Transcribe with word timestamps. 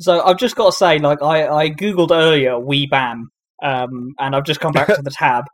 So 0.00 0.22
I've 0.22 0.38
just 0.38 0.56
got 0.56 0.66
to 0.66 0.72
say, 0.72 0.98
like 0.98 1.22
I, 1.22 1.48
I 1.48 1.70
googled 1.70 2.10
earlier 2.10 2.58
"wee 2.58 2.86
bam," 2.86 3.30
um, 3.62 4.14
and 4.18 4.34
I've 4.34 4.44
just 4.44 4.60
come 4.60 4.72
back 4.72 4.88
to 4.88 5.02
the 5.02 5.10
tab, 5.18 5.44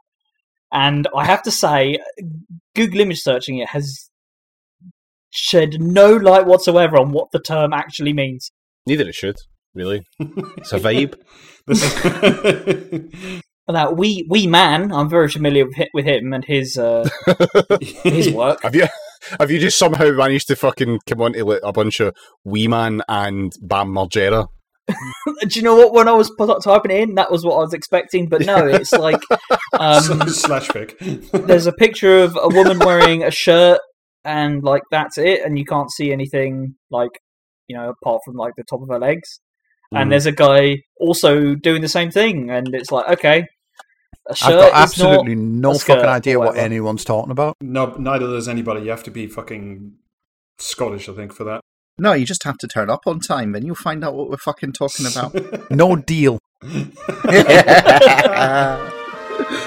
and 0.72 1.06
I 1.14 1.24
have 1.26 1.42
to 1.42 1.50
say, 1.50 1.98
Google 2.74 3.00
image 3.00 3.21
searching 3.21 3.58
it 3.58 3.68
has 3.71 4.08
shed 5.30 5.80
no 5.80 6.14
light 6.16 6.46
whatsoever 6.46 6.98
on 6.98 7.12
what 7.12 7.29
the 7.32 7.40
term 7.40 7.72
actually 7.72 8.12
means. 8.12 8.50
Neither 8.87 9.08
it 9.08 9.14
should, 9.14 9.37
really. 9.74 10.06
It's 10.18 10.72
a 10.72 10.79
vibe. 10.79 11.17
Now, 13.69 13.93
wee 13.93 14.27
wee 14.29 14.47
man, 14.47 14.93
I'm 14.93 15.09
very 15.09 15.29
familiar 15.29 15.67
with, 15.67 15.88
with 15.95 16.05
him 16.05 16.33
and 16.33 16.45
his 16.45 16.77
uh, 16.77 17.09
his 17.80 18.30
work. 18.30 18.62
Have 18.62 18.75
you 18.75 18.88
have 19.38 19.50
you 19.50 19.59
just 19.59 19.78
somehow 19.78 20.10
managed 20.12 20.48
to 20.48 20.56
fucking 20.56 21.00
come 21.06 21.20
onto 21.20 21.45
like 21.45 21.60
a 21.62 21.73
bunch 21.73 22.00
of 22.00 22.14
Wee 22.45 22.69
Man 22.69 23.02
and 23.09 23.52
Bam 23.62 23.88
Margera? 23.88 24.48
Do 25.46 25.48
you 25.59 25.62
know 25.62 25.77
what? 25.77 25.92
When 25.92 26.09
I 26.09 26.12
was 26.12 26.33
typing 26.65 26.91
in, 26.91 27.15
that 27.15 27.30
was 27.30 27.45
what 27.45 27.56
I 27.56 27.61
was 27.61 27.75
expecting, 27.75 28.28
but 28.28 28.42
no, 28.42 28.66
it's 28.66 28.92
like 28.92 29.20
um, 29.78 30.02
Slash 30.28 30.69
pick. 30.69 30.98
there's 30.98 31.66
a 31.66 31.73
picture 31.73 32.23
of 32.23 32.37
a 32.41 32.48
woman 32.48 32.78
wearing 32.78 33.23
a 33.23 33.30
shirt, 33.30 33.80
and 34.25 34.62
like 34.62 34.83
that's 34.91 35.19
it, 35.19 35.45
and 35.45 35.59
you 35.59 35.64
can't 35.64 35.91
see 35.91 36.12
anything 36.12 36.75
like 36.91 37.20
you 37.69 37.77
know 37.77 37.91
apart 37.91 38.23
from 38.25 38.34
like 38.34 38.55
the 38.56 38.64
top 38.64 38.83
of 38.83 38.89
her 38.89 38.98
legs. 38.98 39.41
Mm. 39.95 40.02
And 40.02 40.12
there's 40.12 40.27
a 40.27 40.33
guy 40.33 40.78
also 40.98 41.55
doing 41.55 41.83
the 41.83 41.89
same 41.89 42.11
thing, 42.11 42.50
and 42.50 42.75
it's 42.75 42.91
like 42.91 43.09
okay, 43.09 43.39
a 43.39 43.45
shirt 43.45 43.59
I've 44.43 44.55
got 44.55 44.73
absolutely 44.75 45.34
no 45.34 45.73
a 45.73 45.79
fucking 45.79 46.05
idea 46.05 46.39
what 46.39 46.57
anyone's 46.57 47.05
talking 47.05 47.30
about. 47.30 47.57
No, 47.61 47.95
neither 47.98 48.27
does 48.27 48.48
anybody. 48.48 48.83
You 48.83 48.91
have 48.91 49.03
to 49.05 49.11
be 49.11 49.27
fucking 49.27 49.95
Scottish, 50.59 51.09
I 51.09 51.15
think, 51.15 51.33
for 51.33 51.45
that. 51.45 51.61
No, 51.98 52.12
you 52.12 52.25
just 52.25 52.45
have 52.45 52.56
to 52.59 52.66
turn 52.66 52.89
up 52.89 53.06
on 53.06 53.20
time, 53.20 53.53
then 53.53 53.66
you'll 53.66 53.75
find 53.75 54.05
out 54.05 54.15
what 54.15 54.30
we're 54.30 54.39
fucking 54.39 54.73
talking 54.73 55.06
about. 55.06 55.34
No 55.70 55.97
deal. 55.97 56.39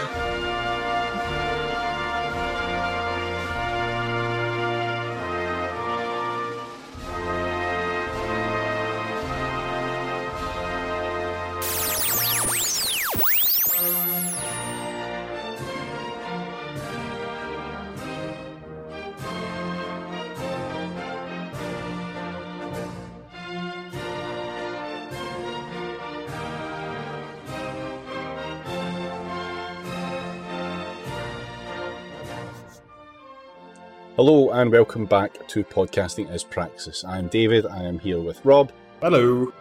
and 34.54 34.72
welcome 34.72 35.06
back 35.06 35.48
to 35.48 35.64
Podcasting 35.64 36.30
as 36.30 36.44
Praxis. 36.44 37.04
I'm 37.04 37.28
David. 37.28 37.66
I 37.66 37.82
am 37.84 37.98
here 37.98 38.20
with 38.20 38.40
Rob, 38.46 38.72
Hello. 39.02 39.52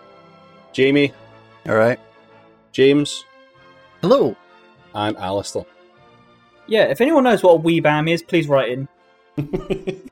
Jamie, 0.74 1.12
All 1.66 1.76
right. 1.76 1.98
James, 2.72 3.24
Hello. 4.02 4.36
and 4.94 5.16
Alistair. 5.16 5.64
Yeah, 6.66 6.84
if 6.84 7.00
anyone 7.00 7.24
knows 7.24 7.42
what 7.42 7.52
a 7.52 7.56
wee 7.56 7.80
bam 7.80 8.06
is, 8.06 8.22
please 8.22 8.48
write 8.48 8.70
in. 8.70 8.88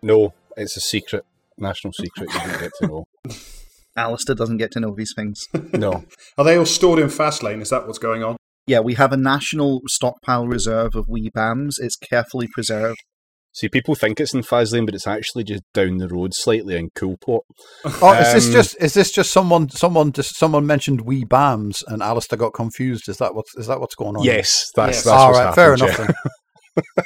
No, 0.00 0.32
it's 0.56 0.76
a 0.76 0.80
secret, 0.80 1.24
national 1.58 1.92
secret. 1.92 2.32
You 2.32 2.38
don't 2.38 2.60
get 2.60 2.70
to 2.80 2.86
know. 2.86 3.04
Alistair 3.96 4.36
doesn't 4.36 4.58
get 4.58 4.70
to 4.72 4.80
know 4.80 4.94
these 4.94 5.12
things. 5.16 5.48
No, 5.72 6.04
Are 6.36 6.44
they 6.44 6.56
all 6.56 6.66
stored 6.66 7.00
in 7.00 7.08
Faslane? 7.08 7.60
Is 7.60 7.70
that 7.70 7.84
what's 7.88 7.98
going 7.98 8.22
on? 8.22 8.36
Yeah, 8.68 8.78
we 8.78 8.94
have 8.94 9.12
a 9.12 9.16
national 9.16 9.80
stockpile 9.88 10.46
reserve 10.46 10.94
of 10.94 11.08
wee 11.08 11.30
bams. 11.36 11.80
It's 11.80 11.96
carefully 11.96 12.46
preserved. 12.46 12.98
See, 13.58 13.68
people 13.68 13.96
think 13.96 14.20
it's 14.20 14.32
in 14.34 14.42
Faslane, 14.42 14.86
but 14.86 14.94
it's 14.94 15.06
actually 15.08 15.42
just 15.42 15.64
down 15.74 15.98
the 15.98 16.06
road 16.08 16.32
slightly 16.32 16.76
in 16.76 16.90
Coulport. 16.90 17.40
Oh, 17.84 18.12
is 18.12 18.32
this 18.32 18.46
Um, 18.46 18.52
just 18.52 18.76
is 18.80 18.94
this 18.94 19.10
just 19.10 19.32
someone 19.32 19.68
someone 19.70 20.12
just 20.12 20.36
someone 20.36 20.64
mentioned 20.66 21.00
wee 21.00 21.24
bams 21.24 21.82
and 21.88 22.00
Alistair 22.02 22.38
got 22.38 22.54
confused? 22.54 23.08
Is 23.08 23.16
that 23.16 23.34
what's 23.34 23.54
is 23.56 23.66
that 23.66 23.80
what's 23.80 23.96
going 23.96 24.16
on? 24.16 24.22
Yes, 24.22 24.70
that's 24.76 24.98
Yes. 24.98 25.04
that's 25.04 25.08
All 25.16 25.28
what's 25.32 25.38
right, 25.40 25.54
fair 25.56 25.74
enough. 25.74 25.98
yeah. 25.98 26.06
Then. 26.06 26.14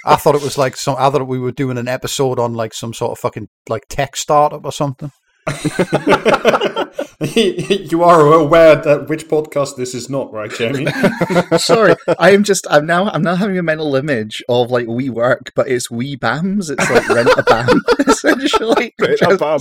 I 0.05 0.17
thought 0.17 0.35
it 0.35 0.43
was 0.43 0.59
like 0.59 0.77
some. 0.77 0.97
I 0.99 1.09
thought 1.09 1.27
we 1.27 1.39
were 1.39 1.53
doing 1.53 1.79
an 1.79 1.89
episode 1.89 2.39
on 2.39 2.53
like 2.53 2.75
some 2.75 2.93
sort 2.93 3.13
of 3.13 3.19
fucking 3.19 3.49
like 3.71 3.85
tech 3.89 4.17
startup 4.17 4.65
or 4.67 4.73
something. 4.73 5.11
you 7.35 8.05
are 8.05 8.33
aware 8.33 8.77
that 8.77 9.07
which 9.09 9.27
podcast 9.27 9.77
this 9.77 9.93
is 9.93 10.09
not, 10.09 10.33
right, 10.33 10.53
Jamie? 10.53 10.87
Sorry, 11.59 11.97
I 12.19 12.31
am 12.31 12.45
just. 12.45 12.65
I'm 12.71 12.87
now. 12.87 13.11
I'm 13.11 13.23
now 13.23 13.35
having 13.35 13.59
a 13.59 13.63
mental 13.63 13.97
image 13.97 14.43
of 14.49 14.71
like 14.71 14.87
we 14.87 15.11
work, 15.11 15.51
but 15.57 15.69
it's 15.69 15.91
wee 15.91 16.17
bams. 16.17 16.71
It's 16.71 16.89
like 16.89 17.09
rent 17.09 17.31
a 17.37 17.43
bam, 17.43 17.83
essentially. 18.07 18.95
Rent 19.01 19.21
a 19.23 19.37
bam. 19.37 19.61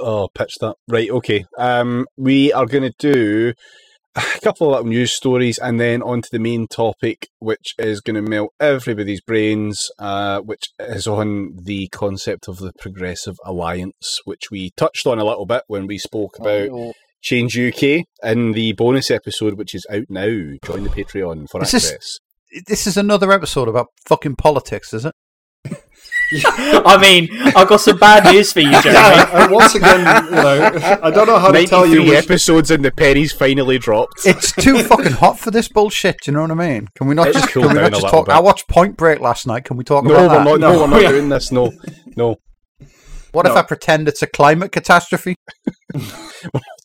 Oh, 0.00 0.28
pitch 0.34 0.56
that. 0.60 0.74
Right, 0.88 1.10
okay. 1.10 1.44
Um, 1.56 2.06
we 2.16 2.52
are 2.52 2.66
going 2.66 2.82
to 2.82 2.94
do 2.98 3.54
a 4.16 4.40
couple 4.42 4.68
of 4.68 4.72
little 4.76 4.86
news 4.90 5.12
stories 5.12 5.58
and 5.58 5.78
then 5.80 6.02
on 6.02 6.22
to 6.22 6.28
the 6.30 6.38
main 6.38 6.66
topic, 6.66 7.28
which 7.38 7.74
is 7.78 8.00
going 8.00 8.14
to 8.16 8.22
melt 8.22 8.50
everybody's 8.60 9.20
brains, 9.20 9.90
uh, 9.98 10.40
which 10.40 10.68
is 10.78 11.06
on 11.06 11.56
the 11.62 11.88
concept 11.88 12.48
of 12.48 12.58
the 12.58 12.72
Progressive 12.78 13.36
Alliance, 13.44 14.20
which 14.24 14.50
we 14.50 14.70
touched 14.76 15.06
on 15.06 15.18
a 15.18 15.24
little 15.24 15.46
bit 15.46 15.62
when 15.66 15.86
we 15.86 15.98
spoke 15.98 16.38
about 16.38 16.92
Change 17.22 17.58
UK 17.58 18.04
in 18.22 18.52
the 18.52 18.72
bonus 18.74 19.10
episode, 19.10 19.54
which 19.54 19.74
is 19.74 19.86
out 19.90 20.04
now. 20.10 20.26
Join 20.64 20.84
the 20.84 20.90
Patreon 20.90 21.48
for 21.48 21.62
Is 21.62 21.70
this- 21.72 21.92
access. 21.92 22.18
This 22.68 22.86
is 22.86 22.96
another 22.96 23.32
episode 23.32 23.66
about 23.66 23.88
fucking 24.06 24.36
politics, 24.36 24.94
is 24.94 25.04
it? 25.04 25.14
I 26.46 26.98
mean, 27.00 27.28
I've 27.54 27.68
got 27.68 27.80
some 27.80 27.98
bad 27.98 28.32
news 28.32 28.52
for 28.52 28.60
you, 28.60 28.70
Jeremy. 28.82 28.92
yeah, 28.92 29.44
and 29.44 29.52
once 29.52 29.74
again, 29.74 29.98
you 30.26 30.30
know, 30.30 30.70
I 31.02 31.10
don't 31.10 31.26
know 31.26 31.38
how 31.38 31.50
to 31.52 31.66
tell 31.66 31.86
you 31.86 31.96
93 31.96 32.08
which, 32.10 32.24
episodes 32.24 32.70
and 32.70 32.84
the 32.84 32.90
pennies 32.90 33.32
finally 33.32 33.78
dropped. 33.78 34.24
It's 34.26 34.52
too 34.52 34.82
fucking 34.82 35.12
hot 35.12 35.38
for 35.38 35.50
this 35.50 35.68
bullshit. 35.68 36.16
Do 36.22 36.30
you 36.30 36.36
know 36.36 36.42
what 36.42 36.50
I 36.50 36.54
mean? 36.54 36.88
Can 36.96 37.06
we 37.08 37.14
not 37.14 37.28
It's 37.28 37.38
just, 37.40 37.50
cooled 37.50 37.66
can 37.66 37.76
we 37.76 37.82
not 37.82 37.92
just 37.92 38.06
talk? 38.08 38.26
bit. 38.26 38.34
I 38.34 38.40
watched 38.40 38.68
Point 38.68 38.96
Break 38.96 39.20
last 39.20 39.46
night. 39.46 39.64
Can 39.64 39.76
we 39.76 39.84
talk 39.84 40.04
No, 40.04 40.10
about 40.14 40.22
we're 40.22 40.28
that? 40.28 40.44
not, 40.44 40.60
no, 40.60 40.72
No, 40.72 40.80
we're 40.80 41.02
not 41.04 41.10
doing 41.10 41.28
this. 41.28 41.52
No, 41.52 41.72
no. 42.16 42.36
What 43.32 43.46
if 43.46 43.52
I 43.52 43.62
pretend 43.62 44.06
it's 44.08 44.22
a 44.22 44.26
climate 44.28 44.70
catastrophe? 44.72 45.36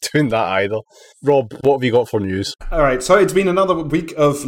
doing 0.14 0.30
that 0.30 0.46
either. 0.46 0.80
Rob, 1.24 1.54
what 1.62 1.78
have 1.78 1.84
you 1.84 1.92
got 1.92 2.10
for 2.10 2.20
news? 2.20 2.54
All 2.72 2.82
right, 2.82 3.02
so 3.02 3.18
it's 3.18 3.34
been 3.34 3.48
another 3.48 3.76
week 3.76 4.14
of 4.18 4.46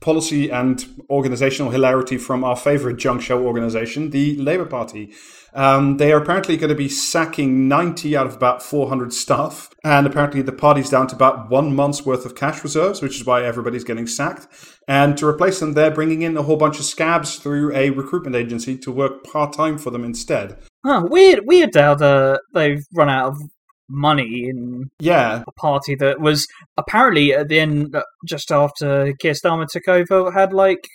policy 0.00 0.50
and 0.50 0.84
organizational 1.08 1.70
hilarity 1.70 2.18
from 2.18 2.44
our 2.44 2.56
favorite 2.56 2.96
junk 2.96 3.22
show 3.22 3.44
organization, 3.44 4.10
the 4.10 4.36
Labour 4.36 4.66
Party. 4.66 5.12
Um, 5.52 5.96
they 5.96 6.12
are 6.12 6.22
apparently 6.22 6.56
going 6.56 6.68
to 6.68 6.76
be 6.76 6.88
sacking 6.88 7.66
90 7.66 8.16
out 8.16 8.26
of 8.26 8.36
about 8.36 8.62
400 8.62 9.12
staff, 9.12 9.68
and 9.82 10.06
apparently 10.06 10.42
the 10.42 10.52
party's 10.52 10.90
down 10.90 11.08
to 11.08 11.16
about 11.16 11.50
one 11.50 11.74
month's 11.74 12.06
worth 12.06 12.24
of 12.24 12.36
cash 12.36 12.62
reserves, 12.62 13.02
which 13.02 13.16
is 13.16 13.26
why 13.26 13.44
everybody's 13.44 13.84
getting 13.84 14.06
sacked. 14.06 14.46
And 14.86 15.16
to 15.18 15.26
replace 15.26 15.60
them, 15.60 15.72
they're 15.72 15.90
bringing 15.90 16.22
in 16.22 16.36
a 16.36 16.42
whole 16.42 16.56
bunch 16.56 16.78
of 16.78 16.84
scabs 16.84 17.36
through 17.36 17.74
a 17.74 17.90
recruitment 17.90 18.36
agency 18.36 18.78
to 18.78 18.92
work 18.92 19.24
part 19.24 19.52
time 19.52 19.76
for 19.76 19.90
them 19.90 20.04
instead. 20.04 20.56
Huh, 20.84 21.06
weird, 21.08 21.40
weird 21.44 21.74
how 21.74 21.94
the, 21.94 22.40
they've 22.54 22.84
run 22.94 23.10
out 23.10 23.28
of 23.32 23.42
money 23.90 24.48
in 24.48 24.90
Yeah, 24.98 25.42
a 25.46 25.52
party 25.52 25.94
that 25.96 26.20
was 26.20 26.46
apparently 26.76 27.34
at 27.34 27.48
the 27.48 27.60
end, 27.60 27.94
uh, 27.94 28.02
just 28.26 28.50
after 28.50 29.12
Keir 29.20 29.32
Starmer 29.32 29.66
took 29.68 29.88
over, 29.88 30.30
had 30.30 30.52
like 30.52 30.86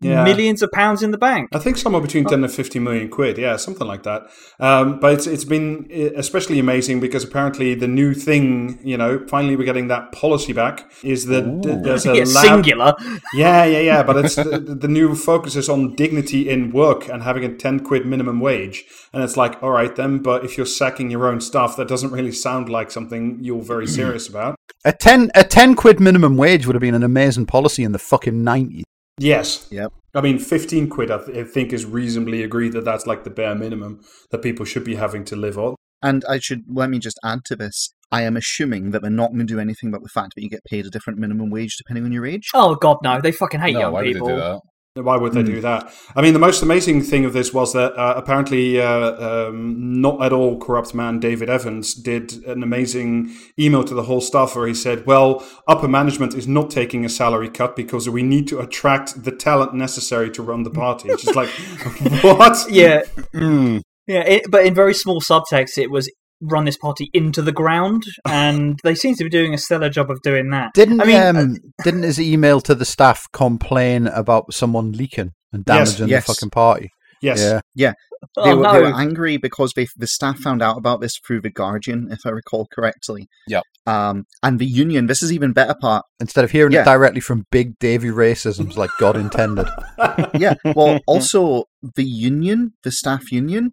Yeah. 0.00 0.22
millions 0.22 0.62
of 0.62 0.70
pounds 0.70 1.02
in 1.02 1.10
the 1.10 1.18
bank. 1.18 1.48
I 1.52 1.58
think 1.58 1.76
somewhere 1.76 2.00
between 2.00 2.24
10 2.24 2.44
and 2.44 2.52
50 2.52 2.78
million 2.78 3.08
quid. 3.08 3.36
Yeah, 3.36 3.56
something 3.56 3.86
like 3.86 4.04
that. 4.04 4.28
Um, 4.60 5.00
but 5.00 5.14
it's, 5.14 5.26
it's 5.26 5.44
been 5.44 5.88
eh, 5.90 6.10
especially 6.16 6.60
amazing 6.60 7.00
because 7.00 7.24
apparently 7.24 7.74
the 7.74 7.88
new 7.88 8.14
thing, 8.14 8.78
you 8.84 8.96
know, 8.96 9.24
finally 9.28 9.56
we're 9.56 9.64
getting 9.64 9.88
that 9.88 10.12
policy 10.12 10.52
back 10.52 10.88
is 11.02 11.26
that 11.26 11.42
th- 11.64 11.82
there's 11.82 12.06
a 12.06 12.14
Yeah, 12.14 12.24
lab. 12.24 12.44
singular. 12.46 12.94
Yeah, 13.34 13.64
yeah, 13.64 13.80
yeah. 13.80 14.02
But 14.04 14.24
it's 14.24 14.34
the, 14.36 14.58
the 14.80 14.86
new 14.88 15.16
focus 15.16 15.56
is 15.56 15.68
on 15.68 15.96
dignity 15.96 16.48
in 16.48 16.70
work 16.70 17.08
and 17.08 17.24
having 17.24 17.44
a 17.44 17.52
10 17.56 17.80
quid 17.80 18.06
minimum 18.06 18.38
wage. 18.38 18.84
And 19.12 19.24
it's 19.24 19.36
like, 19.36 19.60
all 19.62 19.70
right 19.70 19.94
then, 19.96 20.18
but 20.18 20.44
if 20.44 20.56
you're 20.56 20.66
sacking 20.66 21.10
your 21.10 21.26
own 21.26 21.40
staff, 21.40 21.76
that 21.76 21.88
doesn't 21.88 22.12
really 22.12 22.32
sound 22.32 22.68
like 22.68 22.90
something 22.92 23.38
you're 23.40 23.62
very 23.62 23.86
serious 23.98 24.28
about. 24.28 24.54
A 24.84 24.92
ten 24.92 25.30
a 25.34 25.42
ten 25.42 25.74
quid 25.74 25.98
minimum 25.98 26.36
wage 26.36 26.66
would 26.66 26.74
have 26.76 26.80
been 26.80 26.94
an 26.94 27.02
amazing 27.02 27.46
policy 27.46 27.82
in 27.82 27.90
the 27.90 27.98
fucking 27.98 28.44
nineties. 28.44 28.84
Yes. 29.18 29.66
Yep. 29.70 29.92
I 30.14 30.20
mean, 30.20 30.38
15 30.38 30.88
quid, 30.88 31.10
I, 31.10 31.18
th- 31.18 31.36
I 31.36 31.44
think, 31.44 31.72
is 31.72 31.84
reasonably 31.84 32.42
agreed 32.42 32.72
that 32.72 32.84
that's 32.84 33.06
like 33.06 33.24
the 33.24 33.30
bare 33.30 33.54
minimum 33.54 34.00
that 34.30 34.38
people 34.38 34.64
should 34.64 34.84
be 34.84 34.96
having 34.96 35.24
to 35.26 35.36
live 35.36 35.58
on. 35.58 35.74
And 36.02 36.24
I 36.28 36.38
should 36.38 36.64
let 36.68 36.90
me 36.90 36.98
just 36.98 37.18
add 37.24 37.44
to 37.46 37.56
this. 37.56 37.92
I 38.10 38.22
am 38.22 38.36
assuming 38.36 38.92
that 38.92 39.02
they're 39.02 39.10
not 39.10 39.28
going 39.28 39.40
to 39.40 39.44
do 39.44 39.60
anything 39.60 39.90
about 39.90 40.02
the 40.02 40.08
fact 40.08 40.34
that 40.34 40.42
you 40.42 40.48
get 40.48 40.64
paid 40.64 40.86
a 40.86 40.90
different 40.90 41.18
minimum 41.18 41.50
wage 41.50 41.76
depending 41.76 42.04
on 42.04 42.12
your 42.12 42.24
age. 42.24 42.48
Oh 42.54 42.74
god, 42.74 42.98
no! 43.02 43.20
They 43.20 43.32
fucking 43.32 43.60
hate 43.60 43.74
no, 43.74 43.80
young 43.80 43.92
why 43.92 44.04
people. 44.04 44.26
would 44.26 44.30
they 44.30 44.36
do 44.36 44.40
that? 44.40 44.60
Why 44.94 45.16
would 45.16 45.32
they 45.32 45.44
do 45.44 45.60
that? 45.60 45.92
I 46.16 46.22
mean, 46.22 46.32
the 46.32 46.40
most 46.40 46.60
amazing 46.60 47.02
thing 47.02 47.24
of 47.24 47.32
this 47.32 47.54
was 47.54 47.72
that 47.72 47.92
uh, 47.96 48.14
apparently 48.16 48.80
uh, 48.80 49.46
um, 49.48 50.00
not 50.00 50.20
at 50.22 50.32
all 50.32 50.58
corrupt 50.58 50.92
man 50.92 51.20
David 51.20 51.48
Evans 51.48 51.94
did 51.94 52.32
an 52.46 52.64
amazing 52.64 53.32
email 53.58 53.84
to 53.84 53.94
the 53.94 54.02
whole 54.02 54.20
staff 54.20 54.56
where 54.56 54.66
he 54.66 54.74
said, 54.74 55.06
"Well, 55.06 55.46
upper 55.68 55.86
management 55.86 56.34
is 56.34 56.48
not 56.48 56.70
taking 56.70 57.04
a 57.04 57.08
salary 57.08 57.48
cut 57.48 57.76
because 57.76 58.08
we 58.08 58.24
need 58.24 58.48
to 58.48 58.58
attract 58.58 59.22
the 59.22 59.30
talent 59.30 59.72
necessary 59.72 60.30
to 60.32 60.42
run 60.42 60.64
the 60.64 60.70
party." 60.70 61.10
It's 61.10 61.22
just 61.22 61.36
like, 61.36 61.48
what? 62.22 62.66
Yeah, 62.70 63.02
Mm. 63.34 63.82
yeah. 64.08 64.22
It, 64.22 64.50
but 64.50 64.66
in 64.66 64.74
very 64.74 64.94
small 64.94 65.20
subtext, 65.20 65.78
it 65.78 65.90
was 65.92 66.10
run 66.40 66.64
this 66.64 66.76
party 66.76 67.10
into 67.12 67.42
the 67.42 67.52
ground, 67.52 68.04
and 68.26 68.78
they 68.82 68.94
seem 68.94 69.14
to 69.16 69.24
be 69.24 69.30
doing 69.30 69.54
a 69.54 69.58
stellar 69.58 69.90
job 69.90 70.10
of 70.10 70.22
doing 70.22 70.50
that. 70.50 70.72
Didn't 70.74 71.00
I 71.00 71.04
mean, 71.04 71.36
um, 71.36 71.56
didn't 71.82 72.02
his 72.02 72.20
email 72.20 72.60
to 72.62 72.74
the 72.74 72.84
staff 72.84 73.26
complain 73.32 74.06
about 74.06 74.52
someone 74.52 74.92
leaking 74.92 75.32
and 75.52 75.64
damaging 75.64 76.08
yes. 76.08 76.26
the 76.26 76.34
fucking 76.34 76.50
party? 76.50 76.90
Yes. 77.20 77.60
Yeah. 77.74 77.92
They, 78.36 78.50
oh 78.50 78.56
were, 78.56 78.62
no! 78.62 78.72
they 78.72 78.80
were 78.80 79.00
angry 79.00 79.36
because 79.36 79.72
they, 79.74 79.86
the 79.96 80.06
staff 80.06 80.38
found 80.38 80.62
out 80.62 80.76
about 80.76 81.00
this 81.00 81.12
through 81.24 81.40
the 81.42 81.50
Guardian, 81.50 82.08
if 82.10 82.20
I 82.26 82.30
recall 82.30 82.66
correctly. 82.72 83.28
Yep. 83.46 83.62
Um, 83.86 84.24
and 84.42 84.58
the 84.58 84.66
union. 84.66 85.06
This 85.06 85.22
is 85.22 85.32
even 85.32 85.52
better 85.52 85.74
part. 85.80 86.04
Instead 86.20 86.44
of 86.44 86.50
hearing 86.50 86.72
Yeah. 86.72 86.82
it 86.82 86.84
directly 86.84 87.20
from 87.20 87.44
Big 87.50 87.78
Davy 87.78 88.08
racisms 88.08 88.76
like 88.76 88.90
God 88.98 89.16
intended. 89.24 89.68
Yeah. 90.34 90.54
Well, 90.64 91.00
also 91.06 91.64
the 91.94 92.04
union, 92.04 92.72
the 92.82 92.92
staff 92.92 93.30
union, 93.30 93.72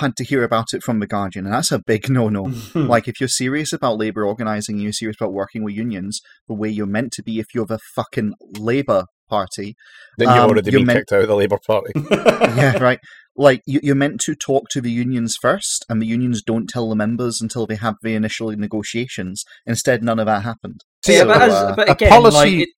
had 0.00 0.16
to 0.16 0.24
hear 0.24 0.42
about 0.44 0.72
it 0.74 0.82
from 0.82 1.00
the 1.00 1.06
Guardian, 1.06 1.46
and 1.46 1.54
that's 1.54 1.72
a 1.72 1.78
big 1.78 2.08
no-no. 2.10 2.48
Hmm. 2.48 2.86
Like, 2.88 3.08
if 3.08 3.20
you're 3.20 3.28
serious 3.28 3.72
about 3.72 3.98
labour 3.98 4.24
organising, 4.26 4.74
and 4.76 4.82
you're 4.82 4.92
serious 4.92 5.16
about 5.20 5.32
working 5.32 5.62
with 5.64 5.74
unions, 5.74 6.20
the 6.48 6.54
way 6.54 6.68
you're 6.68 6.86
meant 6.86 7.12
to 7.12 7.22
be 7.22 7.38
if 7.40 7.46
you're 7.54 7.66
the 7.66 7.78
fucking 7.94 8.34
Labour 8.58 9.04
Party, 9.28 9.74
Then 10.18 10.28
you've 10.28 10.36
Um, 10.38 10.50
already 10.50 10.70
you're 10.70 10.80
been 10.80 10.86
meant- 10.86 10.98
kicked 11.00 11.12
out 11.12 11.22
of 11.22 11.28
the 11.28 11.36
Labour 11.36 11.58
Party. 11.66 11.92
yeah, 12.10 12.76
right. 12.82 12.98
Like 13.36 13.62
you, 13.66 13.80
you're 13.82 13.94
meant 13.94 14.20
to 14.22 14.34
talk 14.34 14.68
to 14.70 14.80
the 14.82 14.90
unions 14.90 15.36
first, 15.40 15.86
and 15.88 16.02
the 16.02 16.06
unions 16.06 16.42
don't 16.42 16.66
tell 16.68 16.88
the 16.90 16.96
members 16.96 17.40
until 17.40 17.64
they 17.66 17.76
have 17.76 17.94
the 18.02 18.14
initial 18.14 18.50
negotiations. 18.50 19.44
Instead, 19.66 20.02
none 20.02 20.18
of 20.18 20.26
that 20.26 20.42
happened. 20.42 20.80
yeah, 21.06 21.20
So, 21.20 21.26
but, 21.28 21.42
as, 21.42 21.52
uh, 21.54 21.74
but 21.76 21.88
a 21.88 21.94
policy- 22.08 22.36
like, 22.36 22.58
it, 22.58 22.68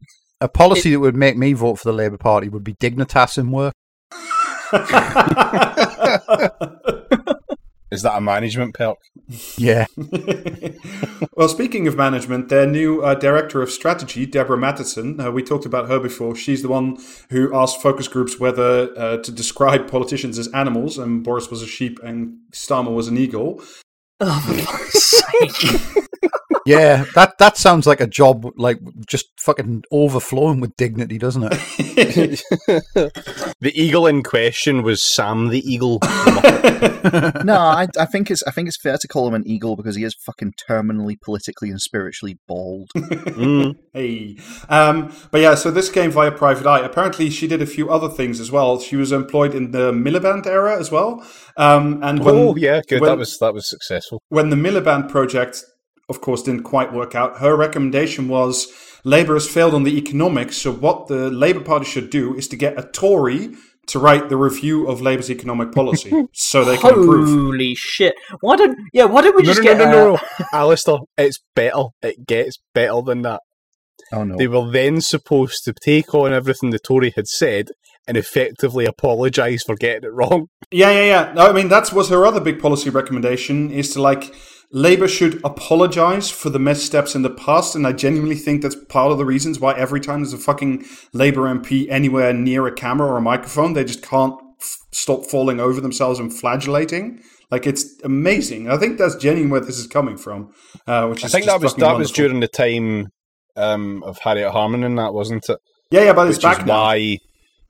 A 0.43 0.49
policy 0.49 0.91
that 0.91 1.01
would 1.01 1.17
make 1.17 1.37
me 1.37 1.53
vote 1.55 1.77
for 1.81 1.89
the 1.91 1.97
Labour 1.97 2.19
Party 2.19 2.49
would 2.49 2.65
be 2.65 2.75
Dignitas 2.75 3.39
in 3.39 3.51
work. 3.51 3.73
Is 7.93 8.03
that 8.03 8.17
a 8.17 8.21
management 8.23 8.75
perk? 8.75 8.97
Yeah. 9.59 9.85
well, 11.37 11.49
speaking 11.49 11.87
of 11.87 11.95
management, 11.95 12.49
their 12.49 12.67
new 12.67 13.03
uh, 13.03 13.15
director 13.15 13.61
of 13.61 13.71
strategy, 13.71 14.25
Deborah 14.25 14.57
Mattinson, 14.57 15.23
uh, 15.23 15.31
we 15.31 15.43
talked 15.43 15.67
about 15.67 15.89
her 15.89 16.01
before. 16.01 16.35
She's 16.35 16.63
the 16.63 16.69
one 16.69 16.97
who 17.29 17.55
asked 17.55 17.83
focus 17.83 18.09
groups 18.09 18.41
whether 18.41 18.99
uh, 18.99 19.19
to 19.19 19.31
describe 19.31 19.91
politicians 19.91 20.39
as 20.39 20.49
animals, 20.49 20.97
and 20.97 21.23
Boris 21.23 21.51
was 21.51 21.61
a 21.61 21.67
sheep 21.67 22.01
and 22.03 22.39
Starmer 22.53 22.95
was 22.95 23.09
an 23.09 23.19
eagle. 23.19 23.63
oh, 24.21 24.41
for 24.41 24.91
sake. 24.99 26.09
Yeah, 26.65 27.05
that 27.15 27.39
that 27.39 27.57
sounds 27.57 27.87
like 27.87 28.01
a 28.01 28.07
job 28.07 28.47
like 28.57 28.79
just 29.07 29.32
fucking 29.45 29.83
overflowing 29.91 30.61
with 30.61 30.77
dignity, 30.77 31.19
doesn't 31.19 31.45
it? 31.45 31.53
the 33.61 33.73
eagle 33.75 34.07
in 34.07 34.23
question 34.23 34.83
was 34.83 35.03
Sam 35.03 35.49
the 35.49 35.61
Eagle. 35.61 35.99
no, 37.45 37.57
I, 37.59 37.87
I 37.99 38.07
think 38.07 38.31
it's 38.31 38.43
I 38.45 38.51
think 38.51 38.69
it's 38.69 38.81
fair 38.81 38.97
to 39.01 39.09
call 39.09 39.27
him 39.29 39.35
an 39.35 39.47
eagle 39.47 39.77
because 39.77 39.97
he 39.97 40.05
is 40.05 40.15
fucking 40.25 40.55
terminally 40.69 41.21
politically 41.21 41.71
and 41.71 41.81
spiritually 41.81 42.39
bald. 42.47 42.91
Mm. 43.33 43.77
Hey, 43.93 44.37
um, 44.69 45.13
but 45.31 45.41
yeah, 45.41 45.55
so 45.55 45.71
this 45.71 45.89
came 45.89 46.11
via 46.11 46.31
Private 46.31 46.67
Eye. 46.67 46.81
Apparently, 46.81 47.31
she 47.31 47.47
did 47.47 47.63
a 47.63 47.67
few 47.67 47.91
other 47.91 48.09
things 48.09 48.41
as 48.41 48.53
well. 48.53 48.79
She 48.79 48.97
was 48.97 49.11
employed 49.11 49.55
in 49.55 49.71
the 49.71 49.91
Miliband 49.91 50.47
era 50.47 50.79
as 50.79 50.91
well. 50.91 51.25
Um, 51.57 52.01
and 52.03 52.23
when, 52.25 52.35
oh 52.35 52.57
yeah, 52.57 52.83
good. 52.87 53.01
when- 53.01 53.11
that 53.11 53.19
was 53.19 53.39
that 53.39 53.55
was 53.55 53.69
successful. 53.69 54.21
when 54.29 54.51
the 54.51 54.57
Miliband 54.57 55.09
project, 55.09 55.65
of 56.13 56.21
course, 56.21 56.43
didn't 56.43 56.65
quite 56.65 56.93
work 56.93 57.15
out, 57.15 57.39
her 57.39 57.57
recommendation 57.57 58.29
was 58.29 58.71
Labour 59.03 59.35
has 59.35 59.49
failed 59.49 59.75
on 59.75 59.85
the 59.85 59.97
economics. 59.97 60.59
So 60.59 60.71
what 60.71 61.07
the 61.09 61.31
Labour 61.31 61.61
Party 61.61 61.87
should 61.87 62.11
do 62.11 62.37
is 62.37 62.47
to 62.49 62.57
get 62.57 62.79
a 62.79 62.83
Tory 62.83 63.55
to 63.87 63.99
write 63.99 64.29
the 64.29 64.37
review 64.37 64.87
of 64.87 65.01
Labour's 65.01 65.31
economic 65.31 65.73
policy, 65.73 66.13
so 66.33 66.65
they 66.65 66.77
can 66.77 66.91
improve. 66.95 67.29
Holy 67.29 67.75
shit! 67.75 68.15
Why 68.41 68.57
don't 68.57 68.79
yeah? 68.93 69.07
Why 69.07 69.23
don't 69.23 69.35
we 69.35 69.43
No, 69.43 69.47
just 69.47 69.63
no, 69.63 69.65
get 69.65 69.79
no, 69.79 69.85
uh, 69.85 69.91
no, 69.91 70.13
no, 70.13 70.47
Alistair, 70.53 70.99
it's 71.17 71.41
better. 71.57 71.85
It 72.03 72.27
gets 72.27 72.59
better 72.75 73.01
than 73.03 73.23
that. 73.23 73.41
Oh 74.13 74.25
no! 74.25 74.37
They 74.37 74.47
were 74.47 74.71
then 74.71 75.01
supposed 75.01 75.65
to 75.65 75.73
take 75.73 76.15
on 76.15 76.33
everything 76.33 76.71
the 76.71 76.79
Tory 76.79 77.13
had 77.17 77.27
said 77.27 77.71
and 78.07 78.17
effectively 78.17 78.85
apologise 78.85 79.63
for 79.63 79.77
getting 79.77 80.05
it 80.05 80.13
wrong. 80.13 80.49
Yeah, 80.71 80.91
yeah, 80.91 81.05
yeah. 81.05 81.33
No, 81.35 81.49
I 81.49 81.53
mean, 81.53 81.69
that 81.69 81.93
was 81.93 82.09
her 82.09 82.27
other 82.27 82.41
big 82.41 82.61
policy 82.61 82.91
recommendation 82.91 83.71
is 83.71 83.93
to 83.95 84.03
like 84.03 84.35
Labour 84.73 85.07
should 85.07 85.39
apologise 85.45 86.31
for 86.31 86.49
the 86.49 86.59
missteps 86.59 87.15
in 87.15 87.21
the 87.21 87.31
past, 87.31 87.75
and 87.75 87.87
I 87.87 87.93
genuinely 87.93 88.37
think 88.37 88.63
that's 88.63 88.75
part 88.75 89.13
of 89.13 89.19
the 89.19 89.27
reasons 89.27 89.61
why 89.61 89.75
every 89.77 90.01
time 90.01 90.21
there's 90.21 90.33
a 90.33 90.39
fucking 90.39 90.87
Labour 91.13 91.43
MP 91.43 91.87
anywhere 91.91 92.33
near 92.33 92.67
a 92.67 92.73
camera 92.73 93.09
or 93.09 93.19
a 93.19 93.21
microphone, 93.21 93.75
they 93.75 93.85
just 93.85 94.03
can't 94.03 94.35
f- 94.61 94.79
stop 94.91 95.27
falling 95.27 95.61
over 95.61 95.81
themselves 95.81 96.19
and 96.19 96.33
flagellating. 96.33 97.23
Like 97.51 97.67
it's 97.67 97.85
amazing. 98.03 98.71
I 98.71 98.79
think 98.79 98.97
that's 98.97 99.15
genuinely 99.17 99.53
where 99.53 99.61
this 99.61 99.79
is 99.79 99.87
coming 99.87 100.17
from. 100.17 100.55
Uh, 100.87 101.09
which 101.09 101.23
I 101.23 101.29
think 101.29 101.45
just 101.45 101.59
that 101.59 101.63
was 101.63 101.75
that 101.75 101.99
was 101.99 102.11
during 102.11 102.41
the 102.41 102.49
time 102.49 103.09
um, 103.57 104.03
of 104.05 104.19
Harriet 104.21 104.53
Harman 104.53 104.85
and 104.85 104.99
that, 104.99 105.13
wasn't 105.13 105.51
it? 105.51 105.59
Yeah, 105.91 106.05
yeah, 106.05 106.13
but 106.15 106.29
it's 106.29 106.39
which 106.39 106.45
back 106.45 106.61
is 106.61 106.67
now. 106.67 106.73
why 106.73 107.19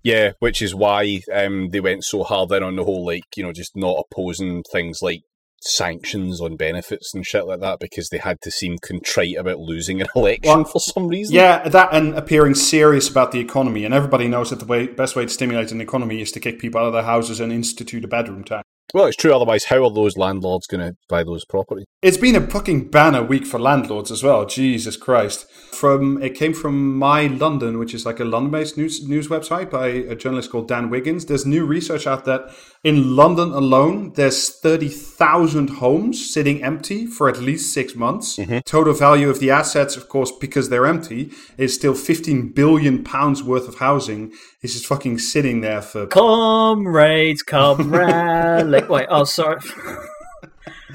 yeah 0.04 0.32
which 0.40 0.60
is 0.60 0.74
why 0.74 1.20
um 1.32 1.68
they 1.70 1.78
went 1.80 2.04
so 2.04 2.24
hard 2.24 2.50
in 2.50 2.62
on 2.62 2.74
the 2.74 2.84
whole 2.84 3.06
like 3.06 3.22
you 3.36 3.42
know 3.42 3.52
just 3.52 3.76
not 3.76 4.04
opposing 4.10 4.62
things 4.72 4.98
like 5.00 5.22
sanctions 5.62 6.40
on 6.40 6.56
benefits 6.56 7.14
and 7.14 7.24
shit 7.24 7.46
like 7.46 7.60
that 7.60 7.78
because 7.78 8.08
they 8.08 8.18
had 8.18 8.40
to 8.40 8.50
seem 8.50 8.78
contrite 8.78 9.36
about 9.36 9.58
losing 9.58 10.00
an 10.00 10.08
election 10.16 10.52
Well, 10.52 10.64
for 10.64 10.80
some 10.80 11.08
reason 11.08 11.34
Yeah, 11.34 11.68
that 11.68 11.90
and 11.92 12.14
appearing 12.14 12.54
serious 12.54 13.08
about 13.08 13.32
the 13.32 13.40
economy, 13.40 13.84
and 13.84 13.94
everybody 13.94 14.28
knows 14.28 14.50
that 14.50 14.58
the 14.58 14.66
way, 14.66 14.86
best 14.86 15.16
way 15.16 15.24
to 15.24 15.30
stimulate 15.30 15.72
an 15.72 15.80
economy 15.80 16.20
is 16.20 16.32
to 16.32 16.40
kick 16.40 16.58
people 16.58 16.80
out 16.80 16.86
of 16.86 16.92
their 16.92 17.02
houses 17.02 17.40
and 17.40 17.52
institute 17.52 18.04
a 18.04 18.08
bedroom 18.08 18.44
tax. 18.44 18.66
Well 18.94 19.06
it's 19.06 19.16
true 19.16 19.34
otherwise 19.34 19.64
how 19.64 19.84
are 19.84 19.92
those 19.92 20.16
landlords 20.16 20.66
going 20.66 20.80
to 20.80 20.94
buy 21.08 21.22
those 21.22 21.44
properties 21.44 21.86
It's 22.02 22.16
been 22.16 22.34
a 22.34 22.40
fucking 22.40 22.90
banner 22.90 23.22
week 23.22 23.46
for 23.46 23.60
landlords 23.60 24.10
as 24.10 24.24
well. 24.24 24.44
Jesus 24.44 24.96
Christ! 24.96 25.46
From 25.72 26.20
it 26.20 26.34
came 26.34 26.52
from 26.52 26.98
My 26.98 27.26
London, 27.26 27.78
which 27.78 27.94
is 27.94 28.04
like 28.04 28.18
a 28.18 28.24
London-based 28.24 28.76
news 28.76 29.06
news 29.06 29.28
website 29.28 29.70
by 29.70 29.86
a 29.86 30.16
journalist 30.16 30.50
called 30.50 30.66
Dan 30.66 30.90
Wiggins. 30.90 31.26
There's 31.26 31.46
new 31.46 31.64
research 31.64 32.08
out 32.08 32.24
that 32.24 32.50
in 32.82 33.14
London 33.14 33.52
alone, 33.52 34.14
there's 34.14 34.50
thirty 34.50 34.88
thousand 34.88 35.70
homes 35.70 36.28
sitting 36.32 36.62
empty 36.64 37.06
for 37.06 37.28
at 37.28 37.38
least 37.38 37.72
six 37.72 37.94
months. 37.94 38.36
Mm-hmm. 38.36 38.58
Total 38.66 38.94
value 38.94 39.30
of 39.30 39.38
the 39.38 39.52
assets, 39.52 39.96
of 39.96 40.08
course, 40.08 40.32
because 40.40 40.68
they're 40.68 40.86
empty, 40.86 41.30
is 41.56 41.72
still 41.72 41.94
fifteen 41.94 42.52
billion 42.52 43.04
pounds 43.04 43.44
worth 43.44 43.68
of 43.68 43.76
housing. 43.76 44.32
Is 44.62 44.74
just 44.74 44.86
fucking 44.86 45.18
sitting 45.18 45.60
there 45.60 45.82
for 45.82 46.06
comrades, 46.06 47.42
comrade. 47.42 48.66
Wait, 48.88 49.06
oh 49.10 49.24
sorry. 49.24 49.60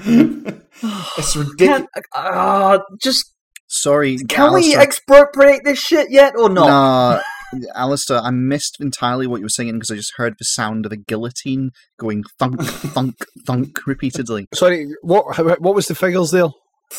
it's 0.00 1.36
ridiculous. 1.36 1.86
Uh, 2.14 2.78
just 3.00 3.34
Sorry, 3.70 4.16
can 4.30 4.54
we 4.54 4.74
Alistair. 4.74 4.80
expropriate 4.80 5.60
this 5.62 5.78
shit 5.78 6.10
yet 6.10 6.34
or 6.36 6.48
not? 6.48 6.68
Nah, 6.68 7.20
Alistair, 7.74 8.18
I 8.18 8.30
missed 8.30 8.80
entirely 8.80 9.26
what 9.26 9.38
you 9.40 9.44
were 9.44 9.50
singing 9.50 9.74
because 9.74 9.90
I 9.90 9.94
just 9.96 10.14
heard 10.16 10.36
the 10.38 10.46
sound 10.46 10.86
of 10.86 10.92
a 10.92 10.96
guillotine 10.96 11.72
going 11.98 12.24
thunk, 12.38 12.62
thunk, 12.62 13.16
thunk 13.46 13.86
repeatedly. 13.86 14.46
sorry 14.54 14.88
what 15.02 15.36
how, 15.36 15.44
what 15.56 15.74
was 15.74 15.86
the 15.86 15.94
figures 15.94 16.30
there 16.30 16.48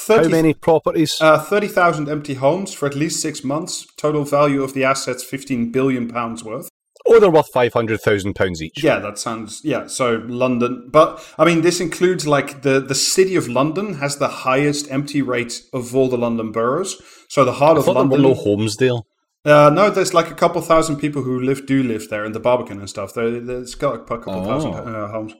how 0.07 0.27
many 0.27 0.53
properties 0.53 1.17
Uh, 1.19 1.39
30,000 1.39 2.07
empty 2.07 2.35
homes 2.35 2.73
for 2.73 2.85
at 2.85 2.95
least 2.95 3.19
six 3.19 3.43
months. 3.43 3.87
Total 3.97 4.23
value 4.23 4.61
of 4.61 4.75
the 4.75 4.83
assets, 4.83 5.23
15 5.23 5.71
billion 5.71 6.07
pounds 6.07 6.43
worth. 6.43 6.69
Oh 7.09 7.19
they're 7.19 7.29
worth 7.31 7.49
500,000 7.53 8.33
pounds 8.35 8.61
each 8.61 8.83
Yeah, 8.83 8.99
that 8.99 9.17
sounds, 9.19 9.61
yeah. 9.63 9.87
So 9.87 10.23
London, 10.27 10.89
but 10.91 11.21
I 11.37 11.45
mean, 11.45 11.61
this 11.61 11.79
includes 11.81 12.25
like 12.27 12.61
the, 12.61 12.79
the 12.79 12.95
city 12.95 13.35
of 13.35 13.47
London 13.47 13.95
has 13.95 14.17
the 14.17 14.27
highest 14.27 14.89
empty 14.91 15.21
rate 15.21 15.61
of 15.73 15.95
all 15.95 16.07
the 16.09 16.17
London 16.17 16.51
boroughs. 16.51 17.01
So 17.29 17.43
the 17.43 17.53
heart 17.53 17.75
I 17.77 17.79
of 17.79 17.85
thought 17.85 17.93
there 17.95 18.03
London. 18.03 18.21
were 18.23 18.29
no 18.29 18.33
homes 18.35 18.75
there 18.77 18.99
Uh, 19.45 19.69
no, 19.73 19.89
there's 19.89 20.13
like 20.13 20.29
a 20.29 20.35
couple 20.35 20.61
thousand 20.61 20.97
people 20.97 21.21
who 21.23 21.39
live, 21.39 21.65
do 21.65 21.81
live 21.83 22.09
there 22.09 22.25
in 22.25 22.33
the 22.33 22.39
Barbican 22.39 22.79
and 22.79 22.89
stuff. 22.89 23.13
There, 23.13 23.39
there's 23.39 23.75
got 23.75 23.95
a 23.95 23.99
couple 23.99 24.33
Oh. 24.33 24.45
thousand 24.45 24.73
uh, 24.73 25.07
homes. 25.07 25.33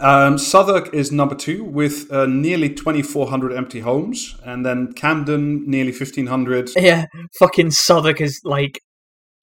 Um, 0.00 0.38
Southwark 0.38 0.94
is 0.94 1.10
number 1.10 1.34
two 1.34 1.64
with 1.64 2.10
uh, 2.12 2.24
nearly 2.26 2.68
2,400 2.72 3.52
empty 3.52 3.80
homes. 3.80 4.36
And 4.44 4.64
then 4.64 4.92
Camden, 4.92 5.68
nearly 5.68 5.90
1,500. 5.90 6.70
Yeah, 6.76 7.06
fucking 7.40 7.72
Southwark 7.72 8.20
is 8.20 8.40
like 8.44 8.80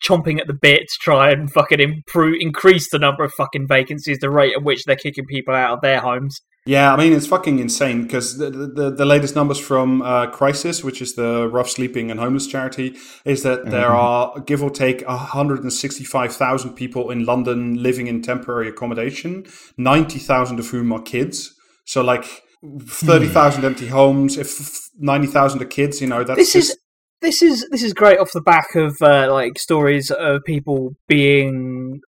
chomping 0.03 0.39
at 0.39 0.47
the 0.47 0.53
bit 0.53 0.81
to 0.81 0.99
try 1.01 1.31
and 1.31 1.51
fucking 1.51 1.79
improve, 1.79 2.37
increase 2.39 2.89
the 2.89 2.99
number 2.99 3.23
of 3.23 3.33
fucking 3.33 3.67
vacancies, 3.67 4.19
the 4.19 4.29
rate 4.29 4.53
at 4.55 4.63
which 4.63 4.83
they're 4.85 4.95
kicking 4.95 5.25
people 5.25 5.55
out 5.55 5.73
of 5.73 5.81
their 5.81 5.99
homes. 5.99 6.41
Yeah, 6.67 6.91
I 6.91 6.97
mean 6.97 7.13
it's 7.13 7.27
fucking 7.27 7.59
insane 7.59 8.03
because 8.03 8.39
the, 8.39 8.49
the 8.49 8.89
the 8.89 9.05
latest 9.05 9.35
numbers 9.35 9.59
from 9.59 10.01
uh, 10.01 10.25
Crisis, 10.31 10.83
which 10.83 10.99
is 10.99 11.13
the 11.13 11.47
rough 11.47 11.69
sleeping 11.69 12.09
and 12.09 12.19
homeless 12.19 12.47
charity, 12.47 12.97
is 13.23 13.43
that 13.43 13.69
there 13.69 13.89
are 13.89 14.39
give 14.39 14.63
or 14.63 14.71
take 14.71 15.07
165,000 15.07 16.73
people 16.73 17.11
in 17.11 17.23
London 17.23 17.75
living 17.83 18.07
in 18.07 18.23
temporary 18.23 18.67
accommodation, 18.67 19.45
90,000 19.77 20.57
of 20.57 20.67
whom 20.69 20.91
are 20.91 21.03
kids. 21.03 21.53
So 21.85 22.01
like 22.01 22.25
30,000 22.63 23.63
empty 23.63 23.87
homes, 23.87 24.35
if 24.35 24.89
90,000 24.97 25.61
are 25.61 25.65
kids, 25.65 26.01
you 26.01 26.07
know 26.07 26.23
that's 26.23 26.39
this 26.39 26.53
just- 26.53 26.71
is 26.71 26.77
this 27.21 27.41
is 27.41 27.67
this 27.71 27.83
is 27.83 27.93
great 27.93 28.19
off 28.19 28.31
the 28.33 28.41
back 28.41 28.75
of 28.75 28.95
uh, 29.01 29.31
like 29.31 29.57
stories 29.57 30.11
of 30.11 30.43
people 30.45 30.91
being 31.07 32.01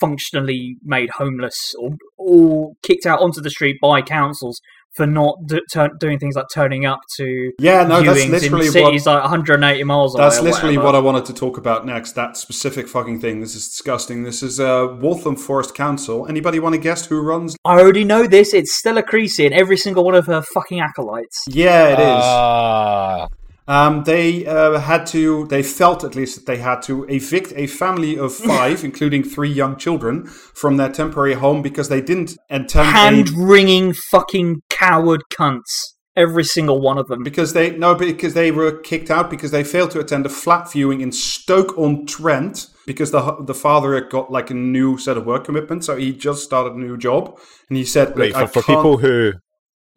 functionally 0.00 0.76
made 0.82 1.10
homeless 1.10 1.74
or 1.78 1.90
or 2.18 2.72
kicked 2.82 3.06
out 3.06 3.20
onto 3.20 3.40
the 3.40 3.50
street 3.50 3.76
by 3.80 4.02
councils 4.02 4.60
for 4.94 5.06
not 5.06 5.36
do, 5.46 5.60
turn, 5.72 5.90
doing 5.98 6.18
things 6.18 6.36
like 6.36 6.46
turning 6.52 6.86
up 6.86 7.00
to 7.16 7.52
yeah, 7.58 7.82
no, 7.82 8.00
that's 8.02 8.20
viewings 8.20 8.30
literally 8.30 8.66
in 8.66 8.72
what 8.72 8.86
cities 8.86 9.06
like 9.06 9.22
180 9.22 9.84
miles 9.84 10.14
away. 10.14 10.24
That's 10.24 10.40
literally 10.40 10.78
what 10.78 10.94
I 10.94 11.00
wanted 11.00 11.24
to 11.26 11.34
talk 11.34 11.58
about 11.58 11.84
next. 11.84 12.12
That 12.12 12.36
specific 12.36 12.86
fucking 12.88 13.20
thing. 13.20 13.40
This 13.40 13.56
is 13.56 13.68
disgusting. 13.68 14.22
This 14.22 14.42
is 14.42 14.60
uh, 14.60 14.96
Waltham 15.00 15.36
Forest 15.36 15.74
Council. 15.74 16.26
Anybody 16.28 16.60
want 16.60 16.76
to 16.76 16.80
guess 16.80 17.06
who 17.06 17.20
runs? 17.20 17.56
I 17.64 17.80
already 17.80 18.04
know 18.04 18.26
this. 18.26 18.54
It's 18.54 18.76
Stella 18.76 19.02
Creasy 19.02 19.44
and 19.46 19.54
every 19.54 19.76
single 19.76 20.04
one 20.04 20.14
of 20.14 20.26
her 20.26 20.42
fucking 20.42 20.80
acolytes. 20.80 21.44
Yeah, 21.48 21.88
it 21.88 21.98
is. 21.98 22.22
Ah, 22.22 23.28
Um, 23.66 24.04
they 24.04 24.44
uh, 24.46 24.78
had 24.78 25.06
to. 25.08 25.46
They 25.46 25.62
felt 25.62 26.04
at 26.04 26.14
least 26.14 26.36
that 26.36 26.46
they 26.46 26.58
had 26.58 26.82
to 26.82 27.04
evict 27.04 27.52
a 27.56 27.66
family 27.66 28.18
of 28.18 28.34
five, 28.50 28.84
including 28.84 29.24
three 29.24 29.50
young 29.50 29.76
children, 29.76 30.26
from 30.26 30.76
their 30.76 30.90
temporary 30.90 31.34
home 31.34 31.62
because 31.62 31.88
they 31.88 32.00
didn't 32.00 32.36
attend 32.50 32.88
Hand 32.88 33.28
a, 33.30 33.32
wringing 33.36 33.94
fucking 33.94 34.62
coward 34.70 35.22
cunts. 35.32 35.94
Every 36.16 36.44
single 36.44 36.80
one 36.80 36.96
of 36.96 37.08
them. 37.08 37.24
because 37.24 37.54
they 37.54 37.76
no 37.76 37.96
because 37.96 38.34
they 38.34 38.52
were 38.52 38.78
kicked 38.78 39.10
out 39.10 39.28
because 39.30 39.50
they 39.50 39.64
failed 39.64 39.90
to 39.92 40.00
attend 40.00 40.24
a 40.24 40.28
flat 40.28 40.70
viewing 40.70 41.00
in 41.00 41.10
Stoke 41.10 41.76
on 41.76 42.06
Trent 42.06 42.68
because 42.86 43.10
the 43.10 43.36
the 43.44 43.54
father 43.54 43.94
had 43.94 44.10
got 44.10 44.30
like 44.30 44.48
a 44.48 44.54
new 44.54 44.96
set 44.96 45.16
of 45.16 45.26
work 45.26 45.44
commitments, 45.44 45.86
so 45.86 45.96
he 45.96 46.12
just 46.12 46.44
started 46.44 46.74
a 46.74 46.78
new 46.78 46.96
job, 46.96 47.36
and 47.68 47.76
he 47.76 47.84
said, 47.84 48.16
right. 48.16 48.32
"Look, 48.32 48.52
For, 48.52 48.62
for 48.62 48.74
people 48.74 48.98
who, 48.98 49.32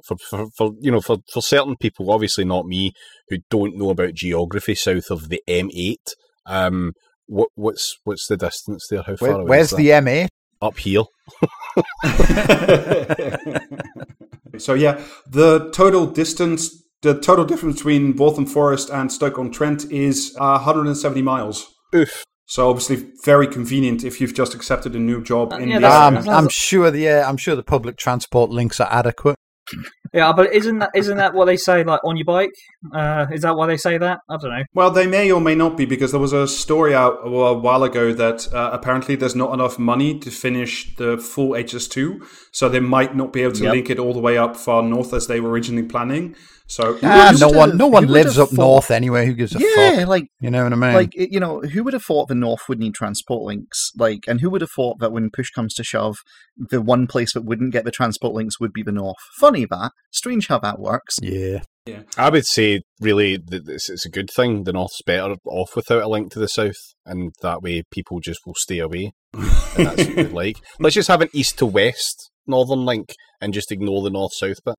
for, 0.08 0.18
for, 0.18 0.48
for 0.56 0.72
you 0.80 0.92
know, 0.92 1.02
for, 1.02 1.18
for 1.32 1.42
certain 1.42 1.76
people, 1.76 2.12
obviously 2.12 2.46
not 2.46 2.66
me, 2.66 2.94
who 3.30 3.38
don't 3.50 3.78
know 3.78 3.90
about 3.90 4.14
geography 4.14 4.76
south 4.76 5.12
of 5.12 5.30
the 5.30 5.42
M8. 5.48 5.96
Um, 6.46 6.94
what 7.26 7.50
what's 7.56 7.98
what's 8.06 8.28
the 8.28 8.38
distance 8.38 8.88
there? 8.90 9.04
How 9.04 9.18
far 9.18 9.28
Where, 9.28 9.38
away 9.40 9.50
where's 9.50 9.74
is 9.74 9.78
the? 9.78 9.90
M8? 9.90 10.30
up 10.62 10.78
here? 10.78 11.04
so 14.58 14.74
yeah, 14.74 15.02
the 15.30 15.70
total 15.72 16.08
distance, 16.08 16.84
the 17.02 17.20
total 17.20 17.44
difference 17.46 17.78
between 17.78 18.16
Waltham 18.16 18.46
Forest 18.46 18.90
and 18.90 19.12
Stoke 19.12 19.38
on 19.38 19.52
Trent 19.52 19.92
is 19.92 20.36
uh, 20.40 20.60
170 20.60 21.22
miles. 21.22 21.68
Oof. 21.96 22.24
So 22.46 22.70
obviously 22.70 23.10
very 23.26 23.48
convenient 23.48 24.06
if 24.06 24.22
you've 24.22 24.34
just 24.34 24.56
accepted 24.56 24.96
a 24.96 25.00
new 25.00 25.22
job 25.22 25.52
in 25.54 25.70
yeah, 25.70 25.80
the 25.80 25.88
area. 25.88 26.00
Um, 26.00 26.14
that's- 26.16 26.34
I'm 26.34 26.50
sure 26.50 26.92
the 26.92 27.00
yeah, 27.00 27.28
I'm 27.28 27.38
sure 27.38 27.56
the 27.56 27.64
public 27.64 27.98
transport 27.98 28.50
links 28.50 28.80
are 28.80 28.92
adequate. 28.92 29.37
Yeah, 30.13 30.31
but 30.31 30.53
isn't 30.53 30.79
that 30.79 30.91
isn't 30.95 31.17
that 31.17 31.33
what 31.33 31.45
they 31.45 31.57
say 31.57 31.83
like 31.83 32.00
on 32.03 32.15
your 32.15 32.25
bike? 32.25 32.53
Uh, 32.93 33.25
is 33.31 33.41
that 33.41 33.55
why 33.57 33.67
they 33.67 33.77
say 33.77 33.97
that? 33.97 34.19
I 34.29 34.38
don't 34.38 34.51
know. 34.51 34.63
Well, 34.74 34.89
they 34.89 35.05
may 35.05 35.31
or 35.31 35.41
may 35.41 35.53
not 35.55 35.75
be 35.75 35.86
because 35.86 36.12
there 36.12 36.19
was 36.19 36.33
a 36.33 36.47
story 36.47 36.95
out 36.95 37.19
a 37.24 37.29
while 37.53 37.83
ago 37.83 38.13
that 38.13 38.51
uh, 38.53 38.69
apparently 38.71 39.15
there's 39.15 39.36
not 39.36 39.53
enough 39.53 39.77
money 39.77 40.17
to 40.19 40.31
finish 40.31 40.95
the 40.95 41.17
full 41.17 41.50
HS2, 41.51 42.25
so 42.51 42.69
they 42.69 42.79
might 42.79 43.15
not 43.15 43.33
be 43.33 43.41
able 43.43 43.53
to 43.53 43.63
Yep. 43.63 43.74
link 43.74 43.89
it 43.89 44.00
all 44.00 44.13
the 44.13 44.19
way 44.21 44.38
up 44.38 44.55
far 44.55 44.81
north 44.81 45.13
as 45.13 45.27
they 45.27 45.39
were 45.41 45.50
originally 45.50 45.83
planning. 45.83 46.36
So 46.69 47.00
Ah, 47.01 47.33
no 47.39 47.47
have- 47.47 47.55
one, 47.55 47.77
no 47.77 47.88
one 47.88 48.07
lives 48.07 48.38
up 48.38 48.50
thought- 48.50 48.57
north 48.57 48.91
anyway. 48.91 49.25
Who 49.25 49.33
gives 49.33 49.55
a 49.55 49.59
Yeah, 49.59 50.00
fuck? 50.00 50.07
like 50.09 50.27
You 50.41 50.51
know 50.51 50.63
what 50.63 50.74
I 50.74 50.75
mean? 50.75 50.93
like 50.93 51.13
you 51.15 51.39
know, 51.39 51.62
who 51.62 51.83
would 51.83 51.93
have 51.93 52.03
thought 52.03 52.27
the 52.27 52.36
North 52.36 52.62
would 52.67 52.79
need 52.79 52.93
transport 52.93 53.43
links? 53.43 53.91
Like, 53.97 54.25
and 54.27 54.41
who 54.41 54.50
would 54.50 54.62
have 54.62 54.71
thought 54.75 55.00
that 55.00 55.12
when 55.12 55.29
push 55.31 55.50
comes 55.50 55.74
to 55.75 55.83
shove, 55.83 56.17
the 56.57 56.81
one 56.81 57.07
place 57.07 57.33
that 57.33 57.45
wouldn't 57.45 57.71
get 57.71 57.86
the 57.86 57.91
transport 57.91 58.33
links 58.33 58.59
would 58.59 58.74
be 58.74 58.83
the 58.83 58.91
North? 58.91 59.15
Funny 59.39 59.65
that. 59.65 59.91
Strange 60.12 60.47
how 60.47 60.59
that 60.59 60.79
works. 60.79 61.15
yeah, 61.21 61.59
I 62.17 62.29
would 62.29 62.45
say 62.45 62.81
really 63.00 63.38
that 63.38 63.67
it's, 63.69 63.89
it's 63.89 64.05
a 64.05 64.09
good 64.09 64.29
thing. 64.29 64.65
The 64.65 64.74
north's 64.74 65.01
better 65.05 65.36
off 65.45 65.74
without 65.75 66.03
a 66.03 66.09
link 66.09 66.31
to 66.33 66.39
the 66.39 66.50
south, 66.50 66.75
and 67.05 67.31
that 67.41 67.62
way 67.62 67.83
people 67.91 68.19
just 68.19 68.41
will 68.45 68.55
stay 68.57 68.79
away. 68.79 69.13
and 69.33 69.45
that's 69.88 70.05
what 70.07 70.15
we'd 70.17 70.31
like. 70.33 70.57
Let's 70.81 70.95
just 70.95 71.07
have 71.07 71.21
an 71.21 71.29
east 71.33 71.57
to 71.59 71.65
west 71.65 72.29
northern 72.45 72.86
link 72.86 73.13
and 73.41 73.53
just 73.53 73.71
ignore 73.71 74.01
the 74.03 74.09
north 74.09 74.33
south 74.33 74.57
bit. 74.65 74.75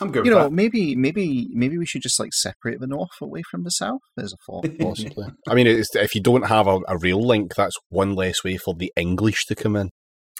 I'm 0.00 0.10
good 0.10 0.24
You 0.24 0.32
with 0.32 0.38
know, 0.38 0.44
that. 0.44 0.52
maybe 0.52 0.96
maybe 0.96 1.48
maybe 1.52 1.76
we 1.78 1.86
should 1.86 2.02
just 2.02 2.18
like 2.18 2.32
separate 2.32 2.80
the 2.80 2.86
North 2.86 3.10
away 3.20 3.42
from 3.50 3.64
the 3.64 3.70
South. 3.70 4.00
There's 4.16 4.32
a 4.32 4.36
thought. 4.46 4.66
Possibly. 4.80 5.26
I 5.48 5.54
mean, 5.54 5.66
it's, 5.66 5.94
if 5.94 6.14
you 6.14 6.22
don't 6.22 6.46
have 6.46 6.66
a, 6.66 6.80
a 6.88 6.96
real 6.98 7.20
link, 7.20 7.54
that's 7.54 7.76
one 7.90 8.14
less 8.14 8.42
way 8.42 8.56
for 8.56 8.74
the 8.74 8.90
English 8.96 9.44
to 9.46 9.54
come 9.54 9.76
in. 9.76 9.90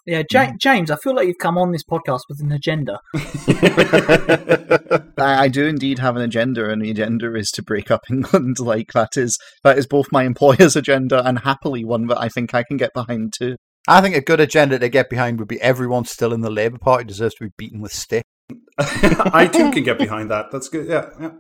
Yeah, 0.05 0.23
ja- 0.33 0.51
hmm. 0.51 0.57
James, 0.59 0.91
I 0.91 0.97
feel 0.97 1.15
like 1.15 1.29
you've 1.29 1.39
come 1.39 1.57
on 1.57 1.71
this 1.71 1.85
podcast 1.85 2.23
with 2.29 2.41
an 2.41 2.51
agenda. 2.51 2.99
I, 5.19 5.45
I 5.45 5.49
do 5.49 5.67
indeed 5.67 5.99
have 6.01 6.17
an 6.17 6.23
agenda, 6.23 6.71
and 6.71 6.83
the 6.83 6.91
agenda 6.91 7.35
is 7.37 7.51
to 7.53 7.63
break 7.63 7.91
up 7.91 8.01
England. 8.11 8.59
Like 8.59 8.93
that 8.95 9.17
is 9.17 9.39
that 9.65 9.79
is 9.79 9.87
both 9.87 10.11
my 10.11 10.25
employer's 10.25 10.77
agenda 10.77 11.27
and 11.27 11.41
happily 11.41 11.85
one 11.85 12.07
that 12.09 12.21
I 12.21 12.29
think 12.29 12.55
I 12.55 12.65
can 12.65 12.77
get 12.77 12.91
behind 12.95 13.33
too. 13.37 13.57
I 13.89 14.01
think 14.01 14.17
a 14.17 14.21
good 14.21 14.41
agenda 14.41 14.79
to 14.79 14.89
get 14.89 15.11
behind 15.11 15.39
would 15.39 15.49
be 15.49 15.61
everyone 15.61 16.05
still 16.05 16.33
in 16.33 16.41
the 16.41 16.51
Labour 16.51 16.79
Party 16.79 17.05
deserves 17.05 17.35
to 17.37 17.45
be 17.45 17.51
beaten 17.57 17.81
with 17.81 17.93
stick. 17.93 18.25
I 18.79 19.47
too 19.47 19.71
can 19.71 19.83
get 19.83 19.99
behind 20.07 20.31
that. 20.31 20.51
That's 20.51 20.69
good. 20.69 20.87
Yeah, 20.87 21.11
yeah. 21.21 21.31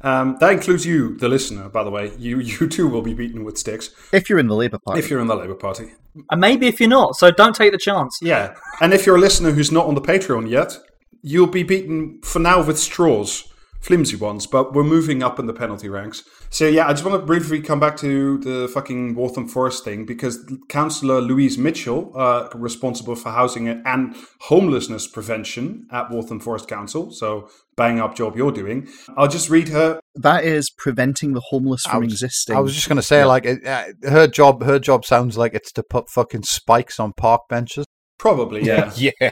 Um, 0.00 0.36
that 0.40 0.52
includes 0.52 0.84
you, 0.84 1.16
the 1.18 1.28
listener. 1.28 1.68
By 1.68 1.84
the 1.84 1.90
way, 1.90 2.12
you 2.18 2.38
you 2.52 2.68
too 2.68 2.88
will 2.88 3.02
be 3.02 3.14
beaten 3.14 3.44
with 3.44 3.58
sticks 3.58 3.90
If 4.12 4.28
you're 4.28 4.38
in 4.38 4.48
the 4.48 4.56
Labour 4.56 4.78
Party, 4.78 5.00
if 5.00 5.10
you're 5.10 5.20
in 5.20 5.26
the 5.26 5.36
Labour 5.36 5.54
Party. 5.54 5.92
And 6.30 6.40
maybe 6.40 6.66
if 6.66 6.78
you're 6.80 6.88
not, 6.88 7.16
so 7.16 7.30
don't 7.30 7.54
take 7.54 7.72
the 7.72 7.78
chance. 7.78 8.18
Yeah, 8.20 8.54
and 8.80 8.92
if 8.92 9.06
you're 9.06 9.16
a 9.16 9.20
listener 9.20 9.52
who's 9.52 9.72
not 9.72 9.86
on 9.86 9.94
the 9.94 10.00
Patreon 10.00 10.48
yet, 10.48 10.76
you'll 11.22 11.46
be 11.46 11.62
beaten 11.62 12.20
for 12.22 12.38
now 12.38 12.62
with 12.62 12.78
straws, 12.78 13.52
flimsy 13.80 14.16
ones. 14.16 14.46
But 14.46 14.74
we're 14.74 14.84
moving 14.84 15.22
up 15.22 15.38
in 15.38 15.46
the 15.46 15.54
penalty 15.54 15.88
ranks. 15.88 16.24
So 16.52 16.66
yeah, 16.66 16.86
I 16.86 16.92
just 16.92 17.02
want 17.02 17.18
to 17.18 17.24
briefly 17.26 17.62
come 17.62 17.80
back 17.80 17.96
to 17.98 18.36
the 18.36 18.68
fucking 18.68 19.14
Waltham 19.14 19.48
Forest 19.48 19.84
thing 19.84 20.04
because 20.04 20.38
Councillor 20.68 21.22
Louise 21.22 21.56
Mitchell, 21.56 22.12
uh, 22.14 22.50
responsible 22.54 23.14
for 23.16 23.30
housing 23.30 23.68
and 23.68 24.14
homelessness 24.42 25.06
prevention 25.06 25.86
at 25.90 26.10
Waltham 26.10 26.40
Forest 26.40 26.68
Council, 26.68 27.10
so 27.10 27.48
bang 27.74 28.00
up 28.00 28.14
job 28.14 28.36
you're 28.36 28.52
doing. 28.52 28.86
I'll 29.16 29.28
just 29.28 29.48
read 29.48 29.68
her 29.70 29.98
that 30.16 30.44
is 30.44 30.68
preventing 30.68 31.32
the 31.32 31.40
homeless 31.48 31.86
I 31.86 31.92
from 31.92 32.04
was- 32.04 32.12
existing. 32.12 32.54
I 32.54 32.60
was 32.60 32.74
just 32.74 32.86
going 32.86 32.96
to 32.96 33.02
say, 33.02 33.20
Yeah. 33.20 33.24
like, 33.24 33.46
uh, 33.46 33.84
her 34.02 34.26
job, 34.26 34.62
her 34.62 34.78
job 34.78 35.06
sounds 35.06 35.38
like 35.38 35.54
it's 35.54 35.72
to 35.72 35.82
put 35.82 36.10
fucking 36.10 36.42
spikes 36.42 37.00
on 37.00 37.14
park 37.16 37.40
benches. 37.48 37.86
probably 38.18 38.62
yeah. 38.62 38.92
Yeah. 38.96 39.30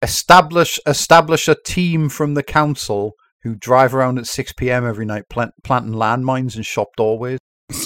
Establish, 0.00 0.78
establish 0.86 1.48
a 1.48 1.56
team 1.66 2.08
from 2.08 2.34
the 2.34 2.42
council 2.44 3.12
who 3.42 3.54
drive 3.54 3.94
around 3.94 4.18
at 4.18 4.26
six 4.26 4.52
p.m. 4.52 4.86
every 4.86 5.04
night, 5.04 5.28
plant, 5.28 5.52
planting 5.62 5.94
landmines 5.94 6.56
in 6.56 6.62
shop 6.62 6.88
doorways. 6.96 7.38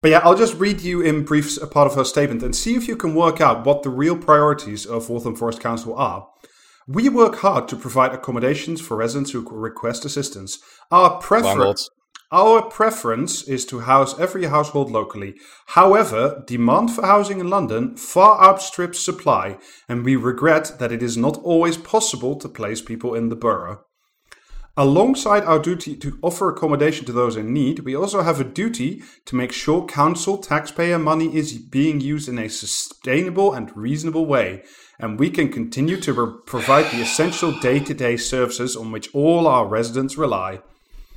But 0.00 0.10
yeah, 0.10 0.20
I'll 0.22 0.36
just 0.36 0.54
read 0.54 0.80
you 0.80 1.00
in 1.00 1.24
brief 1.24 1.60
a 1.60 1.66
part 1.66 1.90
of 1.90 1.96
her 1.96 2.04
statement 2.04 2.42
and 2.42 2.54
see 2.54 2.74
if 2.76 2.86
you 2.86 2.96
can 2.96 3.14
work 3.14 3.40
out 3.40 3.64
what 3.66 3.82
the 3.82 3.90
real 3.90 4.16
priorities 4.16 4.86
of 4.86 5.08
Waltham 5.08 5.34
Forest 5.34 5.60
Council 5.60 5.94
are. 5.96 6.28
We 6.86 7.08
work 7.08 7.36
hard 7.36 7.68
to 7.68 7.76
provide 7.76 8.14
accommodations 8.14 8.80
for 8.80 8.96
residents 8.96 9.32
who 9.32 9.46
request 9.48 10.04
assistance. 10.04 10.58
Our 10.90 11.18
preference. 11.20 11.90
Our 12.30 12.60
preference 12.60 13.42
is 13.48 13.64
to 13.66 13.80
house 13.80 14.18
every 14.20 14.44
household 14.44 14.90
locally. 14.90 15.36
However, 15.68 16.44
demand 16.46 16.90
for 16.90 17.06
housing 17.06 17.40
in 17.40 17.48
London 17.48 17.96
far 17.96 18.38
outstrips 18.38 18.98
supply, 18.98 19.56
and 19.88 20.04
we 20.04 20.14
regret 20.14 20.72
that 20.78 20.92
it 20.92 21.02
is 21.02 21.16
not 21.16 21.38
always 21.38 21.78
possible 21.78 22.36
to 22.36 22.48
place 22.48 22.82
people 22.82 23.14
in 23.14 23.30
the 23.30 23.36
borough. 23.36 23.82
Alongside 24.76 25.42
our 25.44 25.58
duty 25.58 25.96
to 25.96 26.18
offer 26.20 26.50
accommodation 26.50 27.06
to 27.06 27.12
those 27.12 27.34
in 27.34 27.54
need, 27.54 27.80
we 27.80 27.96
also 27.96 28.20
have 28.20 28.40
a 28.40 28.44
duty 28.44 29.02
to 29.24 29.34
make 29.34 29.50
sure 29.50 29.86
council 29.86 30.36
taxpayer 30.36 30.98
money 30.98 31.34
is 31.34 31.54
being 31.54 31.98
used 31.98 32.28
in 32.28 32.38
a 32.38 32.48
sustainable 32.48 33.54
and 33.54 33.74
reasonable 33.74 34.26
way, 34.26 34.62
and 35.00 35.18
we 35.18 35.30
can 35.30 35.50
continue 35.50 35.98
to 36.02 36.42
provide 36.44 36.92
the 36.92 37.00
essential 37.00 37.58
day 37.58 37.80
to 37.80 37.94
day 37.94 38.18
services 38.18 38.76
on 38.76 38.92
which 38.92 39.12
all 39.14 39.46
our 39.46 39.66
residents 39.66 40.18
rely. 40.18 40.60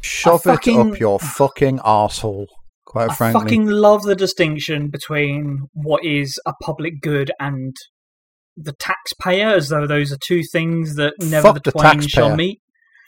Shove 0.02 0.44
fucking- 0.44 0.80
it 0.80 0.94
up 0.94 1.00
your 1.00 1.20
fucking 1.20 1.80
arsehole, 1.80 2.48
quite 2.86 3.10
I 3.12 3.16
frankly. 3.16 3.40
I 3.40 3.44
fucking 3.44 3.66
love 3.68 4.04
the 4.04 4.16
distinction 4.16 4.90
between 4.90 5.68
what 5.74 6.04
is 6.06 6.40
a 6.46 6.54
public 6.64 7.02
good 7.02 7.32
and 7.40 7.76
the 8.58 8.74
taxpayer, 8.74 9.48
as 9.50 9.70
though 9.70 9.88
those 9.88 10.12
are 10.12 10.18
two 10.28 10.42
things 10.52 10.96
that 10.96 11.14
never 11.22 11.48
Fuck 11.50 11.64
the 11.64 11.72
the 11.72 11.80
twain 11.80 12.02
shall 12.02 12.36
meet. 12.36 12.60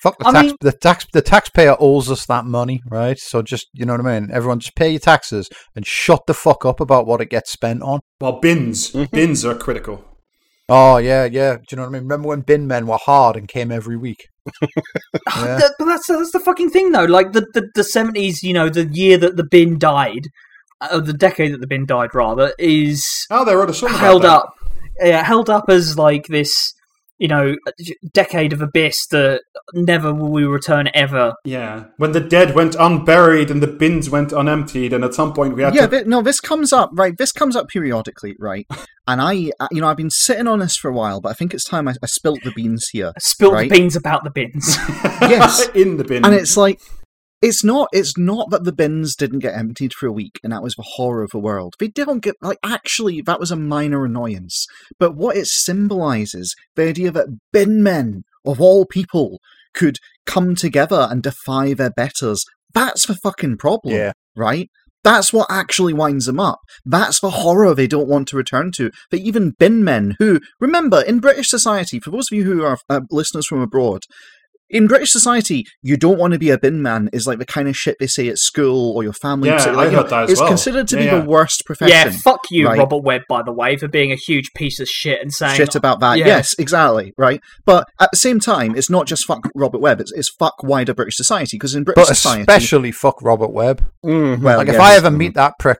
Fuck 0.02 0.18
the 0.20 0.28
I 0.28 0.32
tax. 0.32 0.46
mean- 0.48 0.56
the 0.62 0.72
tax. 0.72 1.06
The 1.14 1.22
taxpayer 1.22 1.76
owes 1.80 2.12
us 2.12 2.26
that 2.26 2.46
money, 2.46 2.82
right? 2.90 3.18
So 3.18 3.42
just 3.42 3.68
you 3.74 3.86
know 3.86 3.94
what 3.94 4.06
I 4.06 4.20
mean. 4.20 4.32
Everyone, 4.32 4.60
just 4.60 4.76
pay 4.76 4.90
your 4.90 5.00
taxes 5.00 5.50
and 5.76 5.86
shut 5.86 6.22
the 6.28 6.34
fuck 6.34 6.66
up 6.66 6.80
about 6.80 7.08
what 7.08 7.22
it 7.22 7.30
gets 7.30 7.52
spent 7.52 7.82
on. 7.82 8.02
Well, 8.20 8.40
bins. 8.40 8.92
Mm-hmm. 8.92 9.16
Bins 9.16 9.46
are 9.46 9.56
critical. 9.56 10.04
Oh 10.70 10.98
yeah, 10.98 11.25
yeah. 11.25 11.55
Do 11.58 11.63
you 11.72 11.75
know 11.77 11.84
what 11.84 11.89
I 11.89 11.91
mean? 11.93 12.03
Remember 12.03 12.29
when 12.29 12.41
bin 12.41 12.67
men 12.67 12.88
were 12.88 12.98
hard 12.98 13.36
and 13.36 13.48
came 13.48 13.72
every 13.72 13.98
week? 13.98 14.27
Yeah. 15.36 15.58
That- 15.58 15.74
but 15.79 15.86
that's 15.86 16.08
that's 16.08 16.32
the 16.32 16.39
fucking 16.39 16.70
thing 16.70 16.91
though. 16.91 17.05
Like 17.05 17.32
the 17.34 17.41
the 17.53 17.70
the 17.75 17.84
seventies, 17.84 18.43
you 18.43 18.53
know, 18.53 18.70
the 18.70 18.86
year 18.91 19.17
that 19.17 19.36
the 19.38 19.43
bin 19.43 19.77
died, 19.79 20.27
uh, 20.82 21.00
the 21.00 21.13
decade 21.13 21.53
that 21.53 21.62
the 21.62 21.67
bin 21.67 21.86
died 21.86 22.10
rather, 22.13 22.53
is 22.60 23.05
Oh, 23.29 23.46
they 23.46 23.55
wrote 23.55 23.70
a 23.70 23.74
song 23.74 23.89
held 23.91 24.25
up, 24.25 24.53
yeah, 25.00 25.24
held 25.24 25.50
up 25.50 25.65
as 25.70 25.98
like 25.98 26.25
this, 26.27 26.51
you 27.20 27.27
know, 27.27 27.55
decade 28.13 28.53
of 28.53 28.62
abyss 28.62 29.08
that 29.08 29.41
never 29.74 30.13
will 30.13 30.32
we 30.32 30.43
return 30.43 30.89
ever. 30.93 31.34
Yeah, 31.46 31.86
when 31.98 32.12
the 32.12 32.20
dead 32.20 32.55
went 32.55 32.75
unburied 32.75 33.50
and 33.51 33.62
the 33.62 33.67
bins 33.67 34.10
went 34.10 34.34
unemptied, 34.34 34.93
and 34.93 35.03
at 35.03 35.13
some 35.13 35.34
point 35.34 35.55
we 35.55 35.63
had 35.63 35.75
yeah, 35.75 35.88
to. 35.88 36.00
thi- 36.00 36.10
no, 36.10 36.22
this 36.22 36.39
comes 36.39 36.74
up 36.74 36.89
right. 36.93 37.17
This 37.17 37.32
comes 37.32 37.55
up 37.55 37.67
periodically, 37.70 38.36
right? 38.39 38.67
And 39.05 39.20
I, 39.22 39.51
uh, 39.60 39.67
you 39.70 39.82
know, 39.82 39.89
I've 39.89 39.98
been 39.98 40.10
sitting 40.10 40.48
on 40.48 40.60
this 40.60 40.77
for 40.77 40.89
a 40.89 40.93
while, 40.93 41.20
but 41.20 41.27
I 41.27 41.34
think 41.34 41.53
it's 41.53 41.65
time 41.65 41.89
I, 41.89 41.96
I 42.01 42.05
spilt 42.05 42.39
the 42.46 42.53
beans 42.53 42.88
here. 42.93 43.12
Spilt 43.20 43.51
Right. 43.51 43.70
the 43.70 43.75
beans 43.77 43.98
about 43.98 44.24
the 44.24 44.29
bins. 44.29 44.77
Yes. 45.22 45.67
in 45.75 45.98
the 45.98 46.05
bin. 46.05 46.24
And 46.24 46.34
it's 46.34 46.55
like, 46.55 46.79
it's 47.44 47.62
not, 47.62 47.90
it's 47.92 48.18
not 48.18 48.52
that 48.52 48.64
the 48.64 48.72
bins 48.72 49.18
didn't 49.18 49.40
get 49.40 49.58
emptied 49.58 49.94
for 49.94 50.08
a 50.08 50.14
week, 50.14 50.40
and 50.44 50.54
that 50.54 50.64
was 50.64 50.76
the 50.76 50.86
horror 50.96 51.24
of 51.24 51.32
the 51.32 51.40
world. 51.40 51.76
They 51.78 51.90
didn't 51.90 52.22
get 52.22 52.36
like 52.42 52.58
actually 52.64 53.22
that 53.22 53.40
was 53.40 53.52
a 53.52 53.58
minor 53.58 54.06
annoyance, 54.06 54.66
but 54.98 55.18
what 55.18 55.36
it 55.36 55.48
symbolizes 55.48 56.56
the 56.76 56.88
idea 56.88 57.12
that 57.12 57.38
bin 57.52 57.84
men 57.84 58.24
of 58.46 58.62
all 58.62 58.86
people 58.86 59.42
could 59.74 59.98
come 60.26 60.56
together 60.56 61.08
and 61.12 61.22
defy 61.22 61.74
their 61.74 61.92
betters. 61.92 62.46
That's 62.74 63.06
the 63.06 63.16
fucking 63.16 63.58
problem. 63.58 63.94
Yeah. 63.94 64.14
right? 64.38 64.70
That's 65.04 65.34
what 65.34 65.48
actually 65.50 65.94
winds 65.94 66.28
them 66.28 66.40
up. 66.40 66.62
That's 66.86 67.20
the 67.20 67.30
horror 67.30 67.76
they 67.76 67.88
don't 67.88 68.08
want 68.08 68.30
to 68.30 68.38
return 68.38 68.72
to. 68.78 68.90
That 69.12 69.20
even 69.20 69.52
bin 69.60 69.84
men 69.84 70.16
who, 70.18 70.40
remember, 70.62 71.02
in 71.02 71.20
British 71.20 71.50
society, 71.50 72.00
for 72.00 72.10
those 72.10 72.32
of 72.32 72.38
you 72.38 72.46
who 72.46 72.64
are 72.64 72.78
uh, 72.90 73.02
listeners 73.12 73.46
from 73.46 73.60
abroad, 73.60 74.04
in 74.74 74.88
British 74.88 75.12
society, 75.12 75.65
you 75.82 75.96
don't 75.96 76.18
want 76.20 76.34
to 76.34 76.39
be 76.39 76.50
a 76.50 76.58
bin 76.58 76.82
man 76.82 77.10
is 77.13 77.25
like 77.25 77.39
the 77.39 77.46
kind 77.46 77.68
of 77.70 77.77
shit 77.77 77.96
they 78.00 78.08
say 78.08 78.27
at 78.27 78.38
school 78.38 78.96
or 78.98 79.03
your 79.03 79.13
family. 79.13 79.48
Yeah, 79.50 79.58
say, 79.60 79.70
I 79.70 79.74
like, 79.74 79.92
you 79.92 79.98
heard 79.98 80.03
know, 80.03 80.10
that 80.10 80.24
as 80.24 80.32
It's 80.32 80.39
well. 80.42 80.50
considered 80.50 80.88
to 80.89 80.96
Yeah, 80.98 81.01
be 81.01 81.06
yeah. 81.06 81.20
the 81.22 81.30
worst 81.30 81.63
profession. 81.65 81.96
yeah, 81.96 82.10
fuck 82.24 82.39
you, 82.51 82.68
right. 82.68 82.77
Robert 82.80 83.03
Webb, 83.03 83.22
by 83.30 83.42
the 83.44 83.53
way, 83.53 83.77
for 83.77 83.88
being 83.88 84.12
a 84.12 84.15
huge 84.15 84.51
piece 84.56 84.80
of 84.80 84.88
shit 84.89 85.22
and 85.22 85.32
saying 85.32 85.56
shit 85.56 85.75
about 85.75 86.00
that. 86.01 86.18
Yeah. 86.18 86.25
Yes, 86.27 86.56
exactly. 86.60 87.13
Right. 87.18 87.39
But 87.65 87.88
at 88.00 88.10
the 88.12 88.18
same 88.18 88.39
time, 88.39 88.75
it's 88.75 88.89
not 88.89 89.08
just 89.08 89.25
fuck 89.25 89.48
Robert 89.56 89.80
Webb, 89.80 90.01
it's, 90.01 90.12
it's 90.13 90.30
fuck 90.30 90.56
wider 90.63 90.94
British 90.94 91.15
society. 91.15 91.58
Because 91.58 91.75
in 91.75 91.84
British 91.84 92.01
But 92.01 92.15
society. 92.15 92.42
especially 92.42 92.92
fuck 92.92 93.22
Robert 93.22 93.51
Webb. 93.51 93.84
Mhm. 94.03 94.42
well, 94.42 94.58
Like 94.58 94.68
if 94.70 94.80
I 94.80 94.96
ever 94.96 95.12
meet 95.12 95.36
that 95.36 95.53
prick, 95.60 95.77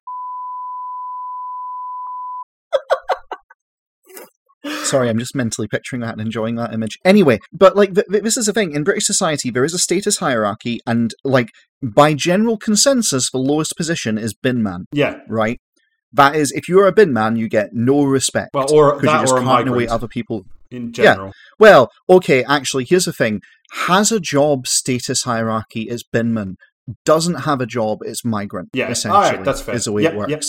Sorry, 4.84 5.10
I'm 5.10 5.20
just 5.20 5.36
mentally 5.36 5.68
picturing 5.68 6.02
that 6.02 6.14
and 6.14 6.22
enjoying 6.22 6.56
that 6.56 6.74
image. 6.74 6.98
Anyway, 7.04 7.40
but 7.52 7.76
like 7.76 7.94
th- 7.96 8.08
th- 8.10 8.24
this 8.24 8.38
is 8.38 8.46
the 8.46 8.54
thing 8.54 8.72
in 8.72 8.84
British 8.84 9.06
society, 9.06 9.50
there 9.50 9.66
is 9.66 9.74
a 9.74 9.78
status 9.80 10.18
hierarchy, 10.18 10.80
and 10.88 11.14
like 11.24 11.50
by 11.82 12.14
general 12.14 12.58
consensus, 12.58 13.30
the 13.32 13.38
lowest 13.40 13.76
position 13.76 14.18
is 14.18 14.34
bin 14.34 14.64
man. 14.64 14.86
yeah, 14.92 15.18
Right. 15.28 15.60
That 16.16 16.36
is, 16.36 16.52
if 16.52 16.70
you're 16.70 16.86
a 16.86 16.92
bin 16.92 17.12
man, 17.12 17.36
you 17.38 17.50
get 17.50 17.70
no 17.74 18.04
respect. 18.04 18.52
well, 18.54 18.72
or 18.72 19.02
that 19.02 19.22
just 19.22 19.34
or 19.34 19.40
a 19.40 19.44
carting 19.44 19.68
away 19.70 19.80
migrant 19.86 19.92
other 19.92 20.08
people. 20.08 20.44
in 20.70 20.94
general. 20.94 21.28
Yeah. 21.28 21.32
Well, 21.60 21.90
okay, 22.10 22.44
actually, 22.44 22.86
here's 22.88 23.06
the 23.06 23.14
thing: 23.14 23.42
has 23.88 24.12
a 24.12 24.20
job 24.20 24.68
status 24.68 25.24
hierarchy 25.24 25.90
is 25.90 26.04
binman. 26.14 26.54
Doesn't 27.06 27.42
have 27.48 27.62
a 27.62 27.66
job, 27.66 28.00
it's 28.04 28.24
migrant. 28.26 28.70
Yeah, 28.74 28.90
essentially, 28.90 29.42
that's 29.44 29.62
fair. 29.62 29.74
is 29.76 29.86
the 29.86 29.92
way 29.94 30.04
Yep, 30.04 30.14
it 30.14 30.18
works, 30.18 30.30
yep. 30.32 30.42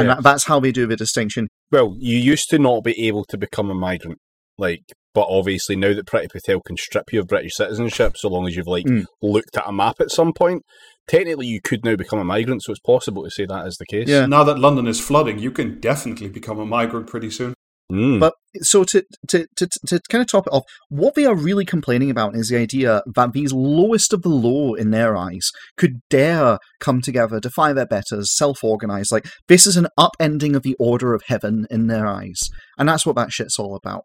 and 0.00 0.08
Yeah. 0.08 0.14
that, 0.14 0.22
that's 0.22 0.44
how 0.44 0.58
they 0.60 0.72
do 0.72 0.86
the 0.86 0.96
distinction. 0.96 1.48
Well, 1.70 1.96
you 1.98 2.16
used 2.18 2.50
to 2.50 2.58
not 2.58 2.84
be 2.84 3.06
able 3.06 3.24
to 3.26 3.38
become 3.38 3.70
a 3.70 3.74
migrant, 3.74 4.18
like, 4.58 4.82
but 5.14 5.26
obviously 5.28 5.76
now 5.76 5.94
that 5.94 6.06
Priti 6.06 6.28
Patel 6.30 6.60
can 6.60 6.76
strip 6.76 7.12
you 7.12 7.20
of 7.20 7.26
British 7.26 7.54
citizenship, 7.54 8.16
so 8.16 8.28
long 8.28 8.46
as 8.46 8.56
you've 8.56 8.66
like 8.66 8.86
Mm. 8.86 9.04
looked 9.22 9.56
at 9.56 9.68
a 9.68 9.72
map 9.72 9.96
at 10.00 10.10
some 10.10 10.32
point, 10.32 10.62
technically 11.08 11.46
you 11.46 11.60
could 11.60 11.84
now 11.84 11.96
become 11.96 12.18
a 12.18 12.24
migrant. 12.24 12.62
So 12.62 12.72
it's 12.72 12.80
possible 12.80 13.24
to 13.24 13.30
say 13.30 13.46
that 13.46 13.66
is 13.66 13.76
the 13.76 13.86
case. 13.86 14.08
Yeah. 14.08 14.26
Now 14.26 14.44
that 14.44 14.58
London 14.58 14.86
is 14.86 15.00
flooding, 15.00 15.38
you 15.38 15.50
can 15.50 15.80
definitely 15.80 16.28
become 16.28 16.58
a 16.58 16.66
migrant 16.66 17.06
pretty 17.08 17.30
soon. 17.30 17.54
Mm. 17.90 18.20
But 18.20 18.34
so 18.62 18.84
to, 18.84 19.04
to 19.28 19.46
to 19.56 19.68
to 19.86 20.00
kind 20.08 20.22
of 20.22 20.28
top 20.28 20.46
it 20.46 20.52
off, 20.52 20.64
what 20.88 21.14
they 21.14 21.26
are 21.26 21.34
really 21.34 21.64
complaining 21.64 22.10
about 22.10 22.34
is 22.34 22.48
the 22.48 22.56
idea 22.56 23.02
that 23.14 23.32
these 23.32 23.52
lowest 23.52 24.12
of 24.12 24.22
the 24.22 24.28
low 24.28 24.74
in 24.74 24.90
their 24.90 25.16
eyes 25.16 25.50
could 25.76 26.00
dare 26.08 26.58
come 26.80 27.00
together, 27.00 27.40
defy 27.40 27.72
their 27.72 27.86
betters, 27.86 28.34
self-organize. 28.36 29.12
Like 29.12 29.26
this 29.48 29.66
is 29.66 29.76
an 29.76 29.88
upending 29.98 30.54
of 30.54 30.62
the 30.62 30.76
order 30.78 31.14
of 31.14 31.22
heaven 31.26 31.66
in 31.70 31.86
their 31.86 32.06
eyes, 32.06 32.40
and 32.78 32.88
that's 32.88 33.06
what 33.06 33.16
that 33.16 33.32
shit's 33.32 33.58
all 33.58 33.76
about. 33.76 34.04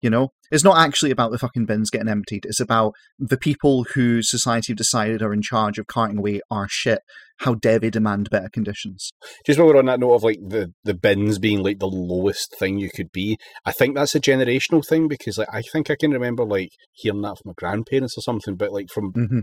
You 0.00 0.10
know, 0.10 0.28
it's 0.50 0.64
not 0.64 0.78
actually 0.78 1.10
about 1.10 1.32
the 1.32 1.38
fucking 1.38 1.66
bins 1.66 1.90
getting 1.90 2.08
emptied. 2.08 2.46
It's 2.46 2.60
about 2.60 2.94
the 3.18 3.36
people 3.36 3.84
who 3.94 4.22
society 4.22 4.72
have 4.72 4.78
decided 4.78 5.22
are 5.22 5.32
in 5.32 5.42
charge 5.42 5.78
of 5.78 5.88
carting 5.88 6.18
away 6.18 6.40
our 6.50 6.68
shit. 6.68 7.00
How 7.38 7.54
dare 7.54 7.78
they 7.78 7.90
demand 7.90 8.30
better 8.30 8.48
conditions? 8.48 9.10
Just 9.44 9.58
while 9.58 9.68
we're 9.68 9.78
on 9.78 9.86
that 9.86 10.00
note 10.00 10.14
of 10.14 10.22
like 10.22 10.38
the, 10.40 10.72
the 10.84 10.94
bins 10.94 11.38
being 11.38 11.62
like 11.62 11.78
the 11.78 11.86
lowest 11.86 12.54
thing 12.56 12.78
you 12.78 12.90
could 12.90 13.12
be, 13.12 13.38
I 13.64 13.72
think 13.72 13.94
that's 13.94 14.14
a 14.14 14.20
generational 14.20 14.86
thing 14.86 15.08
because 15.08 15.38
like 15.38 15.48
I 15.52 15.62
think 15.62 15.90
I 15.90 15.96
can 15.96 16.12
remember 16.12 16.44
like 16.44 16.70
hearing 16.92 17.22
that 17.22 17.38
from 17.38 17.50
my 17.50 17.54
grandparents 17.56 18.16
or 18.16 18.22
something, 18.22 18.54
but 18.54 18.72
like 18.72 18.88
from 18.92 19.12
hmm 19.12 19.40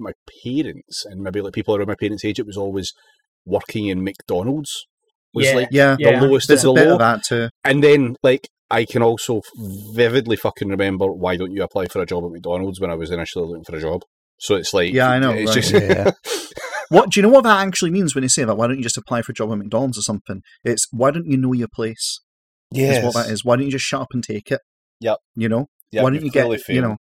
my 0.00 0.12
parents 0.44 1.04
and 1.04 1.22
maybe 1.22 1.40
like 1.40 1.52
people 1.52 1.74
around 1.74 1.88
my 1.88 1.94
parents' 1.96 2.24
age, 2.24 2.38
it 2.38 2.46
was 2.46 2.56
always 2.56 2.92
working 3.44 3.86
in 3.86 4.04
McDonald's 4.04 4.86
was 5.34 5.46
Yeah. 5.46 5.54
like 5.54 5.68
Yeah, 5.70 5.96
the 5.96 6.02
Yeah. 6.02 6.20
lowest 6.20 6.48
there's 6.48 6.64
of 6.64 6.70
a 6.70 6.74
the 6.74 6.80
bit 6.80 6.86
low. 6.88 6.92
of 6.94 6.98
that 7.00 7.22
too. 7.24 7.48
And 7.64 7.82
then 7.82 8.16
like 8.22 8.48
I 8.70 8.84
can 8.84 9.02
also 9.02 9.40
vividly 9.94 10.36
fucking 10.36 10.68
remember 10.68 11.06
why 11.10 11.36
don't 11.36 11.52
you 11.52 11.62
apply 11.62 11.86
for 11.86 12.02
a 12.02 12.06
job 12.06 12.24
at 12.24 12.30
McDonald's 12.32 12.80
when 12.80 12.90
I 12.90 12.94
was 12.94 13.10
initially 13.10 13.46
looking 13.48 13.64
for 13.64 13.76
a 13.76 13.80
job. 13.80 14.02
So 14.38 14.56
it's 14.56 14.72
like 14.74 14.92
Yeah, 14.92 15.10
I 15.10 15.18
know, 15.18 15.30
It's 15.32 15.54
right. 15.54 15.62
just 15.62 15.72
Yeah. 15.72 16.10
What 16.90 17.10
do 17.10 17.20
you 17.20 17.22
know 17.22 17.28
what 17.32 17.44
that 17.44 17.66
actually 17.66 17.90
means 17.90 18.14
when 18.14 18.22
they 18.22 18.28
say 18.28 18.44
that? 18.44 18.54
Why 18.56 18.66
don't 18.66 18.78
you 18.78 18.82
just 18.82 18.96
apply 18.96 19.20
for 19.20 19.32
a 19.32 19.34
job 19.34 19.52
at 19.52 19.58
McDonald's 19.58 19.98
or 19.98 20.02
something? 20.02 20.40
It's 20.64 20.86
why 20.90 21.10
don't 21.10 21.26
you 21.26 21.36
know 21.36 21.52
your 21.52 21.68
place? 21.68 22.20
Yeah, 22.70 22.98
is 22.98 23.04
what 23.04 23.12
that 23.14 23.30
is. 23.30 23.44
Why 23.44 23.56
don't 23.56 23.66
you 23.66 23.70
just 23.72 23.84
shut 23.84 24.00
up 24.00 24.08
and 24.14 24.24
take 24.24 24.50
it? 24.50 24.60
Yep. 25.00 25.18
You 25.36 25.48
know? 25.50 25.66
Yeah, 25.92 26.02
why 26.02 26.10
don't 26.10 26.24
you 26.24 26.30
get 26.30 26.46
clearly 26.46 26.62
you 26.68 26.80
know? 26.80 26.96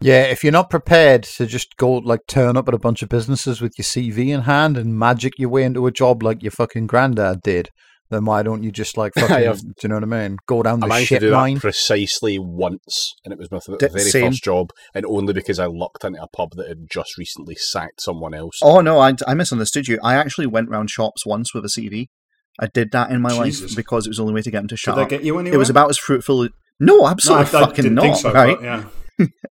Failed. 0.00 0.06
Yeah, 0.14 0.22
if 0.24 0.42
you're 0.42 0.52
not 0.52 0.70
prepared 0.70 1.22
to 1.24 1.46
just 1.46 1.76
go 1.76 1.92
like 1.92 2.20
turn 2.26 2.56
up 2.56 2.68
at 2.68 2.74
a 2.74 2.78
bunch 2.78 3.02
of 3.02 3.08
businesses 3.08 3.60
with 3.60 3.74
your 3.78 3.84
CV 3.84 4.28
in 4.28 4.42
hand 4.42 4.76
and 4.76 4.98
magic 4.98 5.34
your 5.38 5.48
way 5.50 5.64
into 5.64 5.86
a 5.86 5.92
job 5.92 6.22
like 6.22 6.42
your 6.42 6.52
fucking 6.52 6.86
granddad 6.86 7.40
did, 7.42 7.68
then 8.10 8.24
why 8.24 8.42
don't 8.42 8.62
you 8.64 8.72
just 8.72 8.96
like 8.96 9.12
fucking, 9.18 9.44
have- 9.44 9.60
do 9.60 9.72
you 9.82 9.88
know 9.88 9.96
what 9.96 10.02
I 10.04 10.06
mean? 10.28 10.36
Go 10.46 10.62
down 10.62 10.82
I 10.82 10.86
the 10.86 10.88
managed 10.88 11.08
to 11.08 11.14
shit 11.14 11.20
do 11.20 11.30
mine. 11.32 11.54
that 11.54 11.60
precisely 11.60 12.38
once, 12.38 13.14
and 13.24 13.32
it 13.32 13.38
was 13.38 13.50
my 13.52 13.58
th- 13.64 13.78
D- 13.78 13.86
very 13.88 14.00
same. 14.10 14.26
first 14.32 14.42
job, 14.44 14.70
and 14.94 15.06
only 15.06 15.32
because 15.32 15.58
I 15.58 15.66
lucked 15.66 16.04
into 16.04 16.22
a 16.22 16.28
pub 16.28 16.50
that 16.56 16.68
had 16.68 16.86
just 16.90 17.16
recently 17.18 17.54
sacked 17.54 18.00
someone 18.00 18.34
else. 18.34 18.58
Oh 18.62 18.80
no, 18.80 18.98
I, 18.98 19.14
I 19.28 19.34
misunderstood 19.34 19.86
you. 19.88 19.98
I 20.02 20.14
actually 20.14 20.46
went 20.46 20.68
round 20.70 20.90
shops 20.90 21.24
once 21.24 21.54
with 21.54 21.64
a 21.64 21.68
CV. 21.68 22.06
I 22.58 22.66
did 22.66 22.90
that 22.92 23.10
in 23.10 23.20
my 23.22 23.30
Jesus. 23.44 23.70
life 23.70 23.76
because 23.76 24.06
it 24.06 24.10
was 24.10 24.16
the 24.18 24.22
only 24.24 24.34
way 24.34 24.42
to 24.42 24.50
get 24.50 24.62
into 24.62 24.74
to 24.74 24.76
Did 24.76 24.80
shut 24.80 24.96
that 24.96 25.08
get 25.08 25.22
you 25.24 25.38
anywhere? 25.38 25.54
It 25.54 25.58
was 25.58 25.70
about 25.70 25.88
as 25.88 25.96
fruitful. 25.98 26.48
No, 26.80 26.96
no, 26.96 27.06
absolutely 27.06 27.44
I, 27.44 27.62
I 27.62 27.66
fucking 27.66 27.82
didn't 27.84 27.94
not. 27.94 28.02
think 28.02 28.16
so. 28.16 28.32
right? 28.32 28.56
But 28.58 28.64
yeah, 28.64 29.26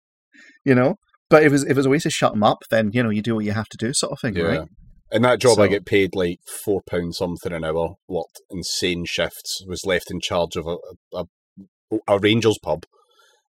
You 0.65 0.76
know. 0.76 0.95
But 1.30 1.43
if 1.43 1.47
it 1.47 1.52
was 1.52 1.63
if 1.63 1.71
it 1.71 1.78
was 1.78 1.86
a 1.86 1.89
way 1.89 2.00
to 2.00 2.10
shut 2.10 2.34
them 2.34 2.43
up, 2.43 2.60
then 2.69 2.91
you 2.93 3.04
know 3.04 3.10
you 3.10 3.21
do 3.21 3.36
what 3.36 3.45
you 3.45 3.54
have 3.54 3.69
to 3.69 3.78
do, 3.78 3.93
sort 3.93 4.12
of 4.12 4.19
thing, 4.19 4.36
yeah. 4.36 4.43
right? 4.43 4.67
In 5.13 5.24
that 5.24 5.39
job, 5.39 5.60
I 5.60 5.67
get 5.67 5.86
paid 5.86 6.15
like 6.15 6.39
four 6.63 6.82
pounds 6.89 7.17
something 7.17 7.52
an 7.52 7.65
hour. 7.65 7.95
Worked 8.08 8.41
insane 8.50 9.06
shifts. 9.06 9.63
Was 9.67 9.86
left 9.86 10.12
in 10.12 10.19
charge 10.21 10.56
of 10.56 10.67
a 10.67 10.78
a, 11.13 11.26
a 12.08 12.19
Rangers 12.19 12.58
pub. 12.62 12.84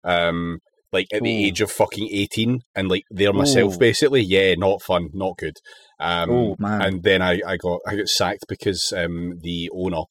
Um, 0.04 0.60
like 0.92 1.08
at 1.14 1.22
the 1.22 1.46
age 1.46 1.62
of 1.62 1.72
fucking 1.72 2.10
eighteen, 2.12 2.62
and 2.76 2.90
like 2.90 3.04
there 3.12 3.34
myself, 3.34 3.76
Ooh. 3.76 3.80
basically. 3.80 4.22
Yeah, 4.22 4.56
not 4.56 4.82
fun, 4.82 5.10
not 5.14 5.38
good. 5.38 5.58
Um, 6.00 6.30
oh 6.30 6.56
man, 6.60 6.82
and 6.82 7.04
then 7.04 7.22
I, 7.22 7.42
I 7.46 7.58
got 7.58 7.80
I 7.86 7.96
got 7.96 8.08
sacked 8.08 8.46
because 8.48 8.92
um, 8.96 9.36
the 9.42 9.70
owner 9.74 10.04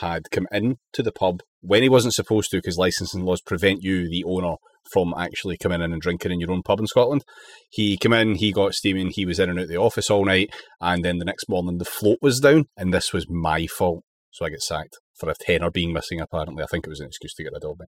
had 0.00 0.30
come 0.30 0.46
in 0.52 0.76
to 0.92 1.02
the 1.02 1.12
pub 1.12 1.40
when 1.60 1.82
he 1.82 1.88
wasn't 1.88 2.14
supposed 2.14 2.50
to 2.50 2.58
because 2.58 2.78
licensing 2.78 3.24
laws 3.24 3.40
prevent 3.40 3.82
you, 3.82 4.08
the 4.08 4.24
owner, 4.24 4.54
from 4.92 5.14
actually 5.16 5.56
coming 5.56 5.80
in 5.80 5.92
and 5.92 6.02
drinking 6.02 6.32
in 6.32 6.40
your 6.40 6.50
own 6.50 6.62
pub 6.62 6.80
in 6.80 6.86
Scotland. 6.86 7.22
He 7.70 7.96
came 7.96 8.12
in, 8.12 8.36
he 8.36 8.52
got 8.52 8.74
steaming, 8.74 9.10
he 9.10 9.26
was 9.26 9.38
in 9.38 9.50
and 9.50 9.58
out 9.58 9.64
of 9.64 9.68
the 9.68 9.76
office 9.76 10.10
all 10.10 10.24
night, 10.24 10.50
and 10.80 11.04
then 11.04 11.18
the 11.18 11.24
next 11.24 11.48
morning 11.48 11.78
the 11.78 11.84
float 11.84 12.18
was 12.22 12.40
down, 12.40 12.66
and 12.76 12.92
this 12.92 13.12
was 13.12 13.26
my 13.28 13.66
fault. 13.66 14.02
So 14.30 14.44
I 14.44 14.50
get 14.50 14.62
sacked 14.62 14.98
for 15.16 15.28
a 15.28 15.34
tenner 15.34 15.70
being 15.70 15.92
missing. 15.92 16.20
Apparently, 16.20 16.62
I 16.62 16.66
think 16.66 16.86
it 16.86 16.90
was 16.90 17.00
an 17.00 17.06
excuse 17.06 17.34
to 17.34 17.42
get 17.42 17.52
rid 17.52 17.64
of 17.64 17.78
me, 17.78 17.86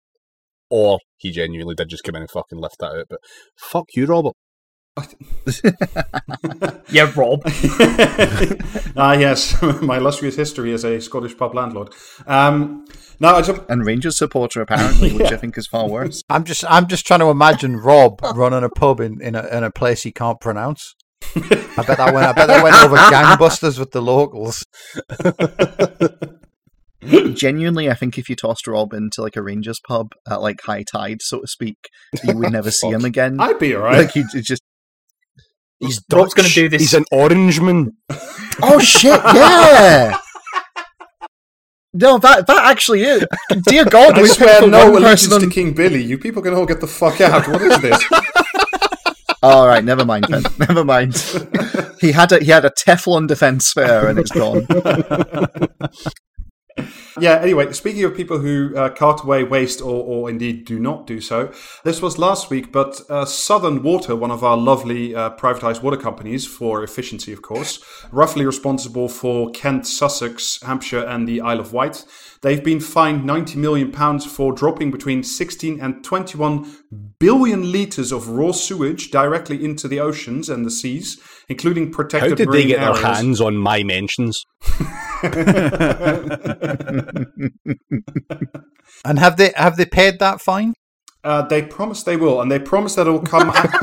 or 0.71 0.99
he 1.17 1.31
genuinely 1.31 1.75
did 1.75 1.89
just 1.89 2.03
come 2.03 2.17
in 2.17 2.23
and 2.23 2.31
fucking 2.31 2.59
lift 2.59 2.77
that 2.81 2.97
out. 2.97 3.07
But 3.09 3.21
fuck 3.57 3.87
you, 3.95 4.07
Robert. 4.07 4.35
Yeah, 6.91 7.13
Rob. 7.15 7.43
ah, 8.97 9.13
yes, 9.13 9.61
my 9.83 9.99
illustrious 9.99 10.35
history 10.35 10.73
as 10.73 10.85
a 10.85 11.01
Scottish 11.01 11.37
pub 11.37 11.55
landlord. 11.55 11.95
Um, 12.27 12.85
now, 13.21 13.37
I 13.37 13.43
just, 13.43 13.61
And 13.69 13.87
Rangers 13.87 14.19
supporter 14.19 14.61
apparently, 14.61 15.13
which 15.13 15.31
I 15.31 15.37
think 15.37 15.57
is 15.57 15.69
far 15.69 15.89
worse. 15.89 16.23
I'm 16.29 16.45
just 16.45 16.65
I'm 16.69 16.89
just 16.89 17.07
trying 17.07 17.21
to 17.21 17.27
imagine 17.27 17.77
Rob 17.77 18.21
running 18.35 18.65
a 18.65 18.69
pub 18.69 19.01
in, 19.01 19.23
in 19.23 19.35
a 19.35 19.47
in 19.57 19.63
a 19.63 19.71
place 19.71 20.03
he 20.03 20.11
can't 20.11 20.41
pronounce. 20.41 20.95
I 21.37 21.85
bet 21.87 21.99
that 21.99 22.13
went 22.13 22.27
I 22.27 22.33
bet 22.33 22.49
that 22.49 22.63
went 22.63 22.77
over 22.83 22.97
gangbusters 22.97 23.79
with 23.79 23.93
the 23.93 24.03
locals. 24.03 24.65
Genuinely, 27.35 27.89
I 27.89 27.95
think 27.95 28.19
if 28.19 28.29
you 28.29 28.37
tossed 28.37 28.67
Rob 28.67 28.93
into 28.93 29.23
like 29.23 29.37
a 29.37 29.43
Rangers 29.43 29.81
pub 29.87 30.09
at 30.29 30.41
like 30.41 30.61
high 30.63 30.83
tide, 30.83 31.23
so 31.23 31.41
to 31.41 31.47
speak, 31.47 31.77
you 32.25 32.37
would 32.37 32.53
never 32.53 32.71
see 32.71 32.89
him 32.89 33.05
again. 33.05 33.39
I'd 33.39 33.59
be 33.59 33.75
all 33.75 33.83
right. 33.83 33.99
Like 33.99 34.13
he'd 34.13 34.27
just 34.43 34.63
He's 35.81 36.01
Rob's 36.13 36.35
gonna 36.35 36.49
do 36.49 36.69
this- 36.69 36.81
He's 36.83 36.95
an 36.95 37.05
Orangeman. 37.13 37.89
Oh 38.63 38.79
shit! 38.79 39.19
Yeah. 39.35 40.19
No, 41.95 42.19
that 42.19 42.47
that 42.47 42.65
actually 42.71 43.03
is. 43.03 43.25
Dear 43.65 43.87
God, 43.87 44.19
I 44.19 44.23
we 44.23 44.29
swear, 44.29 44.61
no 44.69 44.91
one 44.91 45.03
allegiance 45.03 45.29
person 45.29 45.49
to 45.49 45.55
King 45.55 45.73
Billy. 45.73 46.03
You 46.03 46.19
people 46.19 46.43
can 46.43 46.53
all 46.53 46.67
get 46.67 46.81
the 46.83 46.87
fuck 46.87 47.23
out. 47.23 47.49
What 47.49 47.63
is 47.63 47.81
this? 47.81 47.99
All 49.43 49.67
right, 49.67 49.83
never 49.83 50.05
mind 50.05 50.27
then. 50.29 50.43
Never 50.59 50.85
mind. 50.85 51.15
He 52.03 52.13
had 52.13 52.31
a 52.33 52.39
he 52.45 52.51
had 52.51 52.67
a 52.67 52.71
Teflon 52.71 53.27
defense 53.27 53.67
spare, 53.67 54.09
and 54.09 54.19
it's 54.19 54.31
gone. 54.31 54.67
Yeah, 57.19 57.41
anyway, 57.41 57.71
speaking 57.73 58.05
of 58.05 58.17
people 58.17 58.39
who 58.39 58.75
uh, 58.77 58.89
cart 58.91 59.25
away 59.25 59.43
waste 59.43 59.83
or, 59.83 60.05
or 60.05 60.31
indeed 60.31 60.65
do 60.65 60.79
not 60.79 61.07
do 61.07 61.21
so, 61.21 61.53
this 61.85 62.01
was 62.01 62.19
last 62.19 62.51
week, 62.51 62.73
but 62.73 63.01
uh, 63.11 63.25
Southern 63.25 63.83
Water, 63.83 64.15
one 64.15 64.31
of 64.31 64.45
our 64.45 64.57
lovely 64.57 65.15
uh, 65.15 65.31
privatized 65.31 65.83
water 65.83 65.97
companies 65.97 66.47
for 66.47 66.83
efficiency, 66.85 67.33
of 67.33 67.43
course, 67.43 67.85
roughly 68.13 68.47
responsible 68.47 69.09
for 69.09 69.51
Kent, 69.51 69.87
Sussex, 69.87 70.63
Hampshire, 70.63 71.05
and 71.05 71.27
the 71.27 71.41
Isle 71.41 71.61
of 71.61 71.73
Wight, 71.73 72.07
they've 72.43 72.63
been 72.63 72.81
fined 72.81 73.29
£90 73.29 73.57
million 73.57 74.21
for 74.21 74.53
dropping 74.53 74.91
between 74.91 75.23
16 75.23 75.81
and 75.81 76.03
21 76.05 76.73
billion 77.19 77.71
litres 77.71 78.13
of 78.13 78.29
raw 78.29 78.53
sewage 78.53 79.11
directly 79.11 79.63
into 79.63 79.89
the 79.89 80.01
oceans 80.01 80.49
and 80.49 80.65
the 80.65 80.71
seas, 80.71 81.21
including 81.51 81.87
How 81.89 81.93
protected 81.97 82.37
did 82.39 82.49
they 82.49 82.53
marine 82.53 82.69
get 82.69 82.81
their 82.81 82.95
hands 82.95 83.41
on 83.41 83.57
my 83.57 83.83
mentions? 83.83 84.45
And 89.05 89.19
have 89.19 89.37
they 89.37 89.53
have 89.57 89.77
they 89.77 89.87
paid 89.87 90.19
that 90.19 90.41
fine? 90.41 90.75
Uh, 91.23 91.43
they 91.43 91.63
promise 91.63 92.03
they 92.03 92.17
will, 92.17 92.41
and 92.41 92.51
they 92.51 92.59
promise 92.59 92.95
that 92.95 93.07
it'll 93.07 93.21
come 93.21 93.51
out. 93.51 93.69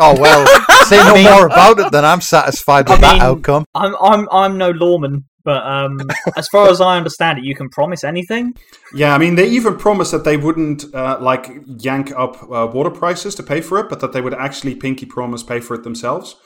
Oh 0.00 0.20
well, 0.20 0.46
say 0.84 0.98
no 0.98 1.20
more 1.22 1.46
about 1.46 1.80
it. 1.80 1.90
Then 1.90 2.04
I'm 2.04 2.20
satisfied 2.20 2.88
with 2.88 2.98
I 2.98 3.00
that 3.00 3.12
mean- 3.14 3.22
outcome. 3.22 3.64
I'm 3.74 3.96
I'm 4.00 4.28
I'm 4.30 4.58
no 4.58 4.70
lawman, 4.70 5.24
but 5.44 5.64
um, 5.66 5.98
as 6.36 6.46
far 6.48 6.68
as 6.68 6.80
I 6.80 6.96
understand 6.96 7.38
it, 7.38 7.44
you 7.44 7.56
can 7.56 7.68
promise 7.70 8.04
anything. 8.04 8.54
Yeah, 8.94 9.14
I 9.14 9.18
mean, 9.18 9.34
they 9.34 9.48
even 9.48 9.76
promised 9.76 10.12
that 10.12 10.22
they 10.24 10.36
wouldn't 10.36 10.94
uh, 10.94 11.18
like 11.20 11.50
yank 11.66 12.12
up 12.12 12.40
uh, 12.44 12.68
water 12.72 12.90
prices 12.90 13.34
to 13.36 13.42
pay 13.42 13.60
for 13.60 13.80
it, 13.80 13.88
but 13.88 13.98
that 14.00 14.12
they 14.12 14.20
would 14.20 14.34
actually 14.34 14.76
pinky 14.76 15.06
promise 15.06 15.42
pay 15.42 15.58
for 15.58 15.74
it 15.74 15.82
themselves. 15.82 16.36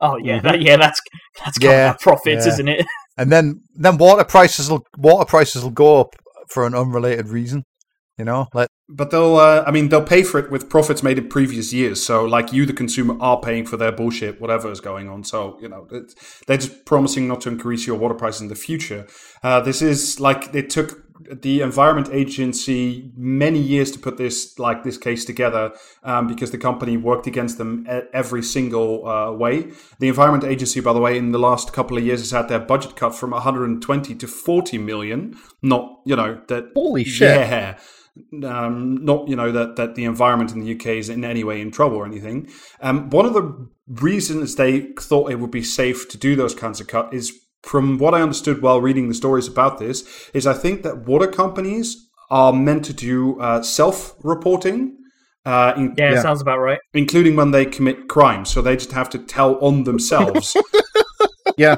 Oh 0.00 0.16
yeah, 0.16 0.40
that, 0.40 0.60
yeah, 0.60 0.76
that's 0.76 1.00
that's 1.44 1.58
kind 1.58 1.72
Yeah, 1.72 1.90
of 1.90 1.98
profits, 2.00 2.46
yeah. 2.46 2.52
isn't 2.52 2.68
it? 2.68 2.86
And 3.18 3.30
then 3.30 3.62
then 3.74 3.98
water 3.98 4.24
prices 4.24 4.70
will 4.70 4.86
water 4.96 5.26
prices 5.26 5.62
will 5.62 5.70
go 5.70 6.00
up 6.00 6.16
for 6.48 6.66
an 6.66 6.74
unrelated 6.74 7.28
reason. 7.28 7.64
You 8.18 8.24
know, 8.24 8.46
like 8.54 8.68
But 8.88 9.10
they'll, 9.10 9.36
uh, 9.36 9.64
I 9.66 9.70
mean, 9.70 9.88
they'll 9.88 10.02
pay 10.04 10.22
for 10.22 10.38
it 10.38 10.50
with 10.50 10.68
profits 10.68 11.02
made 11.02 11.18
in 11.18 11.28
previous 11.28 11.72
years. 11.72 12.02
So, 12.04 12.24
like 12.24 12.52
you, 12.52 12.66
the 12.66 12.72
consumer, 12.74 13.16
are 13.20 13.40
paying 13.40 13.64
for 13.66 13.76
their 13.78 13.90
bullshit, 13.92 14.40
whatever 14.40 14.70
is 14.70 14.80
going 14.80 15.08
on. 15.08 15.24
So, 15.24 15.58
you 15.62 15.68
know, 15.68 15.86
it's, 15.90 16.14
they're 16.46 16.58
just 16.58 16.84
promising 16.84 17.26
not 17.26 17.40
to 17.42 17.48
increase 17.48 17.86
your 17.86 17.96
water 17.96 18.14
prices 18.14 18.42
in 18.42 18.48
the 18.48 18.54
future. 18.54 19.06
Uh, 19.42 19.60
this 19.60 19.80
is 19.82 20.20
like 20.20 20.54
it 20.54 20.68
took 20.70 21.02
the 21.30 21.60
Environment 21.60 22.08
Agency 22.12 23.10
many 23.16 23.58
years 23.58 23.90
to 23.92 23.98
put 23.98 24.16
this 24.16 24.58
like 24.58 24.82
this 24.82 24.96
case 24.96 25.24
together 25.24 25.72
um, 26.02 26.26
because 26.26 26.50
the 26.50 26.58
company 26.58 26.96
worked 26.96 27.26
against 27.26 27.58
them 27.58 27.86
every 28.12 28.42
single 28.42 29.06
uh, 29.06 29.32
way. 29.32 29.72
The 29.98 30.08
Environment 30.08 30.44
Agency, 30.44 30.80
by 30.80 30.92
the 30.92 31.00
way, 31.00 31.16
in 31.16 31.32
the 31.32 31.38
last 31.38 31.72
couple 31.72 31.96
of 31.96 32.04
years 32.04 32.20
has 32.20 32.30
had 32.30 32.48
their 32.48 32.60
budget 32.60 32.96
cut 32.96 33.14
from 33.14 33.30
120 33.30 34.14
to 34.14 34.26
40 34.26 34.78
million. 34.78 35.36
Not, 35.62 36.00
you 36.04 36.16
know, 36.16 36.40
that 36.48 36.70
Holy 36.74 37.04
shit! 37.04 37.28
yeah. 37.28 37.78
Um, 38.44 39.02
not 39.02 39.26
you 39.26 39.34
know 39.34 39.50
that 39.52 39.76
that 39.76 39.94
the 39.94 40.04
environment 40.04 40.52
in 40.52 40.60
the 40.60 40.74
UK 40.74 40.86
is 40.98 41.08
in 41.08 41.24
any 41.24 41.44
way 41.44 41.62
in 41.62 41.70
trouble 41.70 41.96
or 41.96 42.04
anything. 42.04 42.46
Um, 42.80 43.08
one 43.08 43.24
of 43.24 43.32
the 43.32 43.68
reasons 43.88 44.56
they 44.56 44.92
thought 45.00 45.30
it 45.30 45.36
would 45.36 45.50
be 45.50 45.62
safe 45.62 46.10
to 46.10 46.18
do 46.18 46.36
those 46.36 46.54
kinds 46.54 46.78
of 46.78 46.88
cut 46.88 47.14
is 47.14 47.32
from 47.62 47.98
what 47.98 48.14
I 48.14 48.22
understood 48.22 48.60
while 48.62 48.80
reading 48.80 49.08
the 49.08 49.14
stories 49.14 49.46
about 49.48 49.78
this 49.78 50.04
is 50.34 50.46
I 50.46 50.54
think 50.54 50.82
that 50.82 51.06
water 51.06 51.26
companies 51.26 51.96
are 52.30 52.52
meant 52.52 52.84
to 52.86 52.92
do 52.92 53.38
uh, 53.40 53.62
self-reporting. 53.62 54.96
Uh, 55.44 55.72
in, 55.76 55.94
Yeah, 55.98 56.12
Yeah. 56.12 56.22
sounds 56.22 56.40
about 56.40 56.58
right. 56.58 56.78
including 56.94 57.36
when 57.36 57.50
they 57.50 57.64
commit 57.66 58.08
crimes, 58.08 58.50
so 58.50 58.62
they 58.62 58.76
just 58.76 58.92
have 58.92 59.10
to 59.10 59.18
tell 59.18 59.56
on 59.60 59.84
themselves. 59.84 60.56
Yeah. 61.58 61.76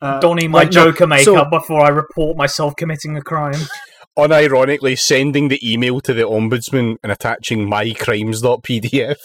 Uh, 0.00 0.20
Donny 0.20 0.46
my 0.46 0.58
like, 0.60 0.72
no, 0.72 0.84
Joker 0.92 1.06
makeup 1.08 1.24
so- 1.24 1.44
before 1.50 1.80
I 1.80 1.88
report 1.88 2.36
myself 2.36 2.74
committing 2.76 3.16
a 3.16 3.22
crime. 3.22 3.58
Unironically, 4.18 4.96
sending 4.98 5.48
the 5.48 5.58
email 5.62 6.00
to 6.00 6.14
the 6.14 6.22
ombudsman 6.22 6.96
and 7.02 7.10
attaching 7.12 7.66
mycrimes.pdf. 7.68 9.16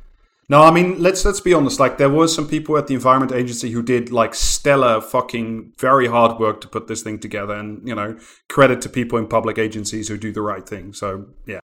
No, 0.48 0.62
I 0.62 0.70
mean 0.70 1.02
let's 1.02 1.24
let's 1.24 1.40
be 1.40 1.54
honest. 1.54 1.80
Like 1.80 1.98
there 1.98 2.10
was 2.10 2.34
some 2.34 2.46
people 2.46 2.76
at 2.76 2.86
the 2.86 2.94
Environment 2.94 3.32
Agency 3.32 3.70
who 3.70 3.82
did 3.82 4.12
like 4.12 4.34
stellar, 4.34 5.00
fucking 5.00 5.72
very 5.78 6.06
hard 6.06 6.38
work 6.38 6.60
to 6.62 6.68
put 6.68 6.86
this 6.86 7.02
thing 7.02 7.18
together, 7.18 7.54
and 7.54 7.86
you 7.86 7.94
know 7.94 8.18
credit 8.48 8.80
to 8.82 8.88
people 8.88 9.18
in 9.18 9.26
public 9.26 9.58
agencies 9.58 10.08
who 10.08 10.18
do 10.18 10.32
the 10.32 10.42
right 10.42 10.68
thing. 10.68 10.92
So 10.92 11.26
yeah, 11.46 11.60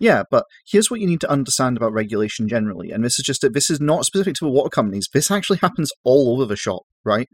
Yeah, 0.00 0.24
but 0.30 0.46
here's 0.66 0.90
what 0.90 1.00
you 1.00 1.06
need 1.06 1.20
to 1.20 1.30
understand 1.30 1.76
about 1.76 1.92
regulation 1.92 2.48
generally, 2.48 2.90
and 2.90 3.04
this 3.04 3.18
is 3.18 3.24
just 3.24 3.46
this 3.52 3.70
is 3.70 3.80
not 3.80 4.04
specific 4.04 4.34
to 4.36 4.44
the 4.44 4.50
water 4.50 4.70
companies. 4.70 5.08
This 5.12 5.30
actually 5.30 5.58
happens 5.58 5.92
all 6.02 6.32
over 6.32 6.44
the 6.46 6.56
shop, 6.56 6.82
right? 7.04 7.28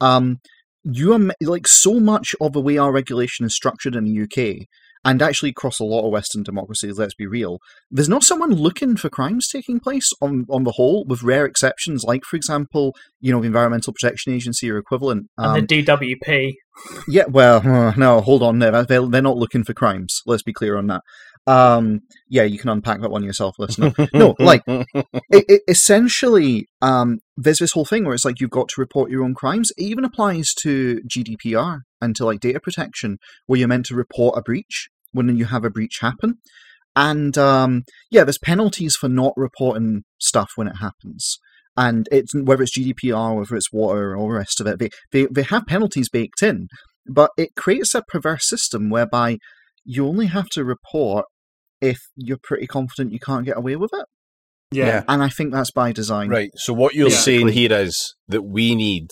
Um, 0.00 0.40
you 0.84 1.12
are 1.12 1.32
like 1.40 1.66
so 1.66 2.00
much 2.00 2.34
of 2.40 2.52
the 2.52 2.60
way 2.60 2.76
our 2.76 2.92
regulation 2.92 3.46
is 3.46 3.54
structured 3.54 3.94
in 3.94 4.04
the 4.04 4.22
UK, 4.22 4.66
and 5.08 5.22
actually 5.22 5.48
across 5.48 5.80
a 5.80 5.84
lot 5.84 6.04
of 6.04 6.12
Western 6.12 6.42
democracies. 6.42 6.98
Let's 6.98 7.14
be 7.14 7.26
real. 7.26 7.60
There's 7.90 8.10
not 8.10 8.22
someone 8.22 8.52
looking 8.52 8.94
for 8.94 9.08
crimes 9.08 9.48
taking 9.48 9.80
place 9.80 10.12
on 10.20 10.44
on 10.50 10.64
the 10.64 10.72
whole, 10.72 11.06
with 11.08 11.22
rare 11.22 11.46
exceptions, 11.46 12.04
like 12.04 12.24
for 12.24 12.36
example, 12.36 12.94
you 13.18 13.32
know, 13.32 13.40
the 13.40 13.46
Environmental 13.46 13.94
Protection 13.94 14.34
Agency 14.34 14.70
or 14.70 14.76
equivalent. 14.76 15.28
Um, 15.38 15.56
And 15.56 15.68
the 15.68 15.82
DWP. 15.82 16.52
yeah, 17.08 17.24
well, 17.26 17.62
no, 17.96 18.20
hold 18.20 18.42
on 18.42 18.58
there. 18.58 18.84
They're, 18.84 19.06
they're 19.06 19.22
not 19.22 19.38
looking 19.38 19.64
for 19.64 19.72
crimes. 19.72 20.20
Let's 20.26 20.42
be 20.42 20.52
clear 20.52 20.76
on 20.76 20.88
that. 20.88 21.02
Um, 21.46 22.00
yeah, 22.28 22.42
you 22.42 22.58
can 22.58 22.68
unpack 22.68 23.00
that 23.00 23.10
one 23.10 23.24
yourself, 23.24 23.54
listener. 23.58 23.94
No, 24.12 24.34
like 24.38 24.60
it, 24.66 25.06
it, 25.30 25.62
essentially, 25.66 26.66
um, 26.82 27.20
there's 27.38 27.60
this 27.60 27.72
whole 27.72 27.86
thing 27.86 28.04
where 28.04 28.12
it's 28.12 28.26
like 28.26 28.40
you've 28.40 28.50
got 28.50 28.68
to 28.68 28.80
report 28.80 29.10
your 29.10 29.24
own 29.24 29.34
crimes. 29.34 29.72
It 29.78 29.84
even 29.84 30.04
applies 30.04 30.52
to 30.60 31.00
GDPR 31.08 31.80
and 32.02 32.14
to 32.16 32.26
like 32.26 32.40
data 32.40 32.60
protection, 32.60 33.16
where 33.46 33.58
you're 33.58 33.66
meant 33.66 33.86
to 33.86 33.94
report 33.94 34.36
a 34.36 34.42
breach 34.42 34.90
when 35.12 35.36
you 35.36 35.46
have 35.46 35.64
a 35.64 35.70
breach 35.70 35.98
happen. 36.00 36.34
And 36.96 37.36
um, 37.38 37.82
yeah, 38.10 38.24
there's 38.24 38.38
penalties 38.38 38.96
for 38.96 39.08
not 39.08 39.32
reporting 39.36 40.02
stuff 40.18 40.50
when 40.56 40.66
it 40.68 40.76
happens. 40.80 41.38
And 41.76 42.08
it's 42.10 42.34
whether 42.34 42.64
it's 42.64 42.76
GDPR, 42.76 43.36
whether 43.36 43.54
it's 43.54 43.72
water, 43.72 44.10
or 44.12 44.16
all 44.16 44.28
the 44.28 44.34
rest 44.34 44.60
of 44.60 44.66
it, 44.66 44.78
they, 44.80 44.88
they 45.12 45.26
they 45.30 45.42
have 45.44 45.66
penalties 45.66 46.08
baked 46.08 46.42
in. 46.42 46.66
But 47.06 47.30
it 47.38 47.50
creates 47.56 47.94
a 47.94 48.02
perverse 48.02 48.48
system 48.48 48.90
whereby 48.90 49.38
you 49.84 50.06
only 50.06 50.26
have 50.26 50.48
to 50.50 50.64
report 50.64 51.24
if 51.80 51.98
you're 52.16 52.38
pretty 52.42 52.66
confident 52.66 53.12
you 53.12 53.20
can't 53.20 53.46
get 53.46 53.56
away 53.56 53.76
with 53.76 53.90
it. 53.94 54.06
yeah, 54.72 54.86
Yeah. 54.86 55.04
And 55.08 55.22
I 55.22 55.28
think 55.28 55.52
that's 55.52 55.70
by 55.70 55.92
design. 55.92 56.28
Right. 56.28 56.50
So 56.56 56.72
what 56.72 56.94
you're 56.94 57.10
Yeah. 57.10 57.16
saying 57.16 57.48
here 57.48 57.72
is 57.72 58.14
that 58.26 58.42
we 58.42 58.74
need 58.74 59.10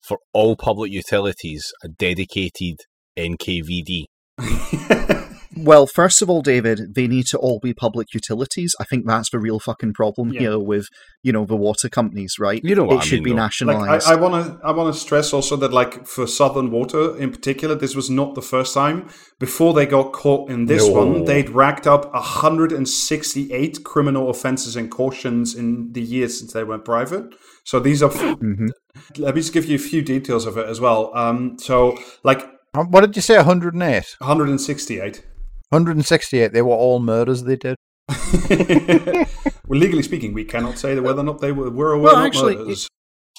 for 0.00 0.18
all 0.32 0.56
public 0.56 0.90
utilities 0.90 1.70
a 1.84 1.88
dedicated 1.88 2.78
NKVD. 3.18 4.06
Well, 5.54 5.86
first 5.86 6.22
of 6.22 6.30
all, 6.30 6.40
David, 6.40 6.94
they 6.94 7.06
need 7.06 7.26
to 7.26 7.38
all 7.38 7.60
be 7.60 7.74
public 7.74 8.14
utilities. 8.14 8.74
I 8.80 8.84
think 8.84 9.06
that's 9.06 9.30
the 9.30 9.38
real 9.38 9.60
fucking 9.60 9.92
problem 9.92 10.32
Yeah. 10.32 10.40
here 10.40 10.58
with, 10.58 10.86
you 11.22 11.30
know, 11.30 11.44
the 11.44 11.54
water 11.56 11.90
companies, 11.90 12.36
right? 12.40 12.60
You 12.64 12.74
know 12.74 12.84
what 12.84 12.94
it 12.96 12.98
I 13.00 13.04
should 13.04 13.14
mean, 13.16 13.24
be 13.24 13.30
though. 13.30 13.36
like 13.36 13.44
nationalized. 13.44 14.08
I 14.08 14.14
want 14.16 14.46
to 14.46 14.66
I 14.66 14.72
want 14.72 14.92
to 14.94 14.98
stress 14.98 15.32
also 15.34 15.56
that 15.56 15.72
like 15.72 16.06
for 16.06 16.26
Southern 16.26 16.70
Water 16.70 17.16
in 17.18 17.30
particular, 17.30 17.74
this 17.74 17.94
was 17.94 18.08
not 18.08 18.34
the 18.34 18.40
first 18.42 18.72
time. 18.74 19.08
Before 19.38 19.74
they 19.74 19.84
got 19.86 20.12
caught 20.12 20.50
in 20.50 20.66
this 20.66 20.86
No. 20.88 20.94
one, 20.94 21.24
they'd 21.26 21.50
racked 21.50 21.86
up 21.86 22.10
168 22.14 23.84
criminal 23.84 24.30
offenses 24.30 24.74
and 24.74 24.90
cautions 24.90 25.54
in 25.54 25.92
the 25.92 26.02
years 26.02 26.38
since 26.38 26.52
they 26.54 26.64
went 26.64 26.84
private. 26.84 27.26
So 27.64 27.78
these 27.78 28.02
are. 28.02 28.08
Mhm. 28.10 28.70
Let 29.18 29.34
me 29.34 29.40
just 29.40 29.52
give 29.52 29.66
you 29.66 29.76
a 29.76 29.78
few 29.78 30.02
details 30.02 30.46
of 30.46 30.56
it 30.56 30.66
as 30.66 30.80
well. 30.80 31.10
Um, 31.14 31.56
so 31.58 31.96
like 32.24 32.46
What 32.74 33.02
did 33.02 33.16
you 33.16 33.22
say? 33.22 33.36
108? 33.36 34.16
168. 34.18 35.24
168. 35.68 36.52
They 36.52 36.62
were 36.62 36.74
all 36.74 37.00
murders 37.00 37.42
they 37.42 37.56
did. 37.56 37.76
well, 38.48 39.78
legally 39.78 40.02
speaking, 40.02 40.32
we 40.32 40.44
cannot 40.44 40.78
say 40.78 40.94
that 40.94 41.02
whether 41.02 41.20
or 41.20 41.24
not 41.24 41.40
they 41.40 41.52
were, 41.52 41.70
were 41.70 41.90
or 41.90 41.98
were 41.98 42.04
Well, 42.04 42.16
not 42.16 42.26
actually, 42.26 42.56
murderers. 42.56 42.88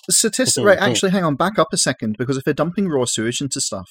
Statistic, 0.09 0.63
right? 0.63 0.77
mhm. 0.77 0.89
Actually, 0.89 1.11
hang 1.11 1.23
on, 1.23 1.35
back 1.35 1.57
up 1.57 1.69
a 1.73 1.77
second, 1.77 2.15
because 2.17 2.37
if 2.37 2.43
they're 2.43 2.53
dumping 2.53 2.89
raw 2.89 3.05
sewage 3.05 3.41
into 3.41 3.59
stuff, 3.59 3.89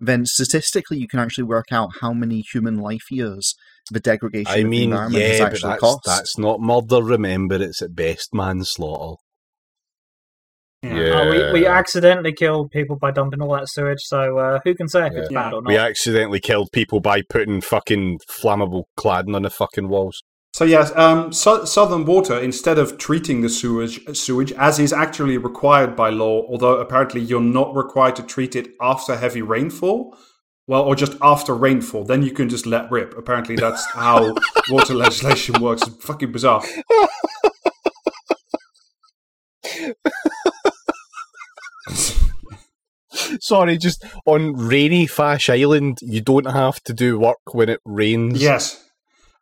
then 0.00 0.26
statistically 0.26 0.98
you 0.98 1.08
can 1.08 1.20
actually 1.20 1.44
work 1.44 1.66
out 1.70 1.90
how 2.00 2.12
many 2.12 2.40
human 2.52 2.78
life 2.78 3.10
years 3.10 3.54
the 3.90 4.00
degradation 4.00 4.52
I 4.52 4.56
of 4.56 4.64
the 4.64 4.68
mean, 4.68 4.90
environment 4.90 5.22
has 5.24 5.38
yeah, 5.38 5.44
but 5.44 5.52
actually 5.52 5.68
that's, 5.70 5.80
cost. 5.80 6.00
that's 6.04 6.38
not 6.38 6.60
murder, 6.60 7.02
remember. 7.02 7.62
It's 7.62 7.80
at 7.82 7.94
best 7.94 8.34
manslaughter. 8.34 9.20
Yeah. 10.82 10.90
Oh, 11.14 11.30
we, 11.30 11.60
we 11.60 11.66
accidentally 11.66 12.32
killed 12.32 12.72
people 12.72 12.96
by 12.96 13.12
dumping 13.12 13.40
all 13.40 13.54
that 13.54 13.68
sewage, 13.68 14.00
so 14.00 14.38
uh, 14.38 14.60
who 14.64 14.74
can 14.74 14.88
say 14.88 15.06
if 15.06 15.12
it's 15.14 15.32
bad 15.32 15.52
or 15.52 15.62
not? 15.62 15.68
We 15.68 15.76
accidentally 15.76 16.40
killed 16.40 16.70
people 16.72 16.98
by 17.00 17.22
putting 17.22 17.60
fucking 17.60 18.18
flammable 18.28 18.84
cladding 18.98 19.36
on 19.36 19.42
the 19.42 19.50
fucking 19.50 19.88
walls. 19.88 20.22
So 20.54 20.64
yes, 20.64 20.92
um, 20.96 21.32
Su- 21.32 21.66
Southern 21.66 22.04
Water, 22.04 22.38
instead 22.38 22.78
of 22.78 22.98
treating 22.98 23.40
the 23.42 23.48
sewage, 23.48 24.00
sewage 24.14 24.52
as 24.52 24.78
is 24.78 24.92
actually 24.92 25.38
required 25.38 25.96
by 25.96 26.10
law, 26.10 26.44
although 26.48 26.78
apparently 26.78 27.22
you're 27.22 27.40
not 27.40 27.74
required 27.74 28.16
to 28.16 28.22
treat 28.22 28.54
it 28.56 28.68
after 28.80 29.16
heavy 29.16 29.40
rainfall, 29.40 30.16
well, 30.66 30.82
or 30.82 30.94
just 30.94 31.16
after 31.22 31.54
rainfall, 31.54 32.04
then 32.04 32.22
you 32.22 32.32
can 32.32 32.48
just 32.48 32.66
let 32.66 32.90
rip. 32.90 33.16
Apparently, 33.16 33.56
that's 33.56 33.84
how 33.94 34.34
water 34.68 34.94
legislation 34.94 35.60
works. 35.60 35.82
It's 35.86 36.04
fucking 36.04 36.32
bizarre. 36.32 36.62
Sorry, 43.40 43.76
just 43.76 44.04
on 44.24 44.54
rainy 44.54 45.06
Fash 45.06 45.48
Island, 45.50 45.98
you 46.00 46.20
don't 46.20 46.50
have 46.50 46.82
to 46.84 46.92
do 46.94 47.18
work 47.18 47.38
when 47.52 47.68
it 47.68 47.80
rains. 47.84 48.40
Yes. 48.40 48.82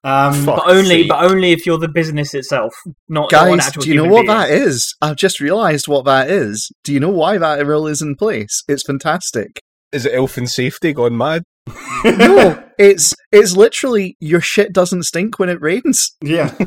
Um, 0.02 0.46
but 0.46 0.62
only, 0.66 1.02
sake. 1.02 1.08
but 1.08 1.22
only 1.30 1.52
if 1.52 1.66
you're 1.66 1.78
the 1.78 1.88
business 1.88 2.32
itself, 2.32 2.72
not 3.08 3.30
not 3.30 3.30
Guys, 3.30 3.66
actual 3.68 3.82
do 3.82 3.88
you 3.90 3.96
know 3.96 4.06
what 4.06 4.22
being. 4.22 4.38
that 4.38 4.50
is? 4.50 4.94
I've 5.02 5.16
just 5.16 5.40
realised 5.40 5.88
what 5.88 6.06
that 6.06 6.30
is. 6.30 6.72
Do 6.84 6.92
you 6.94 7.00
know 7.00 7.10
why 7.10 7.36
that 7.38 7.64
rule 7.66 7.86
is 7.86 8.00
in 8.00 8.16
place? 8.16 8.64
It's 8.66 8.82
fantastic. 8.82 9.60
Is 9.92 10.06
it 10.06 10.14
elf 10.14 10.36
and 10.38 10.48
safety 10.48 10.92
gone 10.94 11.18
mad? 11.18 11.42
No, 12.04 12.62
it's 12.78 13.14
it's 13.32 13.56
literally 13.56 14.16
your 14.20 14.40
shit 14.40 14.72
doesn't 14.72 15.04
stink 15.04 15.38
when 15.38 15.48
it 15.48 15.60
rains. 15.60 16.16
yeah. 16.22 16.54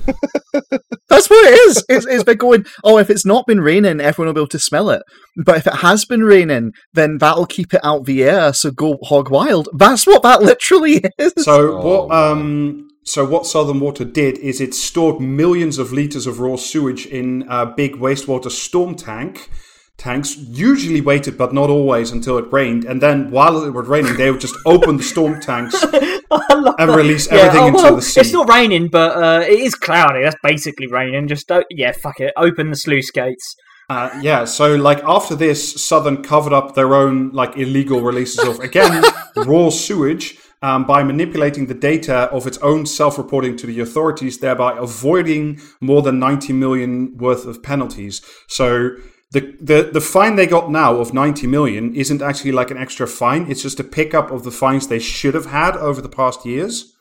That's 1.10 1.30
what 1.30 1.46
it 1.46 1.54
is. 1.68 1.86
It's, 1.90 2.08
it's 2.08 2.24
been 2.24 2.38
going, 2.38 2.66
oh, 2.84 2.98
if 2.98 3.10
it's 3.10 3.26
not 3.26 3.46
been 3.46 3.62
raining, 3.62 4.02
everyone 4.02 4.28
will 4.28 4.34
be 4.34 4.40
able 4.42 4.48
to 4.48 4.60
smell 4.60 4.90
it. 4.90 5.04
But 5.38 5.58
if 5.58 5.68
it 5.68 5.76
has 5.76 6.06
been 6.06 6.24
raining, 6.24 6.72
then 6.94 7.18
that'll 7.20 7.46
keep 7.46 7.74
it 7.74 7.82
out 7.84 8.06
the 8.06 8.24
air, 8.24 8.52
so 8.54 8.72
go 8.72 8.98
hog 9.04 9.30
wild. 9.30 9.70
That's 9.78 10.08
what 10.08 10.24
that 10.24 10.42
literally 10.52 11.04
is. 11.20 11.34
So 11.38 11.78
Oh, 11.78 12.06
what? 12.08 12.16
Um, 12.16 12.90
so 13.04 13.26
what 13.26 13.46
Southern 13.46 13.80
Water 13.80 14.06
did 14.06 14.38
is 14.40 14.60
it 14.62 14.74
stored 14.74 15.20
millions 15.22 15.78
of 15.78 15.92
liters 15.92 16.26
of 16.26 16.40
raw 16.40 16.56
sewage 16.56 17.06
in 17.06 17.46
a 17.50 17.66
big 17.66 17.96
wastewater 17.98 18.50
storm 18.50 18.96
tank. 18.96 19.50
Tanks 19.98 20.36
usually 20.38 21.02
waited, 21.02 21.38
but 21.38 21.54
not 21.54 21.70
always, 21.70 22.12
until 22.12 22.38
it 22.38 22.52
rained. 22.52 22.84
And 22.84 23.02
then, 23.02 23.30
while 23.30 23.64
it 23.64 23.70
was 23.70 23.88
raining, 23.88 24.16
they 24.18 24.32
would 24.32 24.42
just 24.42 24.56
open 24.66 24.98
the 24.98 25.04
storm 25.04 25.40
tanks 25.40 25.82
and 25.84 25.92
that. 25.92 26.94
release 26.96 27.28
Yeah, 27.28 27.38
everything 27.38 27.62
oh, 27.62 27.68
into 27.68 27.84
well, 27.84 27.96
the 27.98 28.02
sea. 28.02 28.22
It's 28.22 28.34
not 28.34 28.50
raining, 28.50 28.90
but 28.90 29.16
uh, 29.16 29.42
it 29.42 29.60
is 29.60 29.76
cloudy. 29.76 30.24
That's 30.24 30.36
basically 30.42 30.88
raining. 30.88 31.28
Just 31.28 31.52
uh, 31.52 31.64
yeah, 31.70 31.92
fuck 31.92 32.20
it. 32.20 32.34
Open 32.36 32.70
the 32.72 32.76
sluice 32.76 33.12
gates. 33.12 33.56
Uh, 33.90 34.10
yeah, 34.22 34.46
so 34.46 34.76
like 34.76 35.04
after 35.04 35.36
this, 35.36 35.86
Southern 35.86 36.24
covered 36.24 36.54
up 36.54 36.74
their 36.74 36.96
own 36.96 37.30
like 37.30 37.56
illegal 37.58 38.02
releases 38.02 38.48
of 38.48 38.60
again 38.60 39.04
raw 39.36 39.70
sewage 39.70 40.38
um, 40.62 40.86
by 40.86 41.04
manipulating 41.04 41.68
the 41.68 41.74
data 41.74 42.30
of 42.32 42.48
its 42.48 42.58
own 42.60 42.86
self-reporting 42.86 43.58
to 43.58 43.68
the 43.68 43.80
authorities, 43.80 44.40
thereby 44.40 44.76
avoiding 44.78 45.60
more 45.82 46.02
than 46.02 46.18
90 46.18 46.54
million 46.54 47.18
worth 47.18 47.46
of 47.46 47.62
penalties. 47.62 48.22
So. 48.48 48.96
The, 49.34 49.58
the 49.60 49.90
the 49.92 50.00
fine 50.00 50.36
they 50.36 50.46
got 50.46 50.70
now 50.70 50.98
of 50.98 51.12
90 51.12 51.48
million 51.48 51.96
isn't 51.96 52.22
actually 52.22 52.52
like 52.52 52.70
an 52.70 52.78
extra 52.78 53.08
fine. 53.08 53.50
It's 53.50 53.64
just 53.64 53.80
a 53.80 53.84
pickup 53.84 54.30
of 54.30 54.44
the 54.44 54.52
fines 54.52 54.88
they 54.88 55.00
should 55.00 55.34
have 55.34 55.48
had 55.48 55.76
over 55.76 56.02
the 56.02 56.10
past 56.10 56.46
years 56.46 56.94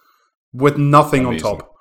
with 0.51 0.79
nothing 0.79 1.27
Amazing. 1.27 1.47
on 1.47 1.59
top. 1.59 1.73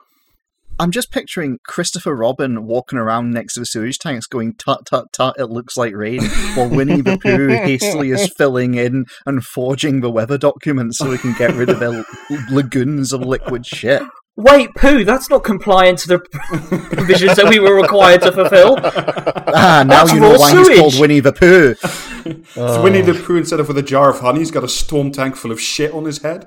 I'm 0.78 0.92
just 0.92 1.10
picturing 1.10 1.60
Christopher 1.66 2.16
Robin 2.16 2.66
walking 2.66 3.00
around 3.00 3.32
next 3.32 3.54
to 3.54 3.62
the 3.62 3.66
sewage 3.66 3.98
tanks 3.98 4.26
going, 4.26 4.56
tut, 4.56 4.86
tut, 4.86 5.14
tut, 5.14 5.36
it 5.40 5.46
looks 5.46 5.78
like 5.78 5.96
rain, 5.96 6.24
while 6.56 6.70
Winnie 6.70 7.02
the 7.02 7.18
Pooh 7.18 7.48
hastily 7.50 8.10
is 8.10 8.34
filling 8.36 8.74
in 8.74 9.06
and 9.26 9.46
forging 9.46 10.02
the 10.02 10.12
weather 10.12 10.38
documents 10.38 10.98
so 10.98 11.10
we 11.10 11.18
can 11.18 11.34
get 11.38 11.54
rid 11.54 11.70
of 11.70 11.80
the 11.80 12.04
lagoons 12.50 13.14
of 13.14 13.22
liquid 13.22 13.66
shit. 13.66 14.02
Wait, 14.38 14.74
poo. 14.76 15.04
That's 15.04 15.30
not 15.30 15.44
compliant 15.44 16.00
to 16.00 16.08
the 16.08 16.20
provisions 16.94 17.36
that 17.36 17.48
we 17.50 17.60
were 17.60 17.76
required 17.76 18.22
to 18.22 18.32
fulfil. 18.32 18.78
Ah, 18.82 19.84
now 19.86 20.06
That's 20.06 20.14
you 20.14 20.20
know 20.20 20.32
raw 20.32 20.40
why 20.40 20.52
he's 20.52 20.80
called. 20.80 21.00
Winnie 21.00 21.20
the 21.20 21.34
Pooh. 21.34 21.76
So 22.54 22.84
Winnie 22.84 23.02
the 23.02 23.16
Pooh, 23.16 23.38
instead 23.38 23.60
of 23.60 23.68
with 23.68 23.78
a 23.80 23.84
jar 23.84 24.10
of 24.12 24.20
honey, 24.20 24.40
he's 24.40 24.52
got 24.52 24.64
a 24.64 24.68
storm 24.70 25.12
tank 25.12 25.36
full 25.36 25.52
of 25.52 25.60
shit 25.60 25.92
on 25.92 26.06
his 26.06 26.22
head. 26.22 26.46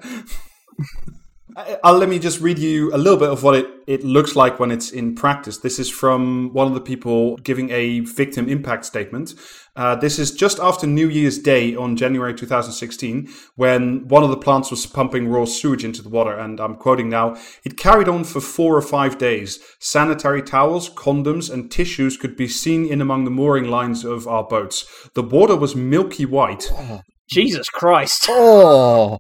I'll 1.84 1.98
let 1.98 2.08
me 2.08 2.18
just 2.18 2.40
read 2.40 2.58
you 2.58 2.92
a 2.94 2.98
little 2.98 3.18
bit 3.18 3.28
of 3.28 3.42
what 3.42 3.54
it, 3.54 3.66
it 3.86 4.02
looks 4.04 4.34
like 4.34 4.58
when 4.58 4.70
it's 4.72 4.90
in 4.90 5.14
practice. 5.14 5.58
This 5.58 5.78
is 5.78 5.88
from 5.88 6.52
one 6.52 6.66
of 6.66 6.74
the 6.74 6.80
people 6.80 7.36
giving 7.38 7.70
a 7.70 8.00
victim 8.00 8.48
impact 8.48 8.84
statement. 8.86 9.34
Uh, 9.76 9.96
this 9.96 10.18
is 10.18 10.30
just 10.30 10.60
after 10.60 10.86
New 10.86 11.08
Year's 11.08 11.38
Day 11.38 11.74
on 11.74 11.96
January 11.96 12.34
2016, 12.34 13.28
when 13.56 14.06
one 14.06 14.22
of 14.22 14.30
the 14.30 14.36
plants 14.36 14.70
was 14.70 14.86
pumping 14.86 15.28
raw 15.28 15.44
sewage 15.44 15.84
into 15.84 16.02
the 16.02 16.08
water. 16.08 16.32
And 16.36 16.60
I'm 16.60 16.76
quoting 16.76 17.08
now 17.08 17.36
It 17.64 17.76
carried 17.76 18.08
on 18.08 18.24
for 18.24 18.40
four 18.40 18.76
or 18.76 18.82
five 18.82 19.18
days. 19.18 19.58
Sanitary 19.80 20.42
towels, 20.42 20.88
condoms, 20.90 21.52
and 21.52 21.70
tissues 21.70 22.16
could 22.16 22.36
be 22.36 22.48
seen 22.48 22.86
in 22.86 23.00
among 23.00 23.24
the 23.24 23.30
mooring 23.30 23.68
lines 23.68 24.04
of 24.04 24.28
our 24.28 24.44
boats. 24.44 25.08
The 25.14 25.22
water 25.22 25.56
was 25.56 25.74
milky 25.74 26.24
white. 26.24 26.70
Jesus 27.28 27.68
Christ. 27.68 28.26
Oh, 28.28 29.18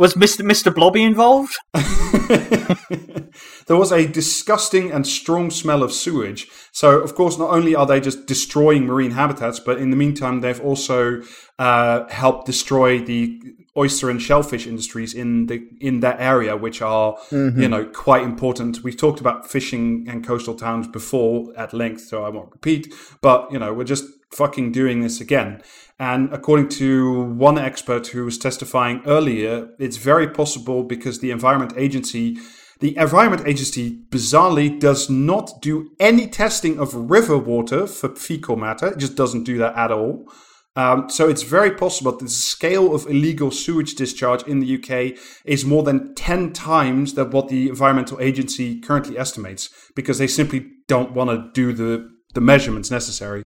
Was 0.00 0.14
Mr. 0.14 0.40
Mr. 0.40 0.74
Blobby 0.74 1.02
involved? 1.02 1.58
there 1.74 3.76
was 3.76 3.92
a 3.92 4.06
disgusting 4.06 4.90
and 4.90 5.06
strong 5.06 5.50
smell 5.50 5.82
of 5.82 5.92
sewage. 5.92 6.48
So, 6.72 7.00
of 7.00 7.14
course, 7.14 7.36
not 7.36 7.50
only 7.50 7.74
are 7.74 7.84
they 7.84 8.00
just 8.00 8.24
destroying 8.24 8.86
marine 8.86 9.10
habitats, 9.10 9.60
but 9.60 9.76
in 9.76 9.90
the 9.90 9.98
meantime, 9.98 10.40
they've 10.40 10.58
also 10.58 11.20
uh, 11.58 12.08
helped 12.08 12.46
destroy 12.46 12.98
the 12.98 13.42
oyster 13.76 14.08
and 14.08 14.22
shellfish 14.22 14.66
industries 14.66 15.12
in 15.12 15.48
the 15.48 15.68
in 15.82 16.00
that 16.00 16.18
area, 16.18 16.56
which 16.56 16.80
are 16.80 17.18
you 17.30 17.68
know 17.68 17.84
quite 17.84 18.22
important. 18.22 18.82
We've 18.82 18.96
talked 18.96 19.20
about 19.20 19.50
fishing 19.50 20.06
and 20.08 20.26
coastal 20.26 20.54
towns 20.54 20.88
before 20.88 21.52
at 21.58 21.74
length, 21.74 22.06
so 22.06 22.24
I 22.24 22.30
won't 22.30 22.52
repeat. 22.52 22.94
But 23.20 23.52
you 23.52 23.58
know, 23.58 23.74
we're 23.74 23.84
just 23.84 24.06
fucking 24.32 24.72
doing 24.72 25.00
this 25.00 25.20
again. 25.20 25.62
And 26.00 26.32
according 26.32 26.70
to 26.80 27.24
one 27.24 27.58
expert 27.58 28.06
who 28.06 28.24
was 28.24 28.38
testifying 28.38 29.02
earlier, 29.04 29.68
it's 29.78 29.98
very 29.98 30.26
possible 30.26 30.82
because 30.82 31.20
the 31.20 31.30
Environment 31.30 31.74
Agency, 31.76 32.38
the 32.78 32.96
Environment 32.96 33.46
Agency 33.46 34.00
bizarrely 34.08 34.80
does 34.80 35.10
not 35.10 35.60
do 35.60 35.90
any 36.00 36.26
testing 36.26 36.78
of 36.80 36.94
river 36.94 37.36
water 37.36 37.86
for 37.86 38.16
fecal 38.16 38.56
matter. 38.56 38.86
It 38.86 38.96
just 38.96 39.14
doesn't 39.14 39.44
do 39.44 39.58
that 39.58 39.76
at 39.76 39.92
all. 39.92 40.26
Um, 40.74 41.10
so 41.10 41.28
it's 41.28 41.42
very 41.42 41.72
possible 41.72 42.12
that 42.12 42.24
the 42.24 42.30
scale 42.30 42.94
of 42.94 43.06
illegal 43.06 43.50
sewage 43.50 43.94
discharge 43.94 44.42
in 44.44 44.60
the 44.60 44.76
UK 44.76 45.18
is 45.44 45.66
more 45.66 45.82
than 45.82 46.14
10 46.14 46.54
times 46.54 47.12
than 47.12 47.30
what 47.30 47.48
the 47.48 47.68
Environmental 47.68 48.18
Agency 48.22 48.80
currently 48.80 49.18
estimates 49.18 49.68
because 49.94 50.16
they 50.16 50.28
simply 50.28 50.66
don't 50.88 51.12
want 51.12 51.28
to 51.28 51.50
do 51.52 51.74
the, 51.74 52.08
the 52.32 52.40
measurements 52.40 52.90
necessary. 52.90 53.42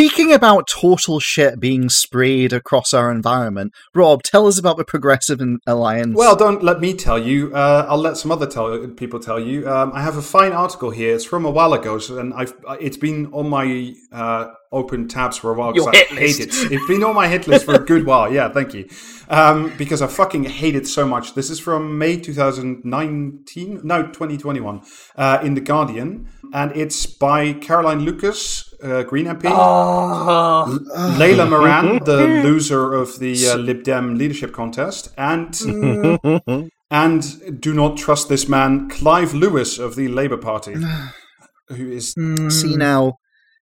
Speaking 0.00 0.32
about 0.32 0.66
total 0.66 1.20
shit 1.20 1.60
being 1.60 1.90
sprayed 1.90 2.54
across 2.54 2.94
our 2.94 3.12
environment, 3.12 3.74
Rob, 3.94 4.22
tell 4.22 4.46
us 4.46 4.58
about 4.58 4.78
the 4.78 4.84
Progressive 4.84 5.42
Alliance. 5.66 6.16
Well, 6.16 6.34
don't 6.36 6.62
let 6.62 6.80
me 6.80 6.94
tell 6.94 7.18
you. 7.18 7.54
Uh, 7.54 7.84
I'll 7.86 7.98
let 7.98 8.16
some 8.16 8.32
other 8.32 8.46
tell, 8.46 8.88
people 8.96 9.20
tell 9.20 9.38
you. 9.38 9.68
Um, 9.68 9.92
I 9.92 10.00
have 10.00 10.16
a 10.16 10.22
fine 10.22 10.52
article 10.52 10.88
here. 10.88 11.14
It's 11.14 11.26
from 11.26 11.44
a 11.44 11.50
while 11.50 11.74
ago, 11.74 11.98
so, 11.98 12.18
and 12.18 12.32
I've 12.32 12.54
it's 12.80 12.96
been 12.96 13.26
on 13.34 13.50
my 13.50 13.94
uh, 14.10 14.52
open 14.72 15.08
tabs 15.08 15.36
for 15.36 15.50
a 15.50 15.54
while 15.54 15.74
Your 15.74 15.88
I 15.88 15.96
hate 15.96 16.12
list. 16.12 16.40
it. 16.40 16.72
It's 16.72 16.86
been 16.86 17.02
on 17.02 17.14
my 17.14 17.28
hit 17.28 17.46
list 17.46 17.64
for 17.64 17.74
a 17.74 17.84
good 17.84 18.06
while. 18.10 18.32
Yeah, 18.32 18.48
thank 18.48 18.72
you. 18.72 18.88
Um, 19.28 19.72
because 19.76 20.00
I 20.00 20.06
fucking 20.06 20.44
hate 20.44 20.76
it 20.76 20.86
so 20.86 21.06
much. 21.06 21.34
This 21.34 21.50
is 21.50 21.60
from 21.60 21.98
May 21.98 22.18
2019, 22.18 23.80
no, 23.84 24.02
2021, 24.04 24.82
uh, 25.16 25.38
in 25.42 25.54
the 25.54 25.60
Guardian, 25.60 26.28
and 26.52 26.72
it's 26.76 27.06
by 27.06 27.52
Caroline 27.52 28.00
Lucas, 28.00 28.72
uh, 28.82 29.02
Green 29.02 29.26
MP. 29.26 29.42
Oh, 29.44 30.78
Layla 31.18 31.48
Moran, 31.48 31.98
the 32.04 32.42
loser 32.44 32.92
of 32.92 33.18
the 33.18 33.48
uh, 33.48 33.56
Lib 33.56 33.82
Dem 33.82 34.16
leadership 34.16 34.52
contest, 34.52 35.12
and 35.16 35.58
and 36.90 37.60
do 37.60 37.74
not 37.74 37.96
trust 37.96 38.28
this 38.28 38.48
man, 38.48 38.88
Clive 38.88 39.34
Lewis 39.34 39.78
of 39.78 39.96
the 39.96 40.08
Labour 40.08 40.36
Party, 40.36 40.74
who 41.68 41.90
is 41.90 42.14
See 42.48 42.76
now, 42.76 43.14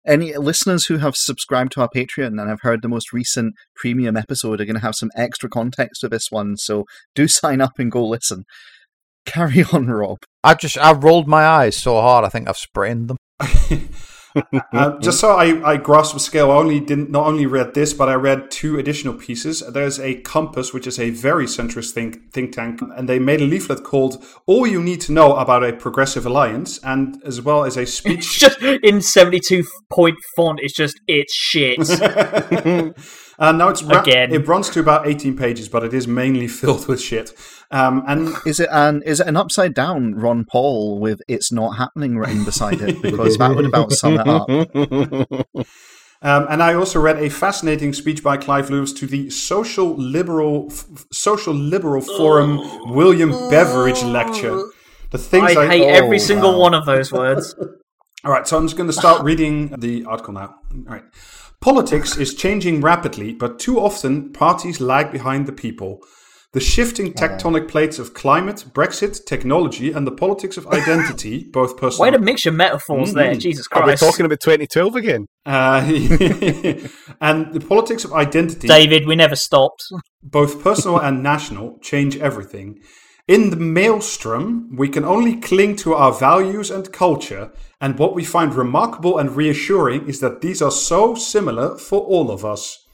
any 0.05 0.35
listeners 0.37 0.85
who 0.85 0.97
have 0.97 1.15
subscribed 1.15 1.73
to 1.73 1.81
our 1.81 1.89
Patreon 1.93 2.39
and 2.39 2.49
have 2.49 2.61
heard 2.61 2.81
the 2.81 2.87
most 2.87 3.11
recent 3.11 3.55
premium 3.75 4.15
episode 4.15 4.61
are 4.61 4.65
going 4.65 4.75
to 4.75 4.81
have 4.81 4.95
some 4.95 5.11
extra 5.15 5.49
context 5.49 6.01
to 6.01 6.09
this 6.09 6.31
one, 6.31 6.55
so 6.57 6.85
do 7.13 7.27
sign 7.27 7.61
up 7.61 7.73
and 7.77 7.91
go 7.91 8.05
listen. 8.05 8.45
Carry 9.25 9.65
on, 9.73 9.87
Rob. 9.87 10.19
I 10.47 10.53
just 10.53 10.77
I 10.77 10.93
rolled 10.93 11.27
my 11.27 11.45
eyes 11.45 11.75
so 11.75 11.99
hard 11.99 12.23
I 12.23 12.29
think 12.29 12.47
I've 12.47 12.57
sprained 12.57 13.09
them. 13.09 13.17
Uh, 14.71 14.99
just 14.99 15.19
so 15.19 15.31
I, 15.31 15.67
I 15.67 15.77
grasp 15.77 16.13
the 16.13 16.19
scale, 16.19 16.51
I 16.51 16.57
only 16.57 16.79
didn't 16.79 17.09
not 17.09 17.25
only 17.25 17.47
read 17.47 17.73
this, 17.73 17.91
but 17.93 18.07
I 18.07 18.13
read 18.13 18.51
two 18.51 18.77
additional 18.77 19.15
pieces. 19.15 19.61
There's 19.61 19.99
a 19.99 20.15
Compass, 20.21 20.73
which 20.73 20.85
is 20.85 20.99
a 20.99 21.09
very 21.09 21.45
centrist 21.45 21.91
think 21.93 22.31
think 22.33 22.51
tank, 22.53 22.79
and 22.95 23.09
they 23.09 23.17
made 23.17 23.41
a 23.41 23.45
leaflet 23.45 23.83
called 23.83 24.23
"All 24.45 24.67
You 24.67 24.79
Need 24.79 25.01
to 25.01 25.11
Know 25.11 25.35
About 25.35 25.63
a 25.63 25.73
Progressive 25.73 26.27
Alliance," 26.27 26.79
and 26.83 27.19
as 27.25 27.41
well 27.41 27.63
as 27.63 27.77
a 27.77 27.81
It's 27.87 27.93
speech. 27.93 28.39
just 28.39 28.61
in 28.61 29.01
seventy-two 29.01 29.63
point 29.89 30.17
font. 30.35 30.59
It's 30.61 30.75
just 30.75 30.99
it's 31.07 31.33
shit. 31.33 31.79
uh, 33.39 33.51
now 33.51 33.69
it's 33.69 33.83
ra- 33.83 34.01
Again. 34.01 34.33
it 34.33 34.47
runs 34.47 34.69
to 34.71 34.79
about 34.79 35.07
18 35.07 35.37
pages, 35.37 35.69
but 35.69 35.83
it 35.83 35.93
is 35.93 36.07
mainly 36.07 36.47
filled 36.59 36.87
with 36.87 37.01
shit. 37.01 37.33
Um, 37.71 38.03
and 38.07 38.29
Is 38.45 38.59
it 38.59 38.69
an 38.71 39.03
is 39.05 39.19
it 39.19 39.27
an 39.27 39.35
upside 39.35 39.73
down 39.73 40.15
Ron 40.15 40.45
Paul 40.45 40.99
with 40.99 41.21
"It's 41.27 41.51
not 41.51 41.71
happening" 41.71 42.17
written 42.17 42.45
beside 42.45 42.81
it? 42.81 43.01
Because 43.01 43.37
that 43.37 43.55
would 43.55 43.65
about 43.65 43.91
sum 43.91 44.19
it 44.19 44.27
up. 44.27 45.67
Um, 46.21 46.47
and 46.49 46.63
I 46.63 46.73
also 46.73 46.99
read 46.99 47.17
a 47.17 47.29
fascinating 47.29 47.93
speech 47.93 48.23
by 48.23 48.37
Clive 48.37 48.71
Lewis 48.71 48.91
to 48.93 49.05
the 49.05 49.29
Social 49.29 49.95
Liberal 49.95 50.67
F- 50.71 51.05
Social 51.11 51.53
Liberal 51.53 52.01
Forum 52.01 52.57
William 52.95 53.29
Beveridge 53.51 54.01
lecture. 54.01 54.63
The 55.11 55.19
things 55.19 55.55
I 55.55 55.65
I, 55.65 55.67
hate 55.67 55.83
oh, 55.83 56.05
every 56.05 56.17
single 56.17 56.53
wow. 56.53 56.59
one 56.59 56.73
of 56.73 56.87
those 56.87 57.11
words. 57.11 57.53
All 58.23 58.31
right, 58.31 58.47
so 58.47 58.57
I'm 58.57 58.65
just 58.65 58.75
going 58.75 58.89
to 58.89 58.93
start 58.93 59.23
reading 59.23 59.75
the 59.77 60.05
article 60.05 60.33
now. 60.33 60.55
All 60.71 60.83
right. 60.87 61.03
Politics 61.61 62.17
is 62.17 62.35
changing 62.35 62.81
rapidly, 62.81 63.33
but 63.33 63.59
too 63.59 63.79
often 63.79 64.31
parties 64.31 64.79
lag 64.79 65.11
behind 65.11 65.47
the 65.47 65.51
people. 65.51 65.99
The 66.53 66.59
shifting 66.61 67.13
tectonic 67.13 67.67
plates 67.67 67.99
of 67.99 68.13
climate, 68.13 68.63
Brexit, 68.73 69.25
technology, 69.25 69.91
and 69.91 70.07
the 70.07 70.11
politics 70.11 70.55
of 70.55 70.65
identity, 70.79 71.49
both 71.51 71.75
personal. 71.77 72.05
Way 72.09 72.17
to 72.17 72.19
mix 72.23 72.45
your 72.45 72.53
metaphors 72.53 73.13
there, 73.13 73.35
Jesus 73.35 73.67
Are 73.73 73.81
we 73.81 73.87
Christ. 73.87 74.03
talking 74.03 74.25
about 74.25 74.39
2012 74.39 74.95
again? 74.95 75.25
Uh, 75.45 75.81
and 77.21 77.53
the 77.53 77.65
politics 77.67 78.05
of 78.05 78.13
identity, 78.13 78.67
David, 78.67 79.05
we 79.05 79.15
never 79.15 79.35
stopped. 79.35 79.83
both 80.23 80.63
personal 80.63 80.99
and 80.99 81.21
national, 81.21 81.79
change 81.79 82.15
everything. 82.17 82.79
In 83.27 83.49
the 83.49 83.57
maelstrom, 83.57 84.73
we 84.77 84.87
can 84.87 85.03
only 85.03 85.35
cling 85.35 85.75
to 85.77 85.93
our 85.93 86.13
values 86.13 86.71
and 86.71 86.91
culture, 86.93 87.51
and 87.81 87.99
what 87.99 88.15
we 88.15 88.23
find 88.23 88.53
remarkable 88.53 89.17
and 89.17 89.35
reassuring 89.35 90.07
is 90.07 90.21
that 90.21 90.39
these 90.41 90.61
are 90.61 90.71
so 90.71 91.13
similar 91.13 91.77
for 91.77 91.99
all 91.99 92.31
of 92.31 92.45
us. 92.45 92.85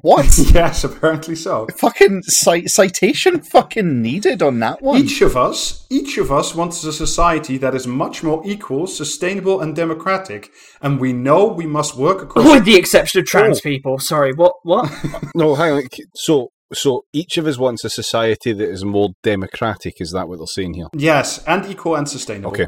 What? 0.00 0.36
yes, 0.52 0.82
apparently 0.82 1.36
so. 1.36 1.68
fucking 1.76 2.22
cite- 2.22 2.68
citation 2.70 3.40
fucking 3.42 4.00
needed 4.02 4.42
on 4.42 4.58
that 4.60 4.80
one. 4.82 4.96
Each 5.00 5.20
of 5.20 5.36
us, 5.36 5.86
each 5.90 6.16
of 6.18 6.32
us 6.32 6.54
wants 6.54 6.82
a 6.82 6.92
society 6.92 7.58
that 7.58 7.74
is 7.74 7.86
much 7.86 8.22
more 8.22 8.42
equal, 8.46 8.86
sustainable, 8.86 9.60
and 9.60 9.76
democratic, 9.76 10.50
and 10.80 10.98
we 10.98 11.12
know 11.12 11.46
we 11.46 11.66
must 11.66 11.96
work 11.96 12.22
across 12.22 12.44
With 12.50 12.64
the 12.64 12.76
exception 12.76 13.20
of 13.20 13.26
trans 13.26 13.58
Oh. 13.58 13.62
people. 13.62 13.98
Sorry, 13.98 14.32
what? 14.32 14.54
What? 14.62 14.90
No, 15.36 15.54
hang 15.54 15.72
on. 15.74 15.82
So, 16.16 16.48
so 16.74 17.04
each 17.12 17.38
of 17.38 17.46
us 17.46 17.58
wants 17.58 17.84
a 17.84 17.90
society 17.90 18.52
that 18.52 18.68
is 18.68 18.84
more 18.84 19.10
democratic. 19.22 20.00
Is 20.00 20.12
that 20.12 20.28
what 20.28 20.38
they're 20.38 20.46
saying 20.46 20.74
here? 20.74 20.88
Yes, 20.94 21.42
and 21.44 21.64
equal 21.66 21.96
and 21.96 22.08
sustainable. 22.08 22.50
Okay. 22.50 22.66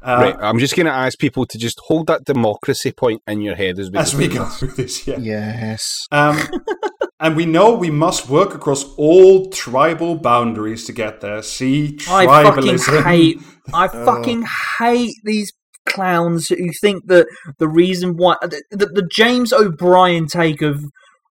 Uh, 0.00 0.18
right. 0.20 0.36
I'm 0.40 0.58
just 0.58 0.76
going 0.76 0.86
to 0.86 0.92
ask 0.92 1.18
people 1.18 1.44
to 1.46 1.58
just 1.58 1.80
hold 1.80 2.06
that 2.06 2.24
democracy 2.24 2.92
point 2.92 3.20
in 3.26 3.40
your 3.40 3.56
head 3.56 3.78
as 3.78 3.90
we, 3.90 3.98
As 3.98 4.14
we 4.14 4.28
go 4.28 4.44
through 4.44 4.72
this, 4.72 5.06
yeah. 5.06 5.18
Yes. 5.18 6.06
Um, 6.12 6.40
and 7.20 7.34
we 7.34 7.46
know 7.46 7.74
we 7.74 7.90
must 7.90 8.28
work 8.28 8.54
across 8.54 8.84
all 8.96 9.50
tribal 9.50 10.14
boundaries 10.16 10.84
to 10.86 10.92
get 10.92 11.20
there. 11.20 11.42
See, 11.42 11.98
I 12.08 12.44
fucking 12.44 12.78
hate. 13.04 13.40
I 13.74 13.88
fucking 14.04 14.44
hate 14.78 15.14
these 15.24 15.52
clowns 15.86 16.48
who 16.48 16.68
think 16.80 17.06
that 17.06 17.26
the 17.58 17.68
reason 17.68 18.16
why 18.16 18.36
the, 18.42 18.62
the, 18.70 18.86
the 18.86 19.08
James 19.10 19.52
O'Brien 19.52 20.26
take 20.26 20.62
of. 20.62 20.84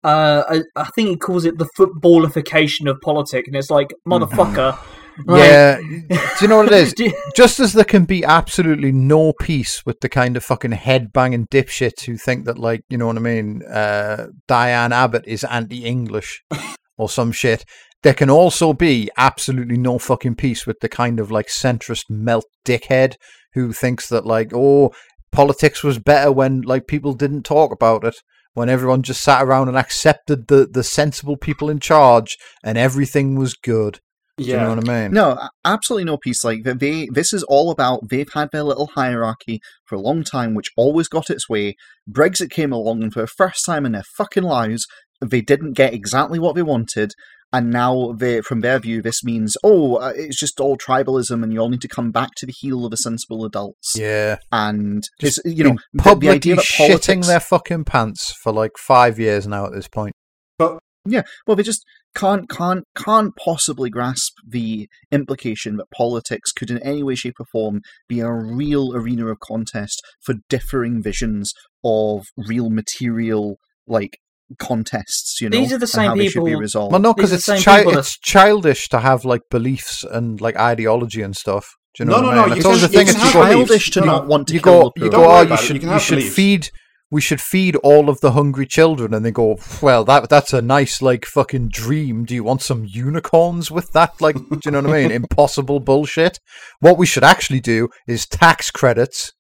Uh, 0.04 0.42
I, 0.48 0.62
I 0.76 0.84
think 0.94 1.08
he 1.10 1.16
calls 1.16 1.44
it 1.44 1.58
the 1.58 1.68
footballification 1.78 2.90
of 2.90 3.00
politics, 3.00 3.46
and 3.48 3.56
it's 3.56 3.70
like 3.70 3.94
motherfucker. 4.06 4.78
like- 5.26 5.40
yeah. 5.42 5.76
Do 5.78 6.18
you 6.40 6.48
know 6.48 6.58
what 6.58 6.66
it 6.66 6.72
is? 6.74 6.92
Do- 6.92 7.12
Just 7.36 7.60
as 7.60 7.72
there 7.72 7.84
can 7.84 8.04
be 8.04 8.24
absolutely 8.24 8.92
no 8.92 9.32
peace 9.32 9.84
with 9.86 10.00
the 10.00 10.08
kind 10.08 10.36
of 10.36 10.44
fucking 10.44 10.72
head 10.72 11.12
banging 11.12 11.46
dipshits 11.48 12.04
who 12.04 12.16
think 12.16 12.46
that, 12.46 12.58
like, 12.58 12.82
you 12.88 12.98
know 12.98 13.06
what 13.06 13.16
I 13.16 13.20
mean, 13.20 13.62
uh, 13.64 14.26
Diane 14.48 14.92
Abbott 14.92 15.24
is 15.26 15.44
anti 15.44 15.84
English 15.84 16.42
or 16.98 17.08
some 17.08 17.30
shit, 17.32 17.64
there 18.02 18.14
can 18.14 18.30
also 18.30 18.72
be 18.72 19.08
absolutely 19.16 19.76
no 19.78 19.98
fucking 19.98 20.34
peace 20.34 20.66
with 20.66 20.80
the 20.80 20.88
kind 20.88 21.20
of 21.20 21.30
like 21.30 21.46
centrist 21.46 22.04
melt 22.10 22.46
dickhead 22.66 23.14
who 23.54 23.72
thinks 23.72 24.08
that, 24.08 24.26
like, 24.26 24.50
oh, 24.52 24.90
politics 25.30 25.84
was 25.84 25.98
better 25.98 26.32
when 26.32 26.62
like 26.62 26.86
people 26.86 27.14
didn't 27.14 27.44
talk 27.44 27.72
about 27.72 28.02
it. 28.04 28.16
When 28.54 28.68
everyone 28.68 29.02
just 29.02 29.22
sat 29.22 29.42
around 29.42 29.68
and 29.68 29.78
accepted 29.78 30.48
the, 30.48 30.66
the 30.70 30.82
sensible 30.84 31.36
people 31.36 31.70
in 31.70 31.80
charge 31.80 32.36
and 32.62 32.76
everything 32.76 33.36
was 33.36 33.54
good. 33.54 34.00
Do 34.38 34.44
you 34.44 34.56
know 34.64 34.74
what 34.74 34.88
I 34.90 35.02
mean? 35.02 35.12
No, 35.12 35.48
absolutely 35.64 36.04
no 36.04 36.16
peace. 36.16 36.42
Like 36.44 36.62
they- 36.64 36.72
they, 36.72 37.08
this 37.12 37.32
is 37.32 37.42
all 37.44 37.70
about 37.70 38.08
they've 38.08 38.32
had 38.32 38.48
their 38.50 38.62
little 38.62 38.88
hierarchy 38.94 39.60
for 39.84 39.94
a 39.94 40.00
long 40.00 40.22
time, 40.24 40.54
which 40.54 40.70
always 40.76 41.08
got 41.08 41.30
its 41.30 41.48
way. 41.48 41.76
Brexit 42.10 42.50
came 42.50 42.72
along, 42.72 43.02
and 43.02 43.12
for 43.12 43.20
the 43.20 43.26
first 43.26 43.64
time 43.64 43.84
in 43.86 43.92
their 43.92 44.04
fucking 44.16 44.42
lives, 44.42 44.86
they 45.20 45.40
didn't 45.42 45.74
get 45.74 45.94
exactly 45.94 46.38
what 46.38 46.54
they 46.54 46.62
wanted. 46.62 47.12
And 47.52 47.70
now, 47.70 48.12
they, 48.16 48.40
from 48.40 48.60
their 48.60 48.78
view, 48.78 49.02
this 49.02 49.22
means, 49.22 49.56
oh, 49.62 49.96
uh, 49.96 50.12
it's 50.16 50.38
just 50.38 50.58
all 50.58 50.78
tribalism, 50.78 51.42
and 51.42 51.52
you 51.52 51.60
all 51.60 51.68
need 51.68 51.82
to 51.82 51.88
come 51.88 52.10
back 52.10 52.30
to 52.36 52.46
the 52.46 52.52
heel 52.52 52.84
of 52.86 52.90
the 52.90 52.96
sensible 52.96 53.44
adults. 53.44 53.92
Yeah. 53.94 54.36
And 54.50 55.02
Just 55.20 55.40
you 55.44 55.64
know, 55.64 55.70
been 55.70 55.76
the- 55.76 55.82
the, 55.92 56.02
publicly 56.02 56.36
idea 56.36 56.56
that 56.56 56.64
shitting 56.64 57.26
their 57.26 57.40
fucking 57.40 57.84
pants 57.84 58.32
for 58.32 58.52
like 58.52 58.72
five 58.78 59.18
years 59.18 59.46
now 59.46 59.66
at 59.66 59.72
this 59.72 59.86
point. 59.88 60.14
But 60.58 60.78
Yeah, 61.04 61.22
well, 61.46 61.56
they 61.56 61.62
just 61.62 61.84
can't 62.14 62.48
can't 62.48 62.84
can't 62.94 63.34
possibly 63.36 63.90
grasp 63.90 64.34
the 64.46 64.88
implication 65.10 65.76
that 65.76 65.90
politics 65.90 66.52
could, 66.52 66.70
in 66.70 66.78
any 66.78 67.02
way, 67.02 67.14
shape, 67.16 67.34
or 67.40 67.46
form, 67.50 67.80
be 68.08 68.20
a 68.20 68.32
real 68.32 68.94
arena 68.94 69.26
of 69.26 69.40
contest 69.40 70.00
for 70.20 70.34
differing 70.48 71.02
visions 71.02 71.52
of 71.84 72.26
real 72.36 72.70
material 72.70 73.56
like 73.86 74.18
contests. 74.58 75.40
You 75.40 75.48
know, 75.50 75.58
These 75.58 75.72
are 75.72 75.78
the 75.78 75.86
same 75.86 76.08
how 76.10 76.14
they 76.16 76.28
should 76.28 76.44
be 76.44 76.50
people- 76.50 76.60
resolved. 76.60 76.92
Well, 76.92 77.00
no, 77.00 77.14
because 77.14 77.32
it's 77.32 77.46
chi- 77.46 77.84
that... 77.84 77.98
it's 77.98 78.18
childish 78.18 78.88
to 78.90 79.00
have 79.00 79.24
like 79.24 79.42
beliefs 79.50 80.04
and 80.04 80.40
like 80.40 80.56
ideology 80.56 81.22
and 81.22 81.36
stuff. 81.36 81.74
Do 81.94 82.04
you 82.04 82.10
know 82.10 82.20
No, 82.20 82.22
no, 82.22 82.28
I 82.30 82.40
mean? 82.40 82.48
no, 82.50 82.56
It's 82.56 82.64
always 82.64 82.80
the 82.82 82.88
thing 82.88 83.06
you 83.06 83.10
is 83.10 83.16
can 83.16 83.20
you 83.26 83.32
have 83.32 83.34
go, 83.34 83.40
beliefs. 83.50 83.68
childish 83.68 83.90
to 83.90 84.00
No, 84.00 84.06
no. 84.06 84.12
not 84.12 84.26
want 84.26 84.48
to 84.48 84.54
you 84.54 84.60
go, 84.60 84.92
you 84.96 85.10
go, 85.10 85.30
oh, 85.30 85.42
you 85.42 85.56
should, 85.58 85.82
You 85.82 85.90
you 85.92 85.98
should 85.98 86.16
beliefs." 86.16 86.34
feed, 86.34 86.68
we 87.10 87.20
should 87.20 87.40
feed 87.42 87.76
all 87.76 88.08
of 88.08 88.20
the 88.22 88.32
hungry 88.32 88.64
children, 88.66 89.12
and 89.12 89.22
they 89.26 89.30
go, 89.30 89.58
well, 89.82 90.02
that 90.06 90.30
that's 90.30 90.54
a 90.54 90.62
nice 90.62 91.02
like 91.02 91.26
fucking 91.26 91.68
dream. 91.68 92.24
Do 92.24 92.34
you 92.34 92.42
want 92.42 92.62
some 92.62 92.86
unicorns 92.88 93.70
with 93.70 93.92
that? 93.92 94.18
Like, 94.22 94.36
do 94.36 94.60
you 94.64 94.70
know 94.70 94.80
what 94.80 94.88
I 94.90 95.02
mean? 95.02 95.10
Impossible 95.22 95.80
bullshit. 95.80 96.40
What 96.80 96.96
we 96.96 97.04
should 97.04 97.24
actually 97.24 97.60
do 97.60 97.88
is 98.08 98.26
tax 98.26 98.70
credits 98.70 99.32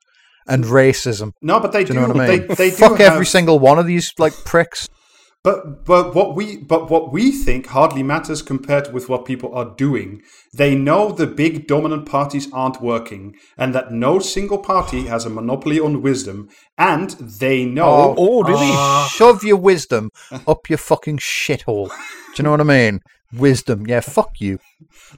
and 0.46 0.64
racism. 0.64 1.30
No, 1.40 1.58
but 1.60 1.72
they 1.72 1.84
Do 1.84 1.94
do. 1.94 1.94
you 1.94 2.00
know 2.00 2.08
what 2.12 2.20
I 2.20 2.28
mean? 2.28 2.46
They, 2.48 2.54
they 2.54 2.70
do 2.70 2.76
Fuck 2.76 3.00
every 3.00 3.24
single 3.24 3.58
one 3.58 3.78
of 3.78 3.86
these 3.86 4.12
like 4.18 4.34
pricks. 4.44 4.86
But 5.44 5.84
but 5.84 6.14
what 6.14 6.36
we 6.36 6.56
but 6.56 6.88
what 6.88 7.12
we 7.12 7.32
think 7.32 7.66
hardly 7.66 8.04
matters 8.04 8.42
compared 8.42 8.92
with 8.92 9.08
what 9.08 9.24
people 9.24 9.52
are 9.56 9.74
doing. 9.76 10.22
They 10.54 10.76
know 10.76 11.10
the 11.10 11.26
big 11.26 11.66
dominant 11.66 12.06
parties 12.06 12.48
aren't 12.52 12.80
working, 12.80 13.34
and 13.58 13.74
that 13.74 13.90
no 13.90 14.20
single 14.20 14.58
party 14.58 15.06
has 15.06 15.24
a 15.24 15.30
monopoly 15.30 15.80
on 15.80 16.00
wisdom. 16.00 16.48
And 16.78 17.10
they 17.10 17.64
know. 17.64 18.14
Oh, 18.16 18.44
really? 18.44 18.70
Ah. 18.70 19.10
Shove 19.12 19.42
your 19.42 19.56
wisdom 19.56 20.10
up 20.46 20.68
your 20.68 20.78
fucking 20.78 21.18
shithole. 21.18 21.88
Do 21.88 22.34
you 22.36 22.44
know 22.44 22.52
what 22.52 22.60
I 22.60 22.64
mean? 22.64 23.00
Wisdom, 23.32 23.86
yeah, 23.86 24.00
fuck 24.00 24.40
you. 24.40 24.58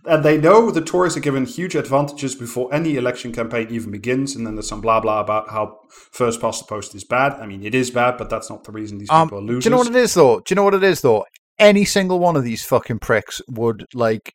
And 0.05 0.25
they 0.25 0.39
know 0.39 0.71
the 0.71 0.81
Tories 0.81 1.17
are 1.17 1.21
given 1.21 1.47
huge 1.47 1.75
advantages 1.75 2.35
before 2.35 2.73
any 2.73 2.97
election 2.97 3.33
campaign 3.33 3.69
even 3.71 3.91
begins. 3.91 4.37
And 4.37 4.47
then 4.47 4.55
there's 4.55 4.69
some 4.69 4.81
blah 4.81 5.01
blah 5.01 5.21
about 5.21 5.51
how 5.51 5.79
first 6.13 6.41
past 6.41 6.61
the 6.61 6.67
post 6.69 6.95
is 6.95 7.03
bad. 7.05 7.33
I 7.35 7.47
mean, 7.47 7.65
it 7.65 7.75
is 7.75 7.91
bad, 7.91 8.17
but 8.17 8.31
that's 8.31 8.49
not 8.51 8.65
the 8.65 8.73
reason 8.73 8.99
these 8.99 9.11
Um, 9.11 9.29
people 9.29 9.39
are 9.39 9.43
losing. 9.43 9.61
do 9.61 9.65
you 9.67 9.71
know 9.71 9.79
what 9.79 9.89
it 9.89 9.97
is 9.97 10.15
though? 10.15 10.39
Do 10.41 10.45
you 10.53 10.57
know 10.57 10.65
what 10.65 10.75
it 10.75 10.85
is 10.85 11.01
though? 11.01 11.25
Any 11.59 11.85
single 11.85 12.19
one 12.21 12.37
of 12.37 12.45
these 12.45 12.65
fucking 12.65 12.99
pricks 13.01 13.41
would 13.49 13.85
like 13.95 14.33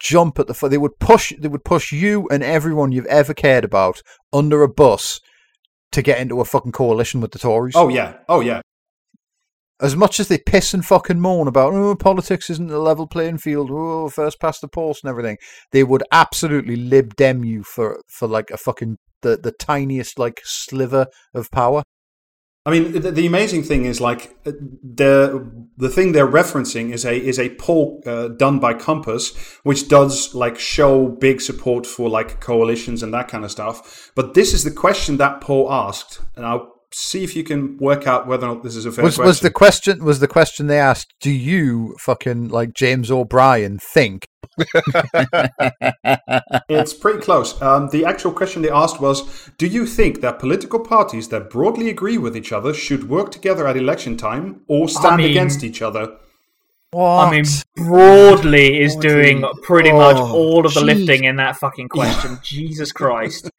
jump 0.00 0.38
at 0.38 0.46
the. 0.46 0.68
They 0.68 0.78
would 0.78 0.98
push. 1.00 1.32
They 1.38 1.48
would 1.48 1.64
push 1.64 1.92
you 1.92 2.28
and 2.30 2.42
everyone 2.42 2.92
you've 2.92 3.06
ever 3.06 3.34
cared 3.34 3.64
about 3.64 4.02
under 4.32 4.62
a 4.62 4.68
bus 4.68 5.20
to 5.92 6.02
get 6.02 6.18
into 6.20 6.40
a 6.40 6.44
fucking 6.44 6.72
coalition 6.72 7.20
with 7.20 7.30
the 7.32 7.38
Tories. 7.38 7.74
Oh 7.76 7.88
yeah, 7.88 8.18
oh 8.28 8.40
yeah. 8.40 8.60
As 9.80 9.94
much 9.96 10.18
as 10.20 10.28
they 10.28 10.38
piss 10.38 10.72
and 10.74 10.84
fucking 10.84 11.20
moan 11.20 11.48
about 11.48 11.74
oh 11.74 11.94
politics 11.94 12.50
isn't 12.50 12.70
a 12.70 12.78
level 12.78 13.06
playing 13.06 13.38
field, 13.38 13.70
oh 13.70 14.08
first 14.08 14.40
past 14.40 14.60
the 14.60 14.68
post 14.68 15.04
and 15.04 15.10
everything, 15.10 15.38
they 15.72 15.84
would 15.84 16.02
absolutely 16.12 16.76
lib 16.76 17.16
dem 17.16 17.44
you 17.44 17.62
for 17.62 18.00
for 18.08 18.26
like 18.26 18.50
a 18.50 18.56
fucking 18.56 18.96
the 19.22 19.36
the 19.36 19.52
tiniest 19.52 20.18
like 20.18 20.40
sliver 20.44 21.06
of 21.34 21.50
power. 21.50 21.82
I 22.64 22.72
mean, 22.72 23.00
the, 23.00 23.12
the 23.12 23.26
amazing 23.26 23.62
thing 23.62 23.84
is 23.84 24.00
like 24.00 24.42
the 24.42 25.48
the 25.76 25.88
thing 25.88 26.10
they're 26.10 26.26
referencing 26.26 26.92
is 26.92 27.04
a 27.04 27.16
is 27.16 27.38
a 27.38 27.54
poll 27.54 28.02
uh, 28.04 28.28
done 28.28 28.58
by 28.58 28.74
Compass, 28.74 29.36
which 29.62 29.88
does 29.88 30.34
like 30.34 30.58
show 30.58 31.08
big 31.08 31.40
support 31.40 31.86
for 31.86 32.10
like 32.10 32.40
coalitions 32.40 33.04
and 33.04 33.14
that 33.14 33.28
kind 33.28 33.44
of 33.44 33.52
stuff. 33.52 34.10
But 34.16 34.34
this 34.34 34.52
is 34.52 34.64
the 34.64 34.72
question 34.72 35.18
that 35.18 35.40
poll 35.40 35.70
asked, 35.70 36.20
and 36.34 36.44
I'll 36.44 36.75
see 36.92 37.24
if 37.24 37.34
you 37.36 37.42
can 37.44 37.76
work 37.78 38.06
out 38.06 38.26
whether 38.26 38.46
or 38.46 38.54
not 38.54 38.62
this 38.62 38.76
is 38.76 38.86
a 38.86 38.92
fair 38.92 39.04
Was 39.04 39.16
question. 39.16 39.26
was 39.26 39.40
the 39.40 39.50
question 39.50 40.04
was 40.04 40.20
the 40.20 40.28
question 40.28 40.66
they 40.66 40.78
asked? 40.78 41.12
Do 41.20 41.30
you 41.30 41.96
fucking 42.00 42.48
like 42.48 42.72
James 42.74 43.10
O'Brien 43.10 43.78
think? 43.78 44.26
It's 46.68 46.94
pretty 46.94 47.20
close. 47.20 47.60
Um, 47.60 47.88
the 47.90 48.04
actual 48.04 48.32
question 48.32 48.62
they 48.62 48.70
asked 48.70 49.00
was 49.00 49.50
Do 49.58 49.66
you 49.66 49.86
think 49.86 50.20
that 50.20 50.38
political 50.38 50.80
parties 50.80 51.28
that 51.28 51.50
broadly 51.50 51.88
agree 51.90 52.18
with 52.18 52.36
each 52.36 52.52
other 52.52 52.72
should 52.74 53.08
work 53.08 53.30
together 53.30 53.66
at 53.66 53.76
election 53.76 54.16
time 54.16 54.62
or 54.68 54.88
stand 54.88 55.16
mean- 55.18 55.30
against 55.30 55.62
each 55.64 55.82
other? 55.82 56.16
What? 56.92 57.26
I 57.26 57.30
mean, 57.32 57.44
broadly 57.74 58.80
is 58.80 58.94
Broadly. 58.94 59.08
doing 59.10 59.44
pretty 59.64 59.92
much 59.92 60.16
Oh, 60.16 60.32
all 60.32 60.64
of 60.64 60.72
the 60.72 60.80
gee. 60.80 60.86
lifting 60.86 61.24
in 61.24 61.36
that 61.36 61.56
fucking 61.56 61.88
question. 61.88 62.38
Jesus 62.42 62.92
Christ. 62.92 63.50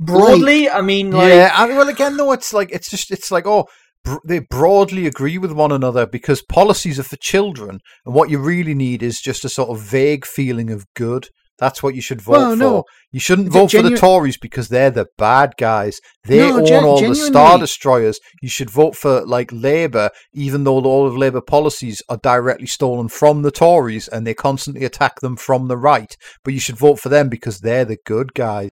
Broadly, 0.00 0.68
I 0.68 0.80
mean, 0.80 1.10
like, 1.10 1.28
yeah, 1.28 1.52
I 1.54 1.66
mean, 1.66 1.76
well, 1.76 1.88
again, 1.88 2.16
though, 2.16 2.32
it's 2.32 2.52
like 2.52 2.70
it's 2.70 2.90
just 2.90 3.10
it's 3.10 3.30
like 3.30 3.46
oh, 3.46 3.66
br- 4.04 4.16
they 4.26 4.40
broadly 4.40 5.06
agree 5.06 5.38
with 5.38 5.52
one 5.52 5.72
another 5.72 6.06
because 6.06 6.42
policies 6.42 6.98
are 6.98 7.04
for 7.04 7.16
children, 7.16 7.80
and 8.04 8.14
what 8.14 8.30
you 8.30 8.38
really 8.38 8.74
need 8.74 9.02
is 9.02 9.20
just 9.20 9.44
a 9.44 9.48
sort 9.48 9.70
of 9.70 9.80
vague 9.80 10.26
feeling 10.26 10.70
of 10.70 10.84
good. 10.94 11.28
That's 11.58 11.80
what 11.80 11.94
you 11.94 12.00
should 12.00 12.20
vote 12.20 12.58
Well, 12.58 12.82
for. 12.82 12.84
You 13.12 13.20
shouldn't 13.20 13.52
vote 13.52 13.70
for 13.70 13.82
the 13.82 13.96
Tories 13.96 14.36
because 14.36 14.68
they're 14.68 14.90
the 14.90 15.06
bad 15.16 15.52
guys. 15.58 16.00
They 16.24 16.38
No, 16.38 16.58
own 16.58 16.66
gen- 16.66 16.82
all 16.82 17.00
the 17.00 17.14
star 17.14 17.56
destroyers. 17.56 18.18
You 18.40 18.48
should 18.48 18.68
vote 18.70 18.96
for 18.96 19.24
like 19.24 19.50
Labour, 19.52 20.10
even 20.32 20.64
though 20.64 20.82
all 20.82 21.06
of 21.06 21.16
Labour 21.16 21.40
policies 21.40 22.02
are 22.08 22.16
directly 22.16 22.66
stolen 22.66 23.06
from 23.06 23.42
the 23.42 23.52
Tories 23.52 24.08
and 24.08 24.26
they 24.26 24.34
constantly 24.34 24.84
attack 24.84 25.20
them 25.20 25.36
from 25.36 25.68
the 25.68 25.76
right. 25.76 26.16
But 26.42 26.54
you 26.54 26.58
should 26.58 26.78
vote 26.78 26.98
for 26.98 27.10
them 27.10 27.28
because 27.28 27.60
they're 27.60 27.84
the 27.84 27.98
good 28.06 28.34
guys. 28.34 28.70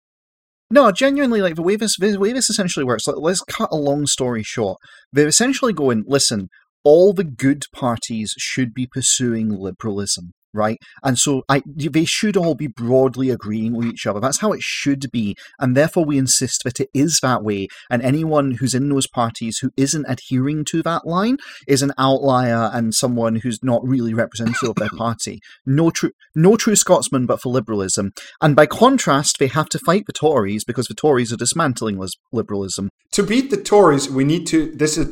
No, 0.73 0.93
genuinely, 0.93 1.43
like 1.43 1.57
the 1.57 1.63
way 1.63 1.75
this 1.75 1.97
the 1.97 2.17
way 2.17 2.33
this 2.33 2.49
essentially 2.49 2.85
works. 2.85 3.07
Like, 3.07 3.17
let's 3.19 3.43
cut 3.43 3.71
a 3.73 3.77
long 3.77 4.07
story 4.07 4.45
short. 4.45 4.79
They're 5.13 5.27
essentially 5.27 5.73
going, 5.73 6.05
listen, 6.07 6.49
all 6.85 7.13
the 7.13 7.25
good 7.25 7.65
parties 7.73 8.35
should 8.39 8.73
be 8.73 8.87
pursuing 8.87 9.51
liberalism, 9.51 10.33
right? 10.53 10.79
And 11.03 11.19
so 11.19 11.43
I, 11.49 11.63
they 11.67 12.05
should 12.05 12.37
all 12.37 12.55
be 12.55 12.67
broadly 12.67 13.31
agreeing 13.31 13.75
with 13.75 13.87
each 13.87 14.07
other. 14.07 14.21
That's 14.21 14.41
how 14.41 14.53
it 14.53 14.63
should 14.63 15.11
be, 15.11 15.37
and 15.59 15.77
therefore 15.77 16.05
we 16.05 16.19
insist 16.19 16.63
that 16.65 16.81
it 16.81 16.89
is 16.95 17.21
that 17.23 17.43
way. 17.43 17.69
And 17.91 18.03
anyone 18.03 18.53
who's 18.53 18.75
in 18.75 18.89
those 18.89 19.07
parties 19.07 19.59
who 19.59 19.71
isn't 19.77 20.07
adhering 20.09 20.65
to 20.67 20.83
that 20.83 21.07
line 21.07 21.37
is 21.67 21.83
an 21.83 21.93
outlier 21.99 22.71
and 22.73 22.95
someone 22.95 23.37
who's 23.37 23.63
not 23.63 23.87
really 23.87 24.15
representative 24.15 24.71
of 24.71 24.77
their 24.77 24.89
party. 24.97 25.41
No 25.67 25.91
true, 25.91 26.11
no 26.35 26.57
true 26.57 26.77
Scotsman, 26.77 27.27
but 27.27 27.41
for 27.41 27.51
liberalism. 27.51 28.13
And 28.41 28.57
by 28.57 28.67
contrast, 28.67 29.39
they 29.39 29.49
have 29.49 29.69
to 29.71 29.79
fight 29.79 30.05
the 30.07 30.13
Tories 30.13 30.65
because 30.65 30.87
the 30.87 30.95
Tories 30.95 31.33
are 31.33 31.37
dismantling 31.37 31.99
lis- 31.99 32.17
liberalism. 32.33 32.91
To 33.13 33.23
beat 33.23 33.51
the 33.51 33.57
Tories, 33.57 34.09
we 34.09 34.25
need 34.25 34.47
to. 34.49 34.71
This 34.73 34.97
is 34.97 35.07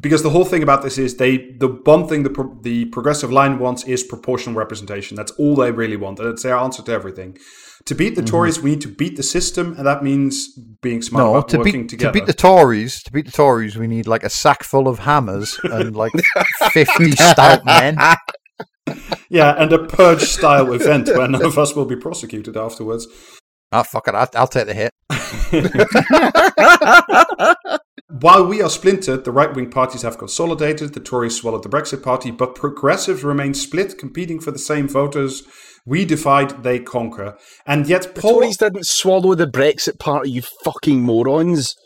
because 0.00 0.22
the 0.22 0.30
whole 0.30 0.44
thing 0.44 0.62
about 0.62 0.82
this 0.82 0.98
is 0.98 1.16
they 1.16 1.36
the 1.36 1.68
one 1.68 2.06
thing 2.08 2.22
the 2.22 2.30
pro, 2.30 2.54
the 2.62 2.86
progressive 2.86 3.30
line 3.30 3.58
wants 3.58 3.84
is 3.84 4.02
proportional 4.02 4.49
representation. 4.54 5.16
That's 5.16 5.32
all 5.32 5.56
they 5.56 5.72
really 5.72 5.96
want, 5.96 6.18
That's 6.18 6.42
their 6.42 6.56
answer 6.56 6.82
to 6.82 6.92
everything. 6.92 7.38
To 7.86 7.94
beat 7.94 8.14
the 8.14 8.22
mhm. 8.22 8.26
Tories, 8.26 8.60
we 8.60 8.70
need 8.70 8.82
to 8.82 8.88
beat 8.88 9.16
the 9.16 9.22
system, 9.22 9.74
and 9.76 9.86
that 9.86 10.04
means 10.04 10.48
being 10.82 11.00
smart 11.00 11.24
No, 11.24 11.34
about 11.36 11.48
to 11.48 11.58
working 11.58 11.82
beat 11.82 11.88
together. 11.90 12.12
to 12.12 12.20
beat 12.20 12.26
the 12.26 12.34
Tories, 12.34 13.02
to 13.04 13.12
beat 13.12 13.26
the 13.26 13.32
Tories, 13.32 13.76
we 13.76 13.86
need 13.86 14.06
like 14.06 14.22
a 14.22 14.30
sack 14.30 14.62
full 14.62 14.86
of 14.86 15.00
hammers 15.00 15.58
and 15.64 15.96
like 15.96 16.12
fifty 16.72 17.12
stout 17.12 17.64
men. 17.64 17.96
yeah, 19.30 19.54
and 19.56 19.72
a 19.72 19.78
purge 19.78 20.22
style 20.22 20.72
event 20.72 21.08
where 21.08 21.28
none 21.28 21.44
of 21.44 21.58
us 21.58 21.74
will 21.74 21.86
be 21.86 21.96
prosecuted 21.96 22.56
afterwards. 22.56 23.06
Ah, 23.72 23.82
fuck 23.82 24.08
it, 24.08 24.14
I'll, 24.14 24.28
I'll 24.34 24.48
take 24.48 24.66
the 24.66 24.74
hit. 24.74 24.92
While 28.20 28.46
we 28.46 28.60
are 28.60 28.68
splintered, 28.68 29.24
the 29.24 29.30
right 29.30 29.54
wing 29.54 29.70
parties 29.70 30.02
have 30.02 30.18
consolidated, 30.18 30.94
the 30.94 31.00
Tories 31.00 31.36
swallowed 31.36 31.62
the 31.62 31.68
Brexit 31.68 32.02
party, 32.02 32.32
but 32.32 32.56
progressives 32.56 33.22
remain 33.22 33.54
split, 33.54 33.96
competing 33.96 34.40
for 34.40 34.50
the 34.50 34.58
same 34.58 34.88
voters. 34.88 35.44
We 35.86 36.04
divide, 36.04 36.64
they 36.64 36.80
conquer. 36.80 37.38
And 37.66 37.86
yet, 37.86 38.12
The 38.14 38.20
Tories 38.20 38.56
didn't 38.56 38.86
swallow 38.86 39.36
the 39.36 39.46
Brexit 39.46 40.00
party, 40.00 40.32
you 40.32 40.42
fucking 40.64 41.02
morons. 41.02 41.76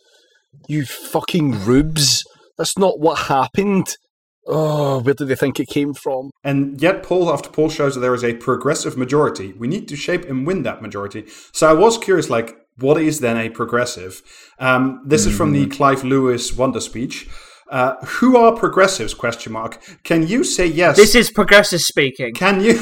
You 0.67 0.87
fucking 0.87 1.65
rubes. 1.65 2.25
That's 2.57 2.79
not 2.79 2.99
what 2.99 3.29
happened. 3.29 3.97
Oh, 4.47 5.01
where 5.01 5.15
do 5.15 5.25
they 5.25 5.37
think 5.37 5.59
it 5.59 5.69
came 5.69 5.95
from? 5.95 6.31
And 6.43 6.81
yet, 6.81 7.03
poll 7.03 7.33
after 7.33 7.49
poll 7.49 7.71
shows 7.71 7.95
that 7.95 8.01
there 8.01 8.15
is 8.15 8.25
a 8.25 8.35
progressive 8.35 8.97
majority. 8.97 9.53
We 9.55 9.69
need 9.69 9.89
to 9.89 9.97
shape 9.97 10.25
and 10.27 10.47
win 10.47 10.63
that 10.65 10.83
majority. 10.83 11.25
So 11.53 11.69
I 11.69 11.73
was 11.73 11.97
curious, 11.97 12.29
like, 12.29 12.59
what 12.77 13.01
is 13.01 13.21
then 13.21 13.37
a 13.37 13.49
progressive? 13.49 14.23
Um, 14.59 15.01
this 15.05 15.27
is 15.27 15.37
from 15.37 15.53
the 15.53 15.67
Clive 15.67 16.05
Lewis 16.05 16.53
Wonder 16.53 16.81
speech. 16.81 17.29
Uh, 17.71 17.97
who 18.05 18.37
are 18.37 18.53
progressives? 18.55 19.15
Question 19.15 19.53
mark. 19.53 19.83
Can 20.05 20.27
you 20.27 20.45
say 20.45 20.67
yes? 20.67 20.97
this 20.97 21.15
is 21.15 21.31
progressive 21.31 21.81
speaking. 21.81 22.35
Can 22.35 22.61
you? 22.63 22.79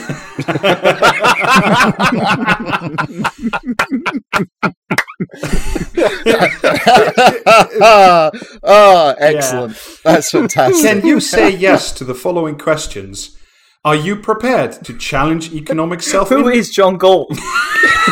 oh, 8.62 9.14
excellent. 9.18 9.76
That's 10.05 10.30
fantastic. 10.30 10.83
Can 10.83 11.07
you 11.07 11.20
say 11.20 11.51
yes 11.51 11.93
to 11.93 12.05
the 12.05 12.14
following 12.14 12.59
questions? 12.59 13.37
Are 13.85 13.97
you 13.97 14.16
prepared 14.16 14.85
to 14.85 14.97
challenge 14.97 15.53
economic 15.53 16.03
self? 16.03 16.28
Who 16.28 16.49
is 16.49 16.70
John 16.70 16.97
Galt? 16.99 17.28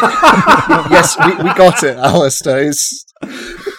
yes, 0.00 1.16
we, 1.24 1.32
we 1.36 1.54
got 1.54 1.82
it, 1.84 1.96
Alistair. 1.96 2.58
It's- 2.58 3.04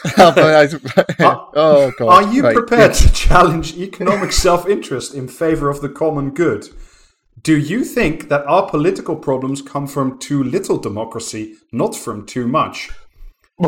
oh, 0.18 1.92
God. 1.98 2.02
Are 2.02 2.34
you 2.34 2.44
Right, 2.44 2.56
prepared 2.56 2.94
to 2.96 3.12
challenge 3.14 3.78
economic 3.78 4.32
self 4.32 4.68
interest 4.68 5.14
in 5.14 5.28
favor 5.28 5.70
of 5.70 5.82
the 5.82 5.90
common 5.90 6.32
good? 6.32 6.70
Do 7.42 7.58
you 7.58 7.84
think 7.84 8.30
that 8.30 8.46
our 8.46 8.70
political 8.70 9.16
problems 9.16 9.62
come 9.62 9.88
from 9.88 10.20
too 10.20 10.44
little 10.44 10.78
democracy, 10.78 11.56
not 11.72 11.96
from 11.96 12.26
too 12.26 12.48
much? 12.48 12.90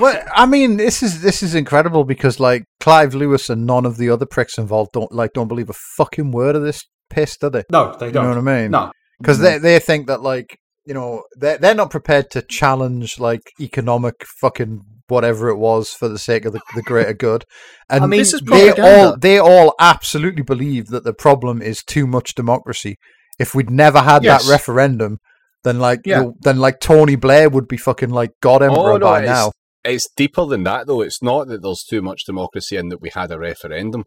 Well, 0.00 0.22
I 0.34 0.46
mean, 0.46 0.76
this 0.76 1.02
is 1.02 1.20
this 1.20 1.42
is 1.42 1.54
incredible 1.54 2.04
because 2.04 2.38
like 2.40 2.64
Clive 2.80 3.14
Lewis 3.14 3.50
and 3.50 3.66
none 3.66 3.84
of 3.84 3.96
the 3.96 4.08
other 4.10 4.24
pricks 4.26 4.58
involved 4.58 4.92
don't 4.92 5.10
like 5.12 5.32
don't 5.32 5.48
believe 5.48 5.68
a 5.68 5.74
fucking 5.74 6.30
word 6.30 6.56
of 6.56 6.62
this 6.62 6.86
piss, 7.10 7.36
do 7.36 7.50
they? 7.50 7.64
No, 7.70 7.96
they 7.98 8.10
don't. 8.10 8.22
know 8.24 8.28
what 8.30 8.38
I 8.38 8.62
mean? 8.62 8.70
No. 8.70 8.92
because 9.18 9.40
they 9.40 9.58
mm. 9.58 9.62
they 9.62 9.78
think 9.78 10.06
that 10.06 10.22
like 10.22 10.58
you 10.86 10.94
know 10.94 11.24
they're 11.36 11.58
they're 11.58 11.74
not 11.74 11.90
prepared 11.90 12.30
to 12.30 12.42
challenge 12.42 13.18
like 13.18 13.42
economic 13.60 14.24
fucking 14.40 14.80
whatever 15.08 15.48
it 15.48 15.56
was 15.56 15.90
for 15.90 16.08
the 16.08 16.18
sake 16.18 16.44
of 16.44 16.52
the, 16.52 16.60
the 16.74 16.82
greater 16.82 17.12
good. 17.14 17.44
And 17.88 18.02
I 18.02 18.06
mean, 18.08 18.18
This 18.20 18.34
is 18.34 18.40
they 18.40 18.72
all 18.72 19.16
they 19.16 19.38
all 19.38 19.74
absolutely 19.78 20.42
believe 20.42 20.86
that 20.88 21.04
the 21.04 21.14
problem 21.14 21.62
is 21.62 21.84
too 21.84 22.06
much 22.06 22.34
democracy. 22.34 22.96
If 23.38 23.54
we'd 23.54 23.70
never 23.70 24.00
had 24.00 24.24
Yes. 24.24 24.44
that 24.46 24.50
referendum, 24.50 25.18
then 25.62 25.78
like 25.78 26.00
Yeah. 26.04 26.22
you- 26.22 26.34
then 26.40 26.58
like 26.58 26.80
Tony 26.80 27.14
Blair 27.16 27.48
would 27.48 27.68
be 27.68 27.76
fucking 27.76 28.10
like 28.10 28.30
God 28.40 28.62
oh, 28.62 28.66
Emperor 28.66 28.92
Oh, 28.94 28.96
no, 28.96 29.06
by 29.06 29.22
it's- 29.22 29.36
now. 29.36 29.52
It's 29.84 30.08
deeper 30.16 30.44
than 30.46 30.64
that, 30.64 30.88
though. 30.88 31.00
It's 31.00 31.22
not 31.22 31.46
that 31.46 31.62
there's 31.62 31.84
too 31.88 32.02
much 32.02 32.24
democracy 32.26 32.76
and 32.76 32.90
that 32.90 33.00
we 33.00 33.10
had 33.14 33.30
a 33.30 33.38
referendum. 33.38 34.02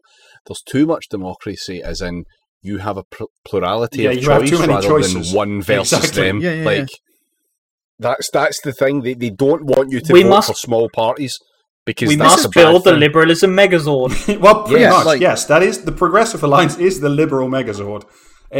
There's 0.46 0.60
too 0.60 0.84
much 0.84 1.08
democracy, 1.08 1.82
as 1.82 2.02
in 2.02 2.24
you 2.62 2.78
have 2.78 2.96
a 2.96 3.04
pl- 3.04 3.30
plurality 3.46 4.02
Yeah, 4.02 4.10
of 4.10 4.16
you 4.16 4.22
choice 4.22 4.66
rather 4.66 4.86
choices. 4.88 5.14
than 5.30 5.36
one 5.36 5.62
versus 5.62 5.98
Exactly. 5.98 6.22
them. 6.22 6.40
Yeah, 6.40 6.52
yeah, 6.54 6.64
like 6.64 6.78
yeah. 6.90 6.96
that's 7.98 8.30
that's 8.30 8.60
the 8.62 8.72
thing. 8.72 9.02
They 9.02 9.14
they 9.14 9.30
don't 9.30 9.64
want 9.64 9.90
you 9.92 10.00
to 10.00 10.12
We 10.12 10.22
vote 10.22 10.28
must- 10.30 10.48
for 10.48 10.54
small 10.54 10.88
parties 10.90 11.38
because 11.86 12.08
we 12.08 12.16
must 12.16 12.52
build 12.52 12.84
the 12.84 12.92
liberalism 12.92 13.50
megazord. 13.56 14.12
well, 14.40 14.64
pretty 14.64 14.80
Yes, 14.82 14.92
much, 14.92 15.06
like- 15.06 15.20
yes. 15.20 15.46
That 15.46 15.62
is 15.62 15.84
the 15.84 15.92
Progressive 15.92 16.42
Alliance 16.42 16.76
is 16.78 17.00
the 17.00 17.08
liberal 17.08 17.48
megazord. 17.48 18.04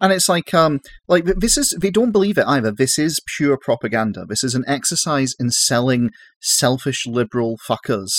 And 0.00 0.12
it's 0.12 0.28
like 0.28 0.54
um 0.54 0.80
like 1.08 1.24
this 1.24 1.56
is 1.58 1.76
they 1.80 1.90
don't 1.90 2.12
believe 2.12 2.38
it 2.38 2.46
either 2.46 2.70
this 2.70 2.98
is 3.00 3.20
pure 3.36 3.58
propaganda 3.60 4.24
this 4.28 4.44
is 4.44 4.54
an 4.54 4.62
exercise 4.68 5.32
in 5.40 5.50
selling 5.50 6.10
selfish 6.40 7.04
liberal 7.04 7.58
fuckers 7.68 8.12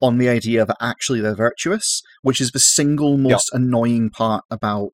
on 0.00 0.18
the 0.18 0.28
idea 0.28 0.64
that 0.64 0.76
actually 0.80 1.20
they're 1.20 1.34
virtuous 1.34 2.02
which 2.22 2.40
is 2.40 2.50
the 2.50 2.58
single 2.58 3.16
most 3.16 3.50
annoying 3.52 4.10
part 4.10 4.44
about 4.50 4.90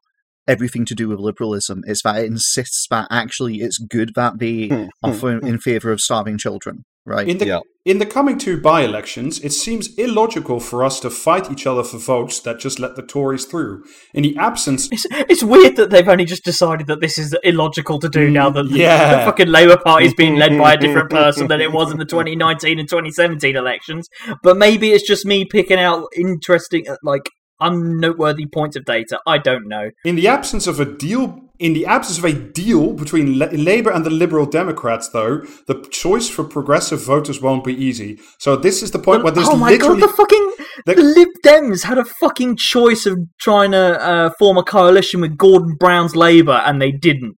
everything 0.48 0.84
to 0.84 0.94
do 0.94 1.08
with 1.08 1.18
liberalism 1.18 1.82
is 1.86 2.02
that 2.02 2.16
it 2.16 2.26
insists 2.26 2.86
that 2.90 3.06
actually 3.10 3.56
it's 3.56 3.78
good 3.78 4.12
that 4.14 4.38
they 4.38 4.68
Hmm, 4.68 4.86
are 5.02 5.12
for, 5.12 5.38
in 5.38 5.58
favor 5.58 5.92
of 5.92 6.00
starving 6.00 6.38
children 6.38 6.84
right? 7.04 7.28
In 7.28 7.38
the 7.38 7.46
Yeah. 7.46 7.60
in 7.84 7.98
the 7.98 8.06
coming 8.06 8.38
two 8.38 8.60
by-elections, 8.60 9.40
it 9.40 9.52
seems 9.52 9.92
illogical 9.96 10.60
for 10.60 10.84
us 10.84 11.00
to 11.00 11.10
fight 11.10 11.50
each 11.50 11.66
other 11.66 11.82
for 11.82 11.98
votes 11.98 12.38
that 12.40 12.60
just 12.60 12.78
let 12.78 12.94
the 12.94 13.02
Tories 13.02 13.44
through. 13.44 13.82
In 14.14 14.22
the 14.22 14.36
absence, 14.36 14.88
It's, 14.92 15.04
it's 15.10 15.42
weird 15.42 15.74
that 15.76 15.90
they've 15.90 16.08
only 16.08 16.24
just 16.24 16.44
decided 16.44 16.86
that 16.86 17.00
this 17.00 17.18
is 17.18 17.34
illogical 17.42 17.98
to 17.98 18.08
do 18.08 18.30
now 18.30 18.50
that 18.50 18.68
the, 18.68 18.78
yeah. 18.78 19.18
the 19.18 19.24
fucking 19.24 19.48
Labour 19.48 19.78
Party's 19.78 20.14
being 20.14 20.36
led 20.36 20.56
by 20.56 20.74
a 20.74 20.76
different 20.76 21.10
person 21.20 21.48
than 21.48 21.60
it 21.60 21.72
was 21.72 21.90
in 21.90 21.98
the 21.98 22.04
2019 22.04 22.78
and 22.78 22.88
2017 22.88 23.56
elections. 23.56 24.08
But 24.44 24.56
maybe 24.56 24.92
it's 24.92 25.06
just 25.06 25.26
me 25.26 25.44
picking 25.44 25.78
out 25.80 26.06
interesting, 26.16 26.88
uh, 26.88 26.96
like, 27.02 27.28
unnoteworthy 27.62 28.46
points 28.46 28.76
of 28.76 28.84
data. 28.84 29.18
I 29.26 29.38
don't 29.38 29.68
know. 29.68 29.90
in 30.04 30.16
the 30.16 30.28
absence 30.28 30.66
of 30.66 30.80
a 30.80 30.84
deal, 30.84 31.40
in 31.58 31.72
the 31.74 31.86
absence 31.86 32.18
of 32.18 32.24
a 32.24 32.32
deal 32.32 32.92
between 32.92 33.38
La- 33.38 33.46
Labour 33.52 33.90
and 33.90 34.04
the 34.04 34.10
Liberal 34.10 34.46
Democrats, 34.46 35.08
though, 35.10 35.38
the 35.66 35.86
choice 35.90 36.28
for 36.28 36.44
progressive 36.44 37.00
voters 37.02 37.40
won't 37.40 37.64
be 37.64 37.74
easy. 37.74 38.18
So 38.38 38.56
this 38.56 38.82
is 38.82 38.90
the 38.90 38.98
point 38.98 39.22
where 39.22 39.32
there's 39.32 39.48
oh 39.48 39.56
my 39.56 39.70
literally 39.70 40.00
god, 40.00 40.08
the 40.10 40.14
fucking 40.14 40.52
the- 40.86 40.94
the 40.94 41.02
Lib 41.02 41.28
Dems 41.44 41.84
had 41.84 41.98
a 41.98 42.04
fucking 42.04 42.56
choice 42.56 43.06
of 43.06 43.18
trying 43.40 43.70
to 43.72 44.00
uh, 44.02 44.30
form 44.38 44.56
a 44.58 44.62
coalition 44.64 45.20
with 45.20 45.36
Gordon 45.36 45.76
Brown's 45.78 46.16
Labour, 46.16 46.60
and 46.66 46.80
they 46.82 46.90
didn't. 46.92 47.36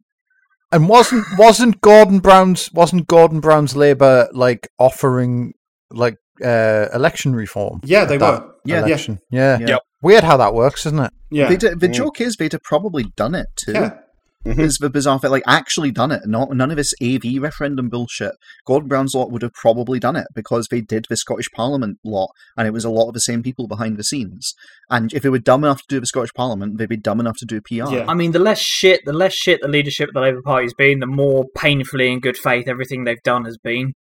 And 0.72 0.89
wasn't 0.89 1.25
wasn't 1.39 1.81
Gordon 1.83 2.18
Brown's 2.18 2.70
wasn't 2.72 3.07
Gordon 3.07 3.41
Brown's 3.41 3.77
Labour 3.77 4.29
like 4.33 4.66
offering 4.79 5.53
like 5.93 6.16
uh, 6.45 6.87
election 6.93 7.35
reform? 7.37 7.81
yeah, 7.85 8.05
they 8.05 8.18
were. 8.18 8.45
Yeah. 8.64 8.77
yeah, 8.81 8.87
election. 8.87 9.18
Yeah. 9.31 9.59
Yeah. 9.61 9.66
Yep. 9.68 9.81
Weird 10.05 10.23
how 10.25 10.37
that 10.37 10.55
works, 10.55 10.87
isn't 10.87 10.99
it? 11.01 11.13
yeah. 11.31 11.49
They'd, 11.49 11.61
the 11.61 11.89
Mm. 11.89 11.95
joke 11.95 12.21
is 12.21 12.37
they'd 12.37 12.53
have 12.53 12.63
probably 12.63 13.05
done 13.17 13.35
it 13.35 13.47
too. 13.57 13.73
yeah. 13.73 13.99
It's 14.47 14.79
the 14.79 14.91
bizarre 14.91 15.19
thing, 15.19 15.31
like 15.31 15.43
actually 15.47 15.91
done 15.91 16.13
it. 16.13 16.21
Not 16.27 16.53
none 16.55 16.71
of 16.71 16.77
this 16.77 16.93
AV 17.03 17.39
referendum 17.41 17.89
bullshit. 17.89 18.33
Gordon 18.67 18.91
Brown's 18.91 19.15
lot 19.15 19.31
would 19.31 19.41
have 19.41 19.55
probably 19.55 19.99
done 19.99 20.17
it 20.17 20.27
because 20.35 20.69
they 20.71 20.83
did 20.83 21.07
the 21.09 21.17
Scottish 21.17 21.49
Parliament 21.57 21.97
lot, 22.05 22.29
and 22.55 22.67
it 22.69 22.73
was 22.73 22.85
a 22.85 22.91
lot 22.91 23.09
of 23.09 23.15
the 23.15 23.21
same 23.21 23.43
people 23.43 23.67
behind 23.67 23.97
the 23.97 24.05
scenes. 24.05 24.53
And 24.91 25.15
if 25.15 25.23
they 25.23 25.31
were 25.31 25.39
dumb 25.39 25.65
enough 25.65 25.79
to 25.79 25.87
do 25.89 25.99
the 25.99 26.05
Scottish 26.07 26.35
Parliament, 26.35 26.77
they'd 26.77 26.91
be 26.91 26.99
dumb 26.99 27.21
enough 27.21 27.39
to 27.39 27.47
do 27.47 27.63
PR. 27.63 27.91
Yeah. 27.91 28.05
I 28.07 28.13
mean, 28.13 28.33
the 28.33 28.39
less 28.39 28.61
shit, 28.61 29.01
the 29.07 29.15
less 29.15 29.33
shit 29.33 29.63
the 29.63 29.69
leadership 29.69 30.09
of 30.11 30.15
the 30.15 30.21
Labour 30.21 30.43
Party's 30.45 30.75
been, 30.75 31.01
the 31.01 31.07
more 31.07 31.47
painfully 31.57 32.13
in 32.13 32.21
good 32.21 32.37
faith 32.37 32.69
everything 32.69 33.05
they've 33.05 33.23
done 33.23 33.47
has 33.47 33.57
been. 33.57 33.95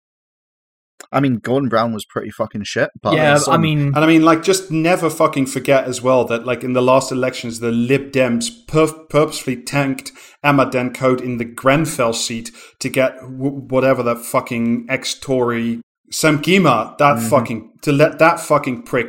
I 1.13 1.21
mean, 1.21 1.37
Gordon 1.37 1.69
Brown 1.69 1.93
was 1.93 2.05
pretty 2.05 2.31
fucking 2.31 2.65
shit. 2.65 2.91
But 3.03 3.15
yeah, 3.15 3.31
there's 3.31 3.49
I 3.49 3.57
mean, 3.57 3.87
And 3.89 3.99
I 3.99 4.07
mean, 4.07 4.23
like, 4.23 4.43
just 4.43 4.71
never 4.71 5.11
fucking 5.11 5.47
forget 5.47 5.85
as 5.85 6.01
well 6.01 6.25
that, 6.27 6.45
like, 6.45 6.63
in 6.63 6.73
the 6.73 6.83
last 6.83 7.11
elections, 7.11 7.61
the 7.61 7.73
Lib 7.73 8.13
Dems 8.13 8.67
pur- 8.67 9.07
purposefully 9.09 9.57
tanked 9.57 10.13
Emma 10.43 10.71
Dent 10.71 10.95
Coad 10.95 11.21
in 11.21 11.39
the 11.39 11.45
Grenfell 11.45 12.13
seat 12.13 12.51
to 12.79 12.89
get 12.89 13.21
w- 13.21 13.61
whatever 13.69 14.03
that 14.03 14.19
fucking 14.19 14.87
ex-Tory 14.89 15.81
Sam 16.11 16.43
Gyimah, 16.43 16.99
that 16.99 17.17
mm-hmm. 17.17 17.29
fucking 17.29 17.73
to 17.83 17.93
let 17.93 18.19
that 18.19 18.41
fucking 18.41 18.83
prick 18.83 19.09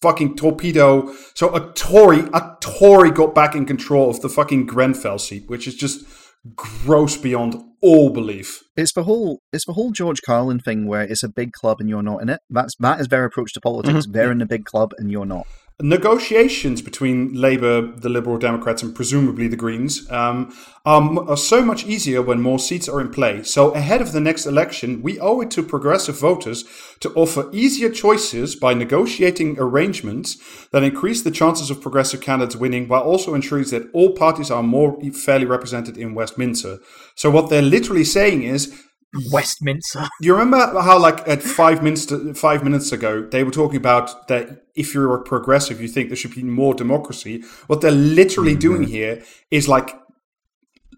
fucking 0.00 0.36
torpedo. 0.36 1.12
So 1.34 1.54
a 1.54 1.72
Tory, 1.72 2.20
a 2.32 2.56
Tory 2.60 3.10
got 3.10 3.34
back 3.34 3.54
in 3.54 3.66
control 3.66 4.10
of 4.10 4.20
the 4.20 4.28
fucking 4.28 4.66
Grenfell 4.66 5.18
seat, 5.18 5.48
which 5.48 5.66
is 5.66 5.74
just 5.74 6.06
gross 6.54 7.16
beyond 7.16 7.56
all 7.80 8.10
belief. 8.10 8.64
it's 8.76 8.92
the 8.92 9.04
whole 9.04 9.40
it's 9.52 9.66
the 9.66 9.72
whole 9.72 9.92
George 9.92 10.20
Carlin 10.22 10.58
thing 10.58 10.86
where 10.86 11.02
it's 11.02 11.22
a 11.22 11.28
big 11.28 11.52
club 11.52 11.80
and 11.80 11.88
you're 11.88 12.02
not 12.02 12.22
in 12.22 12.28
it. 12.28 12.40
That's 12.50 12.74
that 12.80 13.00
is 13.00 13.08
their 13.08 13.24
approach 13.24 13.52
to 13.54 13.60
politics. 13.60 14.00
Mm-hmm. 14.00 14.12
They're 14.12 14.32
in 14.32 14.42
a 14.42 14.46
big 14.46 14.64
club 14.64 14.92
and 14.98 15.10
you're 15.10 15.26
not. 15.26 15.46
Negotiations 15.80 16.82
between 16.82 17.34
Labour, 17.34 17.82
the 17.82 18.08
Liberal 18.08 18.36
Democrats, 18.36 18.82
and 18.82 18.94
presumably 18.94 19.46
the 19.46 19.56
Greens 19.56 20.10
um, 20.10 20.52
are, 20.84 21.30
are 21.30 21.36
so 21.36 21.64
much 21.64 21.86
easier 21.86 22.20
when 22.20 22.40
more 22.40 22.58
seats 22.58 22.88
are 22.88 23.00
in 23.00 23.10
play. 23.10 23.44
So, 23.44 23.70
ahead 23.70 24.00
of 24.00 24.10
the 24.10 24.20
next 24.20 24.44
election, 24.44 25.02
we 25.02 25.20
owe 25.20 25.40
it 25.40 25.52
to 25.52 25.62
progressive 25.62 26.18
voters 26.18 26.64
to 26.98 27.12
offer 27.14 27.48
easier 27.52 27.90
choices 27.90 28.56
by 28.56 28.74
negotiating 28.74 29.56
arrangements 29.60 30.66
that 30.72 30.82
increase 30.82 31.22
the 31.22 31.30
chances 31.30 31.70
of 31.70 31.80
progressive 31.80 32.20
candidates 32.20 32.56
winning, 32.56 32.88
while 32.88 33.02
also 33.02 33.34
ensuring 33.34 33.64
that 33.66 33.88
all 33.92 34.14
parties 34.14 34.50
are 34.50 34.64
more 34.64 35.00
fairly 35.12 35.44
represented 35.44 35.96
in 35.96 36.14
Westminster. 36.14 36.80
So, 37.14 37.30
what 37.30 37.50
they're 37.50 37.62
literally 37.62 38.04
saying 38.04 38.42
is 38.42 38.84
Westminster. 39.32 40.06
you 40.20 40.34
remember 40.34 40.80
how, 40.80 40.98
like, 40.98 41.26
at 41.26 41.42
five 41.42 41.82
minutes 41.82 42.12
five 42.38 42.62
minutes 42.62 42.92
ago, 42.92 43.22
they 43.22 43.42
were 43.42 43.50
talking 43.50 43.76
about 43.76 44.28
that 44.28 44.66
if 44.74 44.94
you're 44.94 45.14
a 45.14 45.22
progressive, 45.22 45.80
you 45.80 45.88
think 45.88 46.08
there 46.08 46.16
should 46.16 46.34
be 46.34 46.42
more 46.42 46.74
democracy. 46.74 47.42
What 47.66 47.80
they're 47.80 47.90
literally 47.90 48.54
doing 48.54 48.84
here 48.84 49.22
is 49.50 49.68
like 49.68 49.94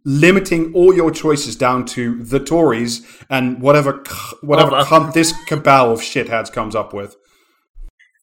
limiting 0.04 0.72
all 0.74 0.94
your 0.94 1.10
choices 1.10 1.56
down 1.56 1.84
to 1.84 2.22
the 2.22 2.40
Tories 2.40 3.06
and 3.28 3.60
whatever 3.60 4.02
whatever 4.42 5.10
this 5.12 5.32
cabal 5.46 5.92
of 5.92 6.00
shitheads 6.00 6.52
comes 6.52 6.74
up 6.74 6.92
with. 6.92 7.16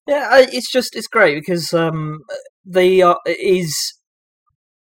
Yeah, 0.07 0.29
it's 0.33 0.71
just 0.71 0.95
it's 0.95 1.07
great 1.07 1.35
because 1.35 1.73
um, 1.73 2.19
they 2.65 3.01
are 3.01 3.19
is 3.25 3.75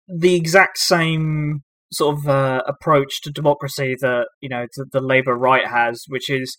the 0.07 0.35
exact 0.35 0.77
same 0.77 1.63
sort 1.95 2.17
of 2.17 2.27
uh, 2.27 2.61
approach 2.67 3.21
to 3.21 3.31
democracy 3.31 3.95
that 4.01 4.27
you 4.41 4.49
know 4.49 4.65
the, 4.75 4.85
the 4.91 5.01
Labour 5.01 5.35
right 5.35 5.67
has, 5.67 6.03
which 6.07 6.29
is, 6.29 6.55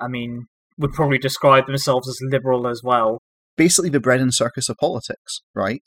I 0.00 0.08
mean, 0.08 0.46
would 0.78 0.92
probably 0.92 1.18
describe 1.18 1.66
themselves 1.66 2.08
as 2.08 2.18
liberal 2.22 2.66
as 2.66 2.80
well. 2.84 3.18
basically 3.56 3.90
the 3.90 4.00
bread 4.00 4.20
and 4.20 4.34
circus 4.34 4.68
of 4.68 4.76
politics, 4.78 5.40
right? 5.54 5.82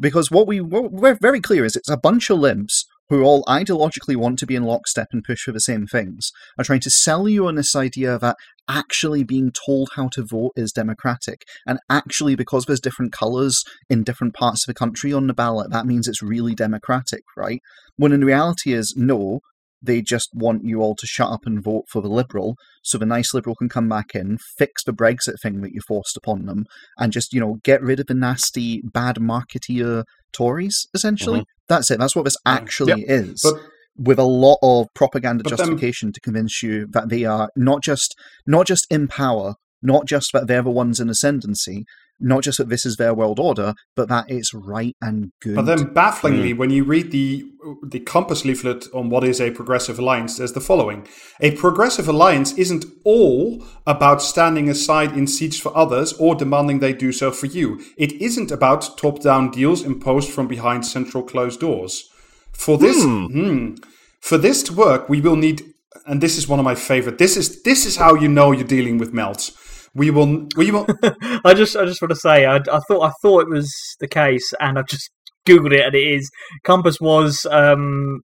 Because 0.00 0.30
what 0.30 0.46
we 0.46 0.60
we're 0.60 1.18
very 1.20 1.40
clear 1.40 1.64
is 1.64 1.76
it's 1.76 1.88
a 1.88 1.96
bunch 1.96 2.30
of 2.30 2.38
libs 2.38 2.81
who 3.12 3.22
all 3.22 3.44
ideologically 3.44 4.16
want 4.16 4.38
to 4.38 4.46
be 4.46 4.56
in 4.56 4.62
lockstep 4.62 5.08
and 5.12 5.22
push 5.22 5.42
for 5.42 5.52
the 5.52 5.60
same 5.60 5.86
things 5.86 6.32
are 6.58 6.64
trying 6.64 6.80
to 6.80 6.88
sell 6.88 7.28
you 7.28 7.46
on 7.46 7.56
this 7.56 7.76
idea 7.76 8.18
that 8.18 8.36
actually 8.70 9.22
being 9.22 9.52
told 9.66 9.90
how 9.96 10.08
to 10.08 10.24
vote 10.24 10.52
is 10.56 10.72
democratic 10.72 11.42
and 11.66 11.78
actually 11.90 12.34
because 12.34 12.64
there's 12.64 12.80
different 12.80 13.12
colors 13.12 13.64
in 13.90 14.02
different 14.02 14.32
parts 14.32 14.62
of 14.62 14.66
the 14.66 14.78
country 14.78 15.12
on 15.12 15.26
the 15.26 15.34
ballot 15.34 15.70
that 15.70 15.84
means 15.84 16.08
it's 16.08 16.22
really 16.22 16.54
democratic 16.54 17.22
right? 17.36 17.60
When 17.96 18.12
in 18.12 18.24
reality 18.24 18.72
is 18.72 18.94
no 18.96 19.40
they 19.82 20.00
just 20.00 20.28
want 20.32 20.64
you 20.64 20.80
all 20.80 20.94
to 20.94 21.06
shut 21.06 21.28
up 21.30 21.40
and 21.44 21.62
vote 21.62 21.84
for 21.88 22.00
the 22.00 22.08
liberal 22.08 22.56
so 22.82 22.96
the 22.98 23.06
nice 23.06 23.34
liberal 23.34 23.56
can 23.56 23.68
come 23.68 23.88
back 23.88 24.14
in 24.14 24.38
fix 24.56 24.84
the 24.84 24.92
brexit 24.92 25.34
thing 25.42 25.60
that 25.60 25.72
you 25.72 25.80
forced 25.88 26.16
upon 26.16 26.46
them 26.46 26.64
and 26.98 27.12
just 27.12 27.32
you 27.32 27.40
know 27.40 27.58
get 27.64 27.82
rid 27.82 27.98
of 28.00 28.06
the 28.06 28.14
nasty 28.14 28.80
bad 28.84 29.16
marketeer 29.16 30.04
tories 30.32 30.86
essentially. 30.94 31.40
Uh-huh. 31.40 31.44
That's 31.68 31.90
it. 31.90 31.98
That's 31.98 32.16
what 32.16 32.24
this 32.24 32.36
uh, 32.46 32.50
Yeah. 32.50 32.54
actually 32.54 33.02
is 33.02 33.40
But 33.42 33.60
with 33.96 34.18
a 34.18 34.24
lot 34.24 34.58
of 34.62 34.86
propaganda 34.94 35.42
But 35.44 35.50
then- 35.50 35.58
justification 35.58 36.12
to 36.12 36.20
convince 36.20 36.62
you 36.62 36.86
that 36.92 37.08
they 37.10 37.24
are 37.24 37.48
not 37.56 37.82
just 37.82 38.14
not 38.46 38.66
just 38.66 38.86
in 38.90 39.08
power, 39.08 39.54
not 39.82 40.06
just 40.06 40.30
that 40.32 40.46
they're 40.46 40.62
the 40.62 40.70
ones 40.70 41.00
in 41.00 41.10
ascendancy, 41.10 41.84
not 42.22 42.42
just 42.42 42.58
that 42.58 42.68
this 42.68 42.86
is 42.86 42.96
their 42.96 43.14
world 43.14 43.38
order, 43.38 43.74
but 43.96 44.08
that 44.08 44.26
it's 44.28 44.54
right 44.54 44.94
and 45.00 45.32
good. 45.40 45.56
But 45.56 45.62
then, 45.62 45.92
bafflingly, 45.92 46.52
when 46.54 46.70
you 46.70 46.84
read 46.84 47.10
the 47.10 47.44
the 47.82 48.00
compass 48.00 48.44
leaflet 48.44 48.86
on 48.92 49.08
what 49.08 49.24
is 49.24 49.40
a 49.40 49.50
progressive 49.50 49.98
alliance, 49.98 50.38
there's 50.38 50.52
the 50.52 50.60
following: 50.60 51.06
a 51.40 51.50
progressive 51.52 52.08
alliance 52.08 52.52
isn't 52.54 52.84
all 53.04 53.64
about 53.86 54.22
standing 54.22 54.68
aside 54.68 55.12
in 55.12 55.26
seats 55.26 55.58
for 55.58 55.76
others 55.76 56.12
or 56.14 56.34
demanding 56.34 56.78
they 56.78 56.92
do 56.92 57.12
so 57.12 57.30
for 57.30 57.46
you. 57.46 57.80
It 57.96 58.12
isn't 58.12 58.50
about 58.50 58.96
top-down 58.96 59.50
deals 59.50 59.82
imposed 59.82 60.30
from 60.30 60.48
behind 60.48 60.86
central 60.86 61.22
closed 61.22 61.60
doors. 61.60 62.08
For 62.52 62.78
this, 62.78 63.02
hmm, 63.02 63.74
for 64.20 64.38
this 64.38 64.62
to 64.64 64.72
work, 64.72 65.08
we 65.08 65.20
will 65.20 65.36
need, 65.36 65.62
and 66.06 66.20
this 66.20 66.38
is 66.38 66.46
one 66.46 66.58
of 66.58 66.64
my 66.64 66.74
favorite. 66.74 67.18
This 67.18 67.36
is 67.36 67.62
this 67.62 67.86
is 67.86 67.96
how 67.96 68.14
you 68.14 68.28
know 68.28 68.52
you're 68.52 68.64
dealing 68.64 68.98
with 68.98 69.12
melts. 69.12 69.52
We 69.94 70.10
will, 70.10 70.46
we 70.56 70.70
will. 70.70 70.86
I 71.44 71.52
just 71.54 71.76
I 71.76 71.84
just 71.84 72.00
want 72.00 72.10
to 72.10 72.16
say 72.16 72.46
I, 72.46 72.56
I 72.56 72.80
thought 72.88 73.02
I 73.02 73.10
thought 73.22 73.40
it 73.42 73.48
was 73.50 73.70
the 74.00 74.08
case, 74.08 74.52
and 74.60 74.78
I've 74.78 74.86
just 74.88 75.10
googled 75.46 75.72
it, 75.72 75.84
and 75.84 75.94
it 75.94 76.06
is. 76.14 76.30
Compass 76.64 76.98
was 77.00 77.46
um, 77.50 78.20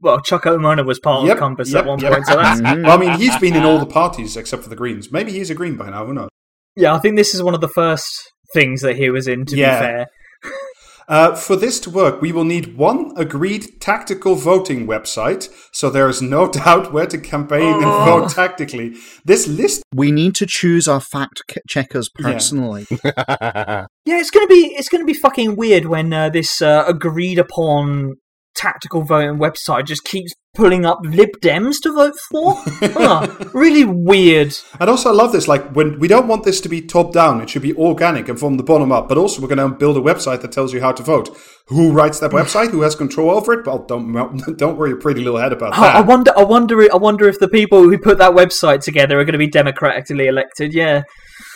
well, 0.00 0.18
Chuka 0.20 0.56
Umunna 0.56 0.84
was 0.86 0.98
part 0.98 1.26
Yep, 1.26 1.34
of 1.36 1.38
Compass 1.38 1.72
yep, 1.72 1.82
at 1.84 1.88
one 1.88 1.98
yep. 2.00 2.12
point, 2.12 2.26
so 2.26 2.36
that's. 2.36 2.60
Well, 2.62 2.90
I 2.90 2.96
mean, 2.96 3.18
he's 3.18 3.36
been 3.38 3.54
in 3.54 3.62
all 3.62 3.78
the 3.78 3.86
parties 3.86 4.36
except 4.36 4.62
for 4.62 4.68
the 4.68 4.76
Greens. 4.76 5.12
Maybe 5.12 5.32
he's 5.32 5.50
a 5.50 5.54
Green 5.54 5.76
by 5.76 5.90
now. 5.90 6.06
Who 6.06 6.14
knows? 6.14 6.28
yeah. 6.76 6.94
I 6.94 6.98
think 6.98 7.16
this 7.16 7.34
is 7.34 7.42
one 7.42 7.54
of 7.54 7.60
the 7.60 7.68
first 7.68 8.06
things 8.54 8.80
that 8.80 8.96
he 8.96 9.10
was 9.10 9.28
in. 9.28 9.44
To 9.46 9.56
Yeah. 9.56 9.78
be 9.78 9.84
fair, 9.86 10.06
Uh, 11.08 11.34
for 11.34 11.56
this 11.56 11.80
to 11.80 11.90
work, 11.90 12.20
we 12.22 12.32
will 12.32 12.44
need 12.44 12.76
one 12.76 13.12
agreed 13.16 13.80
tactical 13.80 14.34
voting 14.34 14.86
website, 14.86 15.48
so 15.72 15.90
there 15.90 16.08
is 16.08 16.22
no 16.22 16.48
doubt 16.60 16.92
where 16.92 17.06
to 17.06 17.18
campaign 17.18 17.74
and 17.74 17.84
Oh. 17.84 18.04
vote 18.04 18.30
tactically. 18.30 18.94
This 19.24 19.46
list, 19.46 19.82
we 19.94 20.10
need 20.12 20.34
to 20.36 20.46
choose 20.46 20.86
our 20.88 21.00
fact 21.00 21.42
c- 21.50 21.60
checkers 21.68 22.08
Yeah. 22.18 22.32
personally. 22.32 22.86
yeah, 23.04 23.86
it's 24.06 24.30
gonna 24.30 24.46
be 24.46 24.74
it's 24.78 24.88
gonna 24.88 25.04
be 25.04 25.14
fucking 25.14 25.56
weird 25.56 25.86
when 25.86 26.12
uh, 26.12 26.28
this 26.30 26.60
uh, 26.62 26.84
agreed 26.86 27.38
upon 27.38 28.14
tactical 28.54 29.02
voting 29.02 29.38
website 29.38 29.86
just 29.86 30.04
keeps 30.04 30.32
pulling 30.54 30.84
up 30.84 30.98
Lib 31.04 31.30
Dems 31.40 31.76
to 31.82 31.92
vote 31.92 32.14
for. 32.30 32.56
Huh, 32.92 33.26
really 33.54 33.84
weird. 33.84 34.54
And 34.78 34.90
also, 34.90 35.08
I 35.08 35.12
love 35.12 35.32
this. 35.32 35.48
Like, 35.48 35.74
when 35.74 35.98
we 35.98 36.08
don't 36.08 36.28
want 36.28 36.44
this 36.44 36.60
to 36.60 36.68
be 36.68 36.82
top 36.82 37.12
down, 37.12 37.40
it 37.40 37.48
should 37.48 37.62
be 37.62 37.74
organic 37.74 38.28
and 38.28 38.38
from 38.38 38.58
the 38.58 38.62
bottom 38.62 38.92
up. 38.92 39.08
But 39.08 39.16
also, 39.18 39.40
we're 39.40 39.48
going 39.48 39.70
to 39.70 39.74
build 39.74 39.96
a 39.96 40.00
website 40.00 40.42
that 40.42 40.52
tells 40.52 40.72
you 40.74 40.80
how 40.80 40.92
to 40.92 41.02
vote. 41.02 41.34
Who 41.68 41.90
writes 41.92 42.18
that 42.20 42.32
website? 42.32 42.70
Who 42.70 42.82
has 42.82 42.94
control 42.94 43.30
over 43.30 43.54
it? 43.54 43.66
Well, 43.66 43.84
don't 43.86 44.12
don't 44.58 44.76
worry 44.76 44.90
your 44.90 44.98
pretty 45.00 45.22
little 45.22 45.40
head 45.40 45.52
about 45.52 45.72
Oh, 45.78 45.82
I 45.82 45.92
that. 46.02 46.06
wonder. 46.06 46.32
I 46.38 46.44
wonder. 46.44 46.92
I 46.92 46.96
wonder 46.96 47.26
if 47.28 47.38
the 47.38 47.48
people 47.48 47.82
who 47.84 47.96
put 47.98 48.18
that 48.18 48.32
website 48.32 48.80
together 48.82 49.18
are 49.18 49.24
going 49.24 49.32
to 49.32 49.38
be 49.38 49.48
democratically 49.48 50.26
elected. 50.26 50.74
Yeah. 50.74 51.02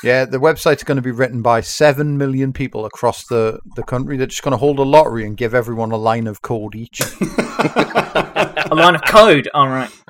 Yeah, 0.02 0.24
the 0.24 0.38
website's 0.38 0.84
going 0.84 0.96
to 0.96 1.02
be 1.02 1.10
written 1.10 1.42
by 1.42 1.60
seven 1.60 2.18
million 2.18 2.52
people 2.52 2.84
across 2.84 3.24
the, 3.24 3.60
the 3.76 3.82
country. 3.82 4.16
They're 4.16 4.26
just 4.26 4.42
going 4.42 4.52
to 4.52 4.58
hold 4.58 4.78
a 4.78 4.82
lottery 4.82 5.26
and 5.26 5.36
give 5.36 5.54
everyone 5.54 5.92
a 5.92 5.96
line 5.96 6.26
of 6.26 6.42
code 6.42 6.74
each. 6.74 7.00
a 7.20 8.68
line 8.72 8.94
of 8.94 9.02
code. 9.02 9.48
All 9.54 9.68
right. 9.68 9.90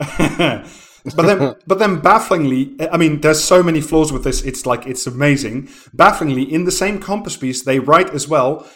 but 1.14 1.22
then, 1.22 1.54
but 1.66 1.78
then, 1.78 2.00
bafflingly, 2.00 2.76
I 2.90 2.96
mean, 2.96 3.20
there's 3.20 3.42
so 3.42 3.62
many 3.62 3.80
flaws 3.80 4.12
with 4.12 4.24
this. 4.24 4.42
It's 4.42 4.66
like 4.66 4.86
it's 4.86 5.06
amazing. 5.06 5.68
Bafflingly, 5.94 6.50
in 6.50 6.64
the 6.64 6.72
same 6.72 7.00
compass 7.00 7.36
piece, 7.36 7.62
they 7.62 7.78
write 7.78 8.10
as 8.10 8.28
well. 8.28 8.66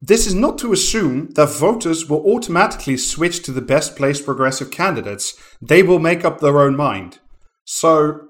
This 0.00 0.28
is 0.28 0.34
not 0.34 0.58
to 0.58 0.72
assume 0.72 1.30
that 1.30 1.48
voters 1.48 2.08
will 2.08 2.24
automatically 2.32 2.96
switch 2.96 3.42
to 3.42 3.52
the 3.52 3.60
best 3.60 3.96
placed 3.96 4.24
progressive 4.24 4.70
candidates. 4.70 5.34
They 5.60 5.82
will 5.82 5.98
make 5.98 6.24
up 6.24 6.40
their 6.40 6.60
own 6.60 6.76
mind. 6.76 7.18
So 7.64 8.27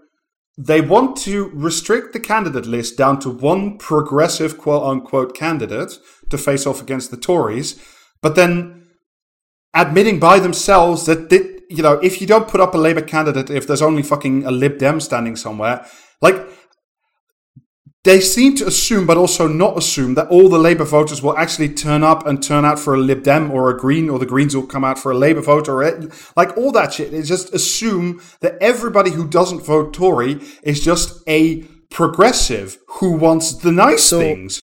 they 0.61 0.81
want 0.81 1.17
to 1.17 1.51
restrict 1.55 2.13
the 2.13 2.19
candidate 2.19 2.67
list 2.67 2.99
down 2.99 3.21
to 3.21 3.31
one 3.31 3.79
progressive 3.79 4.59
quote 4.59 4.83
unquote 4.83 5.35
candidate 5.35 5.99
to 6.31 6.37
face 6.37 6.67
off 6.67 6.83
against 6.83 7.13
the 7.13 7.17
Tories, 7.17 7.81
but 8.21 8.35
then 8.35 8.89
admitting 9.73 10.19
by 10.19 10.41
themselves 10.41 11.07
that 11.07 11.31
you 11.71 11.83
know 11.83 11.95
if 12.01 12.21
you 12.21 12.27
don't 12.27 12.49
put 12.49 12.61
up 12.61 12.75
a 12.75 12.79
Labour 12.79 13.03
candidate, 13.03 13.51
if 13.51 13.69
there's 13.69 13.83
only 13.83 14.03
fucking 14.03 14.45
a 14.45 14.51
Lib 14.51 14.79
Dem 14.79 14.99
standing 15.01 15.37
somewhere, 15.37 15.87
like 16.21 16.37
they 18.05 18.21
seem 18.21 18.55
to 18.57 18.67
assume, 18.67 19.07
but 19.07 19.17
also 19.17 19.49
not 19.49 19.77
assume 19.77 20.15
that 20.15 20.29
all 20.29 20.49
the 20.49 20.59
Labour 20.59 20.85
voters 20.85 21.23
will 21.23 21.37
actually 21.37 21.69
turn 21.69 22.03
up 22.05 22.27
and 22.27 22.43
turn 22.43 22.65
out 22.65 22.79
for 22.79 22.95
a 22.95 22.99
Lib 22.99 23.23
Dem 23.25 23.51
or 23.51 23.71
a 23.71 23.77
Green, 23.77 24.09
or 24.09 24.19
the 24.19 24.27
Greens 24.27 24.55
will 24.55 24.67
come 24.67 24.85
out 24.85 24.99
for 24.99 25.11
a 25.13 25.19
Labour 25.19 25.41
vote, 25.41 25.69
or 25.69 25.83
it, 25.83 26.13
like 26.37 26.57
all 26.57 26.71
that 26.73 26.93
shit. 26.95 27.11
They 27.11 27.23
just 27.23 27.53
assume 27.53 28.21
that 28.41 28.57
everybody 28.61 29.11
who 29.11 29.27
doesn't 29.29 29.65
vote 29.65 29.93
Tory 29.93 30.41
is 30.63 30.83
just 30.83 31.23
a 31.29 31.63
progressive 31.91 32.79
who 33.01 33.13
wants 33.13 33.53
the 33.53 33.73
nice 33.73 34.05
So- 34.05 34.21
things. 34.21 34.61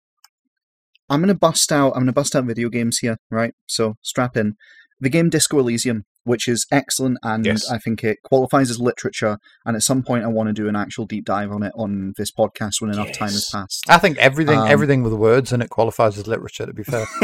I'm 1.11 1.20
gonna 1.20 1.35
bust 1.35 1.70
out. 1.70 1.93
I'm 1.95 2.03
gonna 2.03 2.12
bust 2.12 2.35
out 2.35 2.45
video 2.47 2.70
games 2.70 2.99
here, 2.99 3.18
right? 3.30 3.53
So 3.66 3.97
strap 4.01 4.37
in. 4.37 4.55
The 5.01 5.11
game 5.11 5.28
Disco 5.28 5.59
Elysium, 5.59 6.05
which 6.25 6.49
is 6.49 6.66
excellent, 6.72 7.18
and 7.22 7.47
Yes. 7.47 7.70
I 7.70 7.79
think 7.79 8.03
it 8.03 8.18
qualifies 8.25 8.70
as 8.70 8.79
literature. 8.81 9.39
And 9.64 9.77
at 9.77 9.83
some 9.83 10.03
point, 10.03 10.25
I 10.25 10.29
want 10.29 10.49
to 10.49 10.53
do 10.53 10.68
an 10.68 10.77
actual 10.77 11.07
deep 11.07 11.25
dive 11.25 11.53
on 11.53 11.62
it 11.62 11.72
on 11.77 12.12
this 12.18 12.31
podcast 12.33 12.81
when 12.81 12.91
enough 12.91 13.12
time 13.12 13.31
has 13.31 13.49
passed. 13.51 13.85
I 13.89 13.99
think 13.99 14.18
everything 14.18 14.59
Um, 14.59 14.68
everything 14.68 15.03
with 15.03 15.12
words 15.12 15.53
in 15.53 15.62
it 15.62 15.70
qualifies 15.70 16.18
as 16.18 16.27
literature. 16.27 16.66
To 16.66 16.72
be 16.72 16.83
fair, 16.83 17.07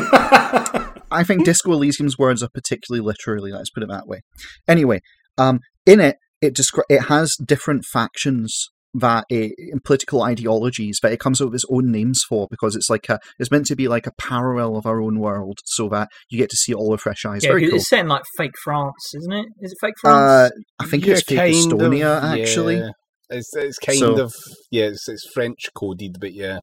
I 1.11 1.25
think 1.27 1.45
Disco 1.45 1.73
Elysium's 1.73 2.17
words 2.19 2.43
are 2.43 2.49
particularly 2.49 3.05
literary. 3.05 3.53
Let's 3.53 3.71
put 3.71 3.83
it 3.83 3.89
that 3.89 4.07
way. 4.07 4.21
Anyway, 4.69 5.01
um, 5.39 5.61
in 5.87 6.01
it, 6.01 6.17
it 6.41 6.55
descri- 6.55 6.85
it 6.89 7.03
has 7.05 7.37
different 7.37 7.85
factions 7.85 8.69
that 8.95 9.24
it, 9.28 9.53
political 9.84 10.22
ideologies 10.22 10.99
that 11.03 11.12
it 11.12 11.20
comes 11.20 11.41
up 11.41 11.47
with 11.47 11.55
its 11.57 11.64
own 11.70 11.93
names 11.93 12.22
for 12.28 12.49
because 12.51 12.74
it's 12.74 12.91
like 12.91 13.09
a 13.09 13.20
it's 13.38 13.51
meant 13.51 13.66
to 13.66 13.76
be 13.76 13.86
like 13.88 14.07
a 14.07 14.12
parallel 14.18 14.76
of 14.76 14.86
our 14.86 15.01
own 15.01 15.18
world, 15.20 15.59
so 15.64 15.88
that 15.88 16.09
you 16.28 16.38
get 16.38 16.51
to 16.51 16.57
see 16.57 16.72
it 16.72 16.76
all 16.76 16.91
with 16.91 17.01
fresh 17.01 17.24
eyes. 17.24 17.45
Yeah, 17.45 17.51
Very 17.51 17.62
'cause 17.62 17.70
cool. 17.70 17.76
it's 17.78 17.88
set 17.88 18.01
in 18.01 18.09
like 18.09 18.24
fake 18.36 18.55
France, 18.64 19.12
isn't 19.16 19.32
it? 19.32 19.47
Is 19.61 19.72
it 19.72 19.78
fake 19.80 19.95
Uh, 20.05 20.49
France? 20.49 20.53
I 20.80 20.86
think 20.86 21.07
Yeah, 21.07 21.12
it's 21.14 21.22
fake 21.22 21.38
kind 21.38 21.72
of, 21.72 21.78
Estonia, 21.80 22.22
actually. 22.41 22.76
yeah. 22.78 22.91
It's, 23.30 23.55
it's 23.55 23.78
kind 23.78 23.99
So- 23.99 24.20
of 24.20 24.34
yeah, 24.72 24.86
it's, 24.86 25.09
it's 25.09 25.24
French 25.32 25.68
coded, 25.74 26.16
but 26.20 26.32
yeah. 26.32 26.59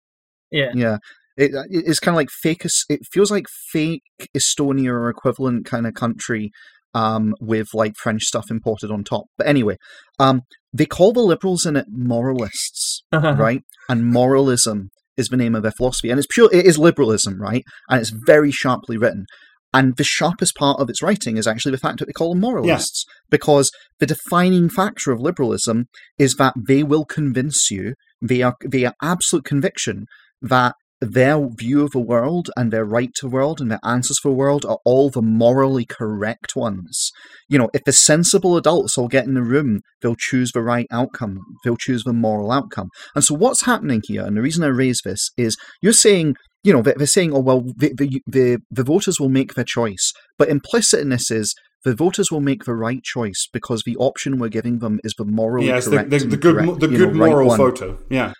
yeah. 0.52 0.72
Yeah. 0.76 0.98
It, 1.38 1.52
it's 1.70 2.00
kind 2.00 2.14
of 2.16 2.18
like 2.18 2.30
fake. 2.32 2.66
It 2.90 3.02
feels 3.12 3.30
like 3.32 3.46
fake 3.72 4.02
Estonia 4.36 4.90
or 4.90 5.08
equivalent 5.10 5.66
kind 5.68 5.86
of 5.86 5.94
country, 5.94 6.52
um, 6.94 7.34
with 7.40 7.68
like 7.74 7.94
French 7.96 8.24
stuff 8.24 8.50
imported 8.50 8.92
on 8.92 9.04
top. 9.04 9.26
But 9.38 9.48
anyway, 9.48 9.78
um, 10.20 10.42
they 10.74 10.86
call 10.86 11.14
the 11.14 11.22
liberals 11.22 11.66
in 11.66 11.76
it 11.76 11.86
moralists, 11.90 13.04
right? 13.14 13.62
And 13.90 14.06
moralism 14.06 14.90
is 15.16 15.30
the 15.30 15.38
name 15.38 15.56
of 15.56 15.64
their 15.64 15.72
philosophy, 15.72 16.10
and 16.10 16.20
it's 16.20 16.28
pure. 16.32 16.50
It 16.54 16.66
is 16.66 16.78
liberalism, 16.78 17.42
right? 17.42 17.64
And 17.90 18.00
it's 18.00 18.14
very 18.26 18.52
sharply 18.52 18.98
written. 18.98 19.26
And 19.74 19.98
the 19.98 20.04
sharpest 20.04 20.56
part 20.56 20.80
of 20.80 20.90
its 20.90 21.02
writing 21.02 21.38
is 21.38 21.46
actually 21.46 21.74
the 21.74 21.78
fact 21.78 22.00
that 22.00 22.06
they 22.06 22.14
call 22.14 22.30
them 22.30 22.40
moralists, 22.40 23.04
because 23.30 23.70
the 24.00 24.06
defining 24.06 24.70
factor 24.70 25.12
of 25.12 25.20
liberalism 25.20 25.88
is 26.18 26.36
that 26.36 26.54
they 26.68 26.84
will 26.84 27.06
convince 27.06 27.70
you, 27.70 27.94
they 28.22 28.42
are 28.42 28.56
they 28.66 28.86
are 28.86 28.94
absolute 29.02 29.44
conviction 29.44 30.06
that 30.42 30.76
their 31.00 31.48
view 31.58 31.84
of 31.84 31.92
the 31.92 32.00
world 32.00 32.50
and 32.58 32.72
their 32.72 32.86
right 32.86 33.12
to 33.16 33.28
world 33.28 33.62
and 33.62 33.70
their 33.70 33.80
answers 33.84 34.18
for 34.20 34.30
the 34.30 34.36
world 34.36 34.66
are 34.66 34.80
all 34.84 35.10
the 35.10 35.22
morally 35.22 35.86
correct 35.86 36.56
ones. 36.56 37.12
You 37.48 37.60
know, 37.60 37.70
if 37.74 37.84
the 37.84 37.94
sensible 37.94 38.58
adults 38.58 38.98
all 38.98 39.08
get 39.08 39.26
in 39.26 39.36
the 39.36 39.44
room, 39.44 39.82
they'll 40.02 40.16
choose 40.18 40.52
the 40.52 40.64
right 40.64 40.88
outcome. 40.92 41.38
They'll 41.64 41.78
choose 41.78 42.04
the 42.04 42.14
moral 42.14 42.52
outcome. 42.52 42.90
And 43.14 43.24
so 43.24 43.36
what's 43.36 43.66
happening 43.66 44.02
here, 44.08 44.26
and 44.26 44.36
the 44.36 44.42
reason 44.42 44.64
I 44.64 44.68
raise 44.68 45.02
this 45.06 45.30
is 45.38 45.56
you're 45.82 45.94
saying, 45.94 46.36
you 46.64 46.74
know, 46.74 46.82
they're 46.82 47.06
saying, 47.06 47.34
oh, 47.34 47.40
well, 47.40 47.62
the, 47.62 47.94
the, 47.96 48.22
the, 48.26 48.58
the 48.72 48.84
voters 48.84 49.20
will 49.20 49.30
make 49.30 49.54
their 49.54 49.64
choice. 49.64 50.12
But 50.38 50.50
implicit 50.50 51.00
in 51.00 51.10
this 51.10 51.30
is 51.30 51.54
the 51.86 51.94
voters 51.96 52.32
will 52.32 52.42
make 52.42 52.64
the 52.66 52.74
right 52.76 53.04
choice 53.04 53.48
because 53.54 53.84
the 53.86 53.96
option 53.98 54.40
we're 54.40 54.50
giving 54.50 54.80
them 54.80 55.00
is 55.04 55.14
the 55.18 55.26
morally 55.26 55.68
Yeah, 55.68 55.80
the, 55.80 55.90
correct. 55.92 56.10
the, 56.10 56.18
and 56.18 56.32
the 56.32 56.38
good, 56.38 56.56
correct, 56.56 56.80
the 56.80 56.88
good 56.88 57.16
know, 57.16 57.28
moral 57.28 57.48
one. 57.50 57.58
photo. 57.58 58.00
Yeah. 58.10 58.34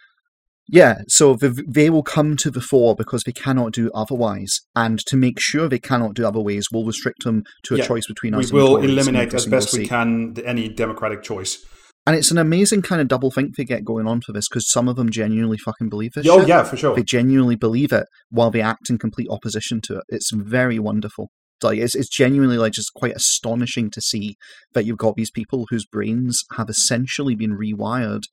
Yeah, 0.70 1.00
so 1.08 1.36
the, 1.36 1.64
they 1.68 1.90
will 1.90 2.04
come 2.04 2.36
to 2.38 2.52
the 2.52 2.60
fore 2.60 2.96
because 2.96 3.24
they 3.24 3.32
cannot 3.32 3.72
do 3.72 3.90
otherwise, 3.94 4.60
and 4.76 5.00
to 5.06 5.16
make 5.16 5.40
sure 5.40 5.70
they 5.70 5.80
cannot 5.80 6.14
do 6.14 6.28
other 6.28 6.42
ways, 6.42 6.68
we'll 6.72 6.86
restrict 6.86 7.24
them 7.24 7.44
to 7.64 7.76
a 7.76 7.78
Yeah, 7.78 7.86
choice 7.86 8.06
between 8.08 8.34
us. 8.34 8.52
We 8.52 8.62
will 8.62 8.78
eliminate 8.78 9.34
as 9.34 9.46
best 9.46 9.74
we 9.74 9.88
can 9.88 10.36
any 10.46 10.68
democratic 10.68 11.24
choice. 11.24 11.66
And 12.06 12.16
it's 12.16 12.32
an 12.32 12.38
amazing 12.38 12.84
kind 12.84 13.02
of 13.02 13.10
double 13.10 13.32
think 13.32 13.56
they 13.56 13.66
get 13.66 13.84
going 13.84 14.08
on 14.08 14.22
for 14.22 14.32
this 14.32 14.48
because 14.48 14.70
some 14.72 14.88
of 14.88 14.96
them 14.96 15.10
genuinely 15.10 15.58
fucking 15.58 15.90
believe 15.90 16.14
this. 16.14 16.26
Oh 16.26 16.40
shit. 16.40 16.48
yeah, 16.48 16.64
for 16.64 16.78
sure. 16.78 16.96
They 16.96 17.04
genuinely 17.04 17.58
believe 17.58 17.92
it 17.92 18.06
while 18.30 18.50
they 18.50 18.62
act 18.62 18.90
in 18.90 18.98
complete 18.98 19.28
opposition 19.30 19.82
to 19.82 19.98
it. 19.98 20.04
It's 20.08 20.32
very 20.34 20.80
wonderful. 20.80 21.32
Like 21.62 21.80
it's 21.80 21.96
it's 21.96 22.08
genuinely 22.08 22.58
like 22.58 22.72
just 22.72 22.94
quite 22.94 23.14
astonishing 23.14 23.90
to 23.92 24.00
see 24.00 24.38
that 24.74 24.86
you've 24.86 24.98
got 24.98 25.16
these 25.16 25.32
people 25.32 25.66
whose 25.70 25.86
brains 25.86 26.44
have 26.56 26.70
essentially 26.70 27.36
been 27.36 27.58
rewired 27.58 28.24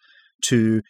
to 0.46 0.82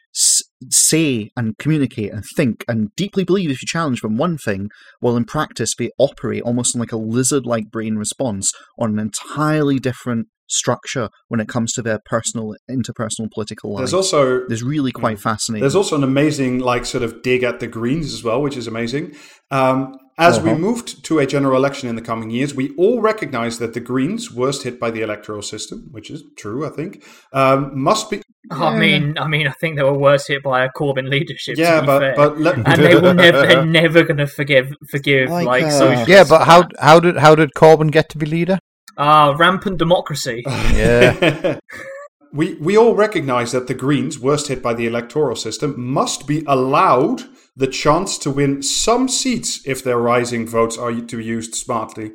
say 0.71 1.31
and 1.37 1.57
communicate 1.59 2.13
and 2.13 2.25
think 2.37 2.65
and 2.69 2.95
deeply 2.97 3.25
believe 3.25 3.51
if 3.51 3.63
you 3.63 3.67
challenge 3.67 4.01
them 4.01 4.17
one 4.17 4.39
thing, 4.39 4.71
while 5.01 5.17
in 5.17 5.25
practice 5.25 5.75
they 5.75 5.91
operate 5.99 6.43
almost 6.43 6.77
like 6.77 6.93
a 6.93 6.97
lizard-like 6.97 7.71
brain 7.71 7.97
response 7.97 8.53
on 8.79 8.93
an 8.93 8.99
entirely 8.99 9.79
different 9.79 10.29
structure 10.47 11.09
when 11.29 11.41
it 11.41 11.49
comes 11.49 11.73
to 11.73 11.83
their 11.83 11.99
personal 12.05 12.55
interpersonal 12.71 13.31
political 13.33 13.73
lives. 13.75 13.91
There's 13.91 13.95
also 13.95 14.47
There's 14.47 14.63
really 14.63 14.93
quite 14.93 15.19
fascinating. 15.19 15.63
There's 15.63 15.75
also 15.77 15.97
an 15.97 16.05
amazing, 16.05 16.59
like, 16.61 16.85
sort 16.87 17.03
of 17.03 17.23
dig 17.23 17.43
at 17.43 17.61
the 17.61 17.67
Greens 17.67 18.13
as 18.13 18.23
well, 18.23 18.41
which 18.43 18.57
is 18.57 18.67
amazing. 18.67 19.15
Um, 19.51 19.97
as 20.17 20.41
we 20.41 20.51
Uh-huh. 20.51 20.59
moved 20.59 21.05
to 21.07 21.19
a 21.19 21.27
general 21.27 21.57
election 21.57 21.89
in 21.89 21.97
the 21.97 22.03
coming 22.03 22.31
years, 22.31 22.55
we 22.55 22.71
all 22.77 23.01
recognize 23.01 23.59
that 23.59 23.75
the 23.75 23.81
Greens, 23.81 24.31
worst 24.33 24.63
hit 24.63 24.79
by 24.79 24.91
the 24.93 25.01
electoral 25.01 25.43
system, 25.43 25.89
which 25.91 26.09
is 26.11 26.23
true, 26.37 26.65
I 26.65 26.69
think, 26.71 27.03
um, 27.33 27.73
must 27.75 28.11
be. 28.11 28.23
I 28.51 28.79
mean, 28.79 29.17
I 29.19 29.27
mean, 29.27 29.49
I 29.49 29.53
think 29.53 29.77
they 29.77 29.83
were 29.83 29.99
worse 29.99 30.27
hit 30.29 30.43
by 30.45 30.65
a 30.65 30.69
Corbyn 30.79 31.09
leadership. 31.09 31.57
Yeah, 31.57 31.77
to 31.77 31.81
be 31.81 31.87
but 31.87 31.99
fair. 32.01 32.15
but 32.17 32.39
let, 32.39 32.55
and 32.57 32.83
they 32.83 32.95
will 32.95 33.15
never, 33.27 33.45
they're 33.47 33.65
never 33.65 34.03
going 34.05 34.19
to 34.19 34.27
forgive, 34.27 34.67
forgive 34.91 35.31
Like, 35.31 35.47
like, 35.47 35.65
uh, 35.65 35.71
socialists. 35.71 36.09
yeah, 36.09 36.25
but 36.29 36.45
how 36.45 36.69
how 36.79 37.01
did 37.01 37.17
how 37.17 37.35
did 37.35 37.51
Corbyn 37.57 37.91
get 37.91 38.09
to 38.11 38.19
be 38.19 38.27
leader? 38.27 38.59
Ah, 38.99 39.35
rampant 39.39 39.79
democracy. 39.79 40.43
Yeah. 40.75 41.59
we 42.33 42.55
we 42.55 42.77
all 42.77 42.95
recognize 42.95 43.53
that 43.53 43.67
the 43.69 43.75
Greens, 43.75 44.19
worst 44.19 44.49
hit 44.49 44.63
by 44.63 44.75
the 44.75 44.87
electoral 44.87 45.37
system, 45.37 45.75
must 45.79 46.27
be 46.27 46.43
allowed 46.47 47.23
the 47.57 47.67
chance 47.69 48.19
to 48.19 48.31
win 48.31 48.63
some 48.63 49.09
seats 49.09 49.61
if 49.67 49.83
their 49.85 49.99
rising 49.99 50.47
votes 50.47 50.77
are 50.77 50.93
to 50.93 51.17
be 51.17 51.25
used 51.25 51.55
smartly. 51.55 52.13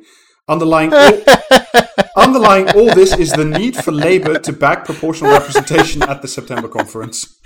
Underlying 0.48 0.92
all, 0.92 1.22
underlying 2.16 2.68
all 2.70 2.92
this 2.94 3.16
is 3.16 3.32
the 3.32 3.44
need 3.44 3.76
for 3.76 3.92
Labour 3.92 4.38
to 4.40 4.52
back 4.52 4.84
proportional 4.84 5.32
representation 5.32 6.02
at 6.02 6.20
the 6.22 6.28
September 6.28 6.68
conference. 6.68 7.38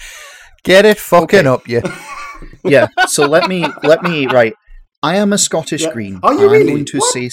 Get 0.65 0.85
it 0.87 0.99
fucking 0.99 1.47
Okay. 1.47 1.49
up, 1.49 1.69
you. 1.69 1.83
yeah. 2.65 2.87
So 3.07 3.27
let 3.27 3.49
me 3.49 3.67
let 3.83 4.03
me 4.03 4.27
right. 4.27 4.55
I 5.03 5.17
am 5.17 5.33
a 5.33 5.39
Scottish 5.39 5.83
Yeah. 5.83 5.93
Green. 5.93 6.19
Are 6.23 6.33
you 6.33 6.47
I'm 6.47 6.51
really? 6.51 6.73
going 6.73 6.87
to 6.87 6.99
What? 6.99 7.13
say. 7.13 7.31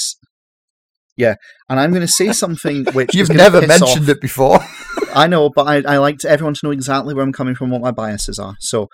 Yeah, 1.17 1.35
and 1.69 1.79
I'm 1.79 1.91
going 1.91 2.01
to 2.01 2.07
say 2.07 2.31
something 2.31 2.85
which 2.93 3.13
You've 3.13 3.29
never 3.29 3.65
mentioned 3.65 4.03
off- 4.03 4.09
it 4.09 4.21
before. 4.21 4.59
I 5.13 5.27
know, 5.27 5.49
but 5.53 5.67
I, 5.67 5.93
I 5.93 5.97
like 5.97 6.19
to, 6.19 6.29
everyone 6.29 6.53
to 6.53 6.59
know 6.63 6.71
exactly 6.71 7.13
where 7.13 7.23
I'm 7.23 7.33
coming 7.33 7.55
from, 7.55 7.69
what 7.69 7.81
my 7.81 7.91
biases 7.91 8.39
are. 8.39 8.55
So, 8.59 8.87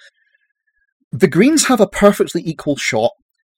the 1.11 1.28
Greens 1.28 1.68
have 1.68 1.80
a 1.80 1.88
perfectly 1.88 2.41
equal 2.43 2.76
shot 2.76 3.11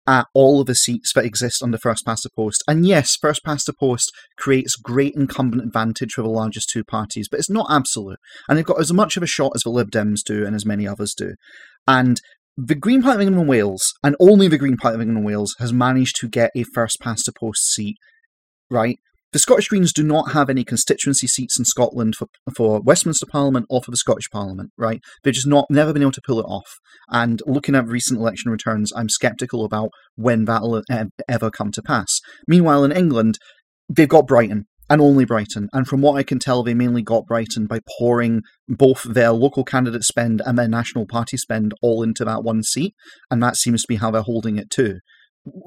at 0.09 0.25
all 0.33 0.59
of 0.59 0.67
the 0.67 0.73
seats 0.73 1.13
that 1.13 1.23
exist 1.23 1.61
under 1.61 1.77
first 1.77 2.03
past 2.05 2.23
the 2.23 2.29
post. 2.35 2.63
And 2.67 2.85
yes, 2.85 3.15
first 3.15 3.43
past 3.43 3.67
the 3.67 3.73
post 3.73 4.11
creates 4.37 4.75
great 4.75 5.13
incumbent 5.15 5.63
advantage 5.63 6.13
for 6.13 6.23
the 6.23 6.29
largest 6.29 6.69
two 6.69 6.83
parties, 6.83 7.27
but 7.29 7.39
it's 7.39 7.49
not 7.49 7.67
absolute. 7.69 8.17
And 8.47 8.57
they've 8.57 8.65
got 8.65 8.79
as 8.79 8.91
much 8.91 9.17
of 9.17 9.23
a 9.23 9.27
shot 9.27 9.51
as 9.55 9.61
the 9.61 9.69
Lib 9.69 9.91
Dems 9.91 10.21
do 10.25 10.45
and 10.45 10.55
as 10.55 10.65
many 10.65 10.87
others 10.87 11.13
do. 11.15 11.35
And 11.87 12.19
the 12.57 12.75
Green 12.75 13.01
Party 13.01 13.15
of 13.15 13.21
England 13.21 13.41
and 13.41 13.49
Wales, 13.49 13.93
and 14.03 14.15
only 14.19 14.47
the 14.47 14.57
Green 14.57 14.77
Party 14.77 14.95
of 14.95 15.01
England 15.01 15.19
and 15.19 15.27
Wales, 15.27 15.55
has 15.59 15.71
managed 15.71 16.15
to 16.21 16.27
get 16.27 16.51
a 16.55 16.63
first 16.63 16.99
past 16.99 17.25
the 17.25 17.31
post 17.31 17.71
seat, 17.71 17.97
right? 18.69 18.99
The 19.31 19.39
Scottish 19.39 19.67
Greens 19.67 19.93
do 19.93 20.01
not 20.01 20.31
have 20.31 20.49
any 20.49 20.63
constituency 20.63 21.27
seats 21.27 21.59
in 21.59 21.65
Scotland 21.65 22.15
for, 22.15 22.27
for 22.55 22.81
Westminster 22.81 23.27
Parliament 23.27 23.67
or 23.69 23.79
for 23.83 23.91
the 23.91 23.97
Scottish 23.97 24.27
Parliament, 24.31 24.71
right? 24.75 25.01
They've 25.23 25.33
just 25.33 25.45
not 25.45 25.65
never 25.69 25.93
been 25.93 26.01
able 26.01 26.13
to 26.13 26.21
pull 26.25 26.39
it 26.39 26.47
off. 26.47 26.79
And 27.11 27.39
looking 27.45 27.75
at 27.75 27.85
recent 27.85 28.19
election 28.19 28.51
returns, 28.51 28.91
I'm 28.95 29.07
sceptical 29.07 29.65
about 29.65 29.89
when 30.15 30.45
that'll 30.45 30.81
ever 31.27 31.51
come 31.51 31.71
to 31.73 31.83
pass. 31.83 32.07
Meanwhile, 32.47 32.83
in 32.83 32.91
England, 32.91 33.37
they've 33.87 34.09
got 34.09 34.25
Brighton 34.25 34.65
and 34.89 34.99
only 34.99 35.25
Brighton. 35.25 35.69
And 35.73 35.87
from 35.87 36.01
what 36.01 36.15
I 36.15 36.23
can 36.23 36.39
tell, 36.39 36.63
they 36.63 36.73
mainly 36.73 37.03
got 37.03 37.27
Brighton 37.27 37.67
by 37.67 37.81
pouring 37.99 38.41
both 38.67 39.03
their 39.03 39.31
local 39.31 39.63
candidate 39.63 40.03
spend 40.03 40.41
and 40.43 40.57
their 40.57 40.67
national 40.67 41.05
party 41.05 41.37
spend 41.37 41.73
all 41.83 42.01
into 42.01 42.25
that 42.25 42.43
one 42.43 42.63
seat. 42.63 42.95
And 43.29 43.43
that 43.43 43.57
seems 43.57 43.83
to 43.83 43.87
be 43.87 43.97
how 43.97 44.09
they're 44.09 44.23
holding 44.23 44.57
it 44.57 44.71
too. 44.71 44.99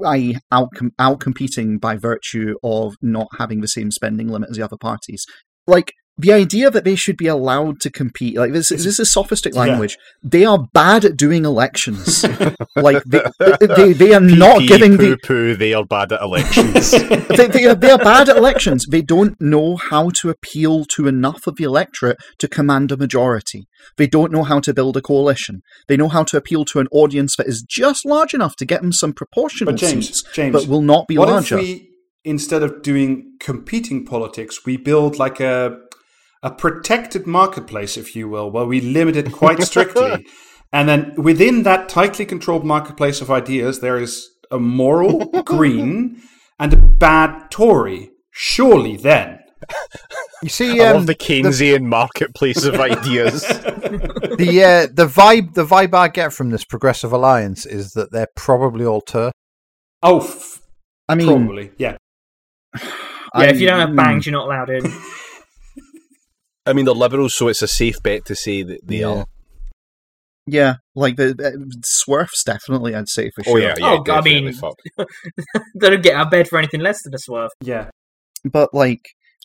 I 0.05 0.37
out 0.51 0.69
out 0.99 1.21
competing 1.21 1.79
by 1.79 1.97
virtue 1.97 2.55
of 2.63 2.95
not 3.03 3.29
having 3.39 3.61
the 3.61 3.69
same 3.69 3.91
spending 3.91 4.29
limit 4.29 4.51
as 4.51 4.57
the 4.57 4.65
other 4.65 4.77
parties. 4.77 5.25
Like 5.67 5.93
the 6.19 6.33
idea 6.33 6.71
that 6.71 6.85
they 6.85 6.95
should 6.95 7.17
be 7.17 7.27
allowed 7.27 7.81
to 7.81 7.91
compete, 7.91 8.37
like 8.37 8.53
this, 8.53 8.69
this 8.69 8.99
is 8.99 9.11
sophistic 9.11 9.55
Yeah. 9.55 9.61
language. 9.61 9.97
They 10.23 10.45
are 10.45 10.67
bad 10.75 11.05
at 11.05 11.17
doing 11.17 11.45
elections. 11.45 12.25
like 12.77 13.03
they, 13.05 13.23
they, 13.61 13.93
they 13.93 14.15
are 14.15 14.21
not 14.21 14.61
PP, 14.61 14.69
giving 14.69 14.99
poo 14.99 15.11
the 15.11 15.17
poo. 15.27 15.55
They 15.57 15.73
are 15.73 15.85
bad 15.85 16.13
at 16.13 16.21
elections. 16.21 16.91
they, 17.29 17.47
they, 17.49 17.65
are, 17.65 17.75
they 17.75 17.91
are 17.91 17.99
bad 17.99 18.29
at 18.29 18.37
elections. 18.37 18.85
They 18.91 19.01
don't 19.03 19.41
know 19.41 19.77
how 19.77 20.11
to 20.21 20.29
appeal 20.29 20.85
to 20.97 21.09
enough 21.09 21.47
of 21.47 21.57
the 21.57 21.65
electorate 21.65 22.19
to 22.39 22.47
command 22.49 22.93
a 22.93 22.97
majority. 22.97 23.67
They 23.97 24.07
don't 24.07 24.33
know 24.33 24.45
how 24.45 24.61
to 24.61 24.75
build 24.75 24.97
a 24.99 25.03
coalition. 25.03 25.63
They 25.89 25.97
know 25.97 26.09
how 26.09 26.25
to 26.25 26.37
appeal 26.37 26.65
to 26.67 26.79
an 26.79 26.89
audience 26.93 27.37
that 27.37 27.49
is 27.49 27.65
just 27.67 28.05
large 28.05 28.35
enough 28.35 28.55
to 28.57 28.67
get 28.67 28.83
them 28.83 28.93
some 28.93 29.13
proportional 29.15 29.73
But 29.73 29.81
James, 29.81 30.07
seats, 30.09 30.25
James, 30.35 30.53
but 30.53 30.67
will 30.69 30.83
not 30.83 31.09
be 31.09 31.17
what 31.17 31.29
larger. 31.29 31.59
if 31.59 31.65
we, 31.65 31.89
instead 32.23 32.63
of 32.63 32.83
doing 32.83 33.33
competing 33.41 34.05
politics, 34.05 34.65
we 34.67 34.77
build 34.77 35.19
like 35.19 35.41
a 35.41 35.79
a 36.43 36.51
protected 36.51 37.27
marketplace, 37.27 37.97
if 37.97 38.17
you 38.17 38.29
will, 38.29 38.51
where 38.51 38.65
we 38.65 38.81
limit 38.81 39.17
it 39.17 39.33
quite 39.33 39.63
strictly, 39.63 40.27
and 40.73 40.89
then 40.89 41.15
within 41.17 41.63
that 41.63 41.89
tightly 41.89 42.25
controlled 42.27 42.65
marketplace 42.65 43.21
of 43.21 43.31
ideas, 43.31 43.81
there 43.81 43.99
is 43.99 44.29
a 44.51 44.59
moral 44.59 45.27
green 45.45 46.21
and 46.59 46.73
a 46.73 46.77
bad 46.77 47.51
Tory. 47.51 48.11
Surely, 48.31 48.97
then 48.97 49.39
You 50.43 50.49
see, 50.49 50.81
I 50.81 50.87
um, 50.89 50.97
love 50.97 51.07
the 51.07 51.15
Keynesian 51.15 51.83
marketplace 51.85 52.65
of 52.65 52.75
ideas. 52.91 53.43
the 53.43 54.63
uh, 54.65 54.93
the 54.93 55.07
vibe 55.07 55.55
the 55.55 55.65
vibe 55.67 55.95
I 55.95 56.09
get 56.09 56.33
from 56.33 56.51
this 56.51 56.65
progressive 56.65 57.13
alliance 57.13 57.67
is 57.67 57.93
that 57.93 58.11
they're 58.11 58.29
probably 58.37 58.85
all 58.85 59.01
tur. 59.03 59.31
oh, 60.03 60.21
f- 60.21 60.61
I 61.09 61.15
mean, 61.15 61.27
probably, 61.29 61.71
yeah. 61.79 61.97
Yeah, 63.35 63.45
if 63.45 63.61
you 63.61 63.67
don't 63.67 63.79
have 63.81 63.89
I'm- 63.91 63.97
bangs, 63.97 64.27
you're 64.27 64.33
not 64.35 64.47
allowed 64.47 64.69
in. 64.71 64.85
I 66.67 66.73
mean, 66.73 66.85
they're 66.85 66.95
liberals, 66.95 67.35
so 67.37 67.49
it's 67.49 67.63
a 67.63 67.69
safe 67.69 67.97
bet 68.03 68.25
to 68.27 68.35
say 68.37 68.63
that 68.63 68.81
they 68.87 68.99
Yeah. 69.01 69.07
are. 69.09 69.27
Yeah, 70.47 70.75
like 70.97 71.17
the, 71.17 71.35
the 71.35 71.73
Swerf's 71.85 72.43
definitely, 72.43 72.95
I'd 72.97 73.09
say 73.09 73.31
for 73.35 73.45
sure. 73.45 73.53
Oh 73.59 73.61
sure. 73.61 73.69
yeah, 73.69 73.75
yeah. 73.79 73.99
Oh, 74.09 74.13
I 74.13 74.21
mean- 74.23 74.53
they 75.79 75.91
don't 75.91 76.03
get 76.03 76.17
out 76.17 76.27
of 76.27 76.31
bed 76.33 76.49
for 76.49 76.59
anything 76.59 76.81
less 76.81 77.01
than 77.05 77.15
a 77.15 77.19
swerve. 77.19 77.51
Yeah. 77.61 77.91
but 78.45 78.71
like 78.75 79.01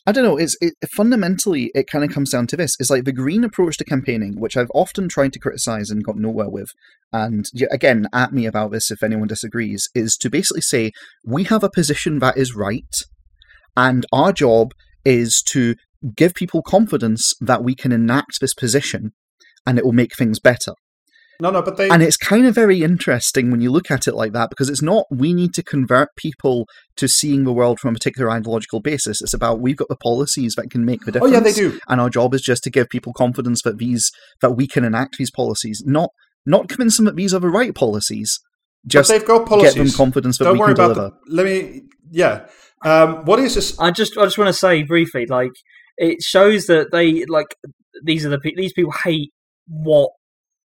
I 0.06 0.12
don't 0.12 0.24
know. 0.24 0.38
It's 0.38 0.56
it, 0.60 0.72
fundamentally 0.96 1.70
it 1.74 1.86
kind 1.86 2.02
of 2.02 2.10
comes 2.10 2.30
down 2.30 2.46
to 2.48 2.56
this: 2.56 2.74
is 2.80 2.88
like 2.90 3.04
the 3.04 3.12
green 3.12 3.44
approach 3.44 3.76
to 3.76 3.84
campaigning, 3.84 4.40
which 4.40 4.56
I've 4.56 4.70
often 4.74 5.06
tried 5.08 5.34
to 5.34 5.38
criticize 5.38 5.90
and 5.90 6.02
got 6.02 6.16
nowhere 6.16 6.48
with. 6.48 6.68
And 7.12 7.44
again, 7.70 8.06
at 8.12 8.32
me 8.32 8.46
about 8.46 8.72
this 8.72 8.90
if 8.90 9.02
anyone 9.02 9.28
disagrees. 9.28 9.88
Is 9.94 10.16
to 10.22 10.30
basically 10.30 10.62
say 10.62 10.92
we 11.26 11.44
have 11.44 11.62
a 11.62 11.68
position 11.70 12.20
that 12.20 12.38
is 12.38 12.56
right, 12.56 12.88
and 13.76 14.06
our 14.10 14.32
job 14.32 14.72
is 15.04 15.42
to 15.50 15.74
give 16.16 16.34
people 16.34 16.62
confidence 16.62 17.34
that 17.40 17.62
we 17.62 17.74
can 17.74 17.92
enact 17.92 18.40
this 18.40 18.54
position, 18.54 19.12
and 19.66 19.78
it 19.78 19.84
will 19.84 19.92
make 19.92 20.16
things 20.16 20.38
better. 20.38 20.72
No, 21.40 21.50
no, 21.52 21.62
but 21.62 21.76
they. 21.76 21.88
And 21.88 22.02
it's 22.02 22.16
kind 22.16 22.46
of 22.46 22.54
very 22.54 22.82
interesting 22.82 23.52
when 23.52 23.60
you 23.60 23.70
look 23.70 23.92
at 23.92 24.08
it 24.08 24.14
like 24.14 24.32
that 24.32 24.50
because 24.50 24.68
it's 24.68 24.82
not 24.82 25.04
we 25.08 25.32
need 25.32 25.54
to 25.54 25.62
convert 25.62 26.08
people 26.16 26.66
to 26.96 27.06
seeing 27.06 27.44
the 27.44 27.52
world 27.52 27.78
from 27.78 27.90
a 27.90 27.92
particular 27.94 28.28
ideological 28.28 28.80
basis. 28.80 29.22
It's 29.22 29.34
about 29.34 29.60
we've 29.60 29.76
got 29.76 29.88
the 29.88 29.96
policies 29.96 30.56
that 30.56 30.68
can 30.68 30.84
make 30.84 31.02
the 31.02 31.12
difference. 31.12 31.32
oh 31.32 31.38
difference. 31.38 31.56
yeah, 31.56 31.68
they 31.68 31.70
do. 31.74 31.80
And 31.88 32.00
our 32.00 32.10
job 32.10 32.34
is 32.34 32.42
just 32.42 32.64
to 32.64 32.70
give 32.70 32.88
people 32.88 33.12
confidence 33.12 33.62
that 33.62 33.78
these 33.78 34.10
that 34.42 34.52
we 34.56 34.66
can 34.66 34.84
enact 34.84 35.16
these 35.16 35.30
policies, 35.30 35.80
not 35.86 36.10
not 36.44 36.68
convince 36.68 36.96
them 36.96 37.06
that 37.06 37.14
these 37.14 37.32
are 37.32 37.40
the 37.40 37.50
right 37.50 37.74
policies. 37.74 38.40
Just 38.86 39.08
but 39.08 39.18
they've 39.18 39.28
got 39.28 39.38
get 39.40 39.48
policies. 39.48 39.74
them 39.74 39.90
confidence 39.90 40.38
that 40.38 40.44
Don't 40.46 40.54
we 40.54 40.58
worry 40.58 40.74
can 40.74 40.84
about 40.84 40.94
deliver. 40.94 41.16
the. 41.26 41.34
Let 41.34 41.46
me. 41.46 41.82
Yeah. 42.10 42.46
Um, 42.84 43.24
what 43.24 43.38
is 43.38 43.54
this? 43.54 43.78
I 43.78 43.92
just 43.92 44.18
I 44.18 44.24
just 44.24 44.38
want 44.38 44.48
to 44.48 44.52
say 44.52 44.82
briefly, 44.82 45.26
like 45.26 45.52
it 45.98 46.22
shows 46.22 46.66
that 46.66 46.88
they 46.92 47.24
like 47.26 47.54
these 48.04 48.24
are 48.24 48.30
the 48.30 48.38
pe- 48.38 48.54
these 48.56 48.72
people 48.72 48.92
hate 49.04 49.30
what 49.66 50.10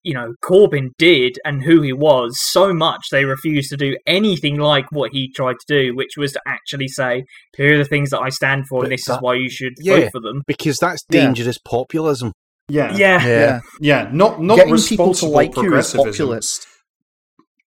you 0.02 0.12
know 0.14 0.34
Corbyn 0.44 0.88
did 0.98 1.38
and 1.44 1.62
who 1.62 1.80
he 1.80 1.92
was 1.92 2.36
so 2.50 2.74
much 2.74 3.02
they 3.12 3.24
refuse 3.24 3.68
to 3.68 3.76
do 3.76 3.96
anything 4.06 4.56
like 4.58 4.86
what 4.90 5.12
he 5.12 5.30
tried 5.32 5.56
to 5.66 5.66
do, 5.68 5.94
which 5.96 6.16
was 6.16 6.32
to 6.32 6.40
actually 6.46 6.88
say, 6.88 7.24
"Here 7.56 7.74
are 7.74 7.78
the 7.78 7.84
things 7.84 8.10
that 8.10 8.20
I 8.20 8.28
stand 8.30 8.66
for, 8.68 8.80
But 8.80 8.84
and 8.86 8.92
this 8.92 9.04
that- 9.06 9.14
is 9.14 9.18
why 9.22 9.34
you 9.34 9.48
should 9.48 9.74
Yeah. 9.78 10.00
vote 10.00 10.10
for 10.12 10.20
them." 10.20 10.42
Because 10.46 10.78
that's 10.78 11.02
Yeah. 11.10 11.24
dangerous 11.26 11.58
populism. 11.58 12.32
Yeah. 12.68 12.96
Yeah, 12.96 13.26
Yeah, 13.26 13.60
Yeah. 13.80 14.10
Not 14.12 14.42
not 14.42 14.56
getting 14.56 14.76
people 14.76 15.14
to 15.14 15.26
responsible 15.26 15.32
like 15.32 15.54
you 15.56 15.62
is 15.62 15.64
progressivism. 15.64 16.10
populist. 16.12 16.66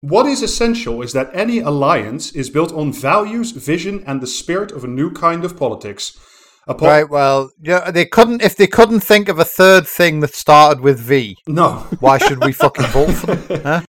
What 0.02 0.26
is 0.26 0.42
essential 0.42 1.00
is 1.02 1.12
that 1.14 1.30
any 1.32 1.58
alliance 1.60 2.30
is 2.32 2.50
built 2.50 2.72
on 2.72 2.92
values, 2.92 3.50
vision, 3.52 4.04
and 4.06 4.20
the 4.20 4.26
spirit 4.26 4.70
of 4.72 4.84
a 4.84 4.88
new 4.88 5.10
kind 5.10 5.44
of 5.44 5.56
politics. 5.56 6.12
A 6.68 6.74
Right. 6.74 7.08
Well, 7.08 7.50
yeah, 7.60 7.90
they 7.90 8.06
couldn't 8.06 8.42
if 8.42 8.56
they 8.56 8.66
couldn't 8.66 9.00
think 9.00 9.28
of 9.28 9.38
a 9.38 9.44
third 9.44 9.86
thing 9.86 10.20
that 10.20 10.34
started 10.34 10.82
with 10.82 10.98
V. 10.98 11.36
No. 11.46 11.86
Why 12.00 12.18
should 12.18 12.44
we 12.44 12.52
fucking 12.52 12.86
vote 12.86 13.12
for 13.12 13.34
them? 13.34 13.62
Huh? 13.62 13.82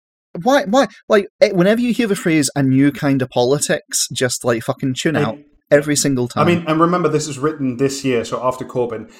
Why? 0.42 0.64
Why? 0.64 0.86
Like 1.08 1.28
whenever 1.52 1.80
you 1.80 1.94
hear 1.94 2.06
the 2.06 2.16
phrase 2.16 2.50
"a 2.54 2.62
new 2.62 2.92
kind 2.92 3.22
of 3.22 3.30
politics," 3.30 4.06
just 4.12 4.44
like 4.44 4.62
fucking 4.62 4.94
tune 4.94 5.16
out 5.16 5.38
every 5.70 5.96
single 5.96 6.28
time. 6.28 6.46
I 6.46 6.54
mean, 6.54 6.64
and 6.66 6.78
remember, 6.78 7.08
this 7.08 7.26
is 7.26 7.38
written 7.38 7.78
this 7.78 8.04
year, 8.04 8.24
so 8.24 8.44
after 8.46 8.64
Corbyn. 8.64 9.10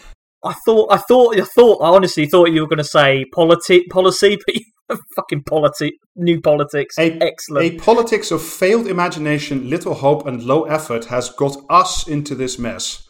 I 0.45 0.55
thought 0.65 0.93
I 0.93 0.99
thought 0.99 1.39
I 1.39 1.45
thought 1.45 1.83
I 1.83 1.89
honestly 1.89 2.27
thought 2.27 2.51
you 2.51 2.61
were 2.61 2.69
going 2.69 2.79
to 2.79 2.85
say 2.85 3.25
politi- 3.35 3.89
policy, 3.91 4.39
but 4.89 4.99
fucking 5.17 5.45
politi- 5.45 5.93
new 6.15 6.41
politics, 6.41 6.99
A, 6.99 7.13
excellent. 7.23 7.67
a 7.67 7.79
politics 7.79 8.31
of 8.31 8.43
failed 8.43 8.87
imagination, 8.87 9.69
little 9.71 9.95
hope, 9.95 10.27
and 10.27 10.43
low 10.43 10.65
effort 10.65 11.07
has 11.07 11.31
got 11.31 11.57
us 11.71 12.07
into 12.07 12.35
this 12.35 12.59
mess. 12.59 13.06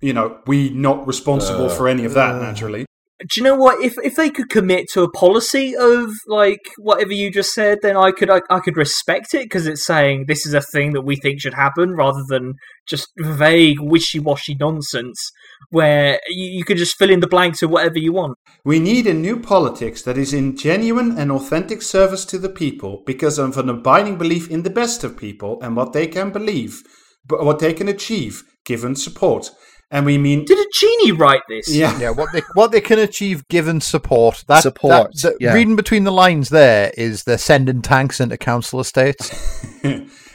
You 0.00 0.12
know, 0.12 0.38
we 0.46 0.70
not 0.70 1.06
responsible 1.06 1.66
uh, 1.66 1.74
for 1.74 1.88
any 1.88 2.04
of 2.04 2.14
that, 2.14 2.34
uh. 2.34 2.40
naturally. 2.40 2.86
do 3.20 3.26
you 3.36 3.42
know 3.42 3.56
what? 3.56 3.82
If 3.82 3.94
if 4.02 4.16
they 4.16 4.30
could 4.30 4.50
commit 4.50 4.86
to 4.92 5.02
a 5.02 5.10
policy 5.10 5.74
of 5.76 6.10
like 6.26 6.60
whatever 6.78 7.12
you 7.12 7.30
just 7.30 7.54
said, 7.54 7.78
then 7.82 7.96
I 7.96 8.10
could 8.10 8.30
I, 8.30 8.40
I 8.50 8.60
could 8.60 8.76
respect 8.76 9.34
it 9.34 9.44
because 9.44 9.66
it's 9.66 9.84
saying 9.84 10.24
this 10.26 10.46
is 10.46 10.54
a 10.54 10.60
thing 10.60 10.92
that 10.92 11.02
we 11.02 11.16
think 11.16 11.40
should 11.40 11.54
happen, 11.54 11.92
rather 11.92 12.22
than 12.28 12.54
just 12.88 13.08
vague, 13.18 13.80
wishy 13.80 14.18
washy 14.18 14.56
nonsense 14.58 15.30
where 15.70 16.20
you, 16.28 16.46
you 16.46 16.64
could 16.64 16.76
just 16.76 16.96
fill 16.96 17.10
in 17.10 17.20
the 17.20 17.26
blanks 17.26 17.62
with 17.62 17.70
whatever 17.70 17.98
you 17.98 18.12
want. 18.12 18.36
We 18.64 18.78
need 18.78 19.06
a 19.06 19.14
new 19.14 19.38
politics 19.38 20.02
that 20.02 20.16
is 20.16 20.32
in 20.32 20.56
genuine 20.56 21.18
and 21.18 21.30
authentic 21.30 21.82
service 21.82 22.24
to 22.26 22.38
the 22.38 22.48
people 22.48 23.02
because 23.06 23.38
of 23.38 23.58
an 23.58 23.68
abiding 23.68 24.16
belief 24.16 24.50
in 24.50 24.62
the 24.62 24.70
best 24.70 25.04
of 25.04 25.16
people 25.16 25.60
and 25.62 25.76
what 25.76 25.92
they 25.92 26.06
can 26.06 26.30
believe, 26.30 26.82
but 27.26 27.44
what 27.44 27.58
they 27.58 27.72
can 27.72 27.88
achieve 27.88 28.44
given 28.64 28.96
support. 28.96 29.50
And 29.94 30.04
we 30.04 30.18
mean, 30.18 30.44
Did 30.44 30.58
a 30.58 30.66
genie 30.74 31.12
write 31.12 31.42
this? 31.48 31.72
yeah, 31.72 31.96
Yeah, 32.00 32.10
what 32.10 32.28
they 32.32 32.42
what 32.54 32.72
they 32.72 32.80
can 32.80 32.98
achieve 32.98 33.46
given 33.48 33.80
support. 33.80 34.44
That, 34.48 34.62
Support, 34.64 35.12
that- 35.14 35.22
that- 35.22 35.36
yeah. 35.40 35.54
Reading 35.54 35.76
between 35.76 36.02
the 36.04 36.10
lines, 36.12 36.48
there 36.48 36.92
is 36.98 37.22
they're 37.22 37.38
sending 37.38 37.80
tanks 37.80 38.18
into 38.20 38.36
council 38.36 38.80
estates. 38.80 39.30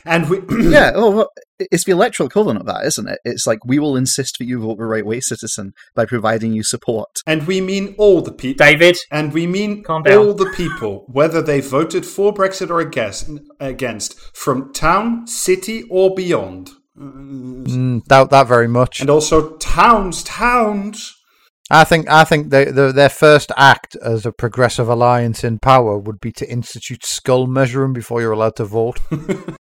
and 0.05 0.30
we, 0.30 0.39
yeah, 0.72 0.91
oh, 0.95 1.12
well, 1.12 1.30
it's 1.60 1.84
the 1.84 1.91
electoral 1.91 2.28
equivalent 2.28 2.62
of 2.62 2.66
that, 2.68 2.86
isn't 2.86 3.10
it? 3.10 3.20
It's 3.26 3.45
like 3.45 3.60
we 3.66 3.80
will 3.80 3.97
insist 3.97 4.38
that 4.39 4.45
you 4.45 4.62
vote 4.62 4.78
the 4.78 4.86
right 4.86 5.05
way, 5.05 5.20
citizen, 5.20 5.74
by 5.93 6.05
providing 6.05 6.53
you 6.53 6.64
support. 6.64 7.10
and 7.28 7.45
we 7.45 7.60
mean 7.60 7.95
all 7.97 8.22
the 8.22 8.32
people. 8.32 8.66
David. 8.66 8.97
And 9.12 9.34
we 9.34 9.45
mean 9.45 9.84
Calm 9.84 10.03
down. 10.03 10.18
all 10.20 10.34
the 10.34 10.49
people, 10.55 11.05
whether 11.10 11.41
they 11.41 11.60
voted 11.60 12.05
for 12.05 12.34
Brexit 12.34 12.70
or 12.70 12.80
against, 12.80 13.30
against 13.60 14.18
from 14.36 14.72
town, 14.72 15.28
city, 15.28 15.84
or 15.89 16.16
beyond. 16.16 16.70
Mm, 17.00 18.04
doubt 18.06 18.30
that 18.32 18.47
very 18.47 18.68
much. 18.68 19.00
And 19.00 19.10
also 19.10 19.56
towns, 19.58 20.24
towns. 20.24 21.16
I 21.72 21.84
think 21.84 22.10
I 22.10 22.24
think 22.24 22.50
they, 22.50 22.66
the, 22.66 22.91
their 22.91 23.10
first 23.10 23.52
act 23.56 23.95
as 24.04 24.26
a 24.26 24.32
progressive 24.32 24.89
alliance 24.89 25.43
in 25.43 25.60
power 25.60 25.97
would 25.97 26.20
be 26.20 26.32
to 26.34 26.52
institute 26.52 27.06
skull 27.06 27.45
measuring 27.47 27.93
before 27.93 28.22
you're 28.22 28.32
allowed 28.32 28.56
to 28.58 28.66
vote. 28.66 29.00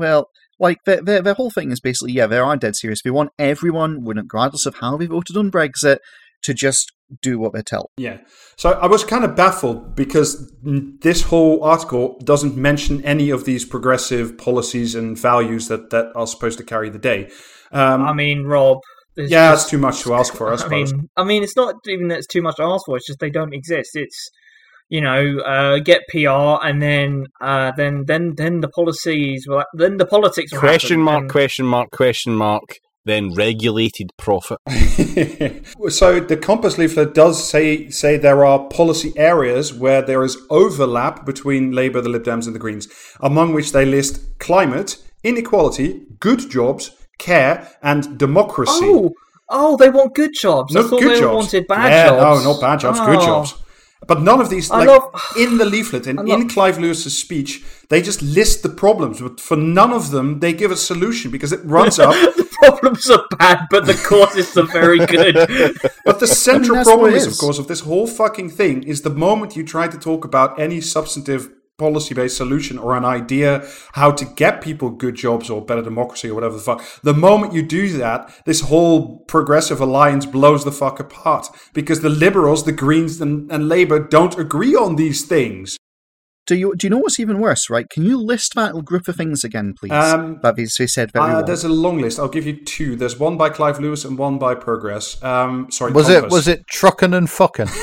Well, 0.00 0.30
like 0.58 0.78
their, 0.86 1.02
their 1.02 1.20
their 1.20 1.34
whole 1.34 1.50
thing 1.50 1.70
is 1.70 1.78
basically 1.78 2.12
yeah, 2.14 2.26
they 2.26 2.38
are 2.38 2.56
dead 2.56 2.74
serious. 2.74 3.02
They 3.02 3.10
want 3.10 3.32
everyone, 3.38 4.02
regardless 4.02 4.64
of 4.64 4.76
how 4.76 4.96
they 4.96 5.06
voted 5.06 5.36
on 5.36 5.50
Brexit, 5.50 5.98
to 6.42 6.54
just 6.54 6.92
do 7.22 7.38
what 7.38 7.52
they're 7.52 7.62
told. 7.62 7.88
Yeah. 7.96 8.18
So 8.56 8.70
I 8.72 8.86
was 8.86 9.04
kind 9.04 9.24
of 9.24 9.34
baffled 9.34 9.96
because 9.96 10.52
this 10.62 11.22
whole 11.22 11.64
article 11.64 12.18
doesn't 12.24 12.56
mention 12.56 13.04
any 13.04 13.30
of 13.30 13.44
these 13.44 13.64
progressive 13.64 14.38
policies 14.38 14.94
and 14.94 15.18
values 15.18 15.68
that, 15.68 15.90
that 15.90 16.12
are 16.14 16.26
supposed 16.26 16.58
to 16.58 16.64
carry 16.64 16.88
the 16.90 16.98
day. 16.98 17.30
Um, 17.72 18.02
I 18.02 18.12
mean, 18.12 18.44
Rob. 18.44 18.78
there's 19.16 19.30
yeah, 19.30 19.50
just- 19.52 19.64
it's 19.64 19.70
too 19.70 19.78
much 19.78 20.02
to 20.02 20.14
ask 20.14 20.34
for, 20.34 20.52
I 20.52 20.56
I 20.56 20.68
mean, 20.68 21.08
I 21.16 21.24
mean, 21.24 21.42
it's 21.42 21.56
not 21.56 21.74
even 21.88 22.08
that 22.08 22.18
it's 22.18 22.26
too 22.26 22.42
much 22.42 22.56
to 22.56 22.62
ask 22.64 22.84
for. 22.86 22.96
It's 22.96 23.06
just 23.06 23.18
they 23.18 23.30
don't 23.30 23.54
exist. 23.54 23.90
It's 23.94 24.30
you 24.88 25.00
know, 25.00 25.38
uh, 25.46 25.78
get 25.78 26.02
PR, 26.08 26.58
and 26.66 26.82
then 26.82 27.26
uh, 27.40 27.70
then 27.76 28.04
then 28.06 28.34
then 28.36 28.60
the 28.60 28.68
policies, 28.68 29.46
will, 29.48 29.62
then 29.72 29.98
the 29.98 30.04
politics. 30.06 30.52
Will 30.52 30.58
Question 30.58 30.98
happen, 30.98 31.04
mark, 31.04 31.20
and- 31.22 31.30
question 31.30 31.64
mark, 31.66 31.90
question 31.92 32.34
mark, 32.34 32.78
then 33.10 33.32
regulated 33.34 34.10
profit. 34.16 34.58
so 35.88 36.20
the 36.20 36.38
compass 36.40 36.78
leaflet 36.78 37.14
does 37.14 37.42
say 37.42 37.90
say 37.90 38.16
there 38.16 38.44
are 38.44 38.68
policy 38.68 39.12
areas 39.16 39.72
where 39.74 40.02
there 40.02 40.22
is 40.22 40.36
overlap 40.50 41.24
between 41.26 41.72
Labour, 41.72 42.00
the 42.00 42.08
Lib 42.08 42.24
Dems, 42.24 42.46
and 42.46 42.54
the 42.54 42.58
Greens, 42.58 42.88
among 43.20 43.52
which 43.54 43.72
they 43.72 43.84
list 43.84 44.38
climate, 44.38 44.96
inequality, 45.24 46.02
good 46.20 46.50
jobs, 46.50 46.90
care, 47.18 47.68
and 47.82 48.18
democracy. 48.18 48.84
Oh, 48.84 49.12
oh, 49.48 49.76
they 49.76 49.90
want 49.90 50.14
good 50.14 50.32
jobs. 50.34 50.74
I 50.74 50.82
thought 50.82 51.00
good 51.00 51.16
they 51.16 51.20
jobs. 51.20 51.34
wanted 51.34 51.66
bad 51.66 51.90
yeah, 51.90 52.08
jobs. 52.08 52.44
No, 52.44 52.52
not 52.52 52.60
bad 52.60 52.80
jobs, 52.80 53.00
good 53.00 53.18
Oh. 53.18 53.26
jobs. 53.26 53.54
But 54.06 54.22
none 54.22 54.40
of 54.40 54.48
these, 54.50 54.70
I 54.70 54.78
like 54.78 54.88
love- 54.88 55.10
in 55.36 55.58
the 55.58 55.64
leaflet 55.64 56.06
and 56.06 56.18
I 56.20 56.24
in 56.34 56.48
Clive 56.48 56.78
Lewis's 56.78 57.16
speech, 57.16 57.62
they 57.90 58.00
just 58.00 58.22
list 58.22 58.62
the 58.62 58.68
problems. 58.68 59.20
But 59.20 59.38
for 59.40 59.56
none 59.56 59.92
of 59.92 60.10
them, 60.10 60.40
they 60.40 60.52
give 60.52 60.70
a 60.70 60.76
solution 60.76 61.30
because 61.30 61.52
it 61.52 61.60
runs 61.64 61.98
up. 62.06 62.14
the 62.36 62.48
problems 62.62 63.08
are 63.10 63.24
bad, 63.38 63.66
but 63.70 63.86
the 63.86 63.94
causes 63.94 64.56
are 64.56 64.66
very 64.66 64.98
good. 65.06 65.34
But 66.04 66.18
the 66.20 66.26
central 66.26 66.76
that's 66.76 66.88
problem 66.88 67.12
is, 67.14 67.24
it 67.24 67.28
is, 67.28 67.34
of 67.34 67.38
course, 67.40 67.58
of 67.58 67.68
this 67.68 67.80
whole 67.80 68.06
fucking 68.06 68.50
thing 68.50 68.82
is 68.84 69.02
the 69.02 69.10
moment 69.10 69.54
you 69.56 69.64
try 69.64 69.86
to 69.86 69.98
talk 69.98 70.24
about 70.24 70.58
any 70.58 70.80
substantive 70.80 71.50
policy 71.80 72.14
based 72.14 72.36
solution 72.36 72.78
or 72.78 72.96
an 72.96 73.04
idea 73.04 73.66
how 73.94 74.12
to 74.12 74.24
get 74.24 74.60
people 74.60 74.90
good 74.90 75.16
jobs 75.16 75.50
or 75.50 75.64
better 75.64 75.82
democracy 75.82 76.28
or 76.28 76.34
whatever 76.34 76.54
the 76.54 76.60
fuck, 76.60 76.84
the 77.02 77.14
moment 77.14 77.52
you 77.52 77.62
do 77.62 77.88
that, 77.98 78.32
this 78.44 78.60
whole 78.60 79.20
progressive 79.34 79.80
alliance 79.80 80.26
blows 80.26 80.64
the 80.64 80.72
fuck 80.72 81.00
apart 81.00 81.48
because 81.72 82.00
the 82.02 82.08
liberals, 82.08 82.64
the 82.64 82.72
Greens, 82.72 83.20
and, 83.20 83.50
and 83.50 83.68
Labour 83.68 83.98
don't 83.98 84.38
agree 84.38 84.76
on 84.76 84.96
these 84.96 85.24
things. 85.24 85.76
Do 86.50 86.56
you 86.56 86.74
do 86.76 86.86
you 86.86 86.90
know 86.90 86.98
what's 86.98 87.20
even 87.20 87.38
worse? 87.38 87.70
Right? 87.70 87.88
Can 87.88 88.02
you 88.04 88.18
list 88.20 88.54
that 88.56 88.72
group 88.84 89.06
of 89.06 89.14
things 89.14 89.44
again, 89.44 89.74
please? 89.78 89.92
Um, 89.92 90.40
that 90.42 90.56
they, 90.56 90.66
they 90.78 90.86
said 90.88 91.12
very 91.12 91.24
Uh, 91.24 91.28
well. 91.34 91.44
there's 91.44 91.62
a 91.64 91.68
long 91.68 91.98
list. 92.00 92.18
I'll 92.18 92.28
give 92.28 92.44
you 92.44 92.56
two. 92.64 92.96
There's 92.96 93.18
one 93.20 93.36
by 93.36 93.50
Clive 93.50 93.78
Lewis 93.78 94.04
and 94.04 94.18
one 94.18 94.36
by 94.38 94.56
Progress. 94.56 95.22
Um, 95.22 95.70
sorry, 95.70 95.92
Was 95.92 96.08
it 96.08 96.28
was 96.28 96.48
it 96.48 96.66
trucking 96.68 97.14
and 97.14 97.30
fucking? 97.30 97.68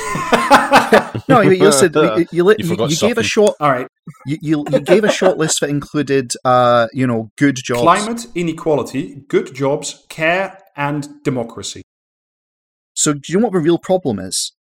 No, 1.28 1.40
you, 1.40 1.52
you 1.52 1.72
said 1.72 1.94
you, 1.94 2.26
you, 2.32 2.44
li- 2.44 2.56
You 2.58 2.74
you, 2.76 2.86
you 2.88 2.96
gave 2.96 3.18
a 3.18 3.22
short 3.22 3.54
All 3.60 3.70
right. 3.70 3.86
you, 4.26 4.38
you, 4.40 4.64
you 4.72 4.80
gave 4.80 5.04
a 5.04 5.10
short 5.12 5.36
list 5.36 5.60
that 5.60 5.68
included 5.70 6.32
uh 6.44 6.88
you 6.92 7.06
know 7.06 7.30
good 7.36 7.56
jobs. 7.56 7.82
Climate, 7.82 8.26
inequality, 8.34 9.24
good 9.28 9.54
jobs, 9.54 10.04
care, 10.08 10.58
and 10.76 11.08
democracy. 11.24 11.82
So 12.94 13.12
do 13.12 13.20
you 13.28 13.38
know 13.38 13.44
what 13.46 13.52
the 13.54 13.60
real 13.60 13.78
problem 13.78 14.18
is? 14.18 14.52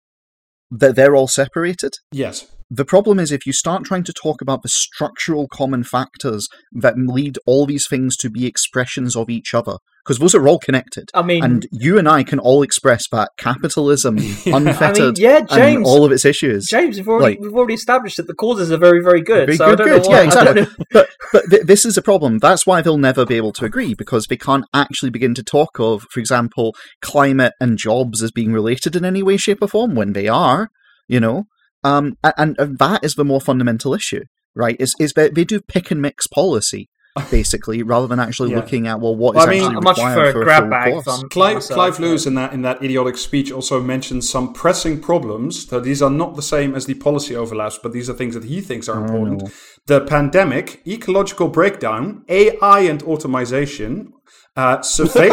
That 0.72 0.96
they're 0.96 1.16
all 1.16 1.28
separated. 1.28 1.94
Yes. 2.12 2.48
The 2.70 2.86
problem 2.86 3.18
is 3.18 3.32
if 3.32 3.46
you 3.46 3.54
start 3.54 3.86
trying 3.86 4.04
to 4.04 4.14
talk 4.14 4.42
about 4.42 4.62
the 4.62 4.68
structural 4.70 5.48
common 5.48 5.84
factors 5.84 6.48
that 6.74 6.96
lead 6.98 7.38
all 7.46 7.66
these 7.66 7.88
things 7.88 8.18
to 8.18 8.30
be 8.30 8.46
expressions 8.46 9.16
of 9.16 9.30
each 9.30 9.54
other, 9.54 9.78
because 10.04 10.20
those 10.20 10.36
are 10.36 10.46
all 10.48 10.60
connected. 10.60 11.10
I 11.14 11.22
mean, 11.22 11.44
And 11.46 11.66
you 11.72 11.98
and 11.98 12.10
I 12.10 12.24
can 12.24 12.40
all 12.40 12.64
express 12.64 13.08
that 13.14 13.30
capitalism, 13.38 14.18
unfettered, 14.46 15.18
yeah, 15.18 15.38
and 15.38 15.50
James. 15.50 15.88
all 15.88 16.04
of 16.04 16.12
its 16.12 16.26
issues. 16.26 16.68
James, 16.68 16.98
we've 16.98 17.08
already 17.08 17.36
like- 17.36 17.40
we've 17.42 17.56
already 17.56 17.74
established 17.76 18.18
that 18.18 18.28
the 18.28 18.34
causes 18.34 18.70
are 18.72 18.78
very 18.78 19.02
very 19.02 19.22
good. 19.22 19.46
Very 19.48 19.58
so 19.58 19.66
I 19.66 19.70
good, 19.70 19.78
don't 19.78 19.88
good. 19.88 20.04
know 20.04 20.10
Yeah, 20.10 20.18
I 20.18 20.24
exactly. 20.26 20.68
but 20.92 21.10
but 21.32 21.44
th- 21.50 21.64
this 21.64 21.86
is 21.86 21.98
a 21.98 22.02
problem. 22.02 22.40
That's 22.40 22.66
why 22.68 22.82
they'll 22.82 22.98
never 22.98 23.26
be 23.26 23.36
able 23.36 23.54
to 23.54 23.66
agree 23.66 23.94
because 23.94 24.26
they 24.28 24.38
can't 24.38 24.66
actually 24.74 25.10
begin 25.10 25.34
to 25.36 25.44
talk 25.44 25.80
of, 25.80 26.04
for 26.12 26.20
example, 26.20 26.76
climate 27.02 27.54
and 27.62 27.78
jobs 27.78 28.22
as 28.22 28.32
being 28.32 28.52
related 28.52 28.96
in 28.96 29.06
any 29.06 29.24
way, 29.24 29.38
shape, 29.38 29.62
or 29.62 29.68
form 29.70 29.96
when 29.96 30.12
they 30.14 30.28
are. 30.28 30.70
You 31.10 31.22
know, 31.22 31.46
um, 31.88 32.06
and, 32.42 32.56
and 32.60 32.78
that 32.80 33.00
is 33.08 33.14
the 33.16 33.26
more 33.32 33.42
fundamental 33.50 33.94
issue, 33.94 34.24
right? 34.56 34.76
Is 34.80 34.92
is 35.00 35.14
they, 35.14 35.30
they 35.30 35.46
do 35.46 35.58
pick 35.62 35.92
and 35.92 36.02
mix 36.02 36.28
policy 36.28 36.84
basically 37.32 37.82
rather 37.94 38.06
than 38.12 38.20
actually 38.20 38.52
Yeah. 38.52 38.58
looking 38.62 38.84
at 38.92 39.00
well 39.04 39.16
what 39.22 39.32
is 39.36 39.38
Well, 39.38 39.48
I 39.48 39.50
mean, 39.50 39.64
actually 39.64 39.78
I 39.78 39.80
much 39.90 39.98
required 39.98 40.16
prefer 40.16 40.32
for 40.34 40.42
a 40.42 40.46
grab 40.48 40.64
full 40.64 40.70
bags 40.78 40.94
course. 40.94 41.08
on 41.24 41.30
Clive, 41.30 41.54
myself, 41.56 41.76
Clive 41.78 41.94
but- 41.98 42.02
Lewis 42.04 42.26
in 42.30 42.36
that 42.40 42.54
in 42.54 42.62
that 42.68 42.78
idiotic 42.88 43.18
speech 43.18 43.50
also 43.58 43.78
mentioned 43.82 44.24
some 44.24 44.54
pressing 44.62 44.96
problems. 45.10 45.68
So 45.70 45.80
these 45.80 46.02
are 46.06 46.14
not 46.22 46.36
the 46.36 46.48
same 46.56 46.76
as 46.76 46.86
the 46.86 46.94
policy 47.08 47.34
overlaps, 47.36 47.80
but 47.82 47.92
these 47.92 48.08
are 48.10 48.14
things 48.14 48.34
that 48.38 48.44
he 48.54 48.62
thinks 48.70 48.88
are 48.92 49.00
important. 49.04 49.42
no. 49.44 49.50
The 49.94 50.02
pandemic, 50.16 50.66
ecological 50.86 51.48
breakdown, 51.60 52.04
AI 52.30 52.80
and 52.92 53.02
automation, 53.04 54.14
uh, 54.56 54.82
survey- 54.98 55.32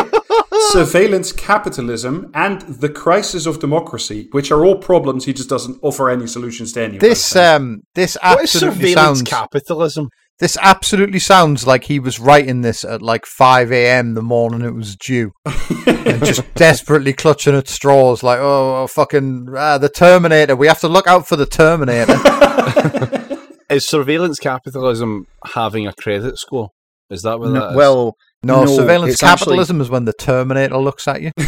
surveillance 0.74 1.32
capitalism, 1.32 2.30
and 2.34 2.62
the 2.62 2.88
crisis 2.88 3.46
of 3.46 3.60
democracy, 3.60 4.28
which 4.32 4.50
are 4.50 4.64
all 4.64 4.76
problems 4.76 5.24
he 5.24 5.32
just 5.32 5.48
doesn't 5.48 5.78
offer 5.82 6.10
any 6.10 6.26
solutions 6.26 6.72
to 6.72 6.82
any 6.82 6.96
of 6.96 7.00
This 7.00 7.36
um 7.36 7.82
this 7.94 8.16
What 8.22 8.44
is 8.44 8.54
absolutely 8.54 8.92
surveillance 8.92 9.18
sounds 9.18 9.30
capitalism? 9.30 10.08
this 10.40 10.58
absolutely 10.60 11.20
sounds 11.20 11.64
like 11.64 11.84
he 11.84 12.00
was 12.00 12.18
writing 12.18 12.62
this 12.62 12.84
at 12.84 13.00
like 13.00 13.24
five 13.24 13.70
a.m. 13.70 14.14
the 14.14 14.22
morning 14.22 14.62
it 14.62 14.74
was 14.74 14.96
due, 14.96 15.30
and 15.86 16.24
just 16.24 16.42
desperately 16.54 17.12
clutching 17.12 17.54
at 17.54 17.68
straws, 17.68 18.22
like 18.22 18.40
oh 18.40 18.88
fucking 18.88 19.54
uh, 19.56 19.78
the 19.78 19.88
Terminator. 19.88 20.56
We 20.56 20.66
have 20.66 20.80
to 20.80 20.88
look 20.88 21.06
out 21.06 21.28
for 21.28 21.36
the 21.36 21.46
Terminator. 21.46 22.18
Is 23.70 23.86
surveillance 23.86 24.38
capitalism 24.38 25.26
having 25.54 25.86
a 25.86 25.94
credit 25.94 26.38
score? 26.38 26.68
Is 27.10 27.22
that 27.22 27.38
what 27.38 27.52
that 27.52 27.70
is? 27.70 27.76
well, 27.76 28.14
No, 28.44 28.64
No, 28.64 28.76
surveillance 28.76 29.14
it's 29.14 29.22
actually- 29.22 29.44
capitalism 29.46 29.80
is 29.80 29.90
when 29.90 30.04
the 30.04 30.12
Terminator 30.12 30.76
looks 30.78 31.06
at 31.08 31.22
you. 31.22 31.30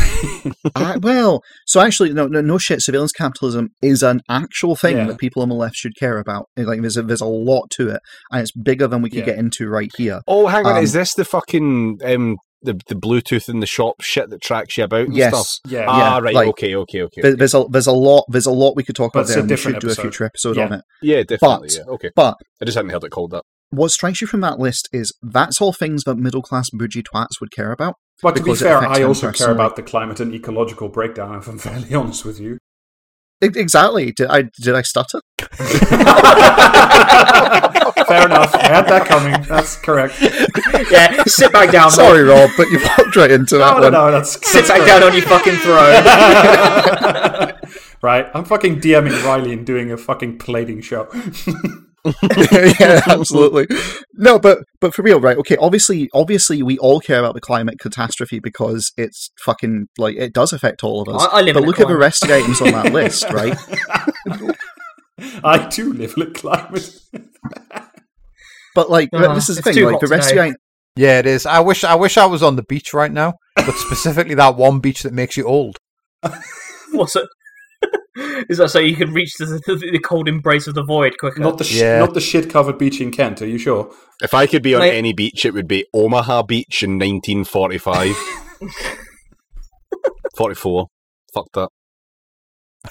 Uh, 0.76 0.99
well, 1.01 1.42
so 1.66 1.80
actually, 1.80 2.12
no, 2.12 2.26
no, 2.26 2.40
no 2.40 2.57
shit. 2.59 2.80
Surveillance 2.80 3.11
capitalism 3.12 3.68
is 3.82 4.03
an 4.03 4.20
actual 4.28 4.76
thing 4.76 4.97
Yeah. 4.97 5.07
that 5.07 5.18
people 5.18 5.42
on 5.42 5.49
the 5.49 5.55
left 5.57 5.74
should 5.74 5.97
care 5.99 6.18
about. 6.18 6.47
Like, 6.57 6.80
there's 6.80 6.97
a, 6.97 7.03
there's 7.03 7.20
a 7.20 7.26
lot 7.26 7.68
to 7.72 7.88
it, 7.90 8.01
and 8.30 8.42
it's 8.42 8.53
bigger 8.53 8.86
than 8.86 9.03
we 9.03 9.11
could 9.11 9.20
Yeah. 9.20 9.24
get 9.26 9.38
into 9.38 9.68
right 9.68 9.90
here. 9.97 10.20
oh, 10.28 10.47
hang 10.47 10.64
on. 10.66 10.76
um, 10.76 10.82
is 10.84 10.92
this 10.92 11.14
the 11.14 11.24
fucking 11.24 11.99
um, 12.05 12.36
the 12.62 12.78
the 12.88 12.94
Bluetooth 12.94 13.49
in 13.49 13.59
the 13.61 13.66
shop 13.66 14.01
shit 14.03 14.30
that 14.30 14.40
tracks 14.42 14.76
you 14.76 14.84
about 14.84 15.07
and 15.07 15.16
Yes. 15.16 15.34
stuff? 15.34 15.72
yeah, 15.72 15.86
Ah, 15.88 15.99
Yeah, 16.16 16.20
right. 16.20 16.34
like- 16.34 16.49
okay, 16.49 16.74
okay, 16.76 17.03
okay. 17.03 17.22
There- 17.22 17.36
There's 17.36 17.55
a 17.55 17.64
there's 17.70 17.86
a 17.88 17.92
lot 17.92 18.24
there's 18.28 18.47
a 18.47 18.53
lot 18.53 18.76
we 18.76 18.84
could 18.84 18.97
talk 18.97 19.12
But 19.12 19.20
about 19.20 19.28
there. 19.28 19.38
and 19.40 19.49
we 19.49 19.57
different 19.57 19.76
should 19.82 19.88
do 19.88 19.92
a 19.92 20.03
future 20.03 20.24
episode 20.24 20.57
Yeah. 20.57 20.66
on 20.66 20.72
it. 20.74 20.80
yeah, 21.03 21.22
definitely. 21.22 21.68
but- 21.68 21.76
yeah. 21.76 21.92
Okay. 21.94 22.11
But 22.14 22.34
I 22.62 22.64
just 22.64 22.76
hadn't 22.76 22.90
heard 22.92 23.05
it 23.05 23.11
called 23.11 23.32
that. 23.32 23.42
What 23.71 23.91
strikes 23.91 24.21
you 24.21 24.27
from 24.27 24.41
that 24.43 24.59
list 24.59 24.89
is 24.93 25.12
that's 25.23 25.61
all 25.61 25.73
things 25.73 26.05
that 26.05 26.17
middle 26.17 26.43
class 26.43 26.71
bougie 26.71 27.03
twats 27.03 27.41
would 27.41 27.51
care 27.51 27.73
about. 27.73 27.95
But 28.23 28.37
to 28.37 28.43
be 28.43 28.55
fair, 28.55 28.79
I 28.87 29.03
also 29.03 29.31
care 29.33 29.51
about 29.51 29.77
the 29.77 29.83
climate 29.83 30.21
and 30.21 30.33
ecological 30.35 30.89
breakdown. 30.89 31.35
If 31.37 31.49
I'm 31.49 31.59
fairly 31.69 31.93
honest 31.95 32.25
with 32.25 32.41
you. 32.41 32.59
Exactly. 33.43 34.12
Did 34.12 34.29
I 34.29 34.45
did 34.62 34.75
I 34.75 34.81
stutter? 34.83 35.21
Fair 38.07 38.25
enough. 38.27 38.55
I 38.55 38.69
had 38.69 38.87
that 38.89 39.07
coming. 39.07 39.43
That's 39.49 39.77
correct. 39.77 40.14
yeah, 40.91 41.23
sit 41.27 41.53
back 41.53 41.71
down. 41.73 41.91
Sorry, 41.91 42.23
Rob, 42.23 42.51
but 42.57 42.69
you 42.71 42.79
popped 42.81 43.14
right 43.17 43.31
into 43.31 43.59
that 43.59 43.75
No, 43.75 43.79
no, 43.79 43.83
one. 43.83 43.93
no. 43.93 44.11
That's 44.12 44.39
Sit 44.51 44.69
back 44.69 44.87
down 44.87 45.03
on 45.03 45.12
your 45.12 45.23
fucking 45.23 45.57
throne. 45.57 46.05
right. 48.03 48.31
I'm 48.33 48.45
fucking 48.45 48.81
DMing 48.81 49.23
Riley 49.25 49.53
and 49.53 49.67
doing 49.67 49.91
a 49.93 49.97
fucking 49.97 50.39
plating 50.39 50.81
show. 50.81 51.09
yeah, 52.80 53.00
absolutely. 53.07 53.66
No, 54.14 54.38
but 54.38 54.59
but 54.80 54.94
for 54.94 55.02
real, 55.02 55.20
right? 55.20 55.36
Okay, 55.38 55.57
obviously, 55.57 56.09
obviously, 56.14 56.62
we 56.62 56.78
all 56.78 57.00
care 57.00 57.18
about 57.18 57.34
the 57.34 57.40
climate 57.40 57.78
catastrophe 57.80 58.38
because 58.40 58.92
it's 58.96 59.30
fucking 59.44 59.88
like 59.98 60.16
it 60.16 60.32
does 60.32 60.52
affect 60.52 60.84
all 60.84 61.02
of 61.02 61.09
us. 61.14 61.22
I- 61.32 61.38
I 61.38 61.42
live 61.42 61.54
but 61.54 61.61
in 61.61 61.64
a 61.64 61.66
look 61.66 61.80
at 61.80 61.88
the 61.88 61.96
rest 61.96 62.22
of 62.22 62.28
the 62.28 62.36
items 62.36 62.61
on 62.61 62.70
that 62.72 62.92
list, 62.92 63.24
right? 63.30 63.57
I 65.44 65.66
do 65.68 65.92
live 65.92 66.14
in 66.16 66.22
a 66.22 66.30
climate. 66.30 66.98
But 68.74 68.90
like, 68.90 69.09
Uh, 69.12 69.34
this 69.34 69.48
is 69.48 69.57
the 69.57 69.62
thing. 69.62 69.84
Like 69.84 70.00
the 70.00 70.07
rest 70.09 70.30
of 70.30 70.36
the 70.36 70.48
it- 70.48 70.57
Yeah, 70.96 71.18
it 71.18 71.26
is. 71.26 71.46
I 71.46 71.61
wish 71.61 71.84
I 71.84 71.94
wish 71.94 72.16
I 72.16 72.26
was 72.26 72.42
on 72.42 72.57
the 72.57 72.64
beach 72.68 72.92
right 72.92 73.12
now, 73.12 73.34
but 73.54 73.74
specifically 73.74 74.34
that 74.34 74.57
one 74.57 74.80
beach 74.80 75.02
that 75.02 75.12
makes 75.12 75.36
you 75.36 75.44
old. 75.44 75.78
What's 76.92 77.16
it? 77.16 77.26
Is 78.49 78.59
that 78.59 78.70
so 78.70 78.78
you 78.78 78.97
can 78.97 79.12
reach 79.12 79.34
the, 79.39 79.45
the, 79.66 79.76
the 79.76 79.99
cold 79.99 80.28
embrace 80.28 80.66
of 80.66 80.74
the 80.74 80.82
void 80.84 81.18
quicker? 81.18 81.41
Not 81.41 81.59
the 81.59 81.64
sh- 81.64 81.80
Yeah. 81.80 81.99
not 81.99 82.14
the 82.14 82.20
shit 82.20 82.49
covered 82.51 82.78
beach 82.78 83.01
in 83.01 83.11
Kent. 83.11 83.43
Are 83.43 83.47
you 83.47 83.59
sure? 83.59 83.91
If 84.22 84.32
I 84.34 84.47
could 84.47 84.62
be 84.62 84.74
on 84.74 84.80
Like- 84.80 84.93
any 84.95 85.12
beach, 85.12 85.45
it 85.45 85.53
would 85.55 85.68
be 85.68 85.84
Omaha 85.93 86.43
Beach 86.45 86.82
in 86.82 86.99
1945. 86.99 88.16
44. 90.37 90.87
Fuck 91.34 91.47
that. 91.55 91.68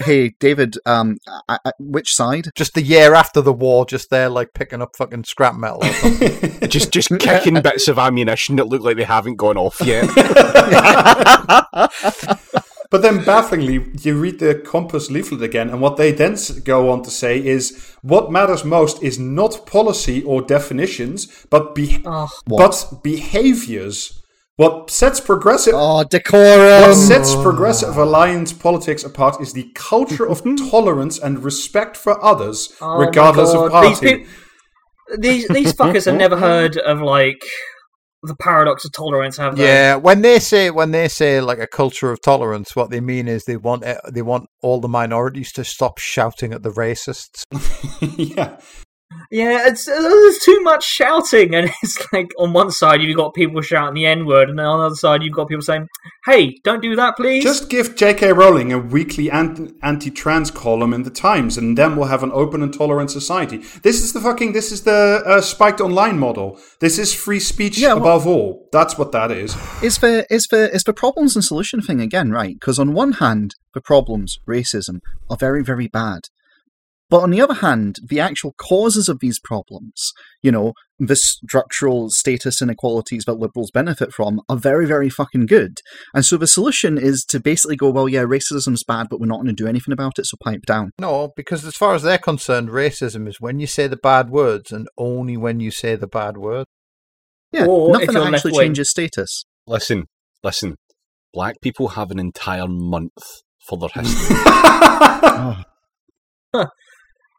Hey, 0.04 0.34
David, 0.41 0.76
um, 0.86 1.16
I, 1.48 1.58
I, 1.66 1.72
which 1.80 2.12
side? 2.14 2.50
Just 2.54 2.74
the 2.74 2.82
year 2.82 3.14
after 3.14 3.39
the 3.39 3.54
war, 3.54 3.86
just 3.86 4.10
there, 4.10 4.28
like 4.30 4.50
picking 4.54 4.82
up 4.82 4.89
fucking 4.98 5.24
scrap 5.24 5.56
metal. 5.56 5.86
Or 5.86 5.93
something. 5.93 6.70
just 6.70 6.91
just 6.91 7.10
kicking 7.18 7.62
bits 7.62 7.88
of 7.88 7.98
ammunition 7.98 8.58
that 8.58 8.68
look 8.68 8.82
like 8.82 8.98
they 8.98 9.06
haven't 9.06 9.38
gone 9.38 9.56
off 9.58 9.80
yet. 9.82 10.10
But 12.96 13.02
then, 13.02 13.26
bafflingly, 13.26 13.91
you 14.04 14.18
read 14.18 14.39
the 14.39 14.56
Compass 14.56 15.12
leaflet 15.12 15.41
again, 15.41 15.70
and 15.70 15.82
what 15.82 15.98
they 15.98 16.14
then 16.14 16.38
go 16.64 16.89
on 16.89 17.04
to 17.04 17.10
say 17.12 17.46
is 17.46 17.93
what 18.04 18.32
matters 18.32 18.64
most 18.64 19.04
is 19.04 19.20
not 19.20 19.66
policy 19.66 20.24
or 20.24 20.41
definitions, 20.41 21.28
but 21.50 21.76
be- 21.76 22.02
Oh, 22.06 22.30
but 22.48 23.02
behaviors. 23.04 24.24
What 24.56 24.89
sets 24.89 25.20
progressive 25.20 25.74
Oh, 25.76 25.96
what 25.96 26.10
decorum. 26.10 26.96
sets 26.96 27.36
progressive 27.36 27.98
alliance 27.98 28.54
politics 28.54 29.04
apart 29.04 29.41
is 29.41 29.52
the 29.52 29.70
culture 29.76 30.26
of 30.26 30.41
tolerance 30.72 31.20
and 31.20 31.43
respect 31.43 31.98
for 31.98 32.24
others, 32.24 32.74
oh 32.80 32.98
regardless 32.98 33.54
of 33.54 33.72
party. 33.72 33.89
These, 33.89 34.00
peop- 34.00 34.28
these 35.20 35.48
these 35.50 35.74
fuckers 35.74 36.06
have 36.06 36.16
never 36.16 36.38
heard 36.38 36.78
of 36.78 37.02
like 37.02 37.43
the 38.28 38.36
paradox 38.36 38.86
of 38.86 38.92
tolerance, 38.92 39.38
have 39.38 39.56
they? 39.56 39.64
yeah, 39.64 39.96
when 39.96 40.22
they 40.22 40.40
say 40.40 40.70
when 40.70 40.92
they 40.92 41.08
say 41.08 41.42
like 41.42 41.60
a 41.60 41.68
culture 41.68 42.12
of 42.12 42.22
tolerance, 42.22 42.76
what 42.76 42.90
they 42.90 43.02
mean 43.02 43.28
is 43.28 43.46
they 43.46 43.58
want 43.58 43.84
eh, 43.84 43.98
they 44.12 44.22
want 44.22 44.50
all 44.62 44.80
the 44.80 44.88
minorities 44.88 45.52
to 45.54 45.64
stop 45.64 45.98
shouting 45.98 46.54
at 46.54 46.64
the 46.64 46.72
racists. 46.72 47.44
yeah. 48.18 48.58
Yeah, 49.32 49.68
it's 49.68 49.88
uh, 49.88 49.99
there's 49.99 50.39
too 50.39 50.62
much 50.62 50.84
shouting, 50.84 51.56
and 51.56 51.70
it's 51.84 52.12
like 52.14 52.32
on 52.38 52.53
one 52.53 52.72
side 52.72 53.01
you've 53.01 53.18
got 53.18 53.34
people 53.34 53.62
shouting 53.62 53.95
the 53.95 54.06
N 54.06 54.26
word, 54.26 54.49
and 54.49 54.58
then 54.60 54.66
on 54.66 54.80
the 54.80 54.86
other 54.88 54.95
side 54.95 55.24
you've 55.24 55.34
got 55.34 55.47
people 55.47 55.62
saying, 55.62 55.88
"Hey, 56.26 56.58
don't 56.64 56.82
do 56.82 56.95
that, 56.95 57.16
please." 57.16 57.43
Just 57.43 57.70
give 57.70 57.95
J.K. 57.95 58.34
Rowling 58.34 58.72
a 58.74 58.80
weekly 58.80 59.30
anti 59.32 60.10
trans 60.10 60.51
column 60.51 60.93
in 60.93 61.03
the 61.03 61.10
Times, 61.10 61.58
and 61.58 61.78
then 61.78 61.95
we'll 61.95 62.08
have 62.08 62.24
an 62.24 62.32
open 62.34 62.62
and 62.62 62.74
tolerant 62.74 63.12
society. 63.12 63.58
This 63.84 64.01
is 64.03 64.14
the 64.14 64.22
fucking. 64.22 64.53
This 64.53 64.72
is 64.72 64.84
the 64.84 65.24
uh, 65.26 65.41
spiked 65.41 65.82
online 65.82 66.20
model. 66.20 66.60
This 66.80 66.99
is 66.99 67.14
free 67.14 67.39
speech 67.39 67.78
Yeah, 67.78 67.89
well- 67.89 67.97
above 67.97 68.28
all. 68.28 68.70
That's 68.72 68.97
what 68.97 69.12
that 69.14 69.32
is. 69.32 69.56
It's 69.82 69.97
the 69.99 70.26
it's 70.30 70.47
the 70.47 70.74
it's 70.74 70.84
the 70.84 70.93
problems 70.93 71.36
and 71.36 71.43
solution 71.43 71.82
thing 71.82 72.01
again, 72.01 72.32
right? 72.32 72.56
Because 72.60 72.80
on 72.80 72.93
one 72.93 73.14
hand, 73.14 73.56
the 73.74 73.82
problems, 73.82 74.39
racism, 74.47 74.99
are 75.30 75.38
very 75.38 75.64
very 75.64 75.88
bad, 75.88 76.22
but 77.10 77.22
on 77.22 77.30
the 77.30 77.41
other 77.41 77.53
hand, 77.56 77.97
the 78.08 78.20
actual 78.20 78.53
causes 78.58 79.08
of 79.10 79.20
these 79.20 79.39
problems, 79.39 80.12
you 80.41 80.51
know, 80.51 80.74
the 80.97 81.16
structural 81.16 82.10
status 82.10 82.62
inequalities 82.62 83.26
that 83.26 83.34
liberals 83.39 83.70
benefit 83.72 84.12
from, 84.14 84.39
are 84.49 84.58
very 84.58 84.86
very 84.86 85.10
fucking 85.10 85.45
good. 85.45 85.80
And 86.14 86.26
so 86.26 86.38
the 86.38 86.47
solution 86.47 86.97
is 86.97 87.24
to 87.26 87.39
basically 87.39 87.76
go, 87.76 87.89
well, 87.89 88.08
yeah, 88.10 88.24
racism's 88.24 88.84
bad, 88.84 89.08
but 89.10 89.20
we're 89.20 89.28
not 89.28 89.38
going 89.38 89.47
to 89.47 89.53
do 89.53 89.68
anything 89.68 89.91
about 89.93 90.18
it, 90.18 90.26
so 90.26 90.38
pipe 90.43 90.62
down. 90.66 90.91
No, 90.99 91.32
because 91.36 91.66
as 91.66 91.76
far 91.76 91.93
as 91.95 92.01
they're 92.03 92.18
concerned, 92.18 92.70
racism 92.70 93.28
is 93.28 93.39
when 93.39 93.60
you 93.60 93.68
say 93.68 93.88
the 93.88 93.97
bad 93.97 94.30
words 94.30 94.72
and 94.72 94.88
only 94.97 95.36
when 95.38 95.60
you 95.60 95.72
say 95.72 95.95
the 95.95 96.08
bad 96.08 96.38
word. 96.38 96.66
Yeah, 97.51 97.66
Or 97.68 97.91
nothing 97.91 98.08
that 98.14 98.34
actually 98.34 98.51
left-wing. 98.51 98.53
changes 98.70 98.89
status. 98.89 99.45
listen, 99.68 100.06
listen. 100.43 100.76
Black 101.34 101.56
people 101.62 101.89
have 101.89 102.12
an 102.12 102.20
entire 102.20 102.68
month 102.68 103.12
for 103.68 103.78
their 103.78 103.89
history. 103.93 104.36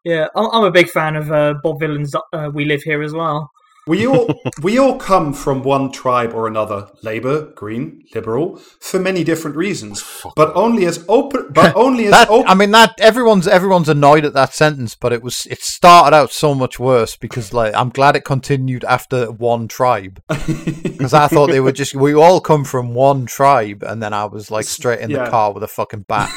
yeah, 0.06 0.28
I'm, 0.36 0.48
I'm 0.52 0.64
a 0.64 0.70
big 0.70 0.88
fan 0.88 1.16
of 1.16 1.30
uh, 1.32 1.54
Bob 1.62 1.80
Dylan's 1.80 2.14
uh, 2.32 2.50
"We 2.54 2.64
Live 2.64 2.82
Here" 2.82 3.02
as 3.02 3.12
well. 3.12 3.50
We 3.88 4.04
all 4.06 4.26
we 4.62 4.78
all 4.78 4.96
come 4.98 5.32
from 5.32 5.62
one 5.62 5.92
tribe 5.92 6.32
or 6.34 6.46
another, 6.48 6.88
Labour, 7.02 7.52
Green, 7.54 8.04
Liberal, 8.14 8.56
for 8.80 8.98
many 8.98 9.22
different 9.22 9.56
reasons. 9.56 10.02
But 10.34 10.50
only 10.56 10.86
as 10.86 11.04
open. 11.08 11.48
But 11.50 11.76
only 11.86 12.06
as 12.06 12.10
That 12.12 12.28
open. 12.28 12.48
I 12.50 12.54
mean, 12.54 12.72
that 12.72 12.94
everyone's 13.00 13.46
everyone's 13.46 13.88
annoyed 13.88 14.24
at 14.24 14.32
that 14.34 14.54
sentence, 14.54 14.96
but 14.96 15.12
it 15.12 15.22
was 15.22 15.46
it 15.46 15.60
started 15.62 16.16
out 16.16 16.32
so 16.32 16.52
much 16.52 16.80
worse 16.80 17.16
because 17.16 17.52
like 17.52 17.74
I'm 17.76 17.90
glad 17.90 18.16
it 18.16 18.24
continued 18.24 18.84
after 18.84 19.30
one 19.30 19.68
tribe 19.68 20.20
because 20.82 21.14
I 21.14 21.28
thought 21.28 21.50
they 21.50 21.60
were 21.60 21.72
just 21.72 21.94
we 21.94 22.12
all 22.14 22.40
come 22.40 22.64
from 22.64 22.92
one 22.94 23.24
tribe, 23.26 23.84
and 23.84 24.02
then 24.02 24.12
I 24.12 24.24
was 24.24 24.50
like 24.50 24.64
straight 24.66 25.00
in 25.00 25.10
Yeah. 25.10 25.24
the 25.26 25.30
car 25.30 25.52
with 25.52 25.62
a 25.62 25.68
fucking 25.68 26.06
bat. 26.08 26.28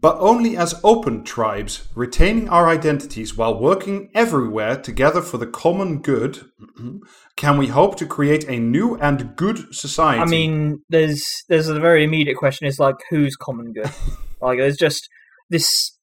But 0.00 0.16
only 0.18 0.56
as 0.56 0.80
open 0.82 1.22
tribes, 1.22 1.86
retaining 1.94 2.48
our 2.48 2.68
identities 2.68 3.36
while 3.36 3.58
working 3.58 4.10
everywhere 4.12 4.76
together 4.76 5.22
for 5.22 5.38
the 5.38 5.46
common 5.46 6.02
good, 6.02 6.50
can 7.36 7.58
we 7.58 7.68
hope 7.68 7.96
to 7.98 8.06
create 8.06 8.44
a 8.48 8.58
new 8.58 8.96
and 8.96 9.36
good 9.36 9.72
society. 9.72 10.20
I 10.20 10.24
mean, 10.24 10.82
there's 10.88 11.24
there's 11.48 11.68
a 11.68 11.78
very 11.78 12.02
immediate 12.02 12.36
question: 12.36 12.66
is 12.66 12.80
like 12.80 12.96
who's 13.08 13.36
common 13.36 13.72
good? 13.72 13.90
like, 14.40 14.58
there's 14.58 14.76
just 14.76 15.08
this 15.48 15.96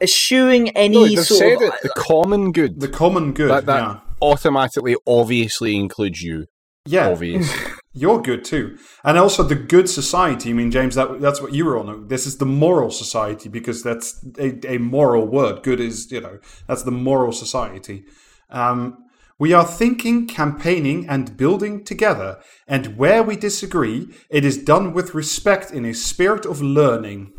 eschewing 0.00 0.68
any 0.76 0.94
no, 0.94 1.08
they've 1.08 1.24
sort 1.24 1.38
said 1.38 1.56
of 1.56 1.62
it. 1.62 1.74
The 1.82 1.92
common 1.96 2.52
good. 2.52 2.80
the 2.80 2.88
common 2.88 3.32
good. 3.32 3.50
that 3.50 3.66
that 3.66 3.82
yeah, 3.82 4.00
automatically, 4.22 4.94
obviously 5.04 5.74
includes 5.74 6.22
you. 6.22 6.46
Yeah. 6.86 7.08
Obvious. 7.08 7.52
You're 7.92 8.20
good 8.20 8.44
too, 8.44 8.76
and 9.04 9.16
also 9.16 9.42
the 9.42 9.54
good 9.54 9.88
society. 9.88 10.50
I 10.50 10.52
mean, 10.52 10.70
James, 10.70 10.96
that 10.96 11.18
that's 11.18 11.40
what 11.40 11.54
you 11.54 11.64
were 11.64 11.78
on. 11.78 12.08
This 12.08 12.26
is 12.26 12.36
the 12.36 12.44
moral 12.44 12.90
society 12.90 13.48
because 13.48 13.82
that's 13.82 14.22
a, 14.38 14.74
a 14.74 14.78
moral 14.78 15.26
word. 15.26 15.62
Good 15.62 15.80
is 15.80 16.12
you 16.12 16.20
know 16.20 16.38
that's 16.66 16.82
the 16.82 16.90
moral 16.90 17.32
society. 17.32 18.04
Um, 18.50 19.06
we 19.38 19.52
are 19.52 19.64
thinking, 19.64 20.26
campaigning, 20.26 21.08
and 21.08 21.36
building 21.36 21.84
together, 21.84 22.38
and 22.66 22.96
where 22.96 23.22
we 23.22 23.36
disagree, 23.36 24.08
it 24.30 24.44
is 24.44 24.62
done 24.62 24.92
with 24.94 25.14
respect 25.14 25.70
in 25.70 25.84
a 25.84 25.94
spirit 25.94 26.46
of 26.46 26.62
learning. 26.62 27.32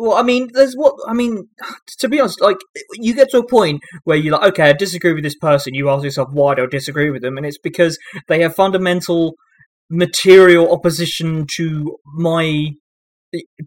Well, 0.00 0.16
I 0.16 0.22
mean, 0.22 0.48
there's 0.54 0.74
what 0.74 0.94
I 1.06 1.12
mean. 1.12 1.48
To 1.98 2.08
be 2.08 2.18
honest, 2.18 2.40
like 2.40 2.56
you 2.94 3.14
get 3.14 3.28
to 3.30 3.38
a 3.38 3.46
point 3.46 3.82
where 4.04 4.16
you're 4.16 4.32
like, 4.32 4.52
okay, 4.52 4.70
I 4.70 4.72
disagree 4.72 5.12
with 5.12 5.22
this 5.22 5.36
person. 5.36 5.74
You 5.74 5.90
ask 5.90 6.02
yourself, 6.02 6.30
why 6.32 6.54
do 6.54 6.62
I 6.62 6.66
disagree 6.66 7.10
with 7.10 7.20
them? 7.20 7.36
And 7.36 7.44
it's 7.44 7.58
because 7.58 7.98
they 8.26 8.40
have 8.40 8.54
fundamental 8.54 9.34
material 9.90 10.72
opposition 10.72 11.46
to 11.56 11.98
my 12.14 12.70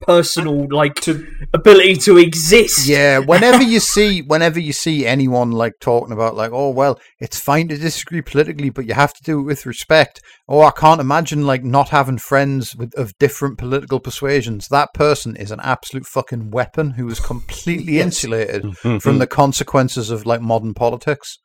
personal 0.02 0.68
like 0.70 0.96
To 0.96 1.26
ability 1.54 1.96
to 1.98 2.18
exist. 2.18 2.88
Yeah, 2.88 3.20
whenever 3.20 3.64
you 3.64 3.80
see 3.94 4.22
whenever 4.22 4.60
you 4.60 4.74
see 4.74 5.06
anyone 5.06 5.52
like 5.52 5.74
talking 5.80 6.12
about 6.12 6.36
like, 6.36 6.52
oh 6.54 6.70
well, 6.70 7.00
it's 7.20 7.40
fine 7.40 7.68
to 7.70 7.78
disagree 7.78 8.22
politically, 8.22 8.70
but 8.70 8.86
you 8.86 8.94
have 8.94 9.14
to 9.14 9.24
do 9.24 9.40
it 9.40 9.44
with 9.44 9.66
respect. 9.66 10.22
Oh, 10.48 10.62
I 10.62 10.72
can't 10.72 11.02
imagine 11.02 11.46
like 11.46 11.64
not 11.64 11.90
having 11.90 12.18
friends 12.18 12.76
with 12.76 12.94
of 12.98 13.18
different 13.20 13.58
political 13.58 14.00
persuasions. 14.00 14.68
That 14.68 14.94
person 14.94 15.36
is 15.36 15.52
an 15.52 15.60
absolute 15.62 16.06
fucking 16.06 16.52
weapon 16.52 16.92
who 16.92 17.08
is 17.10 17.20
completely 17.20 17.94
Yes. 17.94 18.06
insulated 18.06 18.78
from 19.02 19.20
the 19.20 19.28
consequences 19.28 20.10
of 20.10 20.26
like 20.26 20.42
modern 20.42 20.74
politics. 20.74 21.38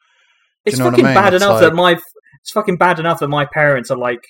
it's 0.65 0.77
you 0.77 0.83
know 0.83 0.91
what 0.91 0.95
I 0.95 0.97
fucking 0.97 1.05
mean? 1.07 1.15
bad 1.15 1.35
It's 1.35 1.43
enough 1.45 1.61
like- 1.61 1.71
that 1.71 1.75
my 1.75 1.93
it's 2.41 2.51
fucking 2.53 2.77
bad 2.77 2.99
enough 2.99 3.21
that 3.21 3.29
my 3.29 3.45
parents 3.47 3.91
are 3.91 3.99
like 3.99 4.21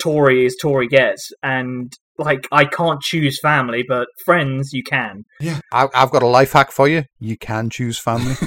Tory 0.00 0.44
is 0.44 0.56
Tory 0.60 0.88
gets, 0.88 1.30
and 1.42 1.92
like 2.18 2.46
I 2.52 2.64
can't 2.64 3.00
choose 3.00 3.38
family, 3.40 3.84
but 3.86 4.08
friends 4.24 4.72
you 4.72 4.82
can. 4.82 5.24
Yeah. 5.40 5.60
I, 5.72 5.88
I've 5.94 6.10
got 6.10 6.22
a 6.22 6.26
life 6.26 6.52
hack 6.52 6.70
for 6.70 6.88
you. 6.88 7.04
You 7.18 7.36
can 7.36 7.70
choose 7.70 7.98
family. 7.98 8.34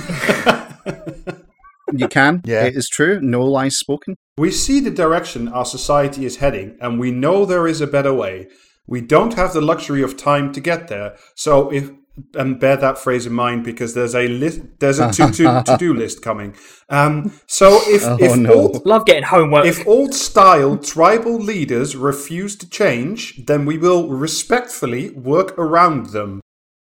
You 1.94 2.08
can. 2.08 2.42
Yeah. 2.46 2.66
It 2.66 2.76
is 2.76 2.90
true. 2.90 3.20
No 3.22 3.44
lies 3.44 3.78
spoken. 3.78 4.16
We 4.38 4.52
see 4.52 4.80
the 4.80 4.92
direction 4.92 5.48
our 5.48 5.66
society 5.66 6.26
is 6.26 6.38
heading, 6.38 6.78
and 6.82 7.00
we 7.00 7.12
know 7.12 7.46
there 7.46 7.68
is 7.68 7.82
a 7.82 7.88
better 7.88 8.14
way. 8.14 8.48
We 8.88 9.02
don't 9.02 9.34
have 9.34 9.54
the 9.54 9.62
luxury 9.62 10.02
of 10.02 10.18
time 10.18 10.54
to 10.54 10.62
get 10.62 10.88
there. 10.88 11.18
So 11.36 11.72
if 11.72 11.92
and 12.36 12.60
bear 12.60 12.78
that 12.78 12.98
phrase 12.98 13.26
in 13.26 13.34
mind 13.34 13.64
because 13.64 13.94
there's 13.94 14.16
a 14.16 14.28
list, 14.28 14.62
there's 14.80 15.00
a 15.00 15.12
to 15.12 15.32
to 15.32 15.64
to 15.66 15.78
do 15.78 15.94
list 15.94 16.22
coming. 16.22 16.56
Um, 16.90 17.32
so 17.48 17.80
if 17.86 18.04
Oh, 18.06 18.18
if 18.20 18.36
no. 18.38 18.54
old 18.54 18.86
Love 18.86 19.06
getting 19.06 19.24
homework. 19.24 19.66
if 19.66 19.86
old 19.88 20.14
style 20.14 20.78
tribal 20.78 21.38
leaders 21.38 21.96
refuse 21.96 22.56
to 22.58 22.70
change, 22.70 23.46
then 23.46 23.66
we 23.66 23.78
will 23.78 24.08
respectfully 24.10 25.12
work 25.12 25.58
around 25.58 26.08
them. 26.08 26.42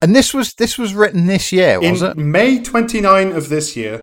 and 0.02 0.14
this 0.14 0.32
was 0.32 0.54
this 0.58 0.78
was 0.78 0.94
written 0.94 1.26
this 1.26 1.50
year, 1.52 1.80
was 1.80 2.02
In 2.02 2.10
it? 2.10 2.16
May 2.16 2.60
29 2.62 3.32
of 3.32 3.48
this 3.48 3.76
year, 3.76 4.00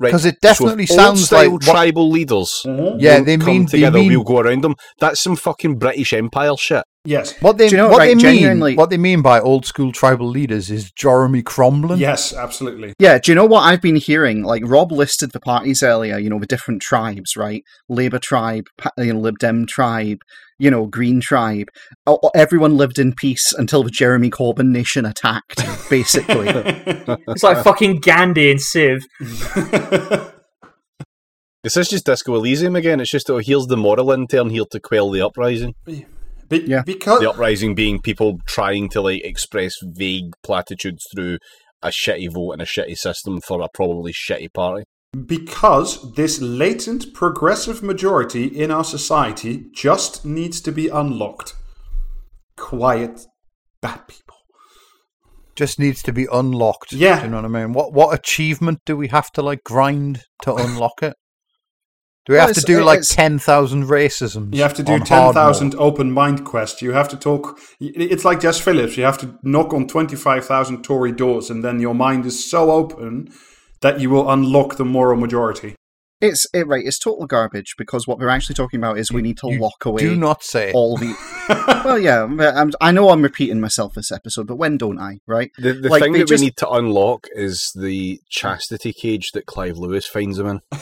Right. 0.00 0.10
'Cause 0.10 0.24
it 0.24 0.36
so 0.42 0.48
definitely 0.48 0.86
sounds 0.86 1.30
like 1.30 1.52
what- 1.52 1.60
tribal 1.62 2.08
leaders. 2.10 2.62
Mm-hmm. 2.66 3.00
Yeah, 3.00 3.20
they 3.20 3.36
come 3.36 3.46
mean 3.46 3.62
they 3.66 3.70
together. 3.72 3.98
mean 3.98 4.08
We'll 4.08 4.22
go 4.24 4.38
around 4.40 4.64
them. 4.64 4.74
That's 4.98 5.20
some 5.20 5.36
fucking 5.36 5.78
British 5.78 6.14
Empire 6.14 6.56
shit. 6.58 6.84
yes, 7.04 7.34
What 7.40 7.58
they 7.58 7.68
you 7.68 7.76
know 7.76 7.88
what 7.88 7.98
what, 7.98 8.04
they 8.06 8.14
mean 8.14 8.76
what 8.76 8.88
they 8.90 8.96
mean 8.96 9.20
by 9.22 9.40
old 9.40 9.64
school 9.66 9.92
tribal 9.92 10.26
leaders 10.28 10.70
is 10.70 10.90
Jeremy 10.92 11.42
Cromlin. 11.42 11.98
yes, 11.98 12.32
absolutely. 12.34 12.94
Yeah, 12.98 13.18
do 13.18 13.30
you 13.30 13.34
know 13.36 13.44
what 13.46 13.60
I've 13.60 13.82
been 13.82 13.96
hearing? 13.96 14.42
Like 14.42 14.62
Rob 14.66 14.90
listed 14.90 15.32
the 15.32 15.40
parties 15.40 15.82
earlier, 15.82 16.16
you 16.18 16.30
know, 16.30 16.38
the 16.38 16.46
different 16.46 16.80
tribes, 16.82 17.36
right? 17.36 17.62
Labour 17.90 18.18
tribe, 18.18 18.64
pa- 18.78 18.90
you 18.98 19.12
know, 19.12 19.20
Lib 19.20 19.38
Dem 19.38 19.66
tribe, 19.66 20.18
you 20.60 20.70
know, 20.70 20.86
Green 20.86 21.20
tribe. 21.20 21.68
O- 22.06 22.18
o- 22.22 22.30
Everyone 22.34 22.76
lived 22.76 22.98
in 22.98 23.14
peace 23.14 23.52
until 23.52 23.82
the 23.82 23.90
Jeremy 23.90 24.30
Corbyn 24.30 24.70
nation 24.70 25.04
attacked, 25.06 25.62
basically. 25.88 26.48
it's 27.28 27.42
like 27.42 27.64
fucking 27.64 28.00
Gandhi 28.00 28.50
and 28.50 28.60
Civ. 28.60 29.00
Is 31.62 31.74
this 31.74 31.88
just 31.90 32.06
Disco 32.06 32.34
Elysium 32.36 32.74
again? 32.74 33.00
It's 33.00 33.10
just, 33.10 33.28
oh, 33.30 33.38
here's 33.38 33.66
the 33.66 33.76
moral 33.76 34.10
intern 34.12 34.48
here 34.48 34.64
to 34.70 34.80
quell 34.80 35.10
the 35.10 35.20
uprising. 35.20 35.74
Be- 35.84 36.06
Yeah. 36.66 36.82
Because 36.84 37.20
The 37.20 37.30
uprising 37.30 37.74
being 37.74 38.00
people 38.00 38.38
trying 38.46 38.88
to 38.90 39.00
like 39.02 39.22
express 39.24 39.74
vague 39.82 40.32
platitudes 40.42 41.04
through 41.14 41.38
a 41.82 41.88
shitty 41.88 42.32
vote 42.32 42.52
and 42.52 42.62
a 42.62 42.64
shitty 42.64 42.96
system 42.96 43.40
for 43.40 43.60
a 43.60 43.68
probably 43.72 44.12
shitty 44.12 44.52
party. 44.54 44.84
Because 45.26 46.14
this 46.14 46.40
latent 46.40 47.12
progressive 47.14 47.82
majority 47.82 48.44
in 48.46 48.70
our 48.70 48.84
society 48.84 49.66
just 49.74 50.24
needs 50.24 50.60
to 50.60 50.72
be 50.72 50.88
unlocked. 50.88 51.54
Quiet, 52.56 53.26
bad 53.80 54.06
people. 54.06 54.36
Just 55.56 55.78
needs 55.78 56.02
to 56.04 56.12
be 56.12 56.26
unlocked. 56.32 56.92
Yeah. 56.92 57.18
Do 57.18 57.24
you 57.24 57.30
know 57.30 57.38
what 57.38 57.44
I 57.44 57.48
mean? 57.48 57.72
What 57.72 57.92
what 57.92 58.14
achievement 58.14 58.80
do 58.86 58.96
we 58.96 59.08
have 59.08 59.30
to 59.32 59.42
like 59.42 59.64
grind 59.64 60.22
to 60.42 60.54
unlock 60.54 61.02
it? 61.02 61.14
Do 62.24 62.34
we 62.34 62.38
Well, 62.38 62.46
have 62.46 62.56
to 62.56 62.62
do 62.62 62.84
like 62.84 63.02
ten 63.02 63.38
thousand 63.38 63.84
racisms? 63.84 64.54
You 64.54 64.62
have 64.62 64.74
to 64.74 64.82
do 64.82 64.98
10,000 65.00 65.74
open 65.74 66.12
mind 66.12 66.44
quests. 66.44 66.82
You 66.82 66.92
have 66.92 67.08
to 67.08 67.16
talk. 67.16 67.58
It's 67.80 68.24
like 68.24 68.40
Jess 68.40 68.60
Phillips. 68.60 68.96
You 68.96 69.04
have 69.04 69.18
to 69.18 69.38
knock 69.42 69.74
on 69.74 69.88
25,000 69.88 70.84
Tory 70.84 71.12
doors, 71.12 71.50
and 71.50 71.64
then 71.64 71.80
your 71.80 71.94
mind 71.94 72.26
is 72.26 72.48
so 72.48 72.70
open 72.70 73.30
that 73.82 74.00
you 74.00 74.10
will 74.10 74.30
unlock 74.30 74.76
the 74.76 74.84
moral 74.84 75.18
majority. 75.18 75.74
It's 76.20 76.46
it, 76.52 76.66
right. 76.66 76.84
It's 76.84 76.98
total 76.98 77.26
garbage 77.26 77.74
because 77.78 78.06
what 78.06 78.18
we're 78.18 78.28
actually 78.28 78.54
talking 78.54 78.78
about 78.78 78.98
is 78.98 79.10
we 79.10 79.22
need 79.22 79.38
to 79.38 79.50
You 79.50 79.58
lock 79.58 79.86
away 79.86 80.00
Do 80.02 80.14
not 80.14 80.42
say. 80.42 80.70
all 80.72 80.98
the. 80.98 81.14
well, 81.84 81.98
yeah, 81.98 82.24
I'm, 82.24 82.72
I 82.78 82.92
know 82.92 83.08
I'm 83.08 83.22
repeating 83.22 83.58
myself 83.58 83.94
this 83.94 84.12
episode, 84.12 84.46
but 84.46 84.56
when 84.56 84.76
don't 84.76 84.98
I? 84.98 85.20
Right? 85.26 85.50
The, 85.56 85.72
the 85.72 85.88
Like, 85.88 86.02
thing 86.02 86.12
that 86.12 86.28
just- 86.28 86.40
we 86.42 86.46
need 86.48 86.56
to 86.58 86.68
unlock 86.68 87.26
is 87.32 87.72
the 87.74 88.20
chastity 88.28 88.92
cage 88.92 89.30
that 89.32 89.46
Clive 89.46 89.78
Lewis 89.78 90.06
finds 90.06 90.38
him 90.38 90.46
in. 90.46 90.60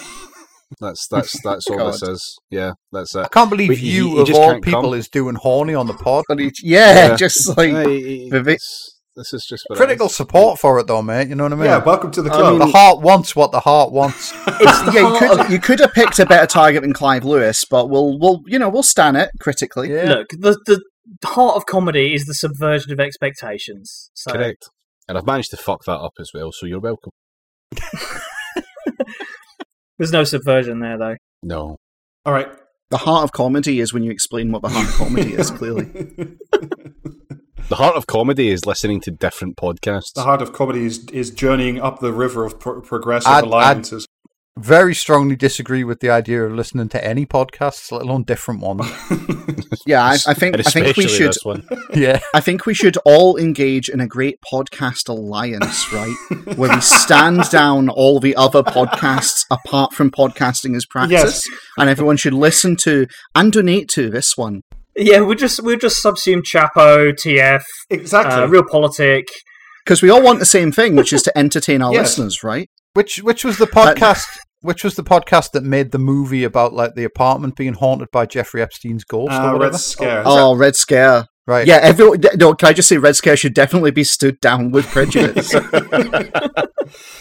That's 0.80 1.08
that's 1.08 1.40
that's 1.42 1.70
all 1.70 1.86
this 1.90 2.02
God. 2.02 2.10
is. 2.10 2.38
Yeah, 2.50 2.72
that's 2.92 3.14
it. 3.14 3.20
I 3.20 3.28
can't 3.28 3.48
believe 3.48 3.68
But 3.68 3.78
you 3.78 4.16
he 4.16 4.20
of 4.20 4.30
all 4.34 4.60
people 4.60 4.82
come. 4.82 4.94
is 4.94 5.08
doing 5.08 5.34
horny 5.36 5.74
on 5.74 5.86
the 5.86 5.94
pod. 5.94 6.26
But 6.28 6.40
yeah, 6.40 6.52
Yeah. 6.62 7.16
just 7.16 7.56
like 7.56 7.70
Hey, 7.70 8.28
hey, 8.28 8.36
it's- 8.36 8.97
this 9.18 9.32
is 9.34 9.44
just 9.44 9.64
what 9.66 9.76
Critical 9.76 10.06
is. 10.06 10.14
support 10.16 10.58
for 10.58 10.78
it 10.78 10.86
though, 10.86 11.02
mate. 11.02 11.28
You 11.28 11.34
know 11.34 11.44
what 11.44 11.52
I 11.52 11.56
mean? 11.56 11.64
Yeah, 11.66 11.84
welcome 11.84 12.10
to 12.12 12.22
the 12.22 12.30
I 12.30 12.36
club. 12.36 12.50
mean- 12.58 12.58
the 12.60 12.78
heart 12.78 13.00
wants 13.02 13.36
what 13.36 13.52
the 13.52 13.60
heart 13.60 13.92
wants. 13.92 14.32
It's 14.60 14.82
the 14.82 14.92
yeah, 14.94 15.12
you 15.12 15.18
could 15.18 15.40
of- 15.40 15.50
you 15.50 15.58
could 15.58 15.80
have 15.80 15.92
picked 15.92 16.18
a 16.18 16.26
better 16.26 16.46
target 16.46 16.82
than 16.82 16.92
Clive 16.94 17.24
Lewis, 17.24 17.64
but 17.68 17.90
we'll 17.90 18.18
we'll 18.18 18.40
you 18.46 18.58
know 18.58 18.68
we'll 18.68 18.82
stand 18.82 19.16
it 19.16 19.30
critically. 19.40 19.92
Yeah. 19.92 20.04
Look, 20.14 20.28
the 20.30 20.58
the 20.66 20.80
heart 21.28 21.56
of 21.56 21.66
comedy 21.66 22.14
is 22.14 22.24
the 22.26 22.34
subversion 22.34 22.92
of 22.92 23.00
expectations. 23.00 24.10
So 24.14 24.32
Correct. 24.32 24.68
And 25.08 25.16
I've 25.18 25.26
managed 25.26 25.50
to 25.52 25.56
fuck 25.56 25.84
that 25.86 25.96
up 25.98 26.12
as 26.20 26.30
well, 26.34 26.52
so 26.52 26.66
you're 26.66 26.80
welcome. 26.80 27.12
there's 29.98 30.12
no 30.12 30.24
subversion 30.24 30.80
there, 30.80 30.98
though. 30.98 31.16
No. 31.42 31.76
All 32.26 32.32
right. 32.32 32.48
The 32.90 32.98
heart 32.98 33.24
of 33.24 33.32
comedy 33.32 33.80
is 33.80 33.92
when 33.92 34.02
you 34.02 34.10
explain 34.10 34.50
what 34.52 34.62
the 34.62 34.68
heart 34.68 34.86
of 34.88 34.94
comedy 34.94 35.34
is. 35.34 35.50
Clearly, 35.50 35.86
The 37.68 37.76
heart 37.76 37.96
of 37.96 38.06
comedy 38.06 38.48
is 38.48 38.64
listening 38.64 39.00
to 39.02 39.10
different 39.10 39.56
podcasts. 39.56 40.14
the 40.14 40.22
heart 40.22 40.40
of 40.40 40.52
comedy 40.52 40.86
is, 40.86 41.04
is 41.12 41.30
journeying 41.30 41.80
up 41.80 42.00
the 42.00 42.12
river 42.12 42.44
of 42.44 42.58
pro- 42.58 42.80
progressive 42.80 43.28
I'd- 43.30 43.38
I'd- 43.38 43.46
alliances. 43.48 44.06
Very 44.58 44.92
strongly 44.92 45.36
disagree 45.36 45.84
with 45.84 46.00
the 46.00 46.10
idea 46.10 46.42
of 46.44 46.52
listening 46.52 46.88
to 46.88 47.04
any 47.04 47.24
podcasts, 47.24 47.92
let 47.92 48.02
alone 48.02 48.24
different 48.24 48.60
ones. 48.60 48.80
yeah, 49.86 50.02
I, 50.02 50.14
I 50.26 50.34
think 50.34 50.58
I 50.58 50.62
think 50.62 50.96
we 50.96 51.06
should 51.06 51.32
one. 51.44 51.64
yeah. 51.94 52.18
I 52.34 52.40
think 52.40 52.66
we 52.66 52.74
should 52.74 52.96
all 53.04 53.36
engage 53.36 53.88
in 53.88 54.00
a 54.00 54.06
great 54.08 54.38
podcast 54.52 55.08
alliance, 55.08 55.92
right? 55.92 56.12
Where 56.56 56.74
we 56.74 56.80
stand 56.80 57.48
down 57.50 57.88
all 57.88 58.18
the 58.18 58.34
other 58.34 58.64
podcasts 58.64 59.44
apart 59.48 59.92
from 59.92 60.10
podcasting 60.10 60.74
as 60.74 60.84
practice, 60.86 61.22
Yes. 61.22 61.42
and 61.78 61.88
everyone 61.88 62.16
should 62.16 62.34
listen 62.34 62.74
to 62.78 63.06
and 63.36 63.52
donate 63.52 63.88
to 63.90 64.10
this 64.10 64.36
one. 64.36 64.62
Yeah, 64.98 65.20
we'll 65.20 65.36
just 65.36 65.62
we'll 65.62 65.78
just 65.78 66.04
subsume 66.04 66.42
Chapo, 66.42 67.12
TF, 67.12 67.62
Exactly. 67.90 68.34
uh, 68.42 68.46
Real 68.46 68.64
Politic. 68.68 69.28
Because 69.84 70.02
we 70.02 70.10
all 70.10 70.22
want 70.22 70.38
the 70.38 70.44
same 70.46 70.70
thing, 70.72 70.96
which 70.96 71.12
is 71.12 71.22
to 71.22 71.38
entertain 71.38 71.80
our 71.82 71.92
Yes. 71.94 72.18
listeners, 72.18 72.42
right? 72.44 72.68
Which 72.94 73.18
which 73.22 73.44
was 73.44 73.58
the 73.58 73.66
podcast 73.66 74.26
which 74.60 74.82
was 74.82 74.96
the 74.96 75.04
podcast 75.04 75.52
that 75.52 75.62
made 75.62 75.92
the 75.92 75.98
movie 76.00 76.42
about 76.42 76.72
like 76.74 76.94
the 76.96 77.04
apartment 77.04 77.54
being 77.54 77.74
haunted 77.74 78.08
by 78.12 78.26
Jeffrey 78.26 78.60
Epstein's 78.60 79.04
ghost 79.04 79.30
Uh, 79.32 79.50
or 79.50 79.52
whatever? 79.52 79.72
Red 79.72 79.80
Scare. 79.80 80.22
Oh, 80.26 80.56
Red 80.56 80.74
Scare. 80.74 81.26
Right. 81.48 81.66
Yeah, 81.66 81.78
everyone. 81.82 82.20
No, 82.34 82.52
can 82.52 82.68
I 82.68 82.74
just 82.74 82.90
say 82.90 82.98
Red 82.98 83.16
Scare 83.16 83.34
should 83.34 83.54
definitely 83.54 83.90
be 83.90 84.04
stood 84.04 84.38
down 84.40 84.70
with 84.70 84.86
prejudice. 84.86 85.54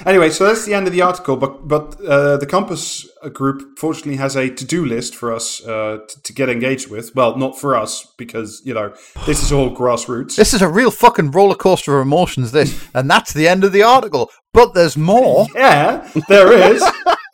Anyway, 0.05 0.29
so 0.29 0.45
that's 0.45 0.65
the 0.65 0.73
end 0.73 0.87
of 0.87 0.93
the 0.93 1.01
article. 1.01 1.35
But 1.35 1.67
but 1.67 1.99
uh, 2.01 2.37
the 2.37 2.45
Compass 2.45 3.07
group 3.33 3.77
fortunately 3.77 4.15
has 4.15 4.35
a 4.35 4.49
to 4.49 4.65
do 4.65 4.85
list 4.85 5.15
for 5.15 5.33
us 5.33 5.65
uh, 5.65 5.99
t- 6.07 6.21
to 6.23 6.33
get 6.33 6.49
engaged 6.49 6.89
with. 6.89 7.13
Well, 7.15 7.37
not 7.37 7.59
for 7.59 7.75
us 7.75 8.05
because 8.17 8.61
you 8.63 8.73
know 8.73 8.93
this 9.25 9.43
is 9.43 9.51
all 9.51 9.75
grassroots. 9.75 10.35
This 10.35 10.53
is 10.53 10.61
a 10.61 10.69
real 10.69 10.91
fucking 10.91 11.31
roller 11.31 11.55
coaster 11.55 11.99
of 11.99 12.05
emotions, 12.05 12.51
this. 12.51 12.87
And 12.93 13.09
that's 13.09 13.33
the 13.33 13.47
end 13.47 13.63
of 13.63 13.73
the 13.73 13.83
article. 13.83 14.29
But 14.53 14.73
there's 14.73 14.95
more. 14.95 15.47
Yeah, 15.53 16.09
there 16.29 16.53
is. 16.53 16.83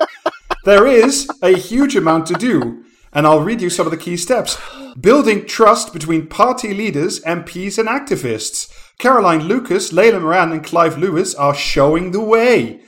there 0.66 0.88
is 0.88 1.30
a 1.42 1.56
huge 1.56 1.96
amount 1.96 2.26
to 2.28 2.34
do. 2.34 2.84
And 3.14 3.26
I'll 3.28 3.42
read 3.42 3.62
you 3.62 3.70
some 3.70 3.86
of 3.88 3.92
the 3.92 3.98
key 3.98 4.18
steps. 4.18 4.58
Building 5.00 5.46
trust 5.46 5.94
between 5.94 6.28
party 6.28 6.74
leaders, 6.74 7.20
MPs, 7.22 7.78
and 7.78 7.88
activists. 7.90 8.72
Caroline 9.00 9.44
Lucas, 9.48 9.92
Layla 9.92 10.22
Moran, 10.22 10.52
and 10.52 10.64
Clive 10.64 10.98
Lewis 10.98 11.34
are 11.36 11.56
showing 11.56 12.12
the 12.12 12.22
way. 12.22 12.82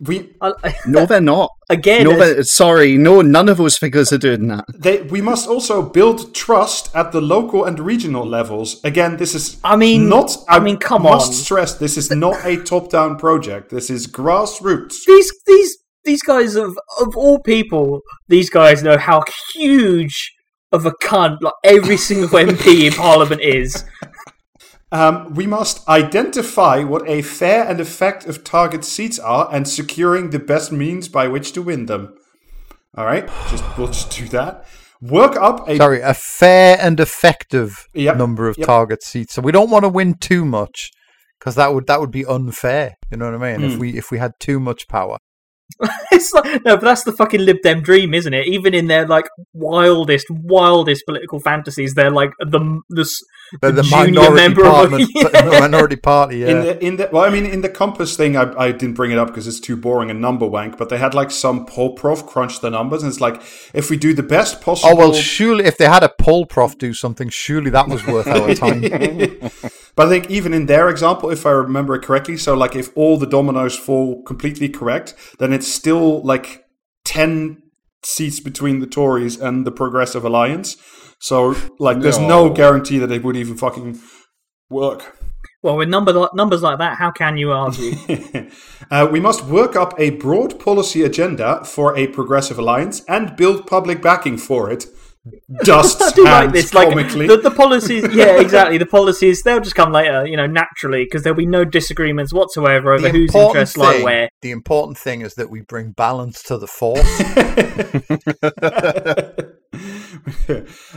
We 0.00 0.36
I, 0.40 0.52
no, 0.86 1.06
they're 1.06 1.20
not. 1.20 1.50
again, 1.68 2.04
No, 2.04 2.16
they're, 2.16 2.44
sorry, 2.44 2.96
no, 2.96 3.20
none 3.20 3.48
of 3.48 3.56
those 3.56 3.76
figures 3.76 4.12
are 4.12 4.18
doing 4.18 4.46
that. 4.46 4.64
they, 4.72 5.02
we 5.02 5.20
must 5.20 5.48
also 5.48 5.82
build 5.82 6.32
trust 6.36 6.94
at 6.94 7.10
the 7.10 7.20
local 7.20 7.64
and 7.64 7.80
regional 7.80 8.24
levels. 8.24 8.80
Again, 8.84 9.16
this 9.16 9.34
is 9.34 9.58
I 9.64 9.74
mean- 9.74 10.08
not. 10.08 10.36
I 10.48 10.60
mean, 10.60 10.76
come 10.76 11.02
must 11.02 11.28
on. 11.28 11.32
stress 11.34 11.74
this 11.74 11.96
is 11.96 12.12
not 12.12 12.36
a 12.44 12.62
top-down 12.62 13.18
project. 13.18 13.70
This 13.70 13.90
is 13.90 14.06
grassroots. 14.06 15.04
these 15.04 15.32
these 15.46 15.77
these 16.08 16.22
guys 16.22 16.56
of 16.56 16.70
of 17.04 17.16
all 17.16 17.38
people, 17.54 18.00
these 18.28 18.50
guys 18.50 18.82
know 18.82 18.98
how 18.98 19.22
huge 19.54 20.16
of 20.72 20.84
a 20.86 20.92
cunt 21.02 21.36
like 21.40 21.54
every 21.64 21.96
single 21.96 22.28
MP 22.48 22.86
in 22.88 22.92
Parliament 22.92 23.42
is. 23.42 23.84
Um, 24.90 25.34
we 25.34 25.46
must 25.46 25.86
identify 25.86 26.82
what 26.82 27.06
a 27.06 27.20
fair 27.20 27.68
and 27.68 27.78
effective 27.78 28.42
target 28.42 28.84
seats 28.84 29.18
are 29.18 29.46
and 29.52 29.68
securing 29.68 30.30
the 30.30 30.38
best 30.38 30.72
means 30.72 31.08
by 31.08 31.28
which 31.28 31.52
to 31.52 31.60
win 31.62 31.86
them. 31.86 32.14
All 32.96 33.04
right, 33.04 33.26
just 33.50 33.64
we'll 33.76 33.88
just 33.88 34.10
do 34.18 34.26
that. 34.28 34.66
Work 35.02 35.36
up 35.36 35.68
a 35.68 35.76
Sorry, 35.76 36.00
a 36.00 36.14
fair 36.14 36.78
and 36.80 36.98
effective 36.98 37.86
Yep, 37.94 38.16
number 38.16 38.48
of 38.48 38.56
yep. 38.58 38.66
target 38.66 39.02
seats. 39.02 39.34
So 39.34 39.42
we 39.42 39.52
don't 39.52 39.70
want 39.70 39.84
to 39.84 39.88
win 39.90 40.14
too 40.14 40.44
much 40.44 40.90
because 41.38 41.54
that 41.56 41.72
would 41.74 41.86
that 41.86 42.00
would 42.00 42.10
be 42.10 42.24
unfair. 42.24 42.94
You 43.10 43.18
know 43.18 43.30
what 43.30 43.40
I 43.42 43.52
mean? 43.56 43.64
If 43.70 43.72
Mm. 43.76 43.80
we 43.82 43.88
if 43.98 44.10
we 44.10 44.18
had 44.18 44.32
too 44.40 44.58
much 44.58 44.88
power. 44.88 45.18
it's 46.12 46.32
like 46.32 46.64
no, 46.64 46.76
but 46.76 46.82
that's 46.82 47.04
the 47.04 47.12
fucking 47.12 47.40
Lib 47.40 47.58
Dem 47.62 47.82
dream, 47.82 48.14
isn't 48.14 48.32
it? 48.34 48.46
Even 48.46 48.74
in 48.74 48.86
their 48.88 49.06
like 49.06 49.26
wildest, 49.52 50.26
wildest 50.30 51.04
political 51.06 51.40
fantasies, 51.40 51.94
they're 51.94 52.10
like 52.10 52.30
the 52.40 52.80
the, 52.88 53.08
The, 53.62 53.72
the 53.72 53.82
junior 53.82 54.06
minority 54.06 54.34
member 54.34 54.66
of 54.66 54.72
parliament, 54.72 55.10
yeah. 55.14 55.28
the 55.28 55.60
minority 55.60 55.96
party. 55.96 56.42
in 56.42 56.48
Yeah. 56.48 56.62
the 56.62 56.84
in 56.84 56.96
the 56.96 57.08
well, 57.12 57.24
I 57.24 57.30
mean, 57.30 57.46
in 57.46 57.60
the 57.62 57.68
compass 57.68 58.16
thing, 58.16 58.36
I, 58.36 58.52
I 58.58 58.72
didn't 58.72 58.94
bring 58.94 59.10
it 59.12 59.18
up 59.18 59.28
because 59.28 59.46
it's 59.46 59.60
too 59.60 59.76
boring 59.76 60.10
and 60.10 60.20
number 60.20 60.46
wank. 60.46 60.76
But 60.78 60.88
they 60.88 60.98
had 60.98 61.14
like 61.14 61.30
some 61.30 61.64
poll 61.66 61.94
prof 61.94 62.26
crunch 62.26 62.60
the 62.60 62.70
numbers, 62.70 63.02
and 63.02 63.10
it's 63.12 63.20
like 63.20 63.40
if 63.72 63.88
we 63.90 63.96
do 63.96 64.12
the 64.14 64.22
best 64.22 64.60
possible. 64.60 64.92
Oh 64.92 64.96
well, 64.96 65.12
surely 65.14 65.64
if 65.64 65.76
they 65.78 65.86
had 65.86 66.02
a 66.02 66.08
poll 66.18 66.44
prof 66.46 66.76
do 66.78 66.92
something, 66.92 67.28
surely 67.28 67.70
that 67.70 67.88
was 67.88 68.04
worth 68.06 68.26
our 68.26 68.54
time. 68.54 68.82
But 69.98 70.06
I 70.06 70.10
think 70.10 70.30
even 70.30 70.54
in 70.54 70.66
their 70.66 70.88
example, 70.88 71.28
if 71.28 71.44
I 71.44 71.50
remember 71.50 71.96
it 71.96 72.02
correctly, 72.02 72.36
so 72.36 72.54
like 72.54 72.76
if 72.76 72.96
all 72.96 73.18
the 73.18 73.26
dominoes 73.26 73.76
fall 73.76 74.22
completely 74.22 74.68
correct, 74.68 75.16
then 75.40 75.52
it's 75.52 75.66
still 75.66 76.22
like 76.22 76.64
10 77.04 77.60
seats 78.04 78.38
between 78.38 78.78
the 78.78 78.86
Tories 78.86 79.40
and 79.40 79.66
the 79.66 79.72
Progressive 79.72 80.24
Alliance. 80.24 80.76
So 81.18 81.56
like 81.80 81.98
there's 81.98 82.20
no, 82.20 82.46
No. 82.46 82.50
guarantee 82.50 82.98
that 82.98 83.10
it 83.10 83.24
would 83.24 83.36
even 83.36 83.56
fucking 83.56 83.98
work. 84.70 85.16
Well, 85.64 85.76
with 85.76 85.88
number 85.88 86.28
numbers 86.32 86.62
like 86.62 86.78
that, 86.78 86.96
how 86.96 87.10
can 87.10 87.36
you 87.36 87.50
argue? 87.50 87.94
uh, 88.92 89.08
we 89.10 89.18
must 89.18 89.46
work 89.46 89.74
up 89.74 89.98
a 89.98 90.10
broad 90.10 90.60
policy 90.60 91.02
agenda 91.02 91.64
for 91.64 91.96
a 91.96 92.06
progressive 92.06 92.60
alliance 92.60 93.02
and 93.08 93.36
build 93.36 93.66
public 93.66 94.00
backing 94.00 94.38
for 94.38 94.70
it. 94.70 94.86
Dust 95.64 96.02
I 96.02 96.10
do 96.12 96.24
like 96.24 96.32
hands 96.32 96.52
this. 96.52 96.74
Like 96.74 96.90
the, 96.90 97.40
the 97.42 97.50
policies, 97.50 98.04
yeah, 98.12 98.40
exactly. 98.40 98.78
The 98.78 98.86
policies 98.86 99.42
they'll 99.42 99.60
just 99.60 99.74
come 99.76 99.92
later, 99.92 100.26
you 100.26 100.36
know, 100.36 100.46
naturally, 100.46 101.04
because 101.04 101.22
there'll 101.22 101.36
be 101.36 101.46
no 101.46 101.64
disagreements 101.64 102.32
whatsoever 102.32 102.92
over 102.92 103.02
The 103.02 103.10
whose 103.10 103.34
important 103.34 103.56
interests 103.56 103.76
lie 103.76 104.02
where. 104.02 104.28
The 104.42 104.50
important 104.50 104.98
thing 104.98 105.22
is 105.22 105.34
that 105.34 105.50
we 105.50 105.60
bring 105.62 105.92
balance 105.92 106.42
to 106.44 106.58
the 106.58 106.66
force. 106.68 107.20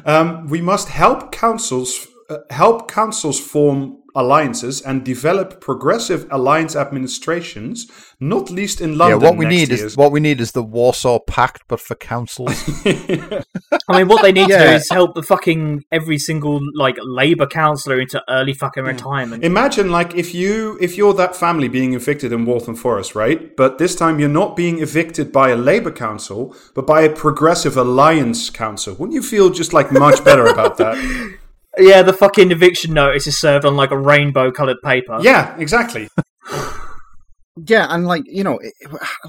um, 0.06 0.48
we 0.48 0.62
must 0.62 0.90
help 0.90 1.32
councils 1.32 2.08
uh, 2.30 2.38
help 2.50 2.90
councils 2.90 3.40
form 3.40 4.01
alliances 4.16 4.82
and 4.82 5.04
develop 5.04 5.62
progressive 5.62 6.28
alliance 6.32 6.76
administrations, 6.76 7.88
not 8.20 8.50
least 8.50 8.82
in 8.82 8.98
London. 8.98 9.22
yeah, 9.22 9.30
what 9.30 9.38
we 9.38 9.46
next 9.46 9.56
need 9.56 9.78
year. 9.78 9.86
is 9.88 9.98
what 9.98 10.12
we 10.12 10.20
need 10.20 10.42
is 10.42 10.52
the 10.52 10.64
Warsaw 10.64 11.20
Pact, 11.20 11.64
but 11.68 11.80
for 11.80 11.96
councils. 11.96 12.64
I 12.86 13.98
mean, 13.98 14.08
what 14.08 14.22
they 14.22 14.32
need 14.32 14.48
to 14.48 14.58
do 14.58 14.64
is 14.64 14.90
help 14.90 15.16
the 15.16 15.24
fucking 15.24 15.86
every 15.92 16.18
single 16.18 16.60
like 16.76 16.98
Labour 17.02 17.48
councillor 17.48 18.00
into 18.00 18.22
early 18.30 18.54
fucking 18.54 18.84
hmm. 18.84 18.90
retirement. 18.90 19.44
Imagine 19.44 19.92
like 19.92 20.16
if 20.16 20.34
you 20.34 20.78
if 20.82 20.98
you're 20.98 21.14
that 21.14 21.36
family 21.36 21.68
being 21.68 21.94
evicted 21.94 22.32
in 22.32 22.46
Waltham 22.46 22.76
Forest, 22.76 23.16
right? 23.16 23.56
But 23.56 23.78
this 23.78 23.96
time 23.96 24.20
you're 24.20 24.30
not 24.30 24.56
being 24.56 24.80
evicted 24.82 25.32
by 25.32 25.50
a 25.50 25.56
Labour 25.56 25.92
council, 25.92 26.56
but 26.74 26.86
by 26.86 27.02
a 27.02 27.10
progressive 27.10 27.78
alliance 27.78 28.50
council. 28.50 28.94
Wouldn't 28.96 29.14
you 29.14 29.24
feel 29.24 29.50
just 29.50 29.74
like 29.74 29.92
much 29.92 30.24
better 30.24 30.46
about 30.46 30.78
that? 30.78 31.38
Yeah, 31.78 32.02
the 32.02 32.14
fucking 32.14 32.52
eviction 32.52 32.94
notice 32.94 33.28
is 33.28 33.40
served 33.40 33.66
on 33.66 33.76
like 33.76 33.92
a 33.92 33.98
rainbow 33.98 34.52
coloured 34.52 34.82
paper. 34.84 35.20
Yeah, 35.22 35.56
exactly. 35.58 36.10
Yeah, 37.68 37.88
and 37.90 38.08
like 38.08 38.24
you 38.26 38.46
know, 38.46 38.60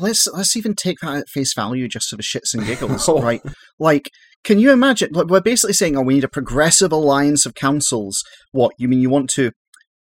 let's 0.01 0.28
let's 0.28 0.56
even 0.56 0.74
take 0.74 0.98
that 1.01 1.16
at 1.16 1.28
face 1.28 1.55
value 1.55 1.89
just 1.89 2.09
for 2.09 2.16
the 2.16 2.23
shits 2.23 2.55
and 2.55 2.64
giggles, 2.64 3.09
Oh. 3.09 3.20
right? 3.23 3.43
Like, 3.81 4.10
can 4.44 4.60
you 4.60 4.70
imagine? 4.70 5.10
Like, 5.12 5.27
we're 5.27 5.40
basically 5.40 5.73
saying, 5.74 5.97
oh, 5.97 6.02
we 6.02 6.14
need 6.14 6.24
a 6.24 6.28
progressive 6.28 6.93
alliance 6.93 7.47
of 7.47 7.55
councils. 7.55 8.23
What 8.52 8.74
you 8.78 8.86
mean? 8.86 9.01
You 9.01 9.10
want 9.10 9.28
to 9.31 9.51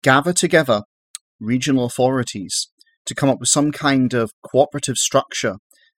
gather 0.02 0.34
together 0.34 0.82
regional 1.40 1.86
authorities 1.86 2.68
to 3.06 3.14
come 3.14 3.30
up 3.30 3.40
with 3.40 3.48
some 3.48 3.72
kind 3.72 4.12
of 4.12 4.30
cooperative 4.46 4.96
structure 4.98 5.56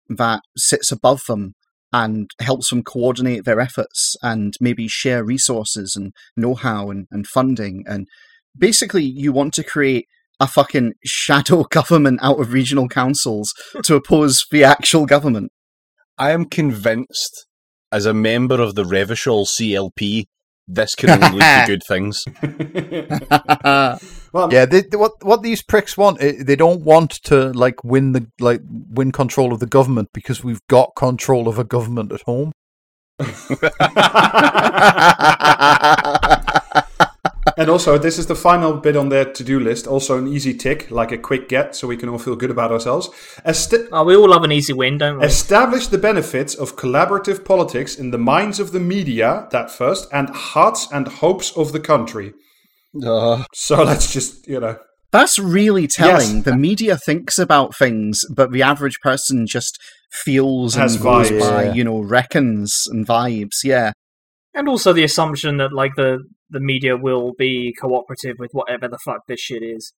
that 0.08 0.40
sits 0.56 0.92
above 0.92 1.22
them 1.26 1.54
and 1.94 2.32
helps 2.40 2.70
them 2.70 2.82
coordinate 2.82 3.44
their 3.44 3.60
efforts 3.60 4.16
and 4.20 4.54
maybe 4.60 4.88
share 4.88 5.24
resources 5.24 5.94
and 5.94 6.12
know-how 6.36 6.90
and, 6.90 7.06
and 7.12 7.24
funding 7.28 7.84
and 7.86 8.08
basically 8.58 9.04
you 9.04 9.32
want 9.32 9.54
to 9.54 9.62
create 9.62 10.06
a 10.40 10.48
fucking 10.48 10.94
shadow 11.04 11.62
government 11.70 12.18
out 12.20 12.40
of 12.40 12.52
regional 12.52 12.88
councils 12.88 13.54
to 13.84 13.94
oppose 13.94 14.44
the 14.50 14.64
actual 14.64 15.06
government. 15.06 15.52
I 16.18 16.32
am 16.32 16.46
convinced, 16.46 17.46
as 17.92 18.06
a 18.06 18.14
member 18.14 18.60
of 18.60 18.74
the 18.74 18.84
Revachol 18.84 19.46
CLP, 19.46 20.24
this 20.66 20.94
can 20.94 21.10
only 21.10 21.38
lead 21.38 21.66
to 21.66 21.66
good 21.66 21.82
things. 21.88 22.24
Well, 24.34 24.52
yeah, 24.52 24.64
they, 24.66 24.80
they- 24.82 24.96
what 24.96 25.12
what 25.22 25.42
these 25.42 25.62
pricks 25.62 25.96
want, 25.96 26.20
eh, 26.20 26.42
they 26.44 26.56
don't 26.56 26.80
want 26.82 27.12
to 27.24 27.52
like 27.52 27.84
win 27.84 28.10
the 28.12 28.26
like 28.40 28.62
win 28.68 29.12
control 29.12 29.52
of 29.52 29.60
the 29.60 29.66
government 29.66 30.08
because 30.12 30.42
we've 30.42 30.66
got 30.68 30.90
control 30.96 31.46
of 31.46 31.56
a 31.60 31.62
government 31.62 32.10
at 32.10 32.22
home. 32.22 32.50
and 37.56 37.68
also 37.70 37.98
this 37.98 38.18
is 38.18 38.26
the 38.26 38.34
final 38.34 38.74
bit 38.74 38.96
on 38.96 39.08
their 39.08 39.24
to-do 39.24 39.60
list. 39.60 39.86
Also 39.86 40.18
an 40.18 40.26
easy 40.28 40.54
tick, 40.54 40.90
like 40.90 41.12
a 41.12 41.18
quick 41.18 41.48
get, 41.48 41.74
so 41.76 41.86
we 41.88 41.96
can 41.96 42.08
all 42.08 42.18
feel 42.18 42.36
good 42.36 42.50
about 42.50 42.72
ourselves. 42.72 43.10
Est- 43.44 43.88
Oh, 43.92 44.04
we 44.04 44.16
all 44.16 44.28
love 44.28 44.44
an 44.44 44.52
easy 44.52 44.72
win, 44.72 44.98
don't 44.98 45.18
we? 45.18 45.26
Establish 45.26 45.86
the 45.88 45.98
benefits 45.98 46.54
of 46.54 46.76
collaborative 46.76 47.44
politics 47.44 47.96
in 47.96 48.10
the 48.10 48.18
minds 48.18 48.58
of 48.60 48.72
the 48.72 48.80
media, 48.80 49.46
that 49.50 49.70
first, 49.70 50.08
and 50.12 50.28
hearts 50.30 50.88
and 50.92 51.06
hopes 51.08 51.50
of 51.56 51.72
the 51.72 51.80
country. 51.80 52.32
Uh, 53.04 53.44
So 53.52 53.82
let's 53.82 54.12
just, 54.12 54.46
you 54.48 54.60
know. 54.60 54.76
That's 55.12 55.38
really 55.38 55.86
telling. 55.86 56.36
Yes. 56.36 56.44
The 56.44 56.56
media 56.56 56.96
thinks 56.96 57.38
about 57.38 57.76
things, 57.76 58.22
but 58.34 58.50
the 58.50 58.62
average 58.62 58.98
person 59.00 59.46
just 59.46 59.78
feels 60.10 60.74
Has 60.74 60.94
and 60.96 61.04
goes 61.04 61.30
vibes. 61.30 61.40
by, 61.40 61.64
Yeah. 61.64 61.72
you 61.74 61.84
know, 61.84 62.00
reckons 62.00 62.82
and 62.88 63.06
vibes. 63.06 63.62
Yeah. 63.64 63.92
and 64.56 64.68
also 64.68 64.92
the 64.92 65.02
assumption 65.02 65.56
that 65.56 65.72
like 65.72 65.90
the 65.96 66.18
the 66.54 66.60
media 66.72 66.96
will 66.96 67.32
be 67.38 67.74
cooperative 67.78 68.36
with 68.38 68.52
whatever 68.52 68.88
the 68.88 68.98
fuck 69.04 69.20
this 69.28 69.40
shit 69.40 69.62
is. 69.62 69.92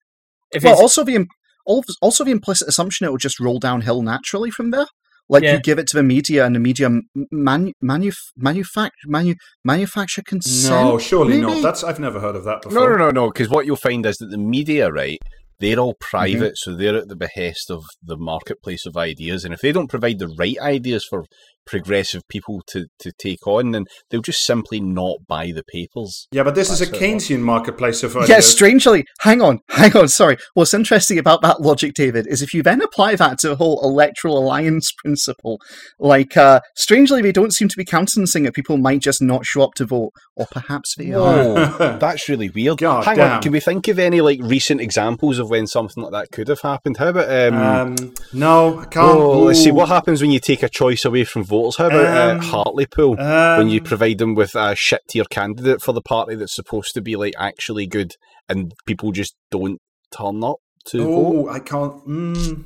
If 0.52 0.64
Well, 0.64 0.80
also 0.80 1.04
the 1.04 1.14
im- 1.14 1.28
also 1.66 2.24
the 2.24 2.30
implicit 2.30 2.68
assumption 2.68 3.06
it 3.06 3.10
will 3.10 3.18
just 3.28 3.38
roll 3.40 3.58
downhill 3.58 4.02
naturally 4.02 4.50
from 4.50 4.70
there. 4.72 4.86
Like 5.28 5.42
Yeah. 5.42 5.54
you 5.54 5.60
give 5.60 5.78
it 5.80 5.88
to 5.88 5.96
the 5.96 6.04
media, 6.04 6.44
and 6.46 6.54
the 6.54 6.60
media 6.60 6.86
m- 6.86 7.02
manu- 7.32 7.72
manuf- 7.82 8.30
manufact- 8.40 8.90
manu- 9.06 9.34
manufacture 9.64 10.22
consent. 10.24 10.72
No, 10.86 10.98
surely 10.98 11.40
not. 11.40 11.62
That's 11.62 11.82
I've 11.82 11.98
never 11.98 12.20
heard 12.20 12.36
of 12.36 12.44
that 12.44 12.60
no, 12.64 12.68
before. 12.70 12.90
no, 12.90 12.96
no, 12.96 13.10
no. 13.10 13.24
No. 13.24 13.30
Because 13.30 13.48
what 13.48 13.66
you'll 13.66 13.74
find 13.90 14.06
is 14.06 14.18
that 14.18 14.26
the 14.30 14.38
media, 14.38 14.84
right, 14.92 15.18
they're 15.58 15.80
all 15.80 15.94
Mm-hmm. 15.94 16.10
private, 16.16 16.56
so 16.56 16.76
they're 16.76 16.96
at 16.96 17.08
the 17.08 17.16
behest 17.16 17.70
of 17.72 17.82
the 18.00 18.16
marketplace 18.16 18.86
of 18.86 18.96
ideas. 18.96 19.44
And 19.44 19.52
if 19.52 19.60
they 19.62 19.72
don't 19.72 19.88
provide 19.90 20.20
the 20.20 20.28
right 20.38 20.58
ideas 20.60 21.04
for 21.10 21.24
progressive 21.66 22.22
people 22.28 22.62
to, 22.68 22.86
to 23.00 23.12
take 23.18 23.46
on, 23.46 23.74
and 23.74 23.86
they'll 24.10 24.22
just 24.22 24.44
simply 24.44 24.80
not 24.80 25.18
buy 25.26 25.52
the 25.54 25.64
papers. 25.64 26.28
Yeah, 26.32 26.42
but 26.44 26.54
this 26.54 26.70
is 26.70 26.80
a 26.80 26.86
Keynesian 26.86 27.40
marketplace 27.40 28.02
of 28.02 28.16
ideas. 28.16 28.28
Yeah, 28.28 28.40
strangely, 28.40 29.04
hang 29.20 29.42
on, 29.42 29.60
hang 29.70 29.96
on, 29.96 30.08
sorry. 30.08 30.36
What's 30.54 30.74
interesting 30.74 31.18
about 31.18 31.42
that 31.42 31.60
logic, 31.60 31.94
David, 31.94 32.26
is 32.26 32.42
if 32.42 32.54
you 32.54 32.62
then 32.62 32.80
apply 32.80 33.16
that 33.16 33.38
to 33.40 33.48
the 33.50 33.56
whole 33.56 33.80
electoral 33.82 34.38
alliance 34.38 34.92
principle, 35.04 35.58
like, 35.98 36.36
uh, 36.36 36.60
strangely, 36.76 37.22
they 37.22 37.32
don't 37.32 37.52
seem 37.54 37.68
to 37.68 37.76
be 37.76 37.84
countenancing 37.84 38.44
it. 38.46 38.54
People 38.54 38.76
might 38.76 39.00
just 39.00 39.20
not 39.20 39.44
show 39.44 39.62
up 39.62 39.74
to 39.74 39.84
vote, 39.84 40.12
or 40.36 40.46
perhaps 40.50 40.94
they 40.96 41.12
are. 41.12 41.66
That's 41.98 42.28
really 42.28 42.50
weird. 42.50 42.78
God 42.78 43.04
Hang 43.04 43.16
damn. 43.16 43.32
on, 43.36 43.42
can 43.42 43.52
we 43.52 43.60
think 43.60 43.88
of 43.88 43.98
any 43.98 44.20
like 44.20 44.38
recent 44.42 44.80
examples 44.80 45.38
of 45.38 45.50
when 45.50 45.66
something 45.66 46.02
like 46.02 46.12
that 46.12 46.30
could 46.30 46.48
have 46.48 46.60
happened? 46.60 46.96
How 46.98 47.08
about 47.08 47.30
um, 47.30 47.54
Um, 48.00 48.14
no, 48.32 48.80
I 48.80 48.84
can't. 48.84 49.06
oh, 49.08 49.40
let's 49.44 49.62
see 49.62 49.70
what 49.72 49.88
happens 49.88 50.20
when 50.22 50.30
you 50.30 50.40
take 50.40 50.62
a 50.62 50.68
choice 50.68 51.04
away 51.04 51.24
from 51.24 51.42
voters. 51.56 51.76
How 51.76 51.86
about 51.86 52.30
Um, 52.30 52.38
uh, 52.40 52.42
Hartlepool? 52.42 53.16
when 53.16 53.68
you 53.68 53.80
Um, 53.80 53.86
provide 53.86 54.18
them 54.18 54.34
with 54.34 54.54
a 54.54 54.74
shit 54.74 55.02
tier 55.08 55.24
candidate 55.30 55.80
for 55.82 55.92
the 55.92 56.02
party 56.02 56.34
that's 56.36 56.54
supposed 56.54 56.94
to 56.94 57.00
be 57.00 57.16
like 57.16 57.34
actually 57.38 57.86
good, 57.86 58.14
and 58.48 58.72
people 58.86 59.12
just 59.12 59.34
don't 59.50 59.78
turn 60.16 60.42
up 60.44 60.56
to 60.90 61.02
vote. 61.02 61.34
Oh, 61.36 61.48
I 61.48 61.58
can't. 61.58 61.94
Mm, 62.06 62.64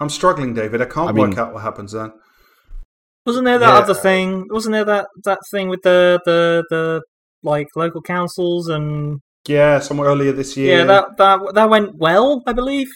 I'm 0.00 0.08
struggling, 0.10 0.54
David. 0.54 0.80
I 0.82 0.86
can't 0.86 1.10
I 1.10 1.12
work 1.12 1.30
mean- 1.30 1.38
out 1.38 1.52
what 1.54 1.62
happens 1.62 1.92
then. 1.92 2.12
wasn't 3.26 3.46
there 3.46 3.58
that 3.58 3.72
Yeah. 3.72 3.78
other 3.82 3.94
thing? 3.94 4.46
Wasn't 4.50 4.72
there 4.72 4.84
that 4.84 5.06
that 5.24 5.38
thing 5.50 5.68
with 5.70 5.80
the 5.82 6.20
the 6.26 6.64
the 6.68 7.02
like 7.42 7.68
local 7.76 8.02
councils 8.02 8.68
and 8.68 9.20
Yeah, 9.48 9.78
somewhere 9.80 10.08
earlier 10.08 10.32
this 10.32 10.56
year. 10.58 10.78
yeah, 10.78 10.84
that 10.84 11.16
that 11.18 11.40
that 11.54 11.70
went 11.70 11.96
well, 11.96 12.42
I 12.46 12.52
believe. 12.52 12.88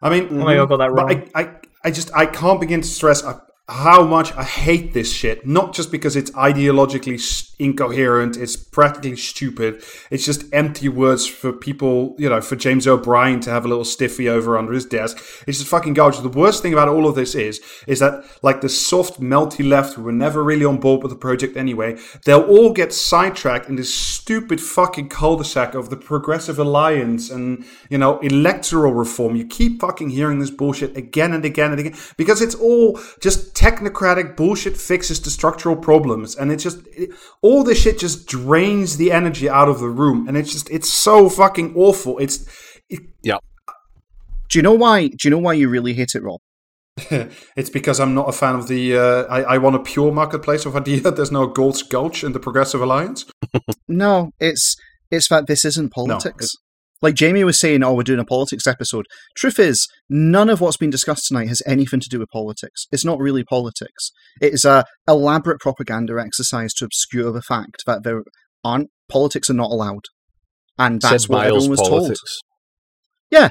I 0.00 0.08
mean, 0.10 0.28
Oh, 0.30 0.44
maybe 0.46 0.60
I 0.60 0.66
got 0.66 0.76
that 0.78 0.90
but 0.94 1.06
wrong. 1.08 1.30
I, 1.34 1.40
I, 1.42 1.50
I 1.84 1.90
just 1.90 2.10
I 2.14 2.26
can't 2.26 2.60
begin 2.60 2.80
to 2.80 2.86
stress 2.88 3.24
uh, 3.24 3.38
how 3.68 4.04
much 4.04 4.34
I 4.34 4.42
hate 4.42 4.92
this 4.92 5.12
shit. 5.12 5.46
Not 5.46 5.72
just 5.72 5.92
because 5.92 6.16
it's 6.16 6.32
ideologically 6.32 7.52
incoherent, 7.60 8.36
it's 8.36 8.56
practically 8.56 9.16
stupid. 9.16 9.84
It's 10.10 10.24
just 10.24 10.44
empty 10.52 10.88
words 10.88 11.28
for 11.28 11.52
people, 11.52 12.16
you 12.18 12.28
know, 12.28 12.40
for 12.40 12.56
James 12.56 12.88
O'Brien 12.88 13.38
to 13.40 13.50
have 13.50 13.64
a 13.64 13.68
little 13.68 13.84
stiffy 13.84 14.28
over 14.28 14.58
under 14.58 14.72
his 14.72 14.84
desk. 14.84 15.18
It's 15.46 15.58
just 15.58 15.70
fucking 15.70 15.94
garbage. 15.94 16.20
The 16.20 16.28
worst 16.28 16.60
thing 16.60 16.72
about 16.72 16.88
all 16.88 17.06
of 17.06 17.14
this 17.14 17.36
is, 17.36 17.60
is 17.86 18.00
that 18.00 18.24
like 18.42 18.62
the 18.62 18.68
soft, 18.68 19.20
melty 19.20 19.66
left 19.66 19.94
who 19.94 20.02
were 20.02 20.12
never 20.12 20.42
really 20.42 20.64
on 20.64 20.78
board 20.78 21.04
with 21.04 21.10
the 21.10 21.16
project 21.16 21.56
anyway, 21.56 21.98
they'll 22.24 22.42
all 22.42 22.72
get 22.72 22.92
sidetracked 22.92 23.68
in 23.68 23.76
this 23.76 23.94
stupid 23.94 24.60
fucking 24.60 25.08
cul-de-sac 25.08 25.74
of 25.74 25.88
the 25.88 25.96
Progressive 25.96 26.58
Alliance 26.58 27.30
and 27.30 27.64
you 27.88 27.98
know 27.98 28.18
electoral 28.20 28.92
reform. 28.92 29.36
You 29.36 29.46
keep 29.46 29.80
fucking 29.80 30.10
hearing 30.10 30.40
this 30.40 30.50
bullshit 30.50 30.96
again 30.96 31.32
and 31.32 31.44
again 31.44 31.70
and 31.70 31.80
again 31.80 31.94
because 32.16 32.42
it's 32.42 32.56
all 32.56 32.98
just 33.20 33.51
technocratic 33.54 34.36
bullshit 34.36 34.76
fixes 34.76 35.20
to 35.20 35.30
structural 35.30 35.76
problems, 35.76 36.34
and 36.36 36.50
it's 36.50 36.62
just 36.62 36.86
it, 36.88 37.10
all 37.40 37.64
this 37.64 37.80
shit 37.80 37.98
just 37.98 38.26
drains 38.26 38.96
the 38.96 39.12
energy 39.12 39.48
out 39.48 39.68
of 39.68 39.80
the 39.80 39.88
room, 39.88 40.26
and 40.28 40.36
it's 40.36 40.52
just 40.52 40.70
it's 40.70 40.90
so 40.90 41.28
fucking 41.28 41.74
awful. 41.76 42.18
It's 42.18 42.46
Yeah, 43.22 43.38
Do 44.48 44.58
you 44.58 44.62
know 44.62 44.74
why? 44.74 45.08
Do 45.08 45.16
you 45.24 45.30
know 45.30 45.38
why 45.38 45.54
you 45.54 45.68
really 45.68 45.94
hate 45.94 46.14
it, 46.14 46.22
Rob? 46.22 46.40
it's 47.56 47.70
because 47.70 48.00
I'm 48.00 48.14
not 48.14 48.28
a 48.28 48.32
fan 48.32 48.54
of 48.54 48.68
the. 48.68 48.96
Uh, 48.96 49.22
I, 49.24 49.54
I 49.54 49.58
want 49.58 49.76
a 49.76 49.80
pure 49.80 50.12
marketplace 50.12 50.66
of 50.66 50.76
idea. 50.76 51.00
There's 51.10 51.32
no 51.32 51.46
Galt's 51.46 51.82
Gulch 51.82 52.24
in 52.24 52.32
the 52.32 52.40
Progressive 52.40 52.82
Alliance. 52.82 53.26
No, 53.88 54.32
it's 54.40 54.76
it's 55.10 55.28
that 55.28 55.46
this 55.46 55.64
isn't 55.64 55.92
politics. 55.92 56.56
Like 57.02 57.14
Jamie 57.14 57.44
was 57.44 57.58
saying, 57.58 57.82
oh, 57.82 57.94
we're 57.94 58.04
doing 58.04 58.20
a 58.20 58.24
politics 58.24 58.66
episode. 58.66 59.06
Truth 59.36 59.58
is, 59.58 59.88
none 60.08 60.48
of 60.48 60.60
what's 60.60 60.76
been 60.76 60.90
discussed 60.90 61.26
tonight 61.26 61.48
has 61.48 61.62
anything 61.66 62.00
to 62.00 62.08
do 62.08 62.20
with 62.20 62.28
politics. 62.30 62.86
It's 62.92 63.04
not 63.04 63.18
really 63.18 63.44
politics. 63.44 64.12
It 64.40 64.54
is 64.54 64.64
a 64.64 64.84
elaborate 65.08 65.60
propaganda 65.60 66.18
exercise 66.18 66.72
to 66.74 66.84
obscure 66.84 67.32
the 67.32 67.42
fact 67.42 67.82
that 67.86 68.04
there 68.04 68.22
aren't 68.64 68.90
politics 69.10 69.50
are 69.50 69.54
not 69.54 69.70
allowed, 69.70 70.04
and 70.78 71.02
that's 71.02 71.24
Sid 71.24 71.30
what 71.30 71.40
Meier's 71.40 71.64
everyone 71.64 71.70
was 71.70 71.80
politics. 71.80 72.40
told. 72.40 72.52
Yeah, 73.30 73.50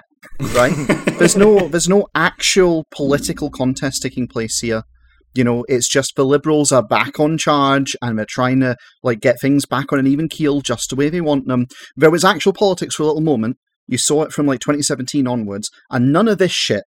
right? 0.56 0.88
there's 1.20 1.36
no 1.36 1.68
there's 1.68 1.90
no 1.90 2.08
actual 2.16 2.86
political 2.96 3.50
contest 3.50 4.02
taking 4.02 4.28
place 4.28 4.60
here. 4.60 4.84
You 5.34 5.44
know, 5.44 5.66
it's 5.70 5.88
just 5.88 6.16
the 6.16 6.26
liberals 6.26 6.72
are 6.72 6.86
back 6.86 7.20
on 7.20 7.38
charge 7.38 7.96
and 8.02 8.18
they're 8.18 8.26
trying 8.28 8.60
to 8.62 8.76
like 9.02 9.22
get 9.22 9.40
things 9.40 9.66
back 9.66 9.94
on 9.94 10.00
an 10.00 10.08
even 10.08 10.28
keel 10.28 10.62
just 10.62 10.90
the 10.90 10.96
way 10.96 11.10
they 11.10 11.22
want 11.22 11.48
them. 11.48 11.68
There 11.96 12.12
was 12.12 12.26
actual 12.26 12.54
politics 12.54 12.96
for 12.96 13.04
a 13.04 13.06
little 13.08 13.22
moment. 13.22 13.58
You 13.88 13.98
saw 13.98 14.24
it 14.24 14.32
from 14.32 14.46
like 14.46 14.60
2017 14.60 15.28
onwards, 15.28 15.70
and 15.90 16.14
none 16.14 16.28
of 16.28 16.38
this 16.38 16.52
shit, 16.52 16.84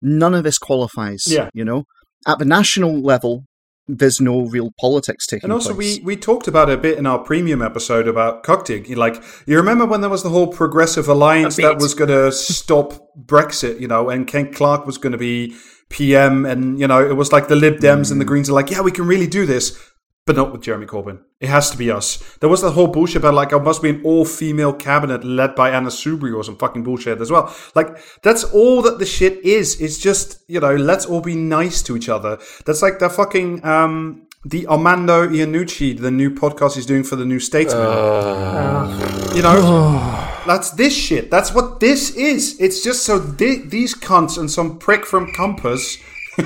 none 0.00 0.34
of 0.34 0.44
this 0.44 0.58
qualifies. 0.58 1.24
Yeah. 1.26 1.48
You 1.54 1.64
know, 1.64 1.84
at 2.26 2.38
the 2.38 2.44
national 2.44 3.00
level, 3.00 3.44
there's 3.88 4.20
no 4.20 4.46
real 4.46 4.70
politics 4.78 5.26
taking 5.26 5.44
And 5.46 5.52
also, 5.52 5.74
place. 5.74 5.98
we, 5.98 6.04
we 6.04 6.16
talked 6.16 6.46
about 6.46 6.70
it 6.70 6.74
a 6.78 6.80
bit 6.80 6.98
in 6.98 7.06
our 7.06 7.18
premium 7.18 7.62
episode 7.62 8.06
about. 8.06 8.46
You 8.68 8.96
Like, 8.96 9.22
you 9.46 9.56
remember 9.56 9.86
when 9.86 10.00
there 10.00 10.10
was 10.10 10.22
the 10.22 10.30
whole 10.30 10.48
progressive 10.48 11.08
alliance 11.08 11.56
that 11.56 11.78
was 11.78 11.94
going 11.94 12.10
to 12.10 12.30
stop 12.32 12.94
Brexit, 13.18 13.80
you 13.80 13.88
know, 13.88 14.08
and 14.08 14.26
Ken 14.26 14.52
Clarke 14.52 14.86
was 14.86 14.98
going 14.98 15.12
to 15.12 15.18
be 15.18 15.56
PM, 15.92 16.44
and, 16.44 16.80
you 16.80 16.88
know, 16.88 17.08
it 17.08 17.14
was 17.14 17.30
like 17.30 17.46
the 17.46 17.54
Lib 17.54 17.76
Dems 17.76 18.10
and 18.10 18.20
the 18.20 18.24
Greens 18.24 18.50
are 18.50 18.54
like, 18.54 18.70
yeah, 18.70 18.80
we 18.80 18.90
can 18.90 19.06
really 19.06 19.28
do 19.28 19.46
this, 19.46 19.78
but 20.26 20.34
not 20.36 20.50
with 20.50 20.62
Jeremy 20.62 20.86
Corbyn. 20.86 21.20
It 21.40 21.48
has 21.48 21.70
to 21.70 21.76
be 21.76 21.90
us. 21.90 22.36
There 22.38 22.48
was 22.48 22.62
that 22.62 22.72
whole 22.72 22.86
bullshit 22.88 23.16
about, 23.16 23.34
like, 23.34 23.52
it 23.52 23.58
must 23.58 23.82
be 23.82 23.90
an 23.90 24.02
all 24.04 24.24
female 24.24 24.72
cabinet 24.72 25.22
led 25.22 25.54
by 25.54 25.70
Anna 25.70 25.90
Soubry 25.90 26.34
or 26.34 26.42
some 26.42 26.56
fucking 26.56 26.82
bullshit 26.82 27.20
as 27.20 27.30
well. 27.30 27.54
Like, 27.74 27.98
that's 28.22 28.44
all 28.44 28.82
that 28.82 28.98
the 28.98 29.06
shit 29.06 29.44
is. 29.44 29.80
It's 29.80 29.98
just, 29.98 30.42
you 30.48 30.60
know, 30.60 30.74
let's 30.74 31.06
all 31.06 31.20
be 31.20 31.34
nice 31.34 31.82
to 31.82 31.96
each 31.96 32.08
other. 32.08 32.38
That's 32.64 32.82
like 32.82 32.98
the 32.98 33.10
fucking, 33.10 33.64
um, 33.64 34.26
the 34.44 34.66
Armando 34.66 35.28
Iannucci, 35.28 35.98
the 35.98 36.10
new 36.10 36.30
podcast 36.30 36.74
he's 36.74 36.86
doing 36.86 37.04
for 37.04 37.16
the 37.16 37.24
New 37.24 37.38
Statesman. 37.38 37.86
Ah. 37.86 39.34
you 39.34 39.42
know, 39.42 40.42
that's 40.46 40.70
this 40.72 40.94
shit. 40.94 41.30
That's 41.30 41.54
what 41.54 41.80
this 41.80 42.10
is. 42.16 42.60
It's 42.60 42.82
just 42.82 43.04
so 43.04 43.18
these 43.18 43.94
cunts 43.94 44.38
and 44.38 44.50
some 44.50 44.78
prick 44.78 45.06
from 45.06 45.32
Compass. 45.32 45.98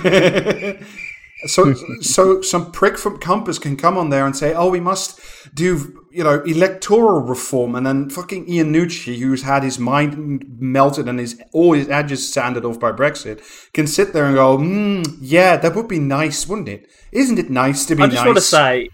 so, 1.46 1.74
so 2.00 2.42
some 2.42 2.70
prick 2.72 2.98
from 2.98 3.18
Compass 3.18 3.58
can 3.58 3.76
come 3.76 3.96
on 3.96 4.10
there 4.10 4.26
and 4.26 4.36
say, 4.36 4.52
"Oh, 4.52 4.68
we 4.68 4.80
must 4.80 5.18
do, 5.54 6.05
you 6.16 6.24
know, 6.24 6.40
electoral 6.42 7.20
reform," 7.20 7.74
and 7.74 7.86
then 7.86 8.08
fucking 8.10 8.46
Iannucci, 8.46 9.18
who's 9.18 9.42
had 9.42 9.62
his 9.62 9.78
mind 9.78 10.44
melted 10.58 11.06
and 11.08 11.18
his 11.20 11.40
all 11.52 11.74
his 11.74 11.88
edges 11.88 12.32
sanded 12.32 12.64
off 12.64 12.80
by 12.80 12.90
Brexit, 12.92 13.40
can 13.72 13.86
sit 13.86 14.12
there 14.12 14.24
and 14.26 14.34
go, 14.34 14.56
mm, 14.58 15.04
"Yeah, 15.20 15.56
that 15.58 15.74
would 15.76 15.88
be 15.88 15.98
nice, 16.00 16.48
wouldn't 16.48 16.68
it? 16.68 16.86
Isn't 17.12 17.38
it 17.38 17.50
nice 17.50 17.84
to 17.86 17.94
be 17.94 18.02
I 18.02 18.06
just 18.06 18.16
nice?" 18.16 18.26
want 18.26 18.38
to 18.38 18.42
say, 18.42 18.88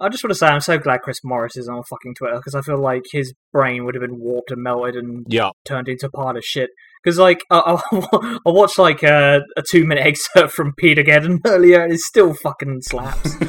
I 0.00 0.08
just 0.08 0.22
want 0.22 0.30
to 0.30 0.38
say, 0.38 0.46
I'm 0.46 0.60
so 0.60 0.78
glad 0.78 1.02
Chris 1.02 1.18
Morris 1.24 1.56
is 1.56 1.68
on 1.68 1.82
fucking 1.82 2.14
Twitter 2.14 2.36
because 2.36 2.54
I 2.54 2.60
feel 2.62 2.78
like 2.78 3.02
his 3.10 3.34
brain 3.52 3.84
would 3.84 3.94
have 3.96 4.02
been 4.02 4.20
warped 4.20 4.52
and 4.52 4.62
melted 4.62 4.94
and 4.94 5.26
Yeah. 5.28 5.50
turned 5.64 5.88
into 5.88 6.08
part 6.08 6.36
of 6.36 6.44
shit. 6.44 6.70
Because 7.02 7.18
like 7.18 7.44
I, 7.50 7.80
I, 7.92 8.38
I 8.46 8.50
watched 8.50 8.78
like 8.78 9.02
a, 9.02 9.40
a 9.56 9.62
two 9.68 9.84
minute 9.84 10.06
excerpt 10.10 10.52
from 10.52 10.72
Paedogeddon 10.80 11.40
earlier, 11.46 11.82
and 11.82 11.92
it 11.92 12.00
still 12.00 12.32
fucking 12.34 12.82
slaps. 12.82 13.34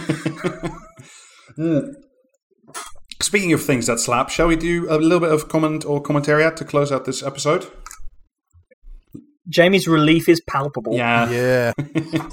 Mm. 1.58 1.94
Speaking 3.22 3.52
of 3.52 3.62
things 3.62 3.88
that 3.88 4.00
slap, 4.00 4.30
shall 4.30 4.48
we 4.48 4.56
do 4.56 4.88
a 4.90 4.96
little 4.96 5.20
bit 5.20 5.32
of 5.32 5.50
comment 5.50 5.84
or 5.86 6.02
commentariat 6.02 6.56
to 6.56 6.66
close 6.66 6.92
out 6.92 7.04
this 7.04 7.22
episode? 7.22 7.70
Jamie's 9.50 9.88
relief 9.88 10.30
is 10.30 10.42
palpable. 10.48 10.96
Yeah. 10.96 11.30
Yeah. 11.30 11.74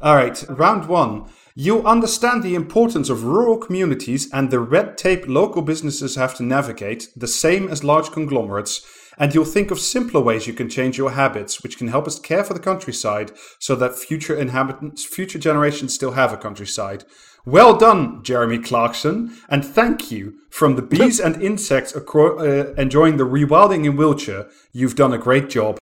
All 0.00 0.14
right, 0.14 0.44
round 0.48 0.86
one. 0.86 1.28
You'll 1.56 1.86
understand 1.88 2.44
the 2.44 2.54
importance 2.54 3.10
of 3.10 3.24
rural 3.24 3.58
communities 3.58 4.30
and 4.32 4.48
the 4.48 4.60
red 4.60 4.96
tape 4.96 5.26
local 5.26 5.62
businesses 5.62 6.14
have 6.14 6.36
to 6.36 6.44
navigate, 6.44 7.08
the 7.16 7.26
same 7.26 7.66
as 7.66 7.82
large 7.82 8.12
conglomerates, 8.12 8.86
and 9.18 9.34
you'll 9.34 9.44
think 9.44 9.70
of 9.70 9.78
simpler 9.80 10.20
ways 10.20 10.46
you 10.46 10.52
can 10.52 10.68
change 10.68 10.96
your 10.96 11.12
habits, 11.12 11.62
which 11.62 11.76
can 11.78 11.88
help 11.88 12.06
us 12.06 12.18
care 12.18 12.44
for 12.44 12.54
the 12.54 12.60
countryside 12.60 13.32
so 13.58 13.74
that 13.76 13.94
future 13.96 14.36
inhabitants, 14.36 15.04
future 15.04 15.38
generations 15.38 15.94
still 15.94 16.12
have 16.12 16.32
a 16.32 16.36
countryside. 16.36 17.04
Well 17.44 17.76
done, 17.76 18.22
Jeremy 18.22 18.58
Clarkson, 18.58 19.36
and 19.48 19.64
thank 19.64 20.10
you 20.10 20.34
from 20.50 20.76
the 20.76 20.82
bees 20.82 21.18
and 21.18 21.42
insects 21.42 21.96
acro- 21.96 22.38
uh, 22.38 22.74
enjoying 22.76 23.16
the 23.16 23.24
rewilding 23.24 23.86
in 23.86 23.96
Wiltshire. 23.96 24.48
You've 24.72 24.96
done 24.96 25.12
a 25.12 25.18
great 25.18 25.48
job. 25.48 25.78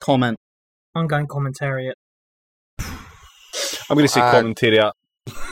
Comment. 0.00 0.36
Ongoing 0.94 1.26
commentariat. 1.26 1.92
I'm 2.78 3.96
going 3.96 4.04
to 4.04 4.08
say 4.08 4.20
Uh, 4.20 4.32
commentariat. 4.32 4.92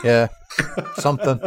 Yeah. 0.04 0.28
Something. 0.96 1.40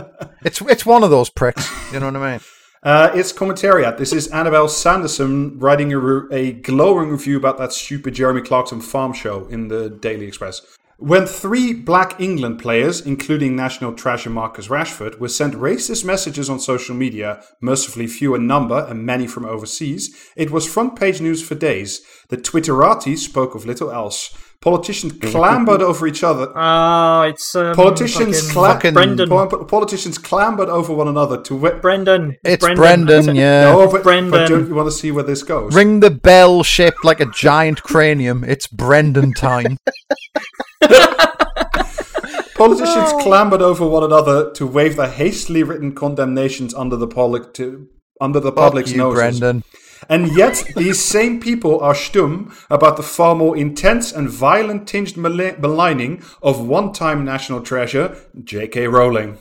It's 0.44 0.62
it's 0.62 0.86
one 0.86 1.04
of 1.04 1.10
those 1.10 1.30
pricks. 1.30 1.70
You 1.94 2.00
know 2.00 2.08
what 2.08 2.16
I 2.18 2.32
mean? 2.32 2.40
Uh, 2.82 3.12
it's 3.14 3.34
commentariat. 3.34 3.98
This 3.98 4.14
is 4.14 4.28
Annabelle 4.30 4.70
Sanderson 4.70 5.60
writing 5.60 5.92
a, 5.92 6.00
re- 6.00 6.28
a 6.32 6.52
glowing 6.54 7.10
review 7.10 7.36
about 7.36 7.58
that 7.58 7.74
stupid 7.74 8.14
Jeremy 8.14 8.42
Clarkson 8.42 8.80
farm 8.80 9.12
show 9.12 9.48
in 9.48 9.68
the 9.68 9.90
Daily 9.90 10.26
Express. 10.26 10.62
When 10.98 11.26
three 11.26 11.74
black 11.74 12.20
England 12.22 12.60
players, 12.60 13.02
including 13.02 13.56
national 13.56 13.94
treasure 13.94 14.30
Marcus 14.30 14.68
Rashford, 14.68 15.20
were 15.20 15.30
sent 15.30 15.56
racist 15.56 16.06
messages 16.06 16.50
on 16.50 16.60
social 16.60 16.96
media, 16.96 17.44
mercifully 17.62 18.08
few 18.08 18.34
in 18.36 18.48
number 18.48 18.86
and 18.88 19.06
many 19.06 19.28
from 19.28 19.46
overseas, 19.46 20.16
it 20.38 20.52
was 20.52 20.68
front 20.68 20.98
page 20.98 21.20
news 21.20 21.46
for 21.46 21.56
days. 21.56 22.02
The 22.30 22.38
Twitterati 22.38 23.18
spoke 23.18 23.56
of 23.56 23.66
little 23.66 23.92
else. 23.92 24.34
Politicians 24.62 25.14
clambered 25.32 25.82
over 25.82 26.06
each 26.06 26.22
other. 26.22 26.52
Oh, 26.54 27.22
it's 27.30 27.56
um, 27.56 27.74
Politicians, 27.76 28.42
fucking 28.42 28.54
cla- 28.54 28.74
fucking- 28.74 28.94
Brendan. 28.94 29.30
po- 29.30 29.64
politicians 29.64 30.18
clambered 30.18 30.68
over 30.68 30.94
one 30.94 31.08
another 31.08 31.42
to 31.44 31.56
wit. 31.56 31.82
Brendan. 31.82 32.36
It's 32.44 32.62
Brendan. 32.66 33.06
Brendan, 33.06 33.36
yeah. 33.38 33.64
No, 33.72 33.86
but, 33.86 33.92
but 33.94 34.04
Brendan. 34.04 34.50
don't 34.50 34.68
you 34.68 34.76
want 34.76 34.88
to 34.88 34.92
see 34.92 35.12
where 35.12 35.24
this 35.24 35.44
goes? 35.44 35.74
Ring 35.74 36.02
the 36.02 36.12
bell 36.12 36.62
shaped 36.64 37.06
like 37.06 37.22
a 37.22 37.26
giant 37.28 37.84
cranium. 37.84 38.44
It's 38.44 38.68
Brendan 38.68 39.32
time. 39.34 39.78
Politicians 42.56 43.14
clambered 43.24 43.62
over 43.62 43.88
one 43.88 44.04
another 44.04 44.52
to 44.52 44.68
wave 44.68 44.98
their 44.98 45.10
hastily 45.10 45.64
written 45.64 45.96
condemnations 45.96 46.74
under 46.74 46.98
the 46.98 47.08
public 47.08 47.54
to 47.54 47.88
under 48.20 48.42
the 48.42 48.52
public's 48.52 48.90
Fuck 48.90 48.98
you, 48.98 49.04
noses. 49.04 49.40
Brendan. 49.40 49.64
And 50.10 50.36
yet, 50.36 50.64
these 50.76 51.00
same 51.00 51.40
people 51.40 51.80
are 51.82 51.94
stum 51.94 52.52
about 52.70 52.98
the 52.98 53.04
far 53.04 53.36
more 53.36 53.56
intense 53.56 54.12
and 54.12 54.28
violent 54.28 54.88
tinged 54.88 55.16
maligning 55.16 56.24
of 56.42 56.60
one-time 56.68 57.24
national 57.24 57.62
treasure, 57.62 58.18
J.K. 58.44 58.88
Rowling. 58.88 59.38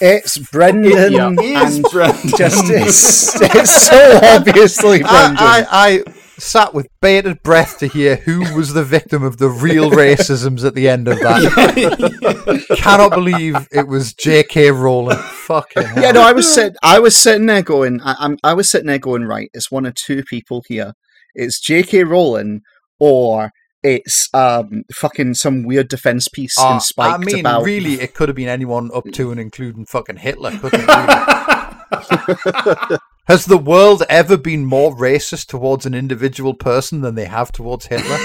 It's 0.00 0.38
Brendan 0.38 1.12
Yeah. 1.12 1.30
Is 1.38 1.76
and 1.76 1.84
Brendan. 1.92 2.30
just 2.36 2.64
it's, 2.68 3.40
it's 3.40 3.86
so 3.88 4.18
obviously 4.22 4.98
Brendan. 4.98 5.36
I, 5.38 5.66
I, 5.70 6.02
I 6.04 6.04
sat 6.38 6.74
with 6.74 6.86
bated 7.00 7.42
breath 7.42 7.78
to 7.78 7.86
hear 7.86 8.16
who 8.16 8.40
was 8.56 8.74
the 8.74 8.84
victim 8.84 9.22
of 9.22 9.38
the 9.38 9.48
real 9.48 9.90
racisms 9.90 10.64
at 10.64 10.74
the 10.74 10.88
end 10.88 11.08
of 11.08 11.18
that. 11.20 12.66
Cannot 12.78 13.10
believe 13.10 13.68
it 13.72 13.86
was 13.86 14.12
J.K. 14.14 14.70
Rowling. 14.70 15.16
Fucking 15.18 15.82
hell. 15.84 16.02
yeah, 16.02 16.10
no, 16.12 16.22
I 16.22 16.32
was 16.32 16.52
sit, 16.52 16.74
I 16.82 16.98
was 16.98 17.16
sitting 17.16 17.46
there 17.46 17.62
going, 17.62 18.00
I, 18.02 18.16
I'm, 18.18 18.38
I 18.42 18.54
was 18.54 18.70
sitting 18.70 18.86
there 18.88 18.98
going, 18.98 19.24
right, 19.24 19.50
it's 19.54 19.70
one 19.70 19.86
of 19.86 19.94
two 19.94 20.22
people 20.24 20.62
here. 20.68 20.92
It's 21.34 21.60
J.K. 21.60 22.04
Rowling 22.04 22.60
or 22.98 23.50
it's 23.82 24.28
um 24.32 24.84
fucking 24.94 25.34
some 25.34 25.62
weird 25.62 25.88
defense 25.88 26.26
piece 26.28 26.58
Uh, 26.58 26.72
in 26.74 26.80
Spiked 26.80 27.14
I 27.14 27.18
mean, 27.18 27.40
about. 27.40 27.64
really, 27.64 28.00
it 28.00 28.14
could 28.14 28.30
have 28.30 28.36
been 28.36 28.48
anyone 28.48 28.90
up 28.94 29.04
to 29.12 29.30
and 29.30 29.38
including 29.38 29.84
fucking 29.84 30.16
Hitler, 30.16 30.52
couldn't 30.58 30.88
it? 30.88 30.88
Really? 30.88 32.98
Has 33.26 33.46
the 33.46 33.56
world 33.58 34.02
ever 34.10 34.36
been 34.36 34.66
more 34.66 34.94
racist 34.94 35.46
towards 35.46 35.86
an 35.86 35.94
individual 35.94 36.52
person 36.54 37.00
than 37.00 37.14
they 37.14 37.24
have 37.24 37.50
towards 37.52 37.86
Hitler? 37.86 38.16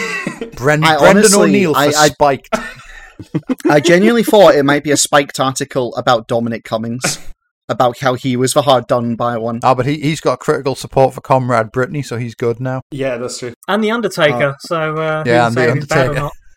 Bren- 0.56 0.84
I 0.84 0.98
Brendan 0.98 1.18
honestly- 1.18 1.42
O'Neill 1.44 1.74
for 1.74 1.80
I- 1.80 1.86
I- 1.86 2.10
spiked. 2.10 2.50
I 3.70 3.80
genuinely 3.80 4.24
thought 4.24 4.56
it 4.56 4.64
might 4.64 4.84
be 4.84 4.92
a 4.92 4.98
Spiked 4.98 5.40
article 5.42 5.94
about 5.98 6.28
Dominic 6.30 6.64
Cummings, 6.64 7.20
about 7.68 8.00
how 8.00 8.14
he 8.14 8.38
was 8.38 8.54
the 8.54 8.62
hard 8.62 8.88
done 8.88 9.16
by 9.16 9.38
one. 9.38 9.60
Ah, 9.62 9.76
but 9.76 9.86
he, 9.86 10.00
he's 10.00 10.22
got 10.22 10.40
critical 10.40 10.74
support 10.74 11.14
for 11.14 11.20
Comrade 11.22 11.68
Britney, 11.68 12.04
so 12.06 12.16
he's 12.18 12.34
good 12.34 12.62
now. 12.62 12.82
Yeah, 12.92 13.18
that's 13.18 13.40
true. 13.40 13.54
And 13.68 13.84
the 13.84 13.92
Undertaker. 13.92 14.56
so 14.62 14.96
uh, 14.96 15.24
Yeah, 15.26 15.50
who's 15.50 15.58
and 15.58 15.58
The 15.58 15.62
saying 15.62 15.76
who's 15.76 15.88
bad 15.88 16.08
or 16.08 16.10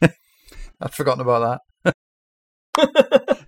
Undertaker. 0.03 0.15
I'd 0.83 0.95
forgotten 0.95 1.21
about 1.21 1.61
that. 1.85 1.95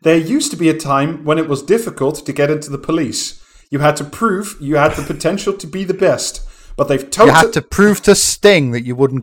There 0.02 0.16
used 0.18 0.50
to 0.50 0.56
be 0.56 0.68
a 0.68 0.76
time 0.76 1.24
when 1.24 1.38
it 1.38 1.48
was 1.48 1.62
difficult 1.62 2.26
to 2.26 2.32
get 2.32 2.50
into 2.50 2.68
the 2.70 2.78
police. 2.78 3.40
You 3.70 3.81
had 3.81 3.97
to 3.97 4.05
prove 4.05 4.57
you 4.61 4.77
had 4.77 4.93
the 4.93 5.03
potential 5.03 5.53
to 5.55 5.66
be 5.66 5.85
the 5.85 5.95
best, 5.95 6.47
but 6.77 6.89
they've 6.89 7.03
You 7.03 7.09
totally 7.09 7.36
had 7.36 7.53
to 7.55 7.62
prove 7.62 8.03
to 8.03 8.15
Sting 8.15 8.73
that 8.73 8.85
you 8.85 8.95
wouldn't. 8.95 9.23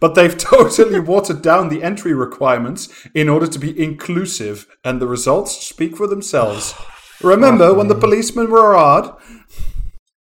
but 0.00 0.14
they've 0.14 0.36
totally 0.36 1.00
watered 1.00 1.42
down 1.42 1.68
the 1.68 1.82
entry 1.82 2.12
requirements 2.12 2.88
in 3.14 3.28
order 3.28 3.46
to 3.46 3.58
be 3.58 3.82
inclusive, 3.82 4.66
and 4.84 5.00
the 5.00 5.06
results 5.06 5.66
speak 5.66 5.96
for 5.96 6.06
themselves. 6.06 6.74
Remember 7.22 7.72
when 7.72 7.88
the 7.88 7.94
policemen 7.94 8.50
were 8.50 8.76
hard? 8.76 9.10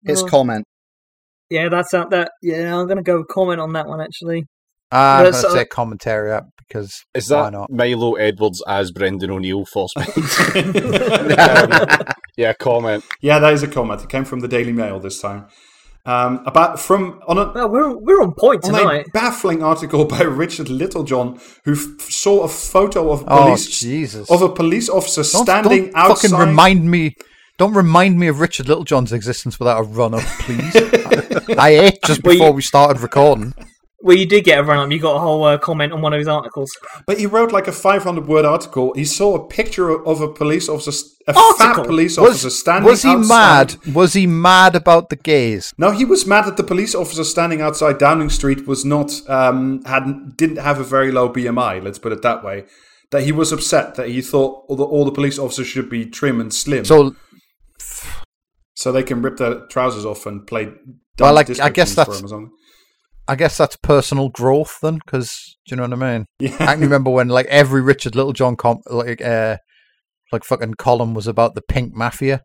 His 0.04 0.24
comment. 0.24 0.66
Yeah, 1.50 1.70
that's 1.70 1.94
out 1.94 2.10
that. 2.10 2.32
Yeah, 2.42 2.78
I'm 2.78 2.88
gonna 2.88 3.04
go 3.04 3.24
comment 3.24 3.62
on 3.62 3.74
that 3.74 3.88
one 3.88 4.02
actually. 4.02 4.46
I'm 4.92 5.24
That's, 5.26 5.42
going 5.42 5.54
to 5.56 5.60
say 5.62 5.66
commentary 5.66 6.32
up 6.34 6.48
because 6.68 7.04
Is 7.14 7.30
why 7.30 7.44
that 7.44 7.52
not? 7.54 7.70
Milo 7.72 8.16
Edwards 8.16 8.62
as 8.68 8.92
Brendan 8.92 9.32
O'Neill 9.32 9.66
for 9.66 9.88
Um, 9.96 10.04
yeah, 12.38 12.54
comment. 12.60 13.04
Yeah, 13.22 13.40
that 13.40 13.54
is 13.54 13.64
a 13.64 13.68
comment. 13.68 14.02
It 14.04 14.10
came 14.10 14.26
from 14.26 14.40
the 14.42 14.48
Daily 14.48 14.72
Mail 14.72 15.00
this 15.00 15.22
time. 15.22 15.48
Um, 16.04 16.42
about 16.48 16.80
from 16.80 17.22
on 17.28 17.38
a 17.38 17.52
Well, 17.54 17.70
we're 17.70 17.96
we're 17.96 18.22
on 18.24 18.34
point 18.34 18.66
on 18.66 18.74
tonight. 18.74 19.06
a 19.08 19.10
baffling 19.12 19.62
article 19.62 20.04
by 20.16 20.22
Richard 20.24 20.68
Littlejohn, 20.68 21.40
who 21.66 21.74
f- 21.74 22.02
saw 22.12 22.42
a 22.44 22.48
photo 22.48 23.12
of 23.12 23.24
Oh, 23.28 23.44
police 23.44 23.68
Jesus. 23.80 24.30
of 24.32 24.42
a 24.42 24.50
police 24.50 24.90
officer 24.90 25.22
Don't, 25.22 25.46
standing 25.46 25.84
don't 25.92 25.96
outside. 25.96 26.30
fucking 26.32 26.48
remind 26.48 26.90
me. 26.90 27.14
Don't 27.60 27.76
remind 27.76 28.18
me 28.20 28.28
of 28.28 28.40
Richard 28.40 28.68
Littlejohn's 28.68 29.14
existence 29.14 29.60
without 29.60 29.80
a 29.80 29.84
run 29.84 30.16
up, 30.16 30.24
please. 30.40 30.76
I, 30.76 31.56
I 31.60 31.70
ate 31.70 32.00
just 32.04 32.24
Well, 32.24 32.34
you- 32.34 32.40
before 32.40 32.54
we 32.54 32.64
started 32.64 33.00
recording. 33.04 33.54
Well, 34.04 34.18
you 34.18 34.26
did 34.26 34.44
get 34.46 34.58
a 34.60 34.64
run 34.64 34.80
up. 34.80 34.92
You 34.92 35.00
got 35.00 35.16
a 35.16 35.20
whole 35.20 35.44
uh, 35.44 35.58
comment 35.60 35.94
on 35.94 36.02
one 36.02 36.12
of 36.14 36.18
his 36.20 36.28
articles. 36.28 36.72
But 37.06 37.20
he 37.20 37.28
wrote 37.28 37.52
like 37.52 37.68
a 37.68 37.72
500 37.72 38.28
word 38.28 38.46
article. 38.46 38.94
He 38.96 39.06
saw 39.06 39.36
a 39.36 39.48
picture 39.48 39.90
of 39.92 40.22
a 40.22 40.28
police 40.28 40.68
officer, 40.68 41.06
a 41.28 41.36
Article? 41.38 41.54
fat 41.84 41.86
police 41.86 42.18
officer 42.18 42.48
Was, 42.48 42.60
standing 42.60 42.90
was 42.90 43.04
he 43.04 43.10
outside. 43.10 43.28
mad? 43.86 43.96
Was 43.96 44.14
he 44.14 44.26
mad 44.26 44.76
about 44.76 45.10
the 45.10 45.16
gays? 45.16 45.72
No, 45.78 45.92
he 45.92 46.04
was 46.06 46.26
mad 46.26 46.46
that 46.46 46.58
the 46.58 46.64
police 46.64 46.96
officer 46.96 47.24
standing 47.24 47.62
outside 47.62 48.00
Downing 48.00 48.30
Street 48.32 48.66
was 48.66 48.84
not 48.84 49.12
um 49.30 49.84
had 49.86 50.36
didn't 50.36 50.58
have 50.58 50.80
a 50.80 50.84
very 50.84 51.12
low 51.12 51.30
BMI. 51.32 51.84
Let's 51.84 52.00
put 52.00 52.12
it 52.12 52.24
that 52.24 52.44
way. 52.44 52.66
That 53.12 53.24
he 53.24 53.32
was 53.32 53.52
upset 53.52 53.96
that 53.96 54.08
he 54.08 54.22
thought 54.22 54.66
all 54.68 54.78
the, 54.78 54.84
all 54.86 55.06
the 55.06 55.12
police 55.12 55.38
officers 55.38 55.68
should 55.68 55.90
be 55.90 56.06
trim 56.06 56.40
and 56.42 56.52
slim, 56.52 56.86
so, 56.86 57.14
So 58.74 58.92
they 58.92 59.04
can 59.04 59.22
rip 59.22 59.38
their 59.38 59.68
trousers 59.68 60.06
off 60.06 60.26
and 60.26 60.48
play. 60.48 60.66
Well, 61.20 61.36
dance 61.36 61.60
like, 61.60 61.60
I 61.60 61.70
guess 61.70 61.90
tunes 61.94 61.96
for 61.96 61.96
that's- 61.96 62.20
him 62.20 62.26
or 62.26 62.30
something. 62.30 62.52
I 63.32 63.36
guess 63.36 63.58
that's 63.58 63.78
personal 63.78 64.28
growth 64.28 64.80
then, 64.82 64.96
because 64.96 65.56
do 65.66 65.74
you 65.74 65.78
know 65.78 65.88
what 65.88 66.04
I 66.04 66.18
mean? 66.18 66.26
Yeah. 66.40 66.58
I 66.60 66.74
can 66.74 66.82
remember 66.82 67.10
when 67.12 67.30
like 67.30 67.46
every 67.46 67.82
Richard 67.82 68.14
Littlejohn 68.14 68.58
com- 68.58 68.82
like 68.88 69.22
uh 69.22 69.56
like 70.34 70.44
fucking 70.44 70.74
column 70.74 71.14
was 71.14 71.28
about 71.28 71.56
the 71.56 71.62
pink 71.62 71.94
mafia 71.94 72.42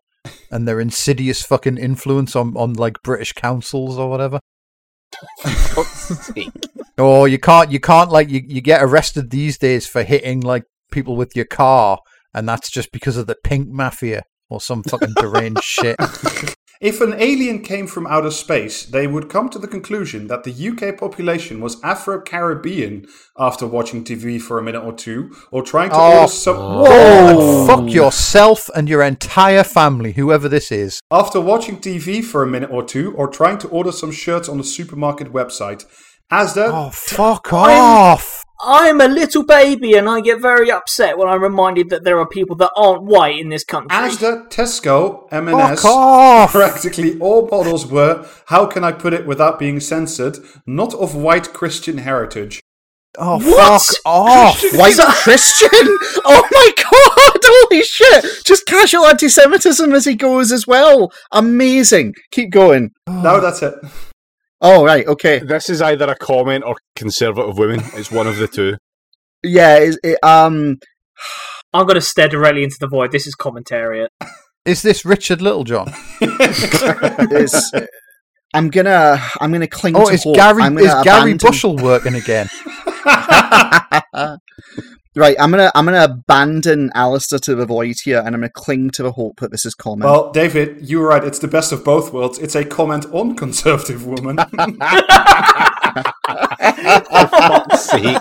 and 0.49 0.65
their 0.65 0.79
insidious 0.79 1.43
fucking 1.43 1.77
influence 1.77 2.37
on 2.37 2.55
on 2.55 2.71
like 2.71 3.03
British 3.03 3.33
councils 3.33 3.99
or 3.99 4.09
whatever. 4.09 4.39
Oh, 6.99 7.25
you 7.25 7.37
can't 7.37 7.69
you 7.71 7.79
can't 7.79 8.09
like 8.09 8.29
you, 8.29 8.41
you 8.47 8.59
get 8.59 8.81
arrested 8.81 9.29
these 9.29 9.57
days 9.59 9.85
for 9.85 10.03
hitting 10.03 10.41
like 10.41 10.63
people 10.89 11.15
with 11.15 11.35
your 11.35 11.45
car 11.45 11.99
and 12.33 12.49
that's 12.49 12.71
just 12.71 12.91
because 12.91 13.17
of 13.17 13.27
the 13.27 13.35
pink 13.43 13.67
mafia 13.67 14.23
or 14.49 14.59
some 14.59 14.81
fucking 14.83 15.13
deranged 15.15 15.63
shit. 15.63 15.97
If 16.79 17.01
an 17.01 17.15
alien 17.17 17.61
came 17.63 17.87
from 17.87 18.05
outer 18.05 18.29
space, 18.29 18.85
they 18.85 19.07
would 19.07 19.29
come 19.29 19.49
to 19.49 19.57
the 19.57 19.67
conclusion 19.67 20.27
that 20.27 20.43
the 20.43 20.51
UK 20.69 20.95
population 20.97 21.59
was 21.59 21.81
Afro 21.83 22.21
Caribbean 22.21 23.07
after 23.39 23.65
watching 23.65 24.03
TV 24.03 24.39
for 24.39 24.59
a 24.59 24.61
minute 24.63 24.83
or 24.83 24.93
two, 24.93 25.31
or 25.51 25.63
trying 25.63 25.89
to 25.89 25.95
Oh. 25.95 26.15
order 26.21 26.27
some. 26.31 26.55
Whoa! 26.57 27.65
Fuck 27.65 27.89
yourself 27.91 28.69
and 28.75 28.87
your 28.87 29.01
entire 29.01 29.63
family, 29.63 30.11
whoever 30.13 30.47
this 30.47 30.71
is. 30.71 30.99
After 31.09 31.41
watching 31.41 31.77
TV 31.77 32.21
for 32.23 32.43
a 32.43 32.47
minute 32.47 32.69
or 32.71 32.83
two, 32.83 33.11
or 33.15 33.27
trying 33.27 33.57
to 33.59 33.67
order 33.69 33.91
some 33.91 34.11
shirts 34.11 34.47
on 34.47 34.57
the 34.57 34.63
supermarket 34.63 35.33
website. 35.33 35.85
Asda, 36.31 36.69
Oh, 36.73 36.89
fuck 36.93 37.51
off! 37.53 38.36
I'm 38.59 38.99
a 39.01 39.07
little 39.07 39.43
baby, 39.45 39.93
and 39.93 40.09
I 40.09 40.21
get 40.21 40.41
very 40.41 40.71
upset 40.71 41.17
when 41.17 41.27
I'm 41.27 41.41
reminded 41.43 41.89
that 41.89 42.03
there 42.03 42.19
are 42.19 42.27
people 42.27 42.55
that 42.57 42.71
aren't 42.75 43.03
white 43.03 43.39
in 43.39 43.49
this 43.49 43.63
country. 43.63 43.89
Asda, 43.95 44.49
Tesco, 44.49 45.27
M&S, 45.31 45.81
Fuck 45.81 45.85
off! 45.85 46.51
practically 46.51 47.19
all 47.19 47.47
models 47.47 47.85
were, 47.85 48.27
how 48.47 48.65
can 48.65 48.83
I 48.83 48.91
put 48.91 49.13
it 49.13 49.27
without 49.27 49.59
being 49.59 49.79
censored, 49.79 50.37
not 50.65 50.93
of 50.95 51.13
white 51.15 51.53
Christian 51.53 51.99
heritage. 51.99 52.59
Oh, 53.19 53.37
What? 53.39 53.81
fuck 53.81 53.95
off! 54.05 54.63
White 54.73 54.97
Christian? 54.97 55.69
Oh 56.29 56.47
my 56.51 56.71
god! 56.75 57.39
Holy 57.45 57.81
shit! 57.83 58.25
Just 58.43 58.65
casual 58.65 59.05
anti-Semitism 59.05 59.93
as 59.93 60.03
he 60.05 60.15
goes 60.15 60.51
as 60.51 60.67
well. 60.67 61.11
Amazing. 61.31 62.15
Keep 62.31 62.51
going. 62.51 62.91
No, 63.07 63.39
that's 63.39 63.61
it. 63.61 63.75
Oh 64.61 64.83
right, 64.83 65.05
okay. 65.07 65.39
This 65.39 65.69
is 65.69 65.81
either 65.81 66.05
a 66.09 66.15
comment 66.15 66.63
or 66.65 66.75
conservative 66.95 67.57
women. 67.57 67.81
It's 67.93 68.11
one 68.11 68.27
of 68.27 68.37
the 68.37 68.47
two. 68.47 68.77
Yeah. 69.43 69.77
It, 69.77 69.97
it, 70.03 70.19
um. 70.23 70.77
I'm 71.73 71.85
going 71.85 71.95
to 71.95 72.01
stare 72.01 72.27
directly 72.29 72.63
into 72.63 72.77
the 72.79 72.87
void. 72.87 73.11
This 73.11 73.27
is 73.27 73.35
commentariat. 73.35 74.07
Is 74.65 74.81
this 74.81 75.03
Richard 75.05 75.41
Littlejohn? 75.41 75.89
Is, 76.21 77.71
I'm 78.53 78.69
gonna. 78.69 79.19
I'm 79.41 79.51
gonna 79.51 79.67
cling 79.67 79.95
Oh, 79.95 80.07
to 80.07 80.13
is 80.13 80.23
hope. 80.23 80.35
Gary 80.35 80.63
is 80.63 80.69
gonna 80.69 81.03
Gary 81.03 81.31
abandon- 81.31 81.37
Bushell 81.37 81.75
working 81.77 82.15
again? 82.15 82.49
right. 85.17 85.35
I'm 85.39 85.51
gonna. 85.51 85.71
I'm 85.75 85.85
gonna 85.85 86.03
abandon 86.03 86.91
Alistair 86.95 87.39
to 87.39 87.55
the 87.55 87.65
void 87.65 87.97
here, 88.03 88.19
and 88.19 88.27
I'm 88.27 88.41
gonna 88.41 88.49
cling 88.49 88.91
to 88.91 89.03
the 89.03 89.11
hope 89.11 89.39
that 89.39 89.51
this 89.51 89.65
is 89.65 89.73
common. 89.75 90.05
Well, 90.07 90.31
David, 90.31 90.87
you 90.87 90.99
were 90.99 91.07
right. 91.07 91.23
It's 91.23 91.39
the 91.39 91.47
best 91.47 91.71
of 91.71 91.83
both 91.83 92.13
worlds. 92.13 92.37
It's 92.39 92.55
a 92.55 92.63
comment 92.63 93.05
on 93.11 93.35
conservative 93.35 94.05
women. 94.05 94.37
Sake. 97.77 98.17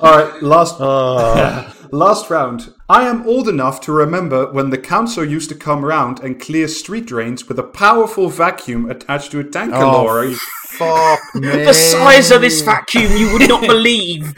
All 0.00 0.16
right, 0.16 0.42
last 0.42 0.76
Oh. 0.80 1.76
last 1.92 2.30
round. 2.30 2.72
I 2.88 3.06
am 3.08 3.26
old 3.26 3.48
enough 3.48 3.80
to 3.82 3.92
remember 3.92 4.50
when 4.52 4.70
the 4.70 4.78
council 4.78 5.24
used 5.24 5.48
to 5.50 5.54
come 5.54 5.84
round 5.84 6.20
and 6.20 6.40
clear 6.40 6.66
street 6.68 7.06
drains 7.06 7.48
with 7.48 7.58
a 7.58 7.62
powerful 7.62 8.28
vacuum 8.28 8.90
attached 8.90 9.30
to 9.32 9.40
a 9.40 9.44
tanker 9.44 9.76
Oh, 9.76 10.02
lorry. 10.04 10.34
Fuck 10.70 11.20
me. 11.34 11.40
The 11.64 11.72
size 11.74 12.30
of 12.30 12.40
this 12.40 12.62
vacuum, 12.62 13.12
you 13.16 13.32
would 13.32 13.48
not 13.48 13.60
believe. 13.62 14.32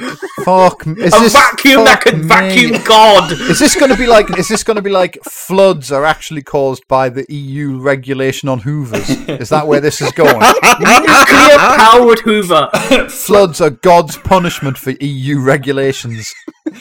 Fuck 0.44 0.86
me. 0.86 1.02
Is 1.02 1.14
A 1.14 1.20
this- 1.20 1.32
vacuum 1.34 1.84
that 1.84 2.02
fuck 2.02 2.04
could 2.04 2.18
me. 2.22 2.26
vacuum 2.26 2.82
God. 2.84 3.32
Is 3.32 3.58
this 3.58 3.74
going 3.74 3.90
to 3.90 3.96
be 3.96 4.06
like? 4.06 4.36
Is 4.38 4.48
this 4.48 4.64
going 4.64 4.76
to 4.76 4.82
be 4.82 4.90
like 4.90 5.18
floods 5.24 5.92
are 5.92 6.04
actually 6.04 6.42
caused 6.42 6.86
by 6.88 7.08
the 7.10 7.24
EU 7.32 7.78
regulation 7.78 8.48
on 8.48 8.60
Hoovers? 8.60 9.08
Is 9.28 9.50
that 9.50 9.66
where 9.66 9.80
this 9.80 10.00
is 10.00 10.10
going? 10.12 10.38
Nuclear 10.40 11.58
powered 11.58 12.18
Hoover. 12.20 12.68
floods 13.10 13.60
are 13.60 13.70
God's 13.70 14.16
punishment 14.16 14.78
for 14.78 14.90
EU 15.00 15.38
regulations. 15.40 16.34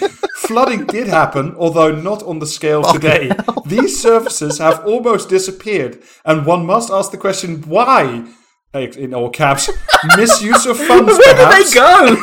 Flooding 0.47 0.85
did 0.85 1.07
happen, 1.07 1.55
although 1.55 1.91
not 1.91 2.23
on 2.23 2.39
the 2.39 2.47
scale 2.47 2.81
oh, 2.84 2.93
today. 2.93 3.31
These 3.65 4.01
services 4.01 4.57
have 4.57 4.84
almost 4.85 5.30
disappeared, 5.30 6.01
and 6.26 6.45
one 6.47 6.65
must 6.65 6.89
ask 6.89 7.11
the 7.11 7.18
question 7.18 7.61
why? 7.61 8.26
In 8.73 9.13
all 9.13 9.30
caps, 9.30 9.69
misuse 10.18 10.65
of 10.65 10.80
funds. 10.80 11.18
Where 11.18 11.35
did 11.35 11.68
they 11.68 11.73
go? 11.73 12.18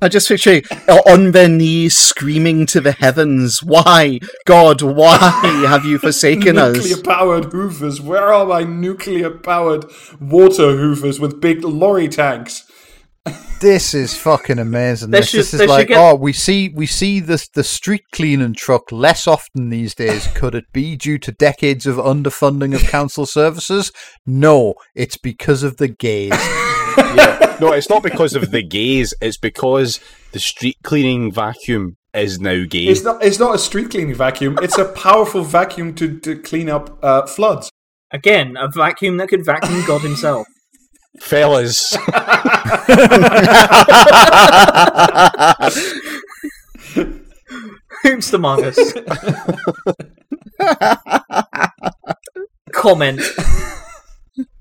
I 0.00 0.08
just 0.08 0.26
picture 0.26 0.54
you, 0.54 0.62
on 1.06 1.32
their 1.32 1.48
knees 1.48 1.96
screaming 1.96 2.66
to 2.66 2.80
the 2.80 2.92
heavens, 2.92 3.62
Why, 3.62 4.18
God, 4.46 4.80
why 4.82 5.16
have 5.18 5.84
you 5.84 5.98
forsaken 5.98 6.58
us? 6.58 6.76
Nuclear 6.76 7.02
powered 7.02 7.52
hoovers. 7.52 8.00
Where 8.00 8.32
are 8.32 8.46
my 8.46 8.64
nuclear 8.64 9.30
powered 9.30 9.84
water 10.18 10.76
hoovers 10.76 11.20
with 11.20 11.40
big 11.40 11.62
lorry 11.62 12.08
tanks? 12.08 12.64
This 13.60 13.94
is 13.94 14.16
fucking 14.16 14.58
amazing. 14.58 15.10
This, 15.12 15.28
should- 15.28 15.40
this 15.40 15.54
is 15.54 15.68
like, 15.68 15.88
get- 15.88 15.98
oh, 15.98 16.16
we 16.16 16.32
see 16.32 16.68
we 16.70 16.86
see 16.86 17.20
this 17.20 17.48
the 17.48 17.62
street 17.62 18.02
cleaning 18.12 18.54
truck 18.54 18.90
less 18.90 19.28
often 19.28 19.70
these 19.70 19.94
days. 19.94 20.26
Could 20.34 20.56
it 20.56 20.64
be 20.72 20.96
due 20.96 21.18
to 21.18 21.30
decades 21.32 21.86
of 21.86 21.96
underfunding 21.96 22.74
of 22.74 22.82
council 22.82 23.24
services? 23.24 23.92
No, 24.26 24.74
it's 24.96 25.16
because 25.16 25.62
of 25.62 25.76
the 25.76 25.88
gays. 25.88 26.32
Yeah. 27.14 27.56
No, 27.60 27.72
it's 27.72 27.88
not 27.88 28.02
because 28.02 28.34
of 28.34 28.50
the 28.50 28.62
gays. 28.62 29.14
It's 29.22 29.38
because 29.38 29.98
the 30.32 30.38
street 30.38 30.76
cleaning 30.82 31.32
vacuum 31.32 31.96
is 32.12 32.38
now 32.38 32.64
gay. 32.68 32.84
It's 32.84 33.02
not. 33.02 33.22
It's 33.24 33.38
not 33.38 33.54
a 33.54 33.58
street 33.58 33.90
cleaning 33.90 34.14
vacuum. 34.14 34.58
It's 34.60 34.76
a 34.76 34.84
powerful 34.84 35.42
vacuum 35.42 35.94
to, 35.94 36.18
to 36.20 36.36
clean 36.38 36.68
up 36.68 36.98
uh, 37.02 37.26
floods. 37.26 37.70
Again, 38.10 38.56
a 38.58 38.68
vacuum 38.74 39.16
that 39.18 39.28
could 39.28 39.44
vacuum 39.44 39.82
God 39.86 40.02
himself. 40.02 40.46
Fellas, 41.20 41.94
Who's 48.02 48.30
the 48.30 48.38
Mongus. 48.38 48.78
Comment. 52.72 53.20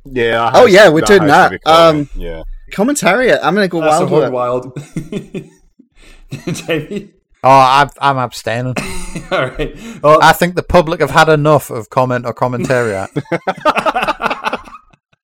yeah. 0.06 0.52
Oh, 0.54 0.66
yeah, 0.66 0.90
we're 0.90 1.02
doing 1.02 1.22
has 1.24 1.30
that. 1.32 1.50
to 1.52 1.60
comment, 1.60 2.10
Um, 2.14 2.22
yeah. 2.22 2.44
Commentariat, 2.72 3.40
I'm 3.44 3.56
going 3.56 3.66
to 3.66 3.70
go 3.72 3.82
That's 3.82 4.00
wild 4.00 4.12
with 4.12 4.24
hog 4.24 4.34
wild. 4.34 4.78
Jamie. 6.68 7.14
Oh, 7.44 7.50
I'm, 7.50 7.90
I'm 8.00 8.18
abstaining. 8.18 8.76
All 9.32 9.48
right. 9.48 9.76
Well, 10.04 10.20
I 10.22 10.32
think 10.34 10.56
the 10.56 10.64
public 10.64 11.02
have 11.02 11.10
had 11.12 11.28
enough 11.30 11.70
of 11.70 11.90
comment 11.90 12.26
or 12.26 12.34
commentary. 12.34 12.94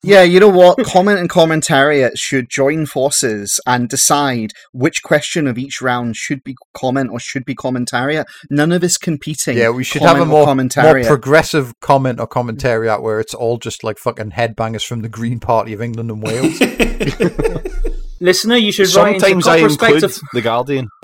Yeah, 0.07 0.23
you 0.23 0.39
know 0.39 0.47
what? 0.47 0.81
Comment 0.85 1.19
and 1.19 1.29
Commentariat 1.29 2.11
should 2.17 2.49
join 2.49 2.85
forces 2.85 3.59
and 3.67 3.89
decide 3.89 4.53
which 4.71 5.03
question 5.03 5.47
of 5.47 5.57
each 5.57 5.81
round 5.81 6.15
should 6.15 6.45
be 6.45 6.55
comment 6.73 7.09
or 7.11 7.19
should 7.19 7.43
be 7.43 7.53
Commentariat. 7.53 8.23
None 8.49 8.71
of 8.71 8.83
us 8.83 8.97
competing. 8.97 9.57
Yeah, 9.57 9.69
we 9.69 9.83
should 9.83 10.01
have 10.03 10.21
a 10.21 10.25
more, 10.25 10.55
more 10.55 11.03
progressive 11.03 11.73
comment 11.81 12.21
or 12.21 12.27
commentary 12.27 12.89
out 12.89 13.03
where 13.03 13.19
it's 13.19 13.33
all 13.33 13.57
just 13.57 13.83
like 13.83 13.97
fucking 13.97 14.31
headbangers 14.31 14.85
from 14.85 15.01
the 15.01 15.09
Green 15.09 15.41
Party 15.41 15.73
of 15.73 15.81
England 15.81 16.09
and 16.09 16.23
Wales. 16.23 16.57
Listener, 18.19 18.55
you 18.55 18.71
should 18.71 18.91
write 18.95 19.15
into 19.15 19.27
Sometimes 19.27 19.47
I 19.47 19.57
include 19.57 20.03
respect 20.03 20.21
the 20.33 20.41
Guardian. 20.41 20.87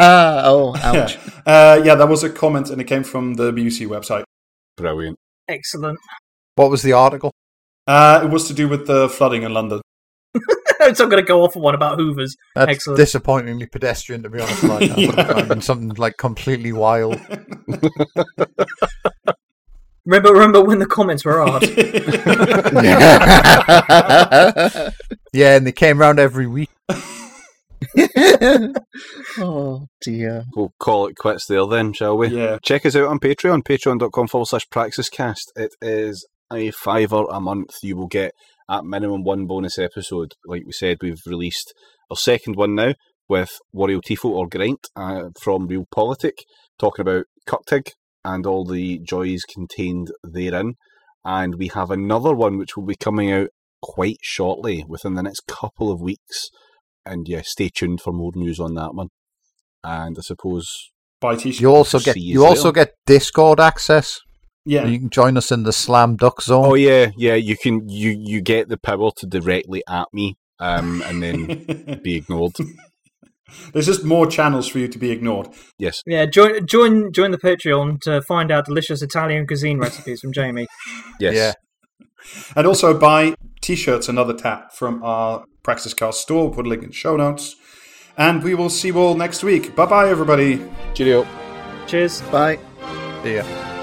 oh, 0.00 0.74
ouch. 0.82 1.16
uh, 1.46 1.80
yeah, 1.84 1.94
that 1.94 2.08
was 2.08 2.24
a 2.24 2.30
comment, 2.30 2.70
and 2.70 2.80
it 2.80 2.84
came 2.84 3.04
from 3.04 3.34
the 3.34 3.52
BBC 3.52 3.86
website. 3.86 4.24
Brilliant. 4.76 5.16
Excellent. 5.48 5.98
what 6.56 6.70
was 6.70 6.82
the 6.82 6.92
article? 6.92 7.32
Uh, 7.86 8.22
it 8.24 8.30
was 8.30 8.46
to 8.48 8.54
do 8.54 8.68
with 8.68 8.86
the 8.86 9.08
flooding 9.08 9.42
in 9.42 9.52
London. 9.52 9.80
it's 10.80 10.98
not 10.98 11.10
going 11.10 11.22
to 11.22 11.26
go 11.26 11.42
off 11.44 11.56
on 11.56 11.62
one 11.62 11.74
about 11.74 11.98
Hoovers. 11.98 12.34
That's 12.54 12.70
Excellent. 12.70 12.96
disappointingly 12.96 13.66
pedestrian, 13.66 14.22
to 14.22 14.30
be 14.30 14.40
honest. 14.40 14.62
Like, 14.64 14.90
I 15.18 15.42
mean, 15.48 15.60
something 15.60 15.88
like 15.96 16.16
completely 16.16 16.72
wild. 16.72 17.20
Remember, 20.06 20.34
remember 20.34 20.62
when 20.62 20.80
the 20.80 20.86
comments 20.86 21.24
were 21.24 21.42
hard? 21.46 21.62
Yeah, 25.32 25.56
and 25.56 25.66
they 25.66 25.72
came 25.72 25.98
round 25.98 26.18
every 26.20 26.46
week. 26.46 26.68
oh 29.38 29.86
dear. 30.00 30.44
We'll 30.54 30.72
call 30.78 31.06
it 31.06 31.16
quits 31.16 31.46
there 31.46 31.66
then, 31.66 31.92
shall 31.92 32.16
we? 32.16 32.28
yeah. 32.28 32.58
Check 32.62 32.86
us 32.86 32.96
out 32.96 33.08
on 33.08 33.18
Patreon, 33.18 33.62
patreon.com 33.62 34.28
forward 34.28 34.46
slash 34.46 34.66
praxiscast. 34.68 35.46
It 35.56 35.74
is 35.80 36.26
a 36.52 36.70
fiver 36.70 37.24
a 37.30 37.40
month. 37.40 37.76
You 37.82 37.96
will 37.96 38.06
get 38.06 38.32
at 38.68 38.84
minimum 38.84 39.24
one 39.24 39.46
bonus 39.46 39.78
episode. 39.78 40.32
Like 40.46 40.64
we 40.64 40.72
said, 40.72 40.98
we've 41.00 41.22
released 41.26 41.74
our 42.10 42.16
second 42.16 42.56
one 42.56 42.74
now 42.74 42.94
with 43.28 43.58
Wario 43.74 44.00
Tifo 44.00 44.30
or 44.30 44.48
Grant 44.48 44.88
uh, 44.96 45.30
from 45.40 45.66
Real 45.66 45.86
Politic, 45.90 46.44
talking 46.78 47.02
about 47.02 47.26
Cuptig 47.48 47.90
and 48.24 48.46
all 48.46 48.64
the 48.64 48.98
joys 48.98 49.42
contained 49.42 50.10
therein. 50.22 50.74
And 51.24 51.54
we 51.56 51.68
have 51.68 51.90
another 51.90 52.34
one 52.34 52.58
which 52.58 52.76
will 52.76 52.84
be 52.84 52.96
coming 52.96 53.32
out 53.32 53.48
quite 53.82 54.18
shortly, 54.22 54.84
within 54.88 55.14
the 55.14 55.22
next 55.22 55.46
couple 55.46 55.90
of 55.90 56.00
weeks. 56.00 56.50
And 57.06 57.28
yeah, 57.28 57.42
stay 57.44 57.68
tuned 57.68 58.00
for 58.00 58.12
more 58.12 58.32
news 58.34 58.58
on 58.60 58.74
that 58.74 58.94
one. 58.94 59.08
And 59.82 60.16
I 60.18 60.22
suppose 60.22 60.90
Buy 61.24 61.36
t-shirts. 61.36 61.60
You 61.60 61.70
also 61.70 61.98
get 61.98 62.16
you 62.16 62.34
you 62.34 62.44
also 62.44 62.70
get 62.70 62.92
Discord 63.06 63.58
access. 63.58 64.20
yeah. 64.66 64.84
You 64.84 64.98
can 64.98 65.08
join 65.08 65.38
us 65.38 65.50
in 65.50 65.62
the 65.62 65.72
Slam 65.72 66.16
Duck 66.16 66.42
Zone. 66.42 66.66
Oh 66.66 66.74
yeah, 66.74 67.12
yeah. 67.16 67.34
You 67.34 67.56
can 67.56 67.88
you 67.88 68.10
you 68.10 68.42
get 68.42 68.68
the 68.68 68.76
power 68.76 69.10
to 69.16 69.26
directly 69.26 69.82
at 69.88 70.08
me, 70.12 70.36
um, 70.58 71.02
and 71.06 71.22
then 71.22 72.00
be 72.04 72.16
ignored. 72.16 72.52
There's 73.72 73.86
just 73.86 74.04
more 74.04 74.26
channels 74.26 74.68
for 74.68 74.78
you 74.78 74.88
to 74.88 74.98
be 74.98 75.12
ignored. 75.12 75.48
Yes, 75.78 76.02
yeah, 76.06 76.26
join 76.26 76.66
join 76.66 77.10
join 77.10 77.30
the 77.30 77.38
Patreon 77.38 78.00
to 78.02 78.20
find 78.20 78.50
out 78.50 78.66
delicious 78.66 79.00
Italian 79.00 79.46
cuisine 79.46 79.78
recipes 79.78 80.20
from 80.20 80.32
Jamie. 80.32 80.66
yes. 81.20 81.34
Yeah. 81.34 81.52
And 82.54 82.66
also 82.66 82.98
buy 82.98 83.34
t-shirts 83.62 84.08
and 84.10 84.18
other 84.18 84.34
tap 84.34 84.72
from 84.74 85.02
our 85.02 85.44
Praxis 85.64 85.94
Cast 85.94 86.20
store. 86.20 86.44
We'll 86.44 86.54
put 86.54 86.66
a 86.66 86.68
link 86.68 86.82
in 86.82 86.90
the 86.90 86.94
show 86.94 87.16
notes. 87.16 87.56
And 88.16 88.44
we 88.44 88.54
will 88.54 88.70
see 88.70 88.88
you 88.88 88.98
all 88.98 89.16
next 89.16 89.42
week. 89.42 89.74
Bye-bye, 89.74 90.08
everybody. 90.08 90.62
Cheerio. 90.94 91.26
Cheers. 91.88 92.22
Bye. 92.30 92.60
See 93.24 93.34
ya. 93.34 93.73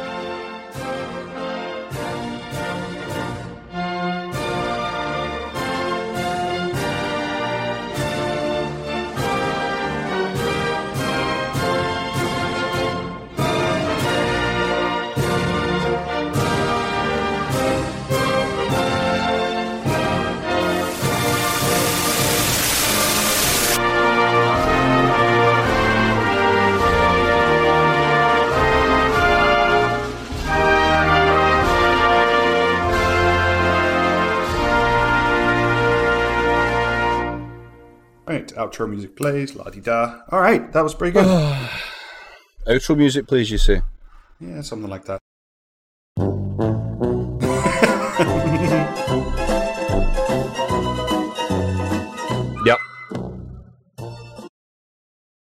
Outro 38.72 38.89
music 38.89 39.15
plays, 39.15 39.56
la-di-da. 39.56 40.22
All 40.31 40.41
right, 40.41 40.72
that 40.73 40.81
was 40.81 40.93
pretty 40.93 41.14
good. 41.14 41.26
Outro 42.68 42.95
music, 42.95 43.27
please. 43.27 43.49
You 43.49 43.57
say. 43.57 43.81
yeah, 44.39 44.61
something 44.61 44.89
like 44.89 45.06
that. 45.06 45.20